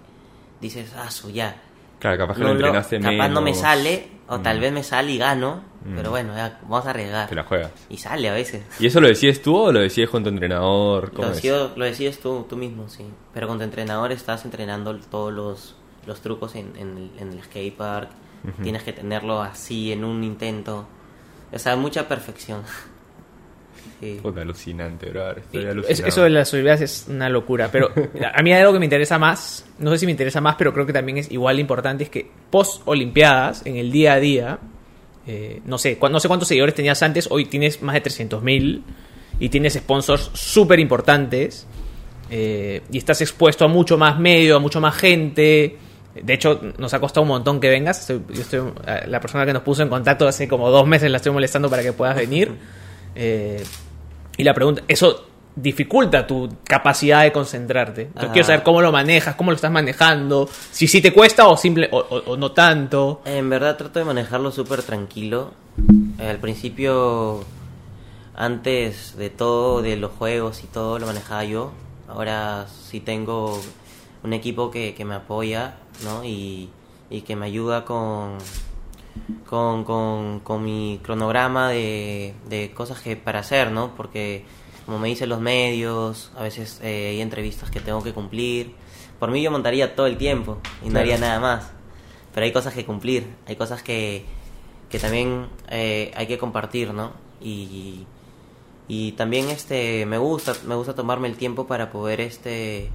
dices, 0.61 0.93
ah, 0.97 1.11
su 1.11 1.31
ya. 1.31 1.63
Claro, 1.99 2.19
capaz 2.19 2.35
que 2.35 2.41
No 2.43 2.49
lo 2.49 2.55
entrenaste 2.55 3.01
capaz 3.01 3.29
no 3.29 3.41
me 3.41 3.55
sale, 3.55 4.09
o 4.29 4.39
tal 4.41 4.59
Mm. 4.59 4.61
vez 4.61 4.73
me 4.73 4.83
sale 4.83 5.13
y 5.13 5.19
gano, 5.19 5.63
Mm. 5.85 5.97
pero 5.97 6.11
bueno, 6.11 6.35
ya, 6.37 6.59
vamos 6.63 6.87
a 6.87 6.91
arriesgar. 6.91 7.29
Te 7.29 7.35
la 7.35 7.45
juegas. 7.45 7.73
Y 7.89 7.97
sale 7.97 8.29
a 8.29 8.33
veces. 8.35 8.63
¿Y 8.79 8.87
eso 8.87 9.01
lo 9.01 9.09
decides 9.09 9.41
tú 9.43 9.57
o 9.57 9.73
lo 9.73 9.81
decides 9.81 10.11
con 10.11 10.23
tu 10.23 10.29
entrenador? 10.29 11.13
¿Cómo 11.13 11.29
Lo, 11.29 11.35
decido- 11.35 11.73
lo 11.77 11.85
decides 11.85 12.21
tú, 12.21 12.47
tú 12.49 12.57
mismo, 12.57 12.89
sí. 12.89 13.05
Pero 13.35 13.49
con 13.49 13.59
tu 13.59 13.65
entrenador 13.65 14.13
estás 14.13 14.45
entrenando 14.45 14.97
todos 15.11 15.33
los, 15.33 15.77
los 16.07 16.21
trucos 16.21 16.55
en, 16.55 16.73
en 16.77 16.97
el, 16.99 17.11
en 17.19 17.33
el 17.33 17.43
skatepark. 17.43 18.11
Ujú. 18.45 18.63
Tienes 18.63 18.83
que 18.85 18.93
tenerlo 18.93 19.41
así 19.43 19.91
en 19.93 20.05
un 20.05 20.23
intento. 20.23 20.87
O 21.53 21.59
sea, 21.59 21.75
mucha 21.77 22.07
perfección. 22.07 22.63
Sí. 24.01 24.19
Puta, 24.23 24.43
alucinante, 24.43 25.11
bro. 25.11 25.31
Estoy 25.33 25.65
Es- 25.65 25.71
alucinado. 25.71 26.07
eso 26.09 26.23
de 26.23 26.31
las 26.31 26.53
habilidades 26.55 26.81
es 26.83 27.07
una 27.09 27.29
locura. 27.29 27.69
Pero 27.73 27.91
a 28.35 28.43
mí 28.43 28.53
hay 28.53 28.61
algo 28.61 28.73
que 28.73 28.79
me 28.79 28.87
interesa 28.87 29.19
más. 29.19 29.65
No 29.79 29.91
sé 29.91 29.99
si 29.99 30.07
me 30.07 30.13
interesa 30.13 30.41
más, 30.41 30.55
pero 30.57 30.73
creo 30.73 30.87
que 30.87 30.93
también 30.93 31.19
es 31.19 31.31
igual 31.31 31.57
de 31.57 31.61
importante. 31.63 32.05
Es 32.05 32.11
que 32.11 32.29
post 32.51 32.83
Olimpiadas, 32.85 33.65
en 33.67 33.77
el 33.77 33.91
día 33.93 34.15
a 34.15 34.21
día, 34.21 34.59
eh, 35.27 35.61
no 35.67 35.79
sé, 35.79 35.99
no 36.11 36.21
sé 36.21 36.29
cuántos 36.29 36.49
seguidores 36.49 36.75
tenías 36.75 37.03
antes. 37.03 37.29
Hoy 37.31 37.45
tienes 37.47 37.83
más 37.83 37.95
de 37.95 38.03
300.000 38.03 38.83
y 39.41 39.49
tienes 39.49 39.75
sponsors 39.75 40.31
súper 40.35 40.81
importantes. 40.81 41.67
eh, 42.31 42.83
y 42.93 42.99
estás 42.99 43.21
expuesto 43.23 43.65
a 43.65 43.69
mucho 43.69 43.97
más 43.97 44.19
medio, 44.19 44.57
a 44.57 44.59
mucho 44.59 44.81
más 44.83 44.95
gente. 44.97 45.79
De 46.23 46.33
hecho, 46.35 46.61
nos 46.77 46.93
ha 46.93 47.01
costado 47.01 47.23
un 47.23 47.29
montón 47.29 47.59
que 47.59 47.71
vengas. 47.71 48.01
Estoy- 48.01 48.21
yo 48.35 48.43
estoy, 48.43 48.61
eh, 48.87 49.05
la 49.07 49.19
persona 49.21 49.47
que 49.47 49.53
nos 49.55 49.63
puso 49.63 49.83
en 49.83 49.89
contacto 49.89 50.29
hace 50.29 50.47
como 50.47 50.69
dos 50.71 50.87
meses 50.87 51.11
la 51.11 51.17
estoy 51.19 51.33
molestando 51.33 51.71
para 51.71 51.83
que 51.83 51.93
puedas 51.95 52.17
venir. 52.17 52.51
Eh, 53.21 53.65
y 54.37 54.45
la 54.45 54.55
pregunta, 54.55 54.83
¿eso 54.87 55.25
dificulta 55.57 56.25
tu 56.25 56.49
capacidad 56.63 57.25
de 57.25 57.33
concentrarte? 57.33 58.03
Entonces, 58.03 58.31
Ah. 58.31 58.33
quiero 58.33 58.47
saber 58.47 58.63
cómo 58.63 58.81
lo 58.81 58.93
manejas, 58.93 59.35
cómo 59.35 59.51
lo 59.51 59.57
estás 59.57 59.73
manejando, 59.73 60.49
si 60.71 60.87
sí 60.87 61.01
te 61.03 61.13
cuesta 61.13 61.49
o, 61.49 61.57
simple, 61.57 61.89
o, 61.91 61.99
o- 61.99 62.31
o 62.33 62.37
no 62.37 62.53
tanto. 62.53 63.23
En 63.25 63.51
verdad 63.51 63.77
trato 63.77 63.99
de 63.99 64.05
manejarlo 64.05 64.53
súper 64.53 64.83
tranquilo. 64.85 65.51
Al 66.21 66.39
principio, 66.39 67.45
antes 68.37 69.17
de 69.17 69.31
todo, 69.31 69.83
de 69.83 69.97
los 69.97 70.13
juegos 70.13 70.63
y 70.63 70.67
todo, 70.69 70.99
lo 70.99 71.07
manejaba 71.07 71.45
yo. 71.45 71.73
Ahora 72.09 72.67
sí 72.69 73.01
tengo 73.01 73.61
un 74.23 74.33
equipo 74.33 74.71
que, 74.71 74.95
que 74.95 75.05
me 75.05 75.15
apoya, 75.17 75.75
¿no? 76.05 76.25
Y, 76.25 76.69
y 77.11 77.23
que 77.23 77.35
me 77.37 77.47
ayuda 77.47 77.85
con, 77.85 78.39
con, 79.49 79.85
con, 79.85 80.41
con 80.41 80.65
mi 80.65 81.01
cronograma 81.03 81.71
de, 81.71 82.35
de 82.49 82.73
cosas 82.73 83.01
que 83.01 83.17
para 83.17 83.41
hacer, 83.41 83.71
¿no? 83.71 83.95
Porque, 83.97 84.45
como 84.87 84.99
me 84.99 85.09
dicen 85.09 85.29
los 85.29 85.41
medios, 85.41 86.33
a 86.37 86.43
veces 86.43 86.81
eh, 86.83 87.11
hay 87.11 87.21
entrevistas 87.21 87.71
que 87.71 87.81
tengo 87.81 88.03
que 88.03 88.13
cumplir. 88.13 88.75
Por 89.19 89.31
mí 89.31 89.43
yo 89.43 89.51
montaría 89.51 89.95
todo 89.97 90.07
el 90.07 90.17
tiempo 90.17 90.59
y 90.83 90.87
no 90.87 90.93
Claro. 90.93 91.01
haría 91.01 91.19
nada 91.19 91.41
más. 91.41 91.71
Pero 92.35 92.45
hay 92.45 92.53
cosas 92.53 92.75
que 92.75 92.85
cumplir, 92.85 93.27
hay 93.47 93.57
cosas 93.57 93.83
que, 93.83 94.25
que 94.91 94.99
también 94.99 95.49
eh, 95.71 96.13
hay 96.15 96.27
que 96.27 96.39
compartir, 96.39 96.93
¿no? 96.95 97.13
Y, 97.41 98.07
y 98.87 99.13
también 99.13 99.49
este 99.51 100.07
me 100.07 100.19
gusta 100.19 100.55
me 100.67 100.75
gusta 100.75 100.95
tomarme 100.95 101.29
el 101.29 101.37
tiempo 101.37 101.67
para 101.67 101.91
poder 101.91 102.21
este 102.21 102.91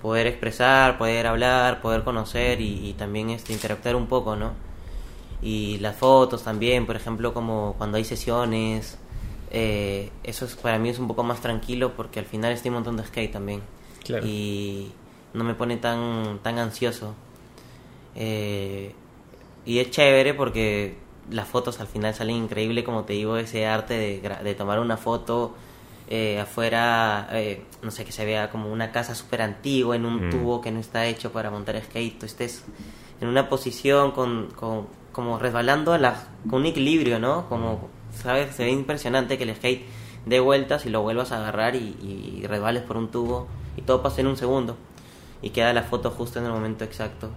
poder 0.00 0.26
expresar 0.26 0.96
poder 0.98 1.26
hablar 1.26 1.80
poder 1.82 2.04
conocer 2.04 2.60
y, 2.60 2.88
y 2.88 2.92
también 2.94 3.30
este 3.30 3.52
interactuar 3.52 3.96
un 3.96 4.06
poco 4.06 4.34
no 4.36 4.52
y 5.44 5.78
las 5.78 5.94
fotos 5.96 6.42
también 6.42 6.86
por 6.86 6.96
ejemplo 6.96 7.32
como 7.34 7.74
cuando 7.78 7.98
hay 7.98 8.04
sesiones 8.04 8.96
eh, 9.50 10.10
eso 10.24 10.46
es 10.46 10.56
para 10.56 10.78
mí 10.78 10.88
es 10.88 10.98
un 10.98 11.06
poco 11.06 11.22
más 11.22 11.40
tranquilo 11.40 11.92
porque 11.94 12.18
al 12.18 12.24
final 12.26 12.50
estoy 12.52 12.70
montando 12.70 13.04
skate 13.04 13.30
también 13.32 13.60
Claro. 14.02 14.26
y 14.26 14.90
no 15.34 15.44
me 15.44 15.54
pone 15.54 15.76
tan 15.76 16.38
tan 16.42 16.58
ansioso 16.58 17.14
eh, 18.16 18.92
y 19.66 19.78
es 19.78 19.90
chévere 19.90 20.34
porque 20.34 20.96
las 21.30 21.48
fotos 21.48 21.80
al 21.80 21.86
final 21.86 22.14
salen 22.14 22.36
increíble, 22.36 22.84
como 22.84 23.04
te 23.04 23.14
digo, 23.14 23.36
ese 23.38 23.66
arte 23.66 23.94
de, 23.94 24.20
de 24.44 24.54
tomar 24.54 24.78
una 24.78 24.96
foto 24.98 25.54
eh, 26.08 26.38
afuera, 26.38 27.28
eh, 27.32 27.62
no 27.82 27.90
sé, 27.90 28.04
que 28.04 28.12
se 28.12 28.26
vea 28.26 28.50
como 28.50 28.70
una 28.70 28.92
casa 28.92 29.14
súper 29.14 29.40
antigua 29.40 29.96
en 29.96 30.04
un 30.04 30.28
Mm. 30.28 30.30
tubo 30.30 30.60
que 30.60 30.70
no 30.70 30.80
está 30.80 31.06
hecho 31.06 31.32
para 31.32 31.50
montar 31.50 31.82
skate, 31.82 32.18
tú 32.18 32.26
estés 32.26 32.62
en 33.22 33.28
una 33.28 33.48
posición 33.48 34.10
con, 34.12 34.48
con- 34.54 34.86
como 35.14 35.38
resbalando 35.38 35.94
a 35.94 35.98
la, 35.98 36.22
con 36.50 36.60
un 36.60 36.66
equilibrio, 36.66 37.18
¿no? 37.18 37.48
Como, 37.48 37.88
¿sabes? 38.12 38.54
Se 38.54 38.64
ve 38.64 38.70
impresionante 38.70 39.38
que 39.38 39.44
el 39.44 39.56
skate 39.56 39.86
dé 40.26 40.40
vueltas 40.40 40.84
y 40.84 40.90
lo 40.90 41.00
vuelvas 41.00 41.32
a 41.32 41.38
agarrar 41.38 41.76
y, 41.76 41.96
y 42.02 42.46
resbales 42.46 42.82
por 42.82 42.98
un 42.98 43.10
tubo 43.10 43.46
y 43.78 43.82
todo 43.82 44.02
pasa 44.02 44.20
en 44.20 44.26
un 44.26 44.36
segundo 44.36 44.76
y 45.40 45.50
queda 45.50 45.72
la 45.72 45.82
foto 45.84 46.10
justo 46.10 46.38
en 46.38 46.46
el 46.46 46.52
momento 46.52 46.84
exacto. 46.84 47.30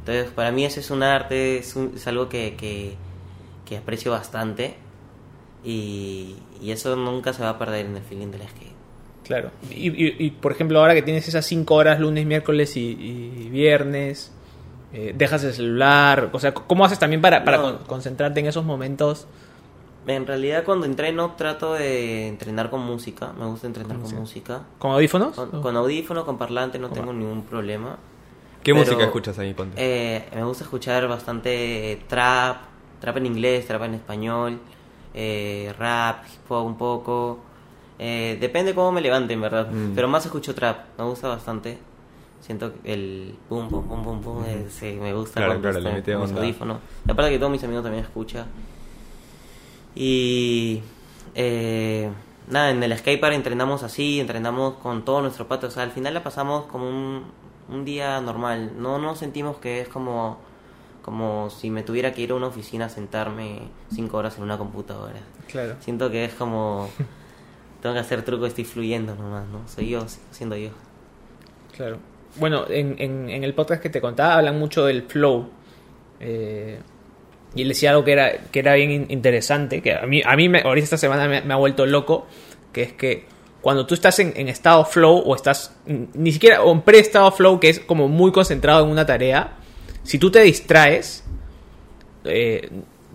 Entonces, 0.00 0.30
para 0.32 0.52
mí 0.52 0.64
ese 0.64 0.80
es 0.80 0.90
un 0.90 1.02
arte, 1.02 1.58
es, 1.58 1.74
es 1.76 2.06
algo 2.06 2.28
que, 2.28 2.54
que, 2.56 3.76
aprecio 3.76 4.12
bastante 4.12 4.76
y, 5.64 6.36
eso 6.64 6.94
nunca 6.96 7.32
se 7.32 7.42
va 7.42 7.50
a 7.50 7.58
perder 7.58 7.86
en 7.86 7.96
el 7.96 8.02
feeling 8.02 8.28
del 8.30 8.42
skate. 8.42 8.72
Claro. 9.24 9.50
Y, 9.70 9.88
y- 9.88 10.16
y, 10.18 10.30
por 10.30 10.52
ejemplo, 10.52 10.78
ahora 10.78 10.94
que 10.94 11.02
tienes 11.02 11.26
esas 11.26 11.46
cinco 11.46 11.74
horas, 11.74 11.98
lunes, 11.98 12.26
miércoles 12.26 12.76
y 12.76 13.48
viernes, 13.50 14.32
eh, 14.98 15.12
dejas 15.14 15.44
el 15.44 15.52
celular. 15.52 16.30
O 16.32 16.38
sea, 16.40 16.54
¿cómo 16.54 16.84
haces 16.86 16.98
también 16.98 17.20
para, 17.20 17.44
para 17.44 17.58
No. 17.58 17.62
con- 17.62 17.76
concentrarte 17.86 18.40
en 18.40 18.46
esos 18.46 18.64
momentos? 18.64 19.26
En 20.06 20.26
realidad 20.26 20.62
cuando 20.64 20.86
entreno 20.86 21.32
trato 21.36 21.74
de 21.74 22.28
entrenar 22.28 22.70
con 22.70 22.80
música, 22.80 23.32
me 23.38 23.44
gusta 23.46 23.66
entrenar 23.66 23.98
con 23.98 24.14
música. 24.14 24.62
¿Con 24.78 24.92
audífonos? 24.92 25.34
Con, 25.34 25.60
con 25.62 25.76
audífono, 25.76 26.24
con 26.24 26.38
parlante 26.38 26.78
no 26.78 26.88
tengo 26.90 27.12
ningún 27.12 27.42
problema. 27.42 27.98
¿Qué 28.62 28.72
Pero, 28.72 28.84
música 28.86 29.04
escuchas 29.04 29.38
ahí, 29.38 29.52
Ponte? 29.52 29.74
Eh, 29.76 30.28
me 30.34 30.44
gusta 30.44 30.64
escuchar 30.64 31.06
bastante 31.08 32.02
trap, 32.08 32.56
trap 33.00 33.16
en 33.18 33.26
inglés, 33.26 33.66
trap 33.66 33.82
en 33.82 33.94
español, 33.94 34.60
eh, 35.12 35.74
rap, 35.78 36.24
hip 36.32 36.50
hop 36.50 36.64
un 36.64 36.76
poco. 36.78 37.38
Eh, 37.98 38.38
depende 38.40 38.74
cómo 38.74 38.92
me 38.92 39.00
levante, 39.00 39.34
en 39.34 39.40
verdad. 39.40 39.68
Mm. 39.70 39.94
Pero 39.94 40.06
más 40.08 40.24
escucho 40.24 40.54
trap, 40.54 40.98
me 40.98 41.04
gusta 41.04 41.28
bastante. 41.28 41.78
Siento 42.46 42.72
que 42.72 42.92
el 42.92 43.34
boom, 43.50 43.68
boom, 43.68 44.22
boom, 44.22 44.44
eh, 44.46 44.66
sí, 44.70 44.96
me 45.02 45.12
gusta 45.12 45.40
Claro, 45.40 45.60
cuando 45.60 45.80
claro, 45.80 45.98
está 45.98 46.16
mis 46.16 46.30
audífonos. 46.30 46.78
Y 47.04 47.10
aparte 47.10 47.32
que 47.32 47.38
todos 47.40 47.50
mis 47.50 47.64
amigos 47.64 47.82
también 47.82 48.04
escuchan. 48.04 48.46
Y 49.96 50.80
eh, 51.34 52.08
nada, 52.48 52.70
en 52.70 52.80
el 52.80 52.96
skatepark 52.96 53.34
entrenamos 53.34 53.82
así, 53.82 54.20
entrenamos 54.20 54.74
con 54.74 55.04
todo 55.04 55.22
nuestro 55.22 55.48
patio. 55.48 55.66
O 55.66 55.72
sea, 55.72 55.82
al 55.82 55.90
final 55.90 56.14
la 56.14 56.22
pasamos 56.22 56.66
como 56.66 56.88
un, 56.88 57.24
un 57.68 57.84
día 57.84 58.20
normal. 58.20 58.74
No 58.78 58.98
nos 58.98 59.18
sentimos 59.18 59.56
que 59.56 59.80
es 59.80 59.88
como, 59.88 60.38
como 61.02 61.50
si 61.50 61.70
me 61.70 61.82
tuviera 61.82 62.12
que 62.12 62.22
ir 62.22 62.30
a 62.30 62.36
una 62.36 62.46
oficina 62.46 62.84
a 62.84 62.90
sentarme 62.90 63.62
cinco 63.92 64.18
horas 64.18 64.36
en 64.36 64.44
una 64.44 64.56
computadora. 64.56 65.18
Claro. 65.48 65.74
Siento 65.80 66.12
que 66.12 66.24
es 66.24 66.34
como... 66.34 66.88
Tengo 67.82 67.94
que 67.94 68.00
hacer 68.00 68.24
truco, 68.24 68.46
estoy 68.46 68.64
fluyendo 68.64 69.16
nomás, 69.16 69.48
¿no? 69.48 69.66
Soy 69.66 69.88
yo, 69.88 70.06
siendo 70.30 70.56
yo. 70.56 70.70
Claro. 71.72 71.98
Bueno, 72.38 72.64
en, 72.68 72.96
en, 72.98 73.30
en 73.30 73.44
el 73.44 73.54
podcast 73.54 73.82
que 73.82 73.88
te 73.90 74.00
contaba 74.00 74.36
hablan 74.36 74.58
mucho 74.58 74.84
del 74.84 75.02
flow. 75.02 75.48
Eh, 76.20 76.78
y 77.54 77.62
él 77.62 77.68
decía 77.68 77.90
algo 77.90 78.04
que 78.04 78.12
era, 78.12 78.32
que 78.50 78.58
era 78.58 78.74
bien 78.74 78.90
in- 78.90 79.06
interesante, 79.08 79.80
que 79.80 79.94
a 79.94 80.06
mí, 80.06 80.22
a 80.24 80.36
mí 80.36 80.48
me, 80.48 80.60
ahorita 80.60 80.84
esta 80.84 80.98
semana 80.98 81.26
me, 81.42 81.52
ha 81.52 81.56
vuelto 81.56 81.86
loco, 81.86 82.26
que 82.72 82.82
es 82.82 82.92
que 82.92 83.24
cuando 83.62 83.86
tú 83.86 83.94
estás 83.94 84.18
en, 84.18 84.32
en 84.36 84.48
estado 84.48 84.84
flow 84.84 85.22
o 85.24 85.34
estás 85.34 85.74
ni 85.86 86.32
siquiera 86.32 86.62
o 86.62 86.72
en 86.72 86.82
pre-estado 86.82 87.30
flow, 87.32 87.58
que 87.58 87.70
es 87.70 87.80
como 87.80 88.08
muy 88.08 88.30
concentrado 88.32 88.84
en 88.84 88.90
una 88.90 89.06
tarea, 89.06 89.54
si 90.02 90.18
tú 90.18 90.30
te 90.30 90.40
distraes, 90.42 91.24
eh, 92.24 92.68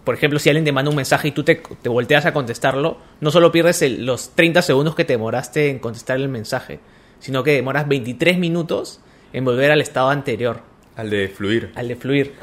por 0.04 0.16
ejemplo, 0.16 0.40
si 0.40 0.50
alguien 0.50 0.66
te 0.66 0.72
manda 0.72 0.90
un 0.90 0.96
mensaje 0.96 1.28
y 1.28 1.32
tú 1.32 1.44
te, 1.44 1.56
te 1.82 1.90
volteas 1.90 2.26
a 2.26 2.34
contestarlo, 2.34 2.98
no 3.20 3.30
solo 3.30 3.52
pierdes 3.52 3.82
el- 3.84 4.06
los 4.06 4.32
30 4.32 4.62
segundos 4.64 4.96
que 4.96 5.06
te 5.06 5.14
demoraste 5.14 5.70
en 5.70 5.78
contestar 5.80 6.18
el 6.18 6.28
mensaje, 6.30 6.80
sino 7.20 7.44
que 7.44 7.52
demoras 7.52 7.88
23 7.88 8.40
minutos 8.40 9.00
en 9.34 9.46
volver 9.46 9.72
al 9.72 9.82
estado 9.82 10.10
anterior, 10.10 10.60
Al 10.96 11.10
de 11.10 11.28
fluir. 11.30 11.72
al 11.76 11.88
de 11.88 11.96
fluir. 11.96 12.34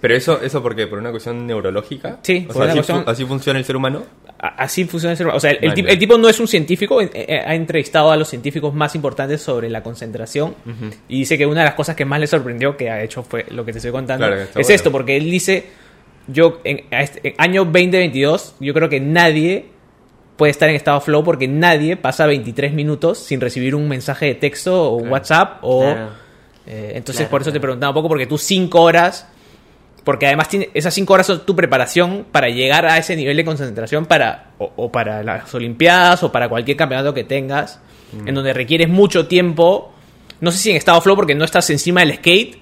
¿Pero 0.00 0.14
eso, 0.14 0.40
eso 0.42 0.62
por 0.62 0.74
qué? 0.74 0.86
¿Por 0.86 0.98
una 0.98 1.10
cuestión 1.10 1.46
neurológica? 1.46 2.18
Sí, 2.22 2.46
O 2.48 2.52
por 2.52 2.56
sea, 2.56 2.62
una 2.62 2.70
así, 2.72 2.78
cuestión- 2.78 3.04
fu- 3.04 3.10
así 3.10 3.24
funciona 3.24 3.58
el 3.58 3.64
ser 3.64 3.76
humano? 3.76 4.02
A- 4.40 4.62
Así 4.62 4.84
funciona 4.84 5.10
el 5.12 5.16
ser 5.16 5.26
humano. 5.26 5.36
O 5.36 5.40
sea, 5.40 5.50
el, 5.50 5.58
el 5.78 5.88
el 5.88 5.98
tipo 5.98 6.16
no 6.16 6.28
es 6.28 6.38
un 6.38 6.46
científico, 6.48 7.00
eh, 7.02 7.10
eh, 7.12 7.42
ha 7.44 7.54
entrevistado 7.56 8.10
a 8.12 8.16
los 8.16 8.28
científicos 8.28 8.72
más 8.72 8.94
importantes 8.94 9.42
sobre 9.42 9.68
la 9.68 9.82
concentración 9.82 10.54
y 11.08 11.18
dice 11.20 11.36
que 11.36 11.44
una 11.44 11.60
de 11.60 11.66
las 11.66 11.74
cosas 11.74 11.96
que 11.96 12.04
más 12.04 12.20
le 12.20 12.26
sorprendió 12.28 12.76
que 12.76 12.88
ha 12.88 13.02
hecho 13.02 13.22
fue 13.24 13.46
lo 13.50 13.64
que 13.64 13.72
te 13.72 13.78
estoy 13.78 13.90
contando. 13.92 14.26
Claro, 14.26 14.36
que 14.42 14.42
es 14.44 14.54
bueno. 14.54 14.68
esto, 14.74 14.92
porque 14.92 15.16
él 15.16 15.24
dice, 15.30 15.66
yo 16.28 16.60
en, 16.64 16.84
este- 16.90 17.28
en 17.30 17.34
año 17.38 17.64
2022, 17.64 18.54
yo 18.60 18.72
creo 18.74 18.88
que 18.88 19.00
nadie 19.00 19.66
puede 20.36 20.50
estar 20.52 20.68
en 20.68 20.76
estado 20.76 21.00
flow 21.00 21.24
porque 21.24 21.48
nadie 21.48 21.96
pasa 21.96 22.24
23 22.26 22.72
minutos 22.72 23.18
sin 23.18 23.40
recibir 23.40 23.74
un 23.74 23.88
mensaje 23.88 24.26
de 24.26 24.34
texto 24.36 24.84
o 24.84 24.94
un 24.94 25.00
Claro. 25.00 25.12
WhatsApp 25.14 25.58
o... 25.62 25.80
Claro. 25.82 26.27
Eh, 26.68 26.92
entonces 26.94 27.22
Claro, 27.22 27.30
por 27.30 27.42
eso 27.42 27.52
te 27.52 27.58
preguntaba 27.60 27.90
un 27.90 27.94
poco 27.94 28.08
porque 28.08 28.26
tú 28.26 28.38
5 28.38 28.80
horas... 28.80 29.26
Porque 30.04 30.26
además 30.26 30.48
tiene, 30.48 30.70
esas 30.72 30.94
5 30.94 31.12
horas 31.12 31.26
son 31.26 31.44
tu 31.44 31.54
preparación 31.54 32.24
para 32.32 32.48
llegar 32.48 32.86
a 32.86 32.96
ese 32.96 33.14
nivel 33.14 33.36
de 33.36 33.44
concentración 33.44 34.06
para 34.06 34.52
o, 34.58 34.72
o 34.76 34.90
para 34.92 35.22
las 35.22 35.52
Olimpiadas 35.54 36.22
o 36.22 36.32
para 36.32 36.48
cualquier 36.48 36.78
campeonato 36.78 37.12
que 37.12 37.24
tengas, 37.24 37.78
en 38.24 38.34
donde 38.34 38.54
requieres 38.54 38.88
mucho 38.88 39.26
tiempo. 39.26 39.92
No 40.40 40.50
sé 40.50 40.56
si 40.58 40.70
en 40.70 40.76
estado 40.76 41.02
flow 41.02 41.14
porque 41.14 41.34
no 41.34 41.44
estás 41.44 41.68
encima 41.68 42.00
del 42.00 42.14
skate, 42.14 42.56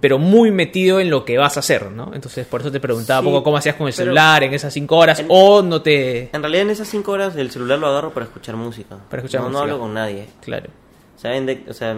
pero 0.00 0.18
muy 0.18 0.50
metido 0.50 0.98
en 0.98 1.10
lo 1.10 1.24
que 1.24 1.38
vas 1.38 1.56
a 1.56 1.60
hacer, 1.60 1.92
¿no? 1.92 2.10
Entonces 2.12 2.44
por 2.44 2.62
eso 2.62 2.72
te 2.72 2.80
preguntaba 2.80 3.20
Sí, 3.20 3.26
un 3.28 3.32
poco 3.34 3.44
cómo 3.44 3.56
hacías 3.58 3.76
con 3.76 3.86
el 3.86 3.92
celular 3.92 4.42
en 4.42 4.52
esas 4.54 4.72
5 4.72 4.96
horas 4.96 5.20
En- 5.20 5.26
o 5.28 5.62
no 5.62 5.80
te... 5.80 6.30
En 6.32 6.42
realidad 6.42 6.62
en 6.62 6.70
esas 6.70 6.88
cinco 6.88 7.12
horas 7.12 7.36
el 7.36 7.52
celular 7.52 7.78
lo 7.78 7.86
agarro 7.86 8.10
para 8.12 8.26
escuchar 8.26 8.56
música. 8.56 8.96
Para 9.08 9.20
escuchar 9.22 9.42
no, 9.42 9.48
música. 9.48 9.58
No 9.58 9.62
hablo 9.62 9.78
con 9.78 9.94
nadie. 9.94 10.26
Claro. 10.40 10.70
Saben 11.16 11.46
de, 11.46 11.62
o 11.68 11.72
sea, 11.72 11.96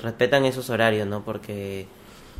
respetan 0.00 0.44
esos 0.44 0.70
horarios, 0.70 1.06
¿no? 1.06 1.22
Porque 1.24 1.86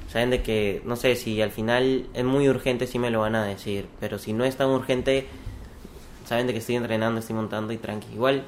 saben 0.09 0.31
de 0.31 0.43
que, 0.43 0.83
no 0.85 0.97
sé, 0.97 1.17
si 1.17 1.41
al 1.43 1.51
final 1.51 2.07
es 2.15 2.25
muy 2.25 2.49
urgente 2.49 2.87
sí 2.87 2.99
me 2.99 3.11
lo 3.11 3.21
van 3.21 3.35
a 3.37 3.45
decir, 3.45 3.87
pero 4.01 4.19
si 4.19 4.33
no 4.33 4.45
es 4.45 4.57
tan 4.57 4.69
urgente, 4.69 5.27
saben 6.27 6.47
de 6.47 6.53
que 6.53 6.59
estoy 6.61 6.77
entrenando, 6.77 7.21
estoy 7.21 7.37
montando 7.37 7.73
y 7.73 7.77
tranqui. 7.79 8.13
Igual 8.15 8.45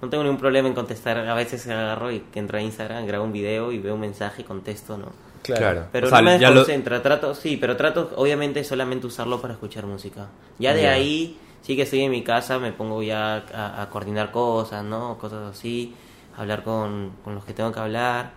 no 0.00 0.08
tengo 0.08 0.22
ningún 0.22 0.38
problema 0.38 0.68
en 0.68 0.74
contestar, 0.74 1.18
a 1.18 1.34
veces 1.34 1.66
agarro 1.68 2.10
y 2.12 2.20
que 2.20 2.38
entro 2.38 2.58
a 2.58 2.62
Instagram, 2.62 3.06
grabo 3.06 3.24
un 3.24 3.32
video 3.32 3.72
y 3.72 3.78
veo 3.78 3.94
un 3.94 4.00
mensaje 4.00 4.42
y 4.42 4.44
contesto, 4.44 4.96
¿no? 4.96 5.06
Claro. 5.42 5.86
Pero 5.92 6.06
O 6.08 6.10
sea, 6.10 6.18
no 6.18 6.24
me 6.26 6.38
ya 6.38 6.48
lo- 6.50 6.56
desconcentra, 6.56 7.02
trato, 7.02 7.34
sí, 7.34 7.56
pero 7.56 7.76
trato 7.76 8.10
obviamente 8.16 8.62
solamente 8.64 9.06
usarlo 9.06 9.40
para 9.40 9.54
escuchar 9.54 9.86
música. 9.86 10.28
Ya 10.58 10.74
de 10.74 10.88
ahí, 10.88 11.38
sí 11.62 11.74
que 11.74 11.82
estoy 11.82 12.02
en 12.02 12.10
mi 12.10 12.22
casa, 12.22 12.58
me 12.58 12.72
pongo 12.72 13.02
ya 13.02 13.44
a, 13.54 13.82
a 13.82 13.88
coordinar 13.90 14.30
cosas, 14.30 14.84
¿no? 14.84 15.16
Cosas 15.18 15.50
así, 15.50 15.94
hablar 16.38 16.62
con, 16.62 17.12
con 17.24 17.34
los 17.34 17.44
que 17.44 17.52
tengo 17.52 17.72
que 17.72 17.80
hablar 17.80 18.30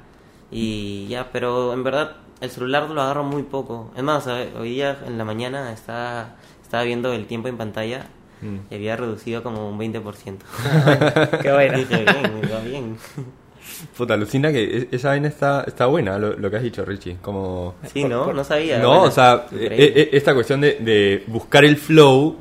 y 0.51 1.07
ya, 1.07 1.29
pero 1.31 1.71
en 1.73 1.83
verdad 1.83 2.17
el 2.41 2.49
celular 2.49 2.89
lo 2.89 3.01
agarro 3.01 3.23
muy 3.23 3.43
poco. 3.43 3.91
Es 3.95 4.03
más, 4.03 4.27
hoy 4.27 4.71
día 4.71 4.97
en 5.05 5.17
la 5.17 5.23
mañana 5.25 5.71
estaba, 5.71 6.35
estaba 6.61 6.83
viendo 6.83 7.13
el 7.13 7.25
tiempo 7.27 7.47
en 7.47 7.57
pantalla 7.57 8.07
Mm. 8.43 8.57
y 8.71 8.75
había 8.75 8.97
reducido 8.97 9.43
como 9.43 9.69
un 9.69 9.77
20%. 9.77 10.37
Qué 11.43 11.51
buena. 11.51 11.77
Dije, 11.77 11.97
bien, 11.97 12.41
va 12.51 12.59
bien. 12.61 12.97
Puta, 13.95 14.15
alucina 14.15 14.51
que 14.51 14.63
e- 14.63 14.87
esa 14.91 15.09
vaina 15.09 15.27
está, 15.27 15.63
está 15.67 15.85
buena, 15.85 16.17
lo, 16.17 16.35
lo 16.35 16.49
que 16.49 16.57
has 16.57 16.63
dicho, 16.63 16.83
Richie. 16.83 17.17
Como... 17.21 17.75
Sí, 17.93 18.03
¿no? 18.03 18.33
No 18.33 18.43
sabía. 18.43 18.79
No, 18.79 18.87
Bueno, 18.87 19.03
o 19.03 19.11
sea, 19.11 19.45
e- 19.51 20.09
e- 20.11 20.17
esta 20.17 20.33
cuestión 20.33 20.59
de, 20.61 20.77
de 20.79 21.23
buscar 21.27 21.63
el 21.65 21.77
flow, 21.77 22.35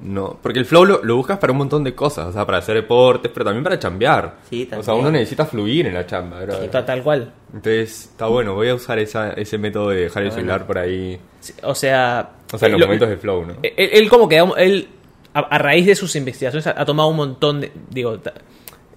no, 0.00 0.38
porque 0.42 0.58
el 0.58 0.66
flow 0.66 0.84
lo, 0.84 1.02
lo 1.04 1.16
buscas 1.16 1.38
para 1.38 1.52
un 1.52 1.58
montón 1.58 1.82
de 1.84 1.94
cosas, 1.94 2.26
o 2.26 2.32
sea, 2.32 2.44
para 2.44 2.58
hacer 2.58 2.74
deportes, 2.74 3.30
pero 3.32 3.44
también 3.44 3.64
para 3.64 3.78
chambear. 3.78 4.36
Sí, 4.50 4.64
O 4.64 4.68
sea, 4.68 4.80
también. 4.82 5.00
uno 5.00 5.10
necesita 5.12 5.46
fluir 5.46 5.86
en 5.86 5.94
la 5.94 6.04
chamba, 6.06 6.40
bro. 6.42 6.58
Ta- 6.68 6.84
Tal 6.84 7.02
cual. 7.02 7.32
Entonces, 7.54 8.06
está 8.10 8.26
bueno, 8.26 8.54
voy 8.54 8.68
a 8.68 8.74
usar 8.74 8.98
esa, 8.98 9.32
ese 9.32 9.56
método 9.56 9.90
de 9.90 10.02
dejar 10.02 10.24
el 10.24 10.32
celular 10.32 10.66
por 10.66 10.78
ahí, 10.78 11.18
Sí, 11.40 11.52
O 11.62 11.74
sea... 11.74 12.30
o 12.52 12.58
sea, 12.58 12.66
en 12.66 12.72
los 12.72 12.80
lo- 12.80 12.86
momentos 12.86 13.08
de 13.08 13.16
flow, 13.16 13.46
¿no? 13.46 13.54
Él, 13.62 13.72
él 13.92 14.08
como 14.10 14.28
que 14.28 14.38
él 14.58 14.88
a, 15.32 15.40
a 15.40 15.58
raíz 15.58 15.86
de 15.86 15.94
sus 15.96 16.14
investigaciones 16.16 16.66
ha, 16.66 16.80
ha 16.80 16.84
tomado 16.84 17.08
un 17.08 17.16
montón 17.16 17.60
de 17.60 17.72
digo 17.90 18.18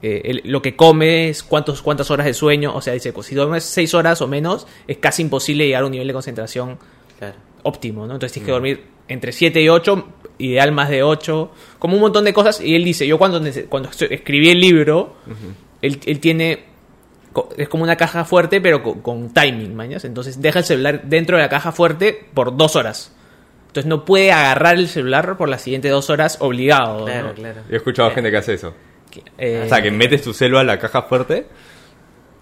eh, 0.04 0.42
lo 0.44 0.62
que 0.62 0.76
comes 0.76 1.42
cuántos 1.42 1.82
cuántas 1.82 2.12
horas 2.12 2.26
de 2.28 2.34
sueño 2.36 2.76
o 2.76 2.82
sea 2.82 2.94
dice 2.94 3.12
pues, 3.14 3.26
si 3.28 3.34
duermes 3.34 3.64
seis 3.64 3.94
horas 3.96 4.22
o 4.22 4.28
menos 4.28 4.68
es 4.88 4.98
casi 5.00 5.24
imposible 5.24 5.66
llegar 5.66 5.82
a 5.82 5.86
un 5.88 5.92
nivel 5.92 6.06
de 6.08 6.14
concentración 6.14 6.78
Claro. 7.18 7.34
óptimo 7.64 8.06
no 8.06 8.14
entonces 8.14 8.34
tienes 8.34 8.46
que 8.46 8.52
dormir 8.52 8.84
entre 9.08 9.32
7 9.32 9.62
y 9.62 9.70
8 9.70 10.08
ideal 10.40 10.72
más 10.72 10.90
de 10.90 11.04
8 11.04 11.52
como 11.80 11.96
un 11.96 12.02
montón 12.02 12.24
de 12.26 12.34
cosas 12.34 12.62
y 12.62 12.76
él 12.76 12.84
dice 12.84 13.08
yo 13.08 13.18
cuando 13.18 13.42
cuando 13.70 13.90
escribí 14.10 14.50
el 14.50 14.60
libro 14.60 15.16
él, 15.82 16.00
él 16.06 16.20
tiene 16.20 16.66
co- 17.34 17.50
es 17.58 17.68
como 17.70 17.84
una 17.84 17.96
caja 17.96 18.24
fuerte 18.26 18.62
pero 18.62 18.84
con, 18.84 19.02
con 19.02 19.34
timing 19.34 19.76
mañas 19.76 20.06
entonces 20.06 20.42
deja 20.42 20.60
el 20.60 20.66
celular 20.66 21.02
dentro 21.06 21.38
de 21.38 21.44
la 21.44 21.50
caja 21.50 21.72
fuerte 21.72 22.28
por 22.34 22.56
dos 22.56 22.76
horas 22.76 23.14
entonces 23.68 23.88
no 23.90 24.06
puede 24.06 24.32
agarrar 24.32 24.76
el 24.78 24.88
celular 24.88 25.38
por 25.38 25.50
las 25.50 25.62
siguientes 25.62 25.92
dos 25.92 26.10
horas 26.10 26.38
obligado 26.40 27.06
Claro, 27.06 27.28
¿no? 27.30 27.34
claro. 27.34 27.62
He 27.70 27.76
escuchado 27.76 28.12
gente 28.12 28.30
que 28.32 28.38
hace 28.38 28.54
eso. 28.54 28.74
Eh, 29.38 29.64
O 29.66 29.70
sea, 29.70 29.82
que 29.82 29.90
metes 29.92 30.22
tu 30.22 30.34
celu 30.34 30.58
a 30.58 30.64
la 30.64 30.78
caja 30.80 31.04
fuerte 31.04 31.46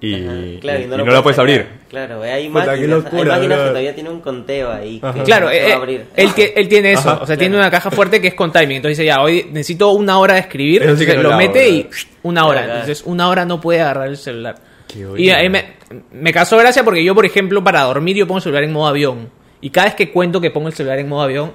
y, 0.10 0.14
Ajá, 0.16 0.60
claro, 0.62 0.80
y- 0.80 0.84
y 0.84 0.88
no 0.88 0.98
la 1.06 1.24
puedes 1.24 1.36
sacar. 1.36 1.50
abrir. 1.52 1.68
Claro, 1.90 2.22
hay 2.24 2.50
máquinas, 2.50 2.80
locura, 2.90 3.36
hay 3.36 3.40
máquinas 3.40 3.60
que 3.60 3.68
todavía 3.70 3.96
tienen 3.96 4.12
un 4.14 4.22
conteo 4.22 4.72
ahí. 4.72 5.00
que 5.00 5.24
Claro, 5.24 5.50
eh, 5.50 5.74
abrir. 5.74 6.06
él, 6.16 6.30
él 6.56 6.68
tiene 6.68 6.92
eso, 6.94 7.10
Ajá, 7.10 7.24
o 7.24 7.26
sea, 7.28 7.38
tiene 7.38 7.56
una 7.56 7.72
caja 7.72 7.90
fuerte 7.92 8.20
que 8.22 8.28
es 8.30 8.34
con 8.34 8.52
timing. 8.52 8.78
Entonces 8.78 8.98
dice, 8.98 9.06
ya, 9.08 9.22
hoy 9.22 9.48
necesito 9.52 9.92
una 9.92 10.20
hora 10.20 10.34
de 10.36 10.42
escribir, 10.42 10.84
sí 10.98 11.06
lo 11.06 11.24
lo 11.24 11.38
mete 11.38 11.62
hago, 11.66 11.70
y 11.74 11.90
una 12.24 12.46
hora. 12.46 12.64
Entonces, 12.66 13.04
una 13.06 13.30
hora 13.30 13.46
no 13.46 13.60
puede 13.62 13.82
agarrar 13.82 14.08
el 14.08 14.18
celular. 14.18 14.56
Qué 14.88 15.06
Y 15.18 15.30
ahí 15.30 15.50
me, 15.50 15.74
me 16.12 16.32
causó 16.32 16.58
gracia 16.58 16.84
porque 16.84 17.04
yo, 17.04 17.16
por 17.16 17.26
ejemplo, 17.26 17.64
para 17.64 17.82
dormir 17.84 18.16
yo 18.16 18.28
pongo 18.28 18.38
el 18.38 18.44
celular 18.44 18.64
en 18.64 18.72
modo 18.74 18.88
avión. 18.88 19.30
Y 19.62 19.70
cada 19.72 19.88
vez 19.88 19.96
que 19.96 20.12
cuento 20.12 20.40
que 20.42 20.52
pongo 20.52 20.68
el 20.68 20.74
celular 20.74 21.00
en 21.00 21.10
modo 21.10 21.24
avión, 21.24 21.54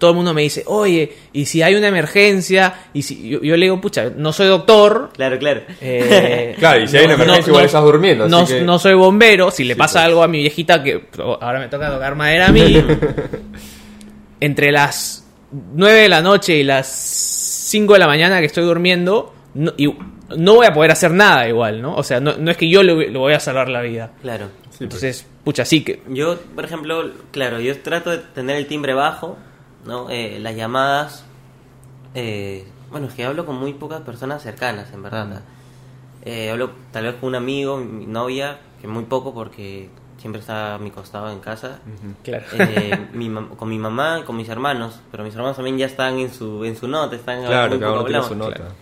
todo 0.00 0.10
el 0.10 0.16
mundo 0.16 0.34
me 0.34 0.42
dice, 0.42 0.64
oye, 0.66 1.12
y 1.32 1.44
si 1.46 1.62
hay 1.62 1.76
una 1.76 1.86
emergencia, 1.86 2.74
y 2.92 3.02
si 3.02 3.28
yo, 3.28 3.40
yo 3.42 3.56
le 3.56 3.66
digo, 3.66 3.80
pucha, 3.80 4.10
no 4.16 4.32
soy 4.32 4.48
doctor, 4.48 5.10
Claro, 5.14 5.38
claro. 5.38 5.60
eh, 5.80 6.56
Claro, 6.58 6.82
y 6.82 6.88
si 6.88 6.96
hay 6.96 7.04
una 7.04 7.14
emergencia, 7.14 7.50
igual 7.50 7.66
estás 7.66 7.84
durmiendo, 7.84 8.24
así 8.24 8.30
No, 8.32 8.44
que- 8.46 8.60
no 8.62 8.78
soy 8.80 8.94
bombero. 8.94 9.52
Si 9.52 9.62
le 9.62 9.74
Sí, 9.74 9.78
pasa 9.78 10.00
pues. 10.00 10.06
algo 10.06 10.22
a 10.24 10.28
mi 10.28 10.38
viejita, 10.40 10.82
que 10.82 11.04
ahora 11.40 11.60
me 11.60 11.68
toca 11.68 11.88
tocar 11.92 12.16
madera 12.16 12.48
a 12.48 12.50
mí, 12.52 12.82
entre 14.40 14.72
las 14.72 15.24
9 15.74 16.00
de 16.02 16.08
la 16.08 16.22
noche 16.22 16.56
y 16.56 16.62
las 16.64 16.86
5 16.88 17.92
de 17.94 17.98
la 17.98 18.06
mañana 18.06 18.40
que 18.40 18.46
estoy 18.46 18.64
durmiendo, 18.64 19.34
no, 19.54 19.72
y 19.76 19.86
no 20.36 20.54
voy 20.54 20.66
a 20.66 20.72
poder 20.72 20.90
hacer 20.92 21.10
nada 21.12 21.48
igual, 21.48 21.82
¿no? 21.82 21.94
O 21.96 22.02
sea, 22.02 22.20
no, 22.20 22.34
no 22.38 22.50
es 22.50 22.56
que 22.56 22.68
yo 22.68 22.82
le, 22.82 23.10
le 23.10 23.18
voy 23.18 23.32
a 23.34 23.40
salvar 23.40 23.68
la 23.68 23.82
vida. 23.82 24.12
Claro. 24.22 24.46
Sí, 24.70 24.70
pues. 24.70 24.80
Entonces, 24.82 25.26
pucha, 25.44 25.64
sí 25.64 25.82
que... 25.84 26.00
Yo, 26.08 26.38
por 26.54 26.64
ejemplo, 26.64 27.10
claro, 27.32 27.60
yo 27.60 27.76
trato 27.80 28.10
de 28.10 28.18
tener 28.18 28.56
el 28.56 28.66
timbre 28.66 28.94
bajo, 28.94 29.36
¿no? 29.84 30.10
Eh, 30.10 30.38
las 30.40 30.54
llamadas. 30.56 31.24
eh, 32.14 32.66
bueno, 32.90 33.06
es 33.06 33.14
que 33.14 33.24
hablo 33.24 33.46
con 33.46 33.56
muy 33.56 33.72
pocas 33.74 34.00
personas 34.02 34.42
cercanas, 34.42 34.92
en 34.92 35.02
verdad. 35.02 35.42
Eh, 36.24 36.50
hablo 36.50 36.70
tal 36.92 37.04
vez 37.04 37.14
con 37.14 37.28
un 37.28 37.34
amigo, 37.36 37.78
mi 37.78 38.06
novia, 38.06 38.58
que 38.80 38.88
muy 38.88 39.04
poco 39.04 39.32
porque 39.32 39.88
siempre 40.18 40.40
está 40.40 40.74
a 40.74 40.78
mi 40.78 40.90
costado 40.90 41.30
en 41.30 41.38
casa. 41.38 41.78
Claro. 42.24 42.44
Eh, 42.52 43.08
mi 43.12 43.32
con 43.56 43.68
mi 43.68 43.78
mamá 43.78 44.18
y 44.20 44.24
con 44.24 44.36
mis 44.36 44.48
hermanos, 44.48 45.00
pero 45.10 45.24
mis 45.24 45.34
hermanos 45.34 45.56
también 45.56 45.78
ya 45.78 45.86
están 45.86 46.18
en 46.18 46.32
su 46.32 46.64
en 46.64 46.76
su 46.76 46.88
nota, 46.88 47.16
están 47.16 47.44
Claro, 47.44 47.70
muy 47.70 47.78
poco 47.78 48.22
su 48.24 48.34
nota. 48.34 48.72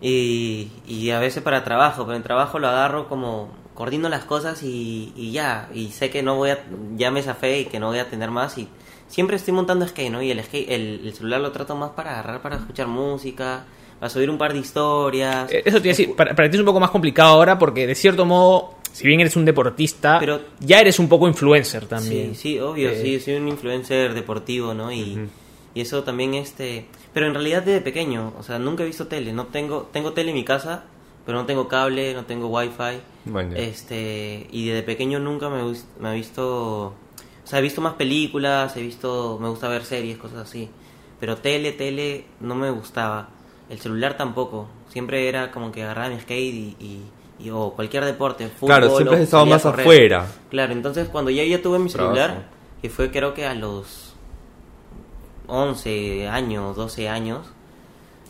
Y, 0.00 0.70
y 0.86 1.10
a 1.10 1.18
veces 1.18 1.42
para 1.42 1.64
trabajo, 1.64 2.04
pero 2.04 2.16
en 2.16 2.22
trabajo 2.22 2.58
lo 2.58 2.68
agarro 2.68 3.08
como 3.08 3.48
coordino 3.74 4.08
las 4.08 4.24
cosas 4.24 4.62
y, 4.62 5.12
y 5.16 5.32
ya, 5.32 5.68
y 5.72 5.88
sé 5.88 6.10
que 6.10 6.22
no 6.22 6.36
voy 6.36 6.50
a, 6.50 6.58
ya 6.96 7.10
me 7.10 7.22
zafé 7.22 7.60
y 7.60 7.64
que 7.64 7.80
no 7.80 7.88
voy 7.88 7.98
a 7.98 8.08
tener 8.08 8.30
más 8.30 8.58
y 8.58 8.68
siempre 9.08 9.36
estoy 9.36 9.54
montando 9.54 9.86
skate, 9.86 10.10
¿no? 10.10 10.22
Y 10.22 10.30
el 10.30 10.42
skate, 10.42 10.70
el, 10.70 11.00
el 11.04 11.12
celular 11.14 11.40
lo 11.40 11.52
trato 11.52 11.74
más 11.76 11.90
para 11.90 12.12
agarrar, 12.12 12.42
para 12.42 12.56
escuchar 12.56 12.86
música, 12.88 13.64
para 14.00 14.10
subir 14.10 14.28
un 14.30 14.38
par 14.38 14.52
de 14.52 14.58
historias. 14.58 15.50
Eh, 15.52 15.62
Eso 15.64 15.80
te 15.80 15.88
decir, 15.88 16.14
para, 16.14 16.34
para 16.34 16.50
ti 16.50 16.56
es 16.56 16.60
un 16.60 16.66
poco 16.66 16.80
más 16.80 16.90
complicado 16.90 17.30
ahora 17.34 17.58
porque 17.58 17.86
de 17.86 17.94
cierto 17.94 18.24
modo, 18.24 18.74
si 18.92 19.06
bien 19.06 19.20
eres 19.20 19.36
un 19.36 19.44
deportista, 19.44 20.18
Pero- 20.18 20.40
ya 20.60 20.80
eres 20.80 20.98
un 20.98 21.08
poco 21.08 21.28
influencer 21.28 21.86
también. 21.86 22.34
Sí, 22.34 22.54
sí, 22.54 22.58
obvio, 22.60 22.90
Eh, 22.90 23.00
sí, 23.02 23.20
soy 23.20 23.34
un 23.34 23.48
influencer 23.48 24.12
deportivo, 24.14 24.74
¿no? 24.74 24.90
Y, 24.92 25.28
y 25.74 25.80
eso 25.80 26.02
también, 26.02 26.34
este... 26.34 26.86
Pero 27.14 27.26
en 27.26 27.32
realidad 27.34 27.62
desde 27.62 27.80
pequeño, 27.80 28.34
o 28.38 28.42
sea, 28.42 28.58
nunca 28.58 28.82
he 28.82 28.86
visto 28.86 29.06
tele, 29.06 29.32
no 29.32 29.46
tengo, 29.46 29.88
tengo 29.92 30.12
tele 30.12 30.30
en 30.30 30.36
mi 30.36 30.44
casa, 30.44 30.84
pero 31.24 31.38
no 31.38 31.46
tengo 31.46 31.66
cable, 31.66 32.12
no 32.12 32.24
tengo 32.26 32.48
wifi, 32.48 33.00
Bueno, 33.24 33.56
este, 33.56 34.46
y 34.52 34.68
desde 34.68 34.82
pequeño 34.82 35.18
nunca 35.18 35.48
me, 35.48 35.62
me 35.98 36.12
he 36.12 36.14
visto, 36.14 36.92
o 37.46 37.48
sea, 37.48 37.60
he 37.60 37.62
visto 37.62 37.80
más 37.80 37.94
películas, 37.94 38.76
he 38.76 38.82
visto, 38.82 39.38
me 39.40 39.48
gusta 39.48 39.68
ver 39.68 39.84
series, 39.84 40.18
cosas 40.18 40.40
así, 40.40 40.68
pero 41.20 41.36
tele, 41.36 41.70
tele, 41.70 42.26
no 42.40 42.56
me 42.56 42.70
gustaba, 42.70 43.28
el 43.70 43.78
celular 43.78 44.16
tampoco, 44.16 44.66
siempre 44.88 45.28
era 45.28 45.52
como 45.52 45.70
que 45.70 45.84
agarraba 45.84 46.08
mi 46.08 46.18
skate 46.20 46.54
y, 46.54 46.76
y, 46.80 47.02
y- 47.44 47.50
o 47.50 47.70
cualquier 47.70 48.04
deporte, 48.04 48.48
fútbol, 48.48 48.66
Claro, 48.68 48.96
siempre 48.96 49.16
has 49.18 49.22
estado 49.22 49.46
más 49.46 49.62
correr. 49.62 49.80
afuera. 49.86 50.26
Claro, 50.50 50.72
entonces 50.72 51.08
cuando 51.08 51.30
ya, 51.30 51.44
ya 51.44 51.62
tuve 51.62 51.78
mi 51.78 51.88
celular, 51.88 52.48
que 52.82 52.90
fue 52.90 53.12
creo 53.12 53.32
que 53.32 53.46
a 53.46 53.54
los 53.54 54.14
11 55.46 56.26
años, 56.28 56.76
12 56.76 57.08
años, 57.08 57.46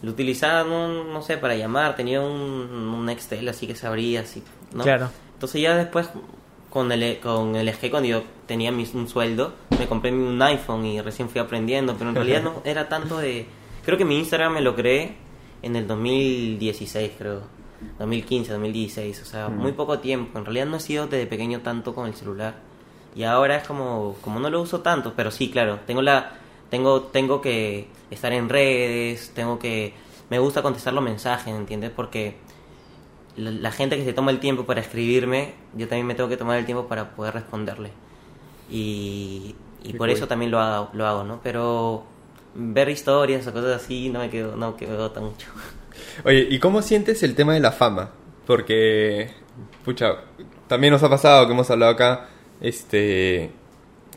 lo 0.03 0.11
utilizaba, 0.11 0.63
no, 0.69 1.05
no 1.05 1.23
sé, 1.23 1.39
para 1.39 1.57
llamar, 1.57 1.97
tenía 1.97 2.21
un, 2.21 2.29
un 2.31 3.07
Nextel 3.07 3.49
así 3.49 3.67
que 3.67 3.75
se 3.75 3.87
abría 3.87 4.21
así, 4.21 4.43
¿no? 4.75 4.83
Claro. 4.83 5.09
Entonces 5.33 5.63
ya 5.63 5.75
después 5.75 6.09
con 6.77 6.93
el 6.93 7.19
con 7.21 7.57
el 7.57 7.73
SG 7.73 7.91
cuando 7.91 8.07
yo 8.07 8.23
tenía 8.45 8.71
mi, 8.71 8.87
un 8.93 9.09
sueldo, 9.09 9.55
me 9.79 9.87
compré 9.87 10.13
un 10.13 10.43
iPhone 10.43 10.85
y 10.85 11.01
recién 11.01 11.31
fui 11.31 11.41
aprendiendo, 11.41 11.97
pero 11.97 12.11
en 12.11 12.17
realidad 12.21 12.43
no 12.43 12.61
era 12.65 12.87
tanto 12.91 13.17
de 13.17 13.47
creo 13.83 13.97
que 13.97 14.05
mi 14.05 14.19
Instagram 14.19 14.53
me 14.53 14.61
lo 14.61 14.77
creé 14.77 15.17
en 15.63 15.75
el 15.75 15.87
2016, 15.87 17.13
creo. 17.17 17.41
2015, 17.99 18.53
2016, 18.53 19.23
o 19.23 19.25
sea, 19.25 19.49
muy 19.49 19.73
poco 19.73 20.01
tiempo. 20.01 20.39
En 20.39 20.45
realidad 20.45 20.67
no 20.67 20.77
he 20.77 20.81
sido 20.81 21.07
desde 21.07 21.27
pequeño 21.27 21.61
tanto 21.61 21.95
con 21.95 22.09
el 22.09 22.15
celular. 22.15 22.57
Y 23.15 23.23
ahora 23.23 23.57
es 23.57 23.67
como 23.67 24.17
como 24.21 24.39
no 24.39 24.51
lo 24.51 24.61
uso 24.61 24.81
tanto, 24.81 25.15
pero 25.17 25.31
sí, 25.31 25.51
claro, 25.51 25.81
tengo 25.87 26.03
la 26.03 26.35
tengo 26.69 27.05
tengo 27.05 27.41
que 27.41 27.89
estar 28.11 28.35
en 28.35 28.51
redes, 28.51 29.33
tengo 29.35 29.59
que 29.59 29.95
me 30.29 30.39
gusta 30.39 30.61
contestar 30.61 30.93
los 30.93 31.03
mensajes, 31.03 31.55
¿entiendes? 31.55 31.91
Porque 31.91 32.37
la, 33.37 33.51
la 33.51 33.73
gente 33.73 33.97
que 33.97 34.05
se 34.05 34.13
toma 34.13 34.31
el 34.31 34.41
tiempo 34.41 34.65
para 34.65 34.81
escribirme, 34.81 35.55
yo 35.75 35.89
también 35.89 36.07
me 36.07 36.15
tengo 36.15 36.29
que 36.29 36.37
tomar 36.37 36.59
el 36.59 36.65
tiempo 36.65 36.87
para 36.87 37.15
poder 37.15 37.35
responderle. 37.35 37.91
Y, 38.71 39.55
y 39.83 39.93
por 39.93 40.09
cool. 40.09 40.11
eso 40.11 40.27
también 40.27 40.51
lo 40.51 40.61
hago, 40.61 40.91
lo 40.93 41.07
hago, 41.07 41.25
¿no? 41.25 41.41
Pero 41.43 42.05
ver 42.55 42.89
historias 42.89 43.47
o 43.47 43.53
cosas 43.53 43.83
así 43.83 44.09
no 44.09 44.21
me 44.21 44.31
quedo, 44.31 44.57
no 44.57 44.73
me 44.73 44.77
quedo 44.77 45.11
tan 45.11 45.25
mucho. 45.25 45.49
Oye, 46.25 46.47
¿y 46.51 46.59
cómo 46.59 46.83
sientes 46.83 47.23
el 47.23 47.35
tema 47.35 47.55
de 47.55 47.61
la 47.61 47.73
fama? 47.73 48.11
Porque, 48.47 49.31
pucha, 49.85 50.17
también 50.67 50.93
nos 50.93 51.03
ha 51.03 51.11
pasado 51.11 51.47
que 51.47 51.53
hemos 51.53 51.71
hablado 51.71 51.93
acá, 51.93 52.29
este, 52.61 53.51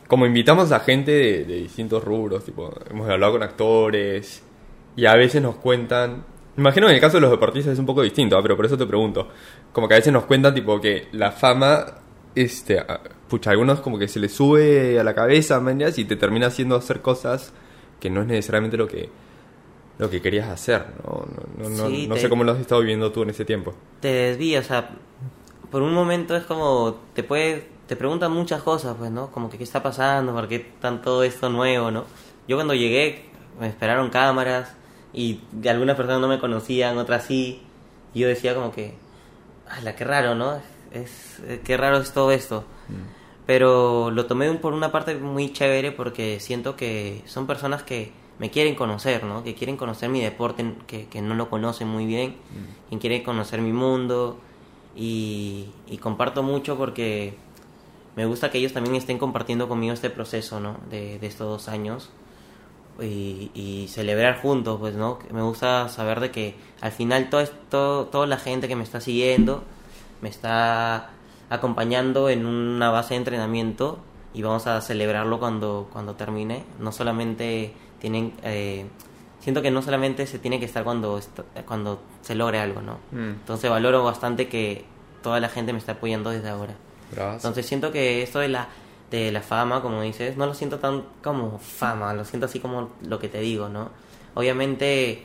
como 0.08 0.26
invitamos 0.26 0.72
a 0.72 0.80
gente 0.80 1.12
de, 1.12 1.44
de 1.44 1.56
distintos 1.56 2.02
rubros, 2.02 2.44
tipo, 2.44 2.72
hemos 2.90 3.08
hablado 3.08 3.32
con 3.32 3.42
actores 3.42 4.42
y 4.96 5.06
a 5.06 5.14
veces 5.14 5.42
nos 5.42 5.56
cuentan, 5.56 6.24
imagino 6.60 6.86
que 6.86 6.92
en 6.92 6.96
el 6.96 7.00
caso 7.00 7.16
de 7.16 7.20
los 7.22 7.30
deportistas 7.30 7.72
es 7.74 7.78
un 7.78 7.86
poco 7.86 8.02
distinto, 8.02 8.36
¿ah? 8.36 8.42
pero 8.42 8.56
por 8.56 8.66
eso 8.66 8.76
te 8.78 8.86
pregunto, 8.86 9.28
como 9.72 9.88
que 9.88 9.94
a 9.94 9.98
veces 9.98 10.12
nos 10.12 10.24
cuentan 10.24 10.54
tipo 10.54 10.80
que 10.80 11.08
la 11.12 11.32
fama, 11.32 11.84
este, 12.34 12.82
pucha, 13.28 13.50
a 13.50 13.52
algunos 13.52 13.80
como 13.80 13.98
que 13.98 14.08
se 14.08 14.20
les 14.20 14.32
sube 14.32 14.98
a 14.98 15.04
la 15.04 15.14
cabeza, 15.14 15.60
man, 15.60 15.80
y 15.96 16.04
te 16.04 16.16
termina 16.16 16.46
haciendo 16.48 16.76
hacer 16.76 17.00
cosas 17.02 17.52
que 17.98 18.08
no 18.10 18.22
es 18.22 18.26
necesariamente 18.28 18.76
lo 18.76 18.86
que 18.86 19.08
lo 19.98 20.08
que 20.08 20.22
querías 20.22 20.48
hacer, 20.48 20.86
¿no? 21.04 21.26
No, 21.58 21.68
no, 21.68 21.88
Sí, 21.88 22.06
no 22.08 22.14
te- 22.14 22.22
sé 22.22 22.28
cómo 22.30 22.42
lo 22.42 22.52
has 22.52 22.58
estado 22.60 22.80
viviendo 22.80 23.12
tú 23.12 23.22
en 23.22 23.30
ese 23.30 23.44
tiempo. 23.44 23.74
te 24.00 24.08
desvía, 24.08 24.60
o 24.60 24.62
sea, 24.62 24.90
por 25.70 25.82
un 25.82 25.92
momento 25.92 26.34
es 26.34 26.44
como, 26.44 26.98
te 27.12 27.22
puede, 27.22 27.68
te 27.86 27.96
preguntan 27.96 28.32
muchas 28.32 28.62
cosas, 28.62 28.96
pues, 28.98 29.10
¿no? 29.10 29.30
Como 29.30 29.50
que 29.50 29.58
qué 29.58 29.64
está 29.64 29.82
pasando, 29.82 30.32
por 30.32 30.48
qué 30.48 30.58
tan 30.80 31.02
todo 31.02 31.22
esto 31.22 31.50
nuevo, 31.50 31.90
¿no? 31.90 32.04
Yo 32.48 32.56
cuando 32.56 32.72
llegué, 32.72 33.26
me 33.60 33.68
esperaron 33.68 34.08
cámaras 34.08 34.74
y 35.12 35.40
algunas 35.68 35.96
personas 35.96 36.20
no 36.20 36.28
me 36.28 36.38
conocían, 36.38 36.98
otras 36.98 37.24
sí, 37.24 37.62
y 38.14 38.20
yo 38.20 38.28
decía 38.28 38.54
como 38.54 38.72
que, 38.72 38.94
la 39.82 39.94
qué 39.96 40.04
raro, 40.04 40.34
¿no? 40.34 40.54
Es, 40.92 41.40
es- 41.46 41.60
qué 41.64 41.76
raro 41.76 41.98
es 41.98 42.12
todo 42.12 42.32
esto. 42.32 42.64
Pero 43.46 44.10
lo 44.10 44.26
tomé 44.26 44.52
por 44.54 44.74
una 44.74 44.92
parte 44.92 45.16
muy 45.16 45.52
chévere 45.52 45.92
porque 45.92 46.38
siento 46.40 46.76
que 46.76 47.22
son 47.26 47.46
personas 47.46 47.82
que 47.82 48.12
me 48.38 48.50
quieren 48.50 48.74
conocer, 48.74 49.24
¿no? 49.24 49.42
Que 49.42 49.54
quieren 49.54 49.76
conocer 49.76 50.08
mi 50.08 50.20
deporte, 50.20 50.74
que, 50.86 51.06
que 51.08 51.20
no 51.22 51.34
lo 51.34 51.50
conocen 51.50 51.88
muy 51.88 52.06
bien, 52.06 52.36
que 52.90 52.98
quieren 52.98 53.22
conocer 53.24 53.60
mi 53.60 53.72
mundo 53.72 54.38
y, 54.96 55.66
y 55.88 55.98
comparto 55.98 56.42
mucho 56.42 56.76
porque 56.76 57.34
me 58.16 58.26
gusta 58.26 58.50
que 58.50 58.58
ellos 58.58 58.72
también 58.72 58.96
estén 58.96 59.18
compartiendo 59.18 59.68
conmigo 59.68 59.92
este 59.94 60.10
proceso, 60.10 60.60
¿no? 60.60 60.76
De, 60.90 61.18
de 61.18 61.26
estos 61.26 61.48
dos 61.48 61.68
años 61.68 62.10
y, 63.02 63.50
y 63.54 63.88
celebrar 63.88 64.40
juntos, 64.40 64.78
pues, 64.80 64.94
¿no? 64.94 65.18
Me 65.30 65.42
gusta 65.42 65.88
saber 65.88 66.20
de 66.20 66.30
que 66.30 66.54
al 66.80 66.92
final 66.92 67.30
todo 67.30 67.40
esto, 67.40 68.08
toda 68.10 68.26
la 68.26 68.36
gente 68.36 68.68
que 68.68 68.76
me 68.76 68.84
está 68.84 69.00
siguiendo 69.00 69.64
me 70.20 70.28
está 70.28 71.10
acompañando 71.48 72.28
en 72.28 72.46
una 72.46 72.90
base 72.90 73.14
de 73.14 73.18
entrenamiento 73.18 73.98
y 74.32 74.42
vamos 74.42 74.66
a 74.66 74.80
celebrarlo 74.80 75.38
cuando, 75.38 75.88
cuando 75.92 76.14
termine. 76.14 76.64
No 76.78 76.92
solamente 76.92 77.74
tienen... 77.98 78.34
eh, 78.42 78.86
siento 79.40 79.62
que 79.62 79.70
no 79.70 79.82
solamente 79.82 80.26
se 80.26 80.38
tiene 80.38 80.58
que 80.60 80.66
estar 80.66 80.84
cuando, 80.84 81.18
cuando 81.66 82.00
se 82.22 82.34
logre 82.34 82.60
algo, 82.60 82.82
¿no? 82.82 82.98
Mm. 83.10 83.30
Entonces 83.40 83.70
valoro 83.70 84.04
bastante 84.04 84.48
que 84.48 84.84
toda 85.22 85.40
la 85.40 85.48
gente 85.48 85.72
me 85.72 85.78
está 85.78 85.92
apoyando 85.92 86.30
desde 86.30 86.48
ahora. 86.48 86.74
Bravazo. 87.10 87.36
Entonces 87.36 87.66
siento 87.66 87.90
que 87.90 88.22
esto 88.22 88.38
de 88.38 88.48
la 88.48 88.68
de 89.10 89.32
la 89.32 89.40
fama, 89.42 89.82
como 89.82 90.02
dices, 90.02 90.36
no 90.36 90.46
lo 90.46 90.54
siento 90.54 90.78
tan 90.78 91.02
como 91.22 91.58
fama, 91.58 92.14
lo 92.14 92.24
siento 92.24 92.46
así 92.46 92.60
como 92.60 92.90
lo 93.06 93.18
que 93.18 93.28
te 93.28 93.40
digo, 93.40 93.68
¿no? 93.68 93.90
Obviamente 94.34 95.24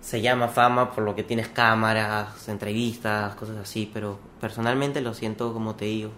se 0.00 0.20
llama 0.20 0.48
fama 0.48 0.90
por 0.92 1.04
lo 1.04 1.14
que 1.14 1.22
tienes 1.22 1.48
cámaras, 1.48 2.48
entrevistas, 2.48 3.34
cosas 3.36 3.56
así, 3.58 3.88
pero 3.92 4.18
personalmente 4.40 5.00
lo 5.00 5.14
siento 5.14 5.52
como 5.52 5.74
te 5.76 5.84
digo. 5.84 6.10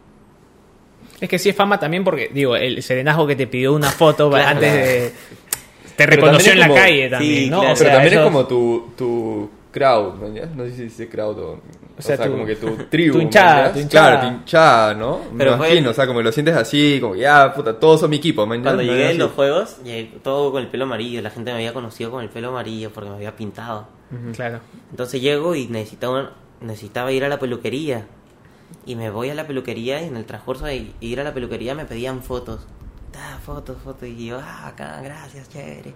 Es 1.20 1.28
que 1.28 1.38
sí 1.38 1.48
es 1.48 1.56
fama 1.56 1.78
también 1.78 2.04
porque, 2.04 2.30
digo, 2.32 2.56
el 2.56 2.82
serenazgo 2.82 3.26
que 3.26 3.36
te 3.36 3.46
pidió 3.46 3.72
una 3.74 3.90
foto 3.90 4.30
Claro. 4.30 4.48
antes 4.48 4.72
de... 4.72 5.12
Te 5.96 6.06
reconoció 6.06 6.52
en 6.52 6.60
la 6.60 6.68
como- 6.68 6.80
calle 6.80 7.10
también, 7.10 7.44
Sí, 7.44 7.50
¿no? 7.50 7.58
claro. 7.60 7.72
O 7.74 7.76
sea, 7.76 7.84
Pero 7.86 7.96
también 7.96 8.14
eso- 8.14 8.22
es 8.22 8.26
como 8.32 8.46
tu, 8.46 8.92
tu 8.96 9.50
crowd, 9.72 10.14
¿no? 10.20 10.28
¿Ya? 10.34 10.46
No 10.46 10.64
sé 10.64 10.70
si 10.76 10.82
dice 10.84 11.08
crowd 11.08 11.38
o... 11.38 11.60
O 11.98 12.00
sea, 12.00 12.16
sea, 12.16 12.26
tu- 12.26 12.32
como 12.32 12.46
que 12.46 12.56
tu 12.56 12.76
tribu. 12.90 13.14
tu 13.16 13.20
hinchada, 13.20 13.66
¿no? 13.68 13.72
tu 13.74 13.78
hinchada. 13.80 14.10
Claro, 14.12 14.28
tu 14.28 14.34
hinchada, 14.36 14.94
¿no? 14.94 15.20
Pero 15.36 15.50
Me 15.52 15.56
fue- 15.56 15.66
imagino, 15.68 15.90
o 15.90 15.94
sea, 15.94 16.06
como 16.06 16.18
que 16.20 16.24
lo 16.24 16.32
sientes 16.32 16.56
así, 16.56 16.98
como 17.00 17.14
que 17.14 17.20
ya, 17.20 17.52
puta, 17.52 17.78
todos 17.78 18.00
son 18.00 18.10
mi 18.10 18.16
equipo, 18.16 18.46
man. 18.46 18.62
Cuando 18.62 18.82
No 18.82 18.88
llegué 18.92 19.10
en 19.10 19.18
los 19.18 19.32
juegos, 19.32 19.78
llegué 19.84 20.18
todo 20.22 20.52
con 20.52 20.62
el 20.62 20.68
pelo 20.68 20.84
amarillo, 20.84 21.20
la 21.22 21.30
gente 21.30 21.50
me 21.50 21.56
había 21.56 21.72
conocido 21.74 22.10
con 22.10 22.22
el 22.22 22.28
pelo 22.30 22.48
amarillo 22.50 22.90
porque 22.92 23.10
me 23.10 23.16
había 23.16 23.34
pintado. 23.36 23.86
Claro. 24.34 24.60
Entonces 24.90 25.20
llego 25.20 25.54
y 25.54 25.66
necesitaba, 25.68 26.32
necesitaba 26.60 27.10
ir 27.12 27.24
a 27.24 27.28
la 27.28 27.38
peluquería. 27.38 28.06
Y 28.86 28.96
me 28.96 29.10
voy 29.10 29.28
a 29.30 29.34
la 29.34 29.46
peluquería 29.46 30.02
y 30.02 30.06
en 30.08 30.16
el 30.16 30.24
transcurso 30.24 30.64
de 30.64 30.92
ir 31.00 31.20
a 31.20 31.24
la 31.24 31.32
peluquería 31.34 31.74
me 31.74 31.84
pedían 31.84 32.22
fotos. 32.22 32.66
Ah, 33.14 33.38
fotos, 33.44 33.76
fotos. 33.84 34.08
Y 34.08 34.26
yo, 34.26 34.38
ah, 34.42 34.66
acá, 34.68 35.00
gracias, 35.02 35.48
chévere. 35.50 35.92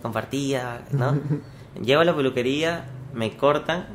Compartía, 0.00 0.82
¿no? 0.92 1.18
Llego 1.82 2.00
a 2.00 2.04
la 2.04 2.14
peluquería, 2.14 2.84
me 3.14 3.36
cortan, 3.36 3.86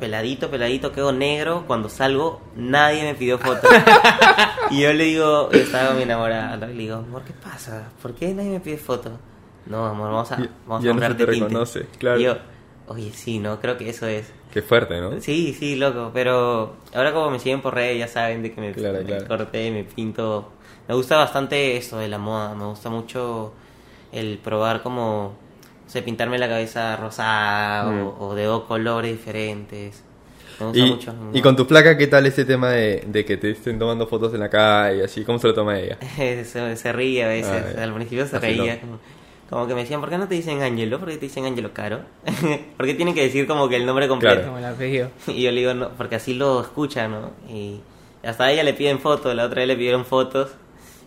peladito, 0.00 0.50
peladito, 0.50 0.92
quedo 0.92 1.12
negro. 1.12 1.64
Cuando 1.66 1.88
salgo, 1.88 2.40
nadie 2.56 3.02
me 3.02 3.14
pidió 3.14 3.38
fotos. 3.38 3.70
y 4.70 4.80
yo 4.82 4.92
le 4.92 5.04
digo, 5.04 5.50
estaba 5.52 5.94
mi 5.94 6.02
enamorada, 6.02 6.56
le 6.66 6.72
digo, 6.74 6.96
amor, 6.96 7.22
¿qué 7.24 7.32
pasa? 7.32 7.88
¿Por 8.00 8.14
qué 8.14 8.32
nadie 8.34 8.50
me 8.50 8.60
pide 8.60 8.76
fotos? 8.76 9.12
No, 9.66 9.84
amor, 9.86 10.10
vamos 10.12 10.30
a, 10.32 10.36
vamos 10.66 10.84
ya 10.84 10.90
a 10.90 10.94
no 10.94 11.00
se 11.00 11.08
tinte. 11.08 11.24
reconoce, 11.26 11.86
claro. 11.98 12.20
Y 12.20 12.24
yo, 12.24 12.36
oye, 12.86 13.10
sí, 13.12 13.38
no, 13.38 13.60
creo 13.60 13.76
que 13.78 13.88
eso 13.88 14.06
es. 14.06 14.30
Qué 14.52 14.62
fuerte, 14.62 15.00
¿no? 15.00 15.20
Sí, 15.20 15.54
sí, 15.58 15.74
loco, 15.74 16.10
pero 16.14 16.76
ahora 16.94 17.12
como 17.12 17.30
me 17.30 17.40
siguen 17.40 17.60
por 17.60 17.74
redes 17.74 17.98
ya 17.98 18.06
saben 18.08 18.42
de 18.42 18.52
que 18.52 18.60
me, 18.60 18.72
Claro, 18.72 18.98
me 18.98 19.04
claro. 19.04 19.26
corté, 19.26 19.70
me 19.70 19.84
pinto. 19.84 20.52
Me 20.86 20.94
gusta 20.94 21.16
bastante 21.16 21.76
eso 21.76 21.98
de 21.98 22.08
la 22.08 22.18
moda, 22.18 22.54
me 22.54 22.66
gusta 22.66 22.88
mucho 22.90 23.52
el 24.12 24.38
probar 24.38 24.82
como, 24.82 25.32
sé, 25.94 26.02
pintarme 26.02 26.38
la 26.38 26.48
cabeza 26.48 26.96
rosada 26.96 27.84
Mm. 27.90 28.06
o, 28.06 28.16
o 28.28 28.34
de 28.34 28.44
dos 28.44 28.64
colores 28.64 29.10
diferentes. 29.12 30.02
Me 30.60 30.66
gusta 30.66 30.78
Y, 30.78 30.90
mucho. 30.90 31.14
y 31.32 31.40
con 31.42 31.56
tu 31.56 31.66
placa, 31.66 31.96
¿qué 31.98 32.06
tal 32.06 32.26
ese 32.26 32.44
tema 32.44 32.70
de, 32.70 33.02
de 33.06 33.24
que 33.24 33.36
te 33.36 33.50
estén 33.50 33.78
tomando 33.78 34.06
fotos 34.06 34.32
en 34.34 34.40
la 34.40 34.48
calle, 34.50 35.02
así? 35.04 35.24
¿Cómo 35.24 35.38
se 35.38 35.48
lo 35.48 35.54
toma 35.54 35.78
ella? 35.80 35.98
se, 36.16 36.76
se 36.76 36.92
ríe 36.92 37.24
a 37.24 37.28
veces, 37.28 37.76
Ah, 37.76 37.82
al 37.82 37.92
principio 37.94 38.26
se 38.26 38.38
reía. 38.38 38.80
Como, 38.80 38.98
como 39.50 39.66
que 39.66 39.74
me 39.74 39.80
decían, 39.82 40.00
¿por 40.00 40.10
qué 40.10 40.18
no 40.18 40.28
te 40.28 40.34
dicen 40.36 40.62
Angelo? 40.62 40.98
¿Por 41.00 41.08
qué 41.08 41.16
te 41.16 41.26
dicen 41.26 41.44
Angelo 41.44 41.72
Caro? 41.72 42.00
¿Por 42.76 42.86
qué 42.86 42.94
tienen 42.94 43.14
que 43.14 43.22
decir 43.22 43.46
como 43.46 43.68
que 43.68 43.76
el 43.76 43.84
nombre 43.86 44.06
completo? 44.08 44.34
Claro. 44.36 44.48
Como 44.52 44.58
el 44.58 44.64
apellido. 44.64 45.10
Y 45.28 45.42
yo 45.42 45.50
le 45.50 45.60
digo, 45.60 45.74
no, 45.74 45.88
porque 45.90 46.16
así 46.16 46.34
lo 46.34 46.60
escuchan, 46.60 47.10
¿no? 47.10 47.30
Y 47.52 47.80
hasta 48.24 48.44
a 48.44 48.52
ella 48.52 48.62
le 48.62 48.74
piden 48.74 49.00
fotos, 49.00 49.34
la 49.34 49.44
otra 49.46 49.60
vez 49.60 49.68
le 49.68 49.76
pidieron 49.76 50.04
fotos. 50.04 50.50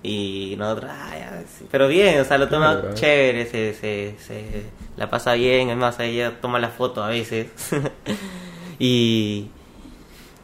Y 0.04 0.56
nosotros, 0.58 0.92
ah, 0.94 1.16
ya, 1.18 1.44
sí. 1.48 1.66
pero 1.72 1.88
bien, 1.88 2.20
o 2.22 2.24
sea, 2.24 2.38
lo 2.38 2.48
toma 2.48 2.80
Claro. 2.80 2.94
chévere, 2.96 3.46
se, 3.48 3.74
se, 3.74 4.16
se 4.20 4.64
la 4.96 5.10
pasa 5.10 5.34
bien, 5.34 5.70
es 5.70 5.78
más, 5.78 6.00
ella 6.00 6.40
toma 6.40 6.60
la 6.60 6.70
foto 6.70 7.04
a 7.04 7.10
veces. 7.10 7.48
y 8.80 9.50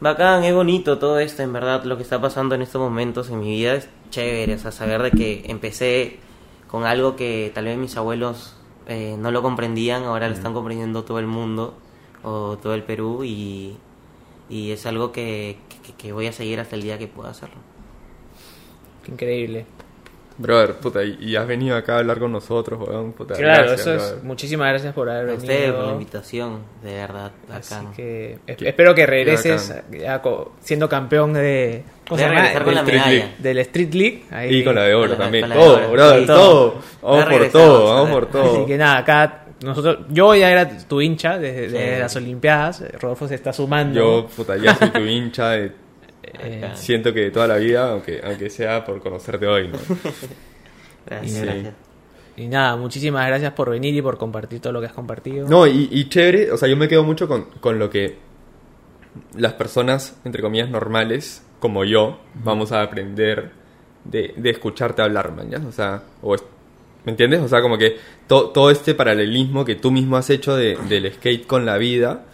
bacán, 0.00 0.44
es 0.44 0.54
bonito 0.54 0.98
todo 0.98 1.18
esto, 1.18 1.42
en 1.42 1.52
verdad, 1.52 1.84
lo 1.84 1.96
que 1.96 2.02
está 2.02 2.20
pasando 2.20 2.54
en 2.54 2.62
estos 2.62 2.80
momentos 2.80 3.30
en 3.30 3.40
mi 3.40 3.50
vida 3.56 3.74
es 3.74 3.88
chévere, 4.10 4.54
o 4.54 4.58
sea, 4.58 4.72
saber 4.72 5.02
de 5.02 5.10
que 5.12 5.44
empecé 5.46 6.18
con 6.66 6.84
algo 6.84 7.14
que 7.16 7.52
tal 7.54 7.66
vez 7.66 7.78
mis 7.78 7.96
abuelos 7.96 8.56
eh, 8.88 9.16
no 9.18 9.30
lo 9.30 9.40
comprendían, 9.42 10.02
ahora 10.04 10.28
lo 10.28 10.34
están 10.34 10.52
comprendiendo 10.52 11.04
todo 11.04 11.20
el 11.20 11.26
mundo 11.26 11.74
o 12.22 12.58
todo 12.60 12.74
el 12.74 12.82
Perú 12.82 13.22
y, 13.24 13.76
y 14.50 14.72
es 14.72 14.84
algo 14.86 15.12
que, 15.12 15.56
que, 15.86 15.92
que 15.92 16.12
voy 16.12 16.26
a 16.26 16.32
seguir 16.32 16.58
hasta 16.60 16.74
el 16.76 16.82
día 16.82 16.98
que 16.98 17.06
pueda 17.06 17.30
hacerlo. 17.30 17.56
Qué 19.04 19.12
increíble. 19.12 19.66
Brother, 20.36 20.72
puta, 20.74 21.04
y, 21.04 21.16
y 21.20 21.36
has 21.36 21.46
venido 21.46 21.76
acá 21.76 21.94
a 21.94 21.98
hablar 22.00 22.18
con 22.18 22.32
nosotros, 22.32 22.80
weón, 22.88 23.12
puta. 23.12 23.34
Claro, 23.34 23.68
gracias, 23.68 23.80
eso 23.82 23.94
es. 23.94 24.02
brother. 24.02 24.24
Muchísimas 24.24 24.68
gracias 24.70 24.92
por 24.92 25.08
haber 25.08 25.22
A 25.22 25.24
venido. 25.26 25.42
ustedes 25.44 25.72
por 25.72 25.84
la 25.86 25.92
invitación, 25.92 26.58
de 26.82 26.92
verdad, 26.94 27.30
Así 27.52 27.72
acá. 27.74 27.92
que 27.94 28.38
es- 28.48 28.62
espero 28.62 28.94
que 28.96 29.06
regreses 29.06 29.72
siendo 30.60 30.88
campeón 30.88 31.34
de. 31.34 31.84
¿cómo 32.08 32.16
Voy 32.16 32.18
se 32.18 32.24
a 32.24 32.28
regresar 32.30 32.64
con 32.64 32.74
la 32.74 32.80
Street 32.80 32.98
medalla. 33.00 33.16
League. 33.16 33.34
Del 33.38 33.58
Street 33.58 33.94
League. 33.94 34.24
ahí. 34.32 34.54
Y 34.56 34.64
con 34.64 34.74
la 34.74 34.82
de 34.82 34.94
oro 34.94 35.12
la- 35.12 35.18
también. 35.18 35.48
de 35.48 35.54
Todo, 35.54 35.76
oro. 35.76 35.90
brother, 35.92 36.20
Sí. 36.20 36.26
todo. 36.26 36.74
Vamos 37.00 37.24
por 37.26 37.48
todo, 37.50 37.92
a 37.92 37.94
vamos 37.94 38.10
por 38.10 38.26
todo. 38.26 38.56
Así 38.56 38.66
que 38.66 38.76
nada, 38.76 38.98
acá 38.98 39.44
nosotros. 39.62 39.98
Yo 40.10 40.34
ya 40.34 40.50
era 40.50 40.68
tu 40.88 41.00
hincha 41.00 41.38
desde, 41.38 41.68
desde 41.68 41.98
las 42.00 42.16
Olimpiadas. 42.16 42.82
Rodolfo 43.00 43.28
se 43.28 43.36
está 43.36 43.52
sumando. 43.52 44.00
Yo, 44.00 44.26
puta, 44.34 44.56
ya 44.56 44.74
soy 44.74 44.90
tu 44.90 44.98
hincha. 45.06 45.50
de- 45.50 45.83
Eh, 46.40 46.70
siento 46.74 47.12
que 47.12 47.30
toda 47.30 47.46
la 47.46 47.56
vida, 47.56 47.90
aunque, 47.92 48.20
aunque 48.24 48.50
sea 48.50 48.84
por 48.84 49.00
conocerte 49.00 49.46
hoy, 49.46 49.68
¿no? 49.68 49.78
Gracias, 51.06 51.32
Sí. 51.32 51.40
gracias. 51.44 51.74
y 52.36 52.46
nada, 52.48 52.76
muchísimas 52.76 53.26
gracias 53.26 53.52
por 53.52 53.70
venir 53.70 53.94
y 53.94 54.02
por 54.02 54.16
compartir 54.18 54.60
todo 54.60 54.72
lo 54.72 54.80
que 54.80 54.86
has 54.86 54.92
compartido. 54.92 55.48
No, 55.48 55.66
y, 55.66 55.88
y 55.92 56.08
chévere, 56.08 56.50
o 56.50 56.56
sea, 56.56 56.68
yo 56.68 56.76
me 56.76 56.88
quedo 56.88 57.04
mucho 57.04 57.28
con, 57.28 57.44
con 57.60 57.78
lo 57.78 57.90
que 57.90 58.16
las 59.36 59.52
personas, 59.52 60.16
entre 60.24 60.42
comillas, 60.42 60.68
normales, 60.70 61.42
como 61.60 61.84
yo, 61.84 62.18
vamos 62.42 62.72
a 62.72 62.82
aprender 62.82 63.50
de, 64.04 64.34
de 64.36 64.50
escucharte 64.50 65.02
hablar, 65.02 65.32
man, 65.32 65.50
¿ya? 65.50 65.58
O 65.66 65.72
sea, 65.72 66.02
o 66.22 66.34
es- 66.34 66.44
¿Me 67.04 67.10
entiendes? 67.12 67.40
O 67.42 67.48
sea, 67.48 67.60
como 67.60 67.76
que 67.76 67.98
to- 68.26 68.48
todo 68.48 68.70
este 68.70 68.94
paralelismo 68.94 69.62
que 69.66 69.74
tú 69.74 69.90
mismo 69.90 70.16
has 70.16 70.30
hecho 70.30 70.56
de- 70.56 70.78
del 70.88 71.12
skate 71.12 71.46
con 71.46 71.66
la 71.66 71.76
vida, 71.76 72.24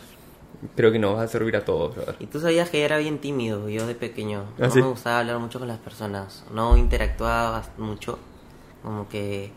creo 0.77 0.93
que 0.93 0.99
nos 0.99 1.17
va 1.17 1.23
a 1.23 1.29
servir 1.29 1.57
a 1.57 1.65
todos, 1.65 1.95
brother. 1.95 2.17
Y 2.21 2.27
tú 2.27 2.41
sabías 2.41 2.71
que 2.71 2.85
era 2.85 2.99
bien 2.99 3.19
tímido, 3.19 3.69
yo 3.69 3.87
de 3.87 3.95
pequeño. 3.95 4.45
¿Ah, 4.59 4.67
no 4.67 4.71
sí? 4.71 4.81
me 4.83 4.89
gustaba 4.89 5.21
hablar 5.21 5.39
mucho 5.39 5.59
con 5.59 5.69
las 5.69 5.79
personas, 5.79 6.45
no 6.53 6.77
interactuaba 6.77 7.63
mucho. 7.79 8.19
Como 8.83 9.09
que 9.09 9.51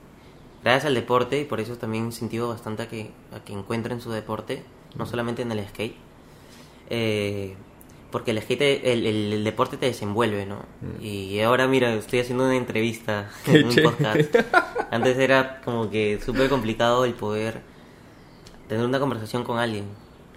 gracias 0.63 0.85
al 0.85 0.93
deporte, 0.95 1.39
y 1.41 1.45
por 1.45 1.59
eso 1.59 1.77
también 1.77 2.05
incentivo 2.05 2.47
bastante 2.49 2.83
a 2.83 2.87
que, 2.87 3.11
a 3.35 3.39
que 3.43 3.53
encuentren 3.53 4.01
su 4.01 4.11
deporte, 4.11 4.63
no 4.95 5.05
solamente 5.05 5.41
en 5.41 5.51
el 5.51 5.67
skate. 5.67 5.95
Eh, 6.89 7.55
porque 8.11 8.31
el 8.31 8.41
skate, 8.41 8.61
el, 8.85 9.05
el- 9.07 9.33
el 9.33 9.43
deporte 9.43 9.75
te 9.77 9.87
desenvuelve, 9.87 10.45
¿no? 10.45 10.57
Y 11.01 11.39
ahora, 11.39 11.67
mira, 11.67 11.93
estoy 11.95 12.19
haciendo 12.19 12.43
una 12.45 12.55
entrevista 12.55 13.29
Mm. 13.47 13.51
En 13.55 13.65
un 13.67 13.75
podcast. 13.75 14.35
Antes 14.91 15.17
era 15.17 15.61
como 15.61 15.89
que 15.89 16.19
súper 16.23 16.47
complicado 16.49 17.05
el 17.05 17.13
poder 17.15 17.61
tener 18.67 18.85
una 18.85 18.99
conversación 18.99 19.43
con 19.43 19.57
alguien. 19.57 19.85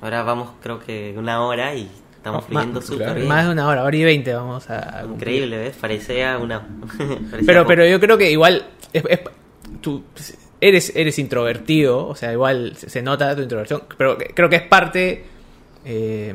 Ahora 0.01 0.23
vamos, 0.23 0.51
creo 0.63 0.79
que 0.79 1.15
una 1.17 1.43
hora 1.45 1.75
y 1.75 1.89
estamos 2.17 2.43
Ma- 2.43 2.61
fluyendo 2.61 2.83
súper 2.83 3.15
bien. 3.17 3.29
Más 3.29 3.47
de 3.47 3.53
una 3.53 3.67
hora, 3.69 3.83
hora 3.85 3.97
y 3.97 4.05
veinte 4.05 4.35
vamos 4.35 4.69
a... 4.71 5.03
cumplir. 5.03 5.13
Increíble, 5.37 5.59
¿ves? 5.59 5.77
Parecía 5.81 6.39
una... 6.39 6.61
parecía 7.31 7.41
Pero, 7.47 7.61
poco. 7.63 7.69
pero 7.69 7.87
yo 7.87 7.99
creo 8.01 8.19
que 8.19 8.31
igual 8.31 8.67
es- 8.93 9.05
es- 9.09 9.21
tú 9.81 10.03
eres, 10.61 10.93
eres 10.97 11.19
introvertido, 11.19 12.07
o 12.07 12.15
sea, 12.15 12.33
igual 12.33 12.75
se, 12.77 12.91
se 12.91 13.03
nota 13.03 13.35
tu 13.37 13.43
introversión, 13.43 13.83
pero 13.97 14.17
creo 14.35 14.49
que 14.49 14.57
es 14.57 14.63
parte, 14.63 15.25
eh, 15.85 16.35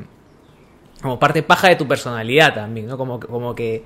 como 1.02 1.18
parte 1.20 1.44
paja 1.44 1.70
de 1.70 1.76
tu 1.76 1.88
personalidad 1.88 2.54
también, 2.54 2.88
¿no? 2.88 2.98
Como, 2.98 3.20
que- 3.20 3.28
como 3.28 3.54
que 3.56 3.84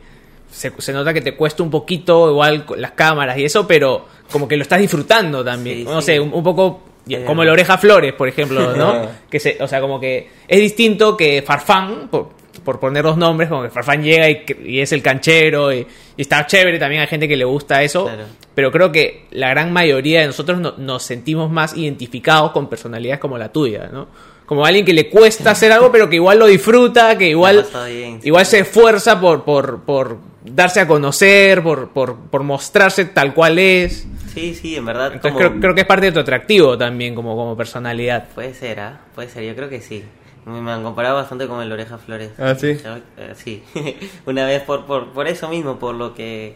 se, 0.51 0.71
se 0.77 0.93
nota 0.93 1.13
que 1.13 1.21
te 1.21 1.35
cuesta 1.35 1.63
un 1.63 1.69
poquito 1.71 2.29
igual 2.29 2.65
con 2.65 2.81
las 2.81 2.91
cámaras 2.91 3.37
y 3.37 3.45
eso, 3.45 3.65
pero 3.67 4.05
como 4.31 4.47
que 4.47 4.55
lo 4.57 4.63
estás 4.63 4.79
disfrutando 4.79 5.43
también, 5.43 5.79
Sí, 5.79 5.83
no 5.85 6.01
sí. 6.01 6.05
sé, 6.07 6.19
un, 6.19 6.33
un 6.33 6.43
poco... 6.43 6.83
Como 7.25 7.43
el 7.43 7.49
Oreja 7.49 7.77
Flores, 7.77 8.13
por 8.13 8.27
ejemplo, 8.27 8.75
¿no? 8.75 9.07
Que 9.29 9.39
se, 9.39 9.57
o 9.61 9.67
sea, 9.67 9.79
como 9.81 9.99
que 9.99 10.27
es 10.47 10.59
distinto 10.59 11.15
que 11.15 11.41
Farfán, 11.41 12.07
por, 12.09 12.29
por 12.63 12.79
poner 12.79 13.03
dos 13.03 13.15
nombres, 13.17 13.49
como 13.49 13.61
que 13.63 13.69
Farfán 13.69 14.01
llega 14.03 14.29
y, 14.29 14.43
y 14.65 14.79
es 14.79 14.91
el 14.91 15.01
canchero 15.03 15.71
y, 15.73 15.85
y 16.17 16.21
está 16.21 16.45
chévere, 16.47 16.79
también 16.79 17.01
hay 17.01 17.07
gente 17.07 17.27
que 17.27 17.35
le 17.35 17.45
gusta 17.45 17.83
eso, 17.83 18.05
Claro. 18.05 18.23
pero 18.55 18.71
creo 18.71 18.91
que 18.91 19.25
la 19.31 19.49
gran 19.49 19.71
mayoría 19.71 20.21
de 20.21 20.27
nosotros 20.27 20.59
no- 20.59 20.73
nos 20.77 21.03
sentimos 21.03 21.51
más 21.51 21.77
identificados 21.77 22.51
con 22.51 22.69
personalidades 22.69 23.19
como 23.19 23.37
la 23.37 23.49
tuya, 23.51 23.89
¿no? 23.93 24.07
Como 24.45 24.65
alguien 24.65 24.85
que 24.85 24.93
le 24.93 25.09
cuesta 25.09 25.51
hacer 25.51 25.71
algo, 25.71 25.91
pero 25.91 26.07
que 26.09 26.17
igual 26.17 26.37
lo 26.39 26.45
disfruta, 26.45 27.17
que 27.17 27.29
igual, 27.29 27.63
pasa 27.63 27.85
bien, 27.87 28.21
sí. 28.21 28.27
igual 28.27 28.45
se 28.45 28.59
esfuerza 28.59 29.19
por, 29.19 29.43
por, 29.43 29.81
por 29.81 30.17
darse 30.43 30.79
a 30.81 30.87
conocer, 30.87 31.63
por, 31.63 31.89
por, 31.89 32.15
por 32.15 32.43
mostrarse 32.43 33.05
tal 33.05 33.33
cual 33.33 33.57
es. 33.57 34.05
Sí, 34.33 34.53
sí, 34.53 34.75
en 34.75 34.85
verdad. 34.85 35.13
Entonces 35.13 35.31
como- 35.31 35.37
creo, 35.49 35.59
creo 35.59 35.73
que 35.75 35.81
es 35.81 35.87
parte 35.87 36.05
de 36.07 36.11
tu 36.11 36.19
atractivo 36.19 36.77
también 36.77 37.15
como, 37.15 37.35
como 37.35 37.57
personalidad. 37.57 38.27
Puede 38.35 38.53
ser, 38.53 38.79
¿ah? 38.81 38.99
Puede 39.15 39.29
ser, 39.29 39.43
yo 39.45 39.55
creo 39.55 39.69
que 39.69 39.81
sí. 39.81 40.03
Me 40.45 40.71
han 40.71 40.83
comparado 40.83 41.15
bastante 41.15 41.47
con 41.47 41.59
el 41.63 41.71
Oreja 41.71 41.97
Flores. 41.97 42.29
Ah, 42.37 42.53
¿sí? 42.53 42.77
Yo, 42.83 42.97
eh, 43.17 43.33
sí. 43.35 43.63
Una 44.27 44.45
vez 44.45 44.61
por, 44.61 44.85
por, 44.85 45.11
por 45.11 45.27
eso 45.27 45.49
mismo, 45.49 45.79
por 45.79 45.95
lo 45.95 46.13
que 46.13 46.53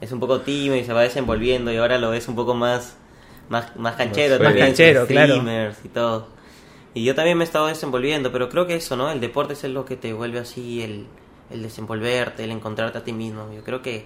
es 0.00 0.12
un 0.12 0.20
poco 0.20 0.40
tímido 0.40 0.76
y 0.76 0.84
se 0.84 0.94
va 0.94 1.02
desenvolviendo 1.02 1.70
y 1.70 1.76
ahora 1.76 1.98
lo 1.98 2.08
ves 2.10 2.26
un 2.28 2.36
poco 2.36 2.54
más, 2.54 2.96
más, 3.50 3.76
más 3.76 3.96
canchero. 3.96 4.36
Más 4.36 4.44
también, 4.44 4.66
canchero, 4.68 5.06
claro. 5.06 5.34
streamers 5.34 5.76
y 5.84 5.88
todo. 5.88 6.37
Y 6.94 7.04
yo 7.04 7.14
también 7.14 7.38
me 7.38 7.44
he 7.44 7.46
estado 7.46 7.66
desenvolviendo, 7.66 8.32
pero 8.32 8.48
creo 8.48 8.66
que 8.66 8.74
eso, 8.74 8.96
¿no? 8.96 9.10
El 9.10 9.20
deporte 9.20 9.52
es 9.52 9.64
lo 9.64 9.84
que 9.84 9.96
te 9.96 10.12
vuelve 10.12 10.38
así, 10.38 10.82
el, 10.82 11.06
el 11.50 11.62
desenvolverte, 11.62 12.44
el 12.44 12.50
encontrarte 12.50 12.98
a 12.98 13.04
ti 13.04 13.12
mismo. 13.12 13.52
Yo 13.54 13.62
creo 13.62 13.82
que 13.82 14.04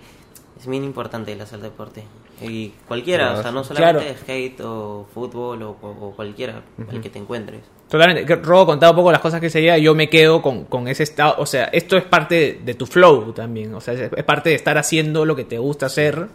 es 0.59 0.67
bien 0.67 0.85
importante 0.85 1.33
el 1.33 1.41
hacer 1.41 1.61
deporte. 1.61 2.05
Y 2.41 2.71
cualquiera, 2.89 3.33
o 3.35 3.43
sea, 3.43 3.53
no 3.53 3.63
solamente 3.63 4.05
Claro. 4.05 4.19
skate 4.21 4.61
o 4.63 5.07
fútbol 5.15 5.63
o, 5.63 6.13
cualquiera, 6.17 6.63
el 6.91 7.01
que 7.01 7.09
te 7.09 7.19
encuentres. 7.19 7.61
Totalmente. 7.89 8.35
Robo 8.37 8.67
contaba 8.67 8.91
un 8.91 8.97
poco 8.97 9.13
las 9.13 9.21
cosas 9.21 9.41
que 9.41 9.51
seguía. 9.51 9.79
Yo 9.79 9.95
me 9.95 10.09
quedo 10.09 10.43
con, 10.43 10.65
con 10.65 10.89
ese 10.89 11.05
estado. 11.05 11.37
O 11.39 11.47
sea, 11.47 11.65
esto 11.67 11.97
es 11.97 12.05
parte 12.05 12.61
de, 12.65 12.75
tu 12.75 12.87
flow 12.87 13.33
también. 13.33 13.75
O 13.75 13.81
sea, 13.81 13.95
es, 13.95 14.11
es 14.15 14.25
parte 14.25 14.51
de 14.51 14.57
estar 14.57 14.77
haciendo 14.79 15.25
lo 15.25 15.37
que 15.37 15.45
te 15.45 15.59
gusta 15.59 15.87
hacer 15.87 16.29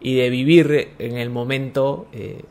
y 0.00 0.16
de 0.16 0.30
vivir 0.30 0.94
en 0.98 1.16
el 1.16 1.30
momento 1.30 2.06
eh, 2.12 2.44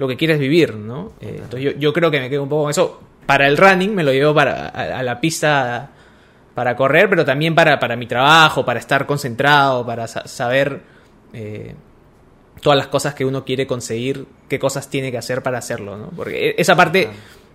lo 0.00 0.08
que 0.08 0.16
quieres 0.16 0.38
vivir, 0.38 0.74
¿no? 0.74 1.12
Eh, 1.20 1.34
entonces 1.36 1.60
yo, 1.60 1.70
yo 1.78 1.92
creo 1.92 2.10
que 2.10 2.18
me 2.20 2.28
quedo 2.30 2.42
un 2.42 2.48
poco 2.48 2.62
con 2.62 2.70
eso. 2.70 3.00
Para 3.26 3.46
el 3.46 3.56
running 3.56 3.94
me 3.94 4.02
lo 4.02 4.12
llevo 4.12 4.34
para, 4.34 4.68
a, 4.68 4.98
a 4.98 5.02
la 5.02 5.20
pista 5.20 5.90
para 6.54 6.74
correr, 6.74 7.08
pero 7.08 7.24
también 7.24 7.54
para, 7.54 7.78
para 7.78 7.94
mi 7.96 8.06
trabajo, 8.06 8.64
para 8.64 8.80
estar 8.80 9.06
concentrado, 9.06 9.86
para 9.86 10.08
sa- 10.08 10.26
saber 10.26 10.80
eh, 11.32 11.74
todas 12.60 12.76
las 12.76 12.88
cosas 12.88 13.14
que 13.14 13.24
uno 13.24 13.44
quiere 13.44 13.66
conseguir, 13.66 14.26
qué 14.48 14.58
cosas 14.58 14.88
tiene 14.90 15.10
que 15.12 15.18
hacer 15.18 15.42
para 15.42 15.58
hacerlo, 15.58 15.96
¿no? 15.96 16.10
Porque 16.16 16.48
e- 16.50 16.54
esa 16.58 16.74
parte, 16.74 17.08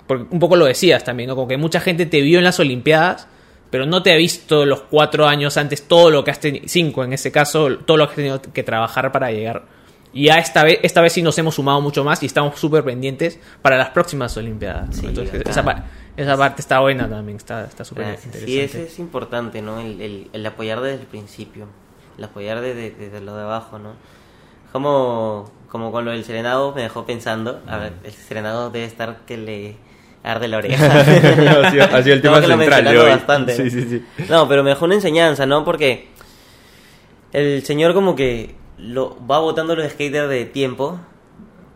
porque 0.08 0.26
un 0.30 0.40
poco 0.40 0.56
lo 0.56 0.66
decías 0.66 1.04
también, 1.04 1.28
¿no? 1.30 1.36
Como 1.36 1.48
que 1.48 1.58
mucha 1.58 1.80
gente 1.82 2.06
te 2.06 2.22
vio 2.22 2.38
en 2.38 2.44
las 2.46 2.60
Olimpiadas, 2.60 3.28
pero 3.70 3.86
no 3.86 4.02
te 4.02 4.14
ha 4.14 4.16
visto 4.16 4.66
los 4.66 4.82
cuatro 4.82 5.28
años 5.28 5.58
antes 5.58 5.88
todo 5.88 6.10
lo 6.12 6.24
que 6.24 6.32
has 6.32 6.40
tenido, 6.40 6.66
cinco 6.68 7.04
en 7.04 7.12
ese 7.12 7.32
caso, 7.32 7.78
todo 7.80 7.98
lo 7.98 8.06
que 8.06 8.12
has 8.12 8.16
tenido 8.16 8.42
que 8.42 8.64
trabajar 8.64 9.12
para 9.12 9.32
llegar. 9.32 9.64
Y 10.16 10.28
ya 10.28 10.36
esta 10.36 10.64
vez, 10.64 10.80
esta 10.82 11.02
vez 11.02 11.12
sí 11.12 11.22
nos 11.22 11.38
hemos 11.38 11.56
sumado 11.56 11.82
mucho 11.82 12.06
más 12.06 12.24
y 12.24 12.26
estamos 12.26 12.58
súper 12.58 12.86
pendientes 12.86 13.38
para 13.62 13.78
las 13.78 13.90
próximas 13.90 14.36
Olimpiadas. 14.38 14.88
¿no? 14.88 14.94
Sí, 14.94 15.06
Entonces, 15.08 15.42
esa, 15.46 15.86
esa 16.16 16.38
parte 16.38 16.62
está 16.62 16.80
buena 16.80 17.10
también, 17.10 17.36
está 17.36 17.66
está 17.66 17.84
súper 17.84 18.06
Gracias. 18.06 18.26
interesante. 18.28 18.52
Sí, 18.54 18.60
eso 18.62 18.78
es 18.80 18.98
importante, 19.00 19.62
¿no? 19.62 19.82
El, 19.82 20.00
el, 20.00 20.30
el 20.32 20.46
apoyar 20.46 20.80
desde 20.80 21.02
el 21.02 21.08
principio, 21.08 21.68
el 22.18 22.24
apoyar 22.24 22.62
desde, 22.62 22.92
desde 22.92 23.20
lo 23.20 23.36
de 23.36 23.44
abajo, 23.44 23.78
¿no? 23.78 23.92
Como, 24.72 25.52
como 25.68 25.92
con 25.92 26.06
lo 26.06 26.12
del 26.12 26.24
serenado 26.24 26.74
me 26.74 26.84
dejó 26.84 27.06
pensando, 27.06 27.62
a 27.68 27.78
ver, 27.78 27.94
el 28.06 28.14
serenado 28.14 28.70
debe 28.70 28.86
estar 28.86 29.18
que 29.26 29.36
le 29.38 29.76
arde 30.24 30.48
la 30.48 30.58
oreja. 30.60 30.86
ha, 31.02 31.72
sido, 31.72 31.84
ha 31.84 32.04
sido 32.04 32.16
el 32.16 32.22
tema 32.22 32.42
central 32.42 32.86
de 32.86 32.98
hoy. 33.00 33.10
bastante, 33.10 33.58
¿no? 33.58 33.64
Sí, 33.66 33.70
sí, 33.70 33.82
sí. 33.90 34.06
No, 34.30 34.48
pero 34.48 34.64
me 34.64 34.70
dejó 34.70 34.86
una 34.86 34.96
enseñanza, 34.96 35.46
¿no? 35.46 35.66
Porque 35.66 36.08
el 37.34 37.64
señor 37.66 37.94
como 37.94 38.16
que 38.16 38.56
lo 38.78 39.16
va 39.30 39.40
botando 39.40 39.76
los 39.76 39.90
skaters 39.92 40.30
de 40.30 40.46
tiempo, 40.46 41.00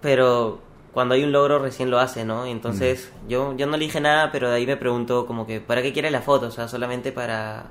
pero 0.02 0.60
cuando 0.94 1.16
hay 1.16 1.24
un 1.24 1.32
logro 1.32 1.60
recién 1.60 1.90
lo 1.92 2.00
hace, 2.00 2.26
¿no? 2.26 2.46
Entonces 2.46 3.12
yo, 3.28 3.56
yo 3.56 3.68
no 3.68 3.78
le 3.78 3.86
dije 3.86 4.02
nada, 4.02 4.32
pero 4.32 4.50
de 4.50 4.56
ahí 4.58 4.66
me 4.68 4.76
preguntó 4.78 5.26
como 5.26 5.46
que 5.46 5.62
¿para 5.62 5.82
qué 5.82 5.94
quiere 5.94 6.12
la 6.12 6.22
foto? 6.22 6.48
O 6.48 6.52
sea, 6.52 6.68
solamente 6.68 7.12
para, 7.12 7.68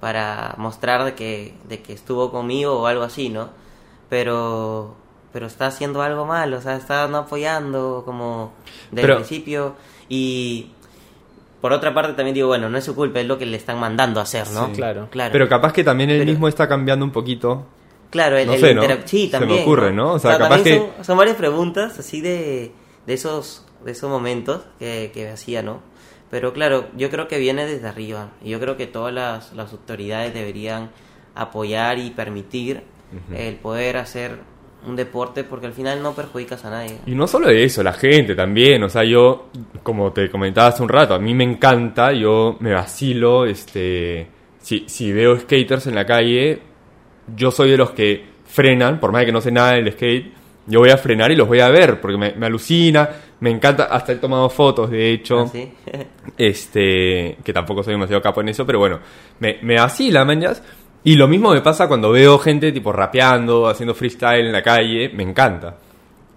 para 0.00 0.54
mostrar 0.58 1.04
de 1.04 1.14
que, 1.14 1.54
de 1.68 1.80
que 1.82 1.92
estuvo 1.92 2.30
conmigo 2.30 2.80
o 2.80 2.86
algo 2.86 3.02
así, 3.04 3.28
¿no? 3.28 3.50
Pero 4.08 4.94
pero 5.32 5.46
está 5.46 5.66
haciendo 5.66 6.02
algo 6.02 6.26
mal, 6.26 6.52
o 6.52 6.60
sea, 6.60 6.76
está 6.76 7.08
no 7.08 7.16
apoyando 7.18 8.02
como 8.04 8.52
desde 8.90 9.00
Pero- 9.02 9.12
el 9.14 9.18
principio 9.24 9.74
y 10.10 10.70
por 11.62 11.72
otra 11.72 11.94
parte 11.94 12.12
también 12.12 12.34
digo, 12.34 12.48
bueno, 12.48 12.68
no 12.68 12.76
es 12.76 12.84
su 12.84 12.94
culpa, 12.94 13.20
es 13.20 13.26
lo 13.26 13.38
que 13.38 13.46
le 13.46 13.56
están 13.56 13.78
mandando 13.80 14.20
a 14.20 14.24
hacer, 14.24 14.50
¿no? 14.50 14.66
Sí, 14.66 14.72
claro. 14.72 15.08
Claro. 15.10 15.32
Pero 15.32 15.48
capaz 15.48 15.72
que 15.72 15.84
también 15.84 16.10
él 16.10 16.18
Pero- 16.18 16.30
mismo 16.32 16.48
está 16.48 16.68
cambiando 16.68 17.04
un 17.04 17.12
poquito. 17.12 17.64
Claro, 18.12 18.36
el, 18.38 18.46
No 18.46 18.52
el 18.54 18.76
¿no? 18.76 18.82
Sí, 19.06 19.28
Se 19.28 19.40
me 19.40 19.46
también. 19.46 19.62
ocurre, 19.62 19.92
¿no? 19.92 20.12
O 20.12 20.18
sea, 20.20 20.32
capaz 20.38 20.48
también 20.56 20.64
que- 20.80 20.92
Son, 20.96 21.04
son 21.04 21.18
varias 21.18 21.36
preguntas 21.36 21.98
así 21.98 22.20
de, 22.20 22.70
de, 23.06 23.14
esos, 23.14 23.66
de 23.84 23.90
esos 23.90 24.08
momentos 24.08 24.60
que, 24.78 25.10
que 25.12 25.28
hacía, 25.30 25.62
¿no? 25.62 25.80
Pero 26.30 26.52
claro, 26.52 26.86
yo 26.96 27.10
creo 27.10 27.26
que 27.26 27.38
viene 27.38 27.66
desde 27.66 27.88
arriba. 27.88 28.30
Y 28.42 28.50
yo 28.50 28.60
creo 28.60 28.76
que 28.76 28.86
todas 28.86 29.12
las, 29.12 29.52
las 29.54 29.72
autoridades 29.72 30.32
deberían 30.32 30.90
apoyar 31.34 31.98
y 31.98 32.10
permitir 32.10 32.82
el 33.34 33.56
poder 33.56 33.96
hacer 33.98 34.38
un 34.86 34.96
deporte 34.96 35.44
porque 35.44 35.66
al 35.66 35.74
final 35.74 36.02
no 36.02 36.12
perjudicas 36.14 36.64
a 36.64 36.70
nadie. 36.70 36.98
Y 37.06 37.14
no 37.14 37.26
solo 37.26 37.48
eso, 37.50 37.82
la 37.82 37.92
gente 37.92 38.34
también. 38.34 38.82
O 38.82 38.88
sea, 38.88 39.04
yo, 39.04 39.48
como 39.82 40.12
te 40.12 40.30
comentaba 40.30 40.68
hace 40.68 40.82
un 40.82 40.88
rato, 40.88 41.14
a 41.14 41.18
mí 41.18 41.34
me 41.34 41.44
encanta, 41.44 42.12
yo 42.12 42.56
me 42.60 42.72
vacilo. 42.72 43.44
Este, 43.46 44.26
si, 44.60 44.84
si 44.88 45.12
veo 45.12 45.38
skaters 45.38 45.86
en 45.86 45.94
la 45.94 46.06
calle, 46.06 46.60
yo 47.36 47.50
soy 47.50 47.70
de 47.70 47.76
los 47.76 47.90
que 47.90 48.24
frenan, 48.46 49.00
por 49.00 49.12
más 49.12 49.20
de 49.20 49.26
que 49.26 49.32
no 49.32 49.40
sé 49.40 49.50
nada 49.50 49.72
del 49.72 49.92
skate, 49.92 50.32
yo 50.66 50.80
voy 50.80 50.90
a 50.90 50.96
frenar 50.96 51.30
y 51.32 51.36
los 51.36 51.48
voy 51.48 51.60
a 51.60 51.68
ver, 51.68 52.00
porque 52.00 52.16
me, 52.16 52.32
me 52.32 52.46
alucina, 52.46 53.08
me 53.40 53.50
encanta, 53.50 53.84
hasta 53.84 54.12
he 54.12 54.16
tomado 54.16 54.48
fotos, 54.48 54.90
de 54.90 55.10
hecho. 55.10 55.40
¿Ah, 55.40 55.48
sí? 55.48 55.72
este 56.38 57.38
que 57.44 57.52
tampoco 57.52 57.82
soy 57.82 57.94
demasiado 57.94 58.22
capo 58.22 58.40
en 58.40 58.50
eso, 58.50 58.64
pero 58.64 58.78
bueno, 58.78 59.00
me, 59.40 59.58
me 59.62 59.74
vacila, 59.76 60.24
mañas. 60.24 60.62
Y 61.04 61.16
lo 61.16 61.26
mismo 61.26 61.52
me 61.52 61.60
pasa 61.60 61.88
cuando 61.88 62.12
veo 62.12 62.38
gente 62.38 62.70
tipo 62.70 62.92
rapeando, 62.92 63.66
haciendo 63.66 63.94
freestyle 63.94 64.46
en 64.46 64.52
la 64.52 64.62
calle, 64.62 65.08
me 65.08 65.24
encanta. 65.24 65.76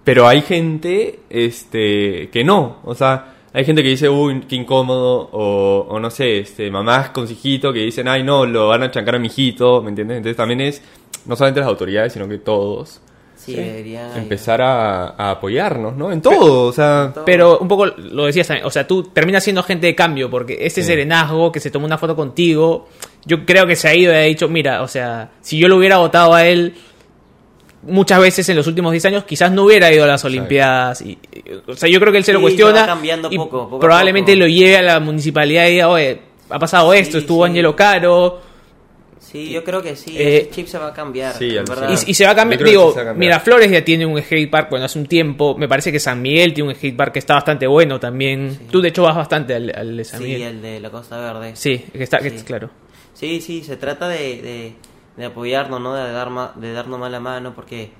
Pero 0.02 0.26
hay 0.26 0.42
gente 0.42 1.20
este 1.30 2.28
que 2.30 2.42
no, 2.42 2.80
o 2.82 2.94
sea, 2.94 3.35
hay 3.56 3.64
gente 3.64 3.82
que 3.82 3.88
dice, 3.88 4.08
uy, 4.08 4.42
qué 4.46 4.54
incómodo, 4.56 5.30
o, 5.32 5.86
o 5.88 5.98
no 5.98 6.10
sé, 6.10 6.40
este, 6.40 6.70
mamás 6.70 7.08
con 7.10 7.26
su 7.26 7.32
hijito 7.32 7.72
que 7.72 7.80
dicen, 7.80 8.06
ay, 8.06 8.22
no, 8.22 8.44
lo 8.44 8.68
van 8.68 8.82
a 8.82 8.90
chancar 8.90 9.14
a 9.14 9.18
mi 9.18 9.28
hijito, 9.28 9.80
¿me 9.82 9.88
entiendes? 9.88 10.18
Entonces 10.18 10.36
también 10.36 10.60
es, 10.60 10.82
no 11.24 11.34
solamente 11.36 11.60
las 11.60 11.68
autoridades, 11.70 12.12
sino 12.12 12.28
que 12.28 12.36
todos, 12.38 13.00
Sí, 13.34 13.54
deberían 13.54 14.16
empezar 14.16 14.60
a, 14.60 15.08
a 15.10 15.30
apoyarnos, 15.32 15.94
¿no? 15.96 16.10
En 16.10 16.20
todo, 16.20 16.66
o 16.66 16.72
sea... 16.72 17.12
Pero 17.24 17.58
un 17.58 17.68
poco 17.68 17.86
lo 17.86 18.24
decías 18.26 18.46
también, 18.48 18.66
o 18.66 18.70
sea, 18.70 18.86
tú 18.86 19.04
terminas 19.04 19.44
siendo 19.44 19.62
gente 19.62 19.86
de 19.86 19.94
cambio 19.94 20.28
porque 20.28 20.58
ese 20.60 20.80
Sí. 20.82 20.88
serenazgo 20.88 21.52
que 21.52 21.60
se 21.60 21.70
tomó 21.70 21.86
una 21.86 21.96
foto 21.98 22.16
contigo, 22.16 22.88
yo 23.24 23.44
creo 23.46 23.66
que 23.66 23.76
se 23.76 23.88
ha 23.88 23.94
ido 23.94 24.12
y 24.12 24.16
ha 24.16 24.20
dicho, 24.20 24.48
mira, 24.48 24.82
o 24.82 24.88
sea, 24.88 25.30
si 25.42 25.58
yo 25.58 25.68
lo 25.68 25.76
hubiera 25.76 25.98
votado 25.98 26.34
a 26.34 26.46
él, 26.46 26.74
muchas 27.86 28.20
veces 28.20 28.48
en 28.48 28.56
los 28.56 28.66
últimos 28.66 28.92
10 28.92 29.04
años 29.06 29.24
quizás 29.24 29.50
no 29.52 29.64
hubiera 29.64 29.92
ido 29.92 30.04
a 30.04 30.06
las 30.06 30.24
Olimpiadas. 30.24 31.00
Y, 31.02 31.10
y- 31.32 31.44
o 31.70 31.74
sea, 31.74 31.88
yo 31.88 31.98
creo 32.00 32.12
que 32.12 32.18
él 32.18 32.24
se 32.24 32.32
lo 32.32 32.38
Sí, 32.40 32.42
cuestiona. 32.44 32.74
se 32.74 32.80
va 32.80 32.86
cambiando 32.86 33.28
y 33.30 33.36
poco, 33.36 33.78
probablemente 33.80 34.32
poco. 34.32 34.40
lo 34.40 34.48
lleve 34.48 34.76
a 34.76 34.82
la 34.82 35.00
municipalidad 35.00 35.66
y 35.66 35.70
diga, 35.72 35.88
oye, 35.88 36.20
ha 36.50 36.58
pasado 36.58 36.92
esto, 36.94 37.12
Sí, 37.12 37.18
estuvo 37.18 37.44
sí. 37.44 37.50
Angelo 37.50 37.74
Caro. 37.76 38.40
Sí, 39.18 39.50
yo 39.50 39.64
creo 39.64 39.82
que 39.82 39.96
sí, 39.96 40.16
Eh, 40.16 40.36
ese 40.38 40.50
chip 40.50 40.66
se 40.68 40.78
va 40.78 40.88
a 40.88 40.92
cambiar. 40.92 41.34
sí, 41.34 41.48
verdad. 41.50 41.90
Y, 42.06 42.10
y 42.10 42.14
se 42.14 42.24
va 42.24 42.30
a 42.30 42.34
cambiar. 42.36 42.62
Digo, 42.62 42.90
sí 42.90 42.96
cambiar. 42.96 43.16
Miraflores 43.16 43.70
ya 43.70 43.84
tiene 43.84 44.06
un 44.06 44.22
skate 44.22 44.48
park 44.50 44.70
bueno 44.70 44.86
hace 44.86 44.98
un 44.98 45.06
tiempo. 45.06 45.56
Me 45.58 45.66
parece 45.68 45.90
que 45.90 45.98
San 45.98 46.22
Miguel 46.22 46.54
tiene 46.54 46.70
un 46.70 46.76
skate 46.76 46.96
park 46.96 47.12
que 47.14 47.18
está 47.18 47.34
bastante 47.34 47.66
bueno 47.66 47.98
también. 47.98 48.52
Sí. 48.52 48.66
Tú, 48.70 48.80
de 48.80 48.90
hecho, 48.90 49.02
vas 49.02 49.16
bastante 49.16 49.54
al, 49.54 49.72
al 49.74 49.96
de 49.96 50.04
San 50.04 50.20
Sí, 50.20 50.26
Miguel. 50.26 50.42
el 50.42 50.62
de 50.62 50.80
la 50.80 50.90
Costa 50.90 51.18
Verde. 51.18 51.56
Sí, 51.56 51.84
que 51.92 52.02
está, 52.04 52.18
que 52.18 52.30
Sí. 52.30 52.44
claro. 52.44 52.70
Sí, 53.14 53.40
sí, 53.40 53.64
se 53.64 53.76
trata 53.76 54.08
de, 54.08 54.18
de, 54.42 54.72
de 55.16 55.24
apoyarnos, 55.26 55.80
¿no? 55.80 55.94
De, 55.94 56.12
dar 56.12 56.30
ma- 56.30 56.52
de 56.54 56.72
darnos 56.72 56.98
más 57.00 57.10
la 57.10 57.20
mano, 57.20 57.54
porque 57.54 57.92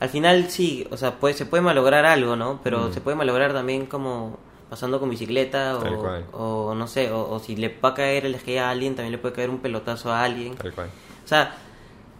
al 0.00 0.08
final 0.08 0.50
sí, 0.50 0.86
o 0.90 0.96
sea, 0.96 1.12
puede, 1.12 1.34
se 1.34 1.46
puede 1.46 1.62
malograr 1.62 2.04
algo, 2.04 2.36
¿no? 2.36 2.60
Pero 2.62 2.88
Mm. 2.88 2.92
se 2.92 3.00
puede 3.00 3.16
malograr 3.16 3.52
también 3.52 3.86
como 3.86 4.38
pasando 4.68 4.98
con 4.98 5.10
bicicleta 5.10 5.78
Tal 5.80 5.94
o, 5.94 5.98
cual. 6.00 6.24
o 6.32 6.74
no 6.74 6.86
sé, 6.86 7.10
o, 7.12 7.28
o 7.30 7.38
si 7.38 7.56
le 7.56 7.68
va 7.82 7.90
a 7.90 7.94
caer 7.94 8.24
el 8.26 8.38
skate 8.38 8.58
a 8.58 8.70
alguien, 8.70 8.94
también 8.94 9.12
le 9.12 9.18
puede 9.18 9.34
caer 9.34 9.50
un 9.50 9.58
pelotazo 9.58 10.12
a 10.12 10.24
alguien. 10.24 10.54
Tal 10.56 10.72
cual. 10.72 10.88
O 11.24 11.28
sea, 11.28 11.54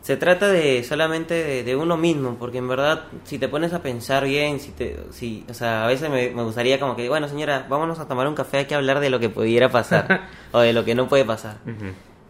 se 0.03 0.17
trata 0.17 0.49
de 0.49 0.83
solamente 0.85 1.33
de, 1.35 1.63
de 1.65 1.77
uno 1.77 1.97
mismo, 1.97 2.37
porque 2.39 2.59
en 2.59 2.69
verdad, 2.69 3.05
si 3.25 3.39
te 3.39 3.49
pones 3.49 3.73
a 3.73 3.83
pensar 3.83 4.25
bien, 4.25 4.59
si 4.61 4.71
te, 4.73 4.99
si, 5.13 5.45
o 5.49 5.55
sea, 5.55 5.85
a 5.85 5.87
veces 5.87 6.11
me, 6.11 6.31
me 6.31 6.43
gustaría 6.43 6.79
como 6.81 6.95
que, 6.97 7.09
bueno, 7.09 7.29
señora, 7.29 7.67
vámonos 7.69 7.99
a 8.01 8.09
tomar 8.09 8.27
un 8.27 8.35
café, 8.35 8.59
hay 8.59 8.65
que 8.67 8.75
hablar 8.75 8.99
de 9.01 9.11
lo 9.11 9.19
que 9.21 9.29
pudiera 9.29 9.69
pasar, 9.71 10.23
o 10.53 10.59
de 10.61 10.73
lo 10.73 10.85
que 10.85 10.95
no 10.95 11.09
puede 11.09 11.25
pasar. 11.25 11.57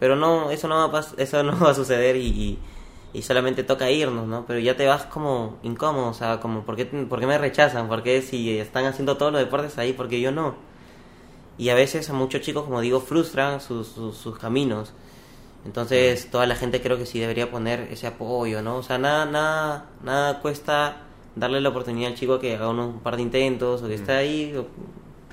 Pero 0.02 0.16
no, 0.16 0.50
eso 0.50 0.66
no 0.66 0.90
va 0.90 0.98
a, 0.98 1.04
eso 1.16 1.42
no 1.44 1.56
va 1.60 1.70
a 1.70 1.74
suceder 1.74 2.16
y, 2.16 2.26
y, 2.26 2.58
y 3.12 3.22
solamente 3.22 3.62
toca 3.62 3.88
irnos, 3.88 4.26
¿no? 4.26 4.44
Pero 4.48 4.58
ya 4.58 4.76
te 4.76 4.84
vas 4.84 5.04
como 5.04 5.58
incómodo, 5.62 6.08
o 6.08 6.12
sea, 6.12 6.40
como, 6.40 6.62
¿por 6.64 6.74
qué, 6.74 6.86
por 6.86 7.20
qué 7.20 7.26
me 7.28 7.38
rechazan? 7.38 7.86
¿Por 7.86 8.02
qué 8.02 8.20
si 8.20 8.58
están 8.58 8.84
haciendo 8.86 9.16
todos 9.16 9.30
los 9.30 9.40
deportes 9.40 9.78
ahí, 9.78 9.92
porque 9.92 10.20
yo 10.20 10.32
no? 10.32 10.56
Y 11.56 11.68
a 11.68 11.76
veces 11.76 12.10
a 12.10 12.14
muchos 12.14 12.40
chicos, 12.40 12.64
como 12.64 12.80
digo, 12.80 12.98
frustran 13.00 13.60
sus, 13.60 13.86
sus, 13.86 14.16
sus 14.16 14.36
caminos. 14.38 14.92
Entonces, 15.64 16.28
toda 16.32 16.46
la 16.46 16.56
gente 16.56 16.82
creo 16.82 16.98
que 16.98 17.06
sí 17.06 17.20
debería 17.20 17.48
poner 17.48 17.86
ese 17.92 18.08
apoyo, 18.08 18.60
¿no? 18.60 18.78
O 18.78 18.82
sea, 18.82 18.98
nada, 18.98 19.24
nada, 19.26 19.86
nada 20.02 20.40
cuesta 20.40 20.96
darle 21.36 21.60
la 21.60 21.68
oportunidad 21.68 22.10
al 22.10 22.18
chico 22.18 22.40
que 22.40 22.56
haga 22.56 22.68
unos, 22.70 22.88
un 22.94 23.00
par 23.00 23.14
de 23.14 23.22
intentos 23.22 23.82
o 23.82 23.86
que 23.86 23.94
esté 23.94 24.10
ahí. 24.12 24.52
o- 24.56 24.66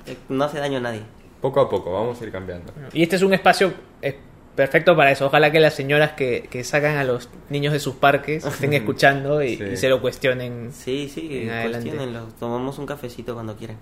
eh, 0.05 0.15
no 0.29 0.43
hace 0.43 0.59
daño 0.59 0.77
a 0.77 0.81
nadie. 0.81 1.01
Poco 1.41 1.59
a 1.59 1.67
poco, 1.69 1.91
vamos 1.91 2.21
a 2.21 2.23
ir 2.23 2.31
cambiando. 2.31 2.71
Y 2.93 3.01
este 3.01 3.15
es 3.15 3.23
un 3.23 3.33
espacio 3.33 3.73
eh, 4.03 4.19
perfecto 4.59 4.93
para 4.93 5.11
eso. 5.11 5.25
Ojalá 5.27 5.53
que 5.53 5.61
las 5.61 5.73
señoras 5.73 6.11
que, 6.11 6.49
que 6.51 6.65
sacan 6.65 6.97
a 6.97 7.05
los 7.05 7.29
niños 7.49 7.71
de 7.71 7.79
sus 7.79 7.95
parques 7.95 8.43
estén 8.43 8.73
escuchando 8.81 9.41
y, 9.41 9.55
Sí. 9.55 9.63
y 9.71 9.77
se 9.77 9.87
lo 9.87 10.01
cuestionen. 10.01 10.71
Sí, 10.73 11.09
sí, 11.13 11.49
cuestionenlo. 11.71 12.27
Tomamos 12.37 12.77
un 12.77 12.85
cafecito 12.85 13.33
cuando 13.33 13.55
quieran. 13.55 13.77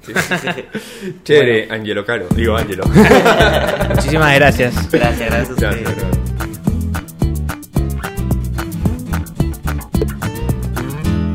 Chévere, 1.23 1.67
Angelo 1.71 2.05
Caro. 2.05 2.27
Digo, 2.35 2.55
Angelo. 2.55 2.83
Muchísimas 3.89 4.35
gracias. 4.35 4.91
gracias, 4.91 5.29
gracias 5.31 5.49
a 5.49 5.53
ustedes. 5.53 5.81
Gracias, 5.81 5.95
gracias. 5.97 6.17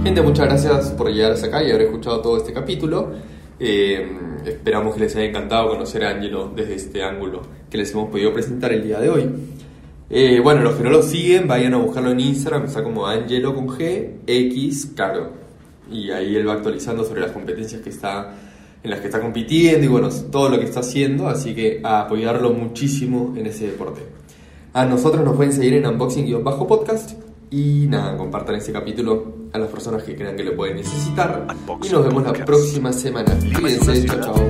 Gente, 0.05 0.23
muchas 0.23 0.47
gracias 0.47 0.91
por 0.93 1.11
llegar 1.11 1.33
hasta 1.33 1.49
acá 1.49 1.65
y 1.65 1.71
haber 1.71 1.83
escuchado 1.83 2.21
todo 2.21 2.37
este 2.37 2.53
capítulo. 2.53 3.11
Eh, 3.59 4.09
esperamos 4.47 4.95
que 4.95 5.01
les 5.01 5.17
haya 5.17 5.25
encantado 5.27 5.69
conocer 5.69 6.05
a 6.05 6.11
Angelo 6.11 6.53
desde 6.55 6.77
este 6.77 7.03
ángulo 7.03 7.43
que 7.73 7.79
les 7.79 7.91
hemos 7.93 8.11
podido 8.11 8.35
presentar 8.35 8.71
el 8.71 8.85
día 8.85 9.01
de 9.01 9.09
hoy. 9.09 9.31
Eh, 10.11 10.41
bueno, 10.41 10.61
los 10.61 10.75
que 10.75 10.83
no 10.83 10.91
lo 10.91 11.03
siguen, 11.03 11.49
vayan 11.49 11.73
a 11.73 11.79
buscarlo 11.79 12.11
en 12.11 12.21
Instagram, 12.21 12.67
está 12.67 12.85
como 12.85 13.07
Angelo 13.07 13.55
con 13.55 13.67
G, 13.67 14.11
X, 14.27 14.93
Caro. 14.95 15.31
Y 15.91 16.11
ahí 16.11 16.37
él 16.37 16.47
va 16.47 16.53
actualizando 16.53 17.03
sobre 17.03 17.23
las 17.23 17.31
competencias 17.31 17.81
que 17.81 17.89
está, 17.89 18.35
en 18.83 18.91
las 18.91 19.01
que 19.01 19.07
está 19.07 19.23
compitiendo 19.23 19.87
y 19.87 19.89
bueno, 19.89 20.11
todo 20.31 20.51
lo 20.51 20.59
que 20.59 20.67
está 20.67 20.81
haciendo, 20.81 21.29
así 21.29 21.55
que 21.55 21.81
a 21.83 22.03
apoyarlo 22.03 22.53
muchísimo 22.53 23.33
en 23.39 23.47
ese 23.47 23.69
deporte. 23.69 24.03
A 24.75 24.85
nosotros 24.85 25.25
nos 25.25 25.35
pueden 25.35 25.55
seguir 25.55 25.73
en 25.73 25.87
unboxing-podcast 25.87 27.13
y 27.51 27.87
nada, 27.89 28.19
compartan 28.19 28.57
este 28.57 28.71
capítulo 28.71 29.49
a 29.51 29.59
las 29.59 29.71
personas 29.71 30.03
que 30.03 30.15
crean 30.15 30.37
que 30.37 30.45
lo 30.45 30.55
pueden 30.55 30.77
necesitar. 30.77 31.47
Unboxing 31.49 31.91
y 31.91 31.95
nos 31.95 32.05
vemos 32.05 32.23
la 32.23 32.35
próxima 32.45 32.93
semana. 32.93 33.35
Cuídense, 33.59 34.05
chao, 34.05 34.21
chao. 34.21 34.47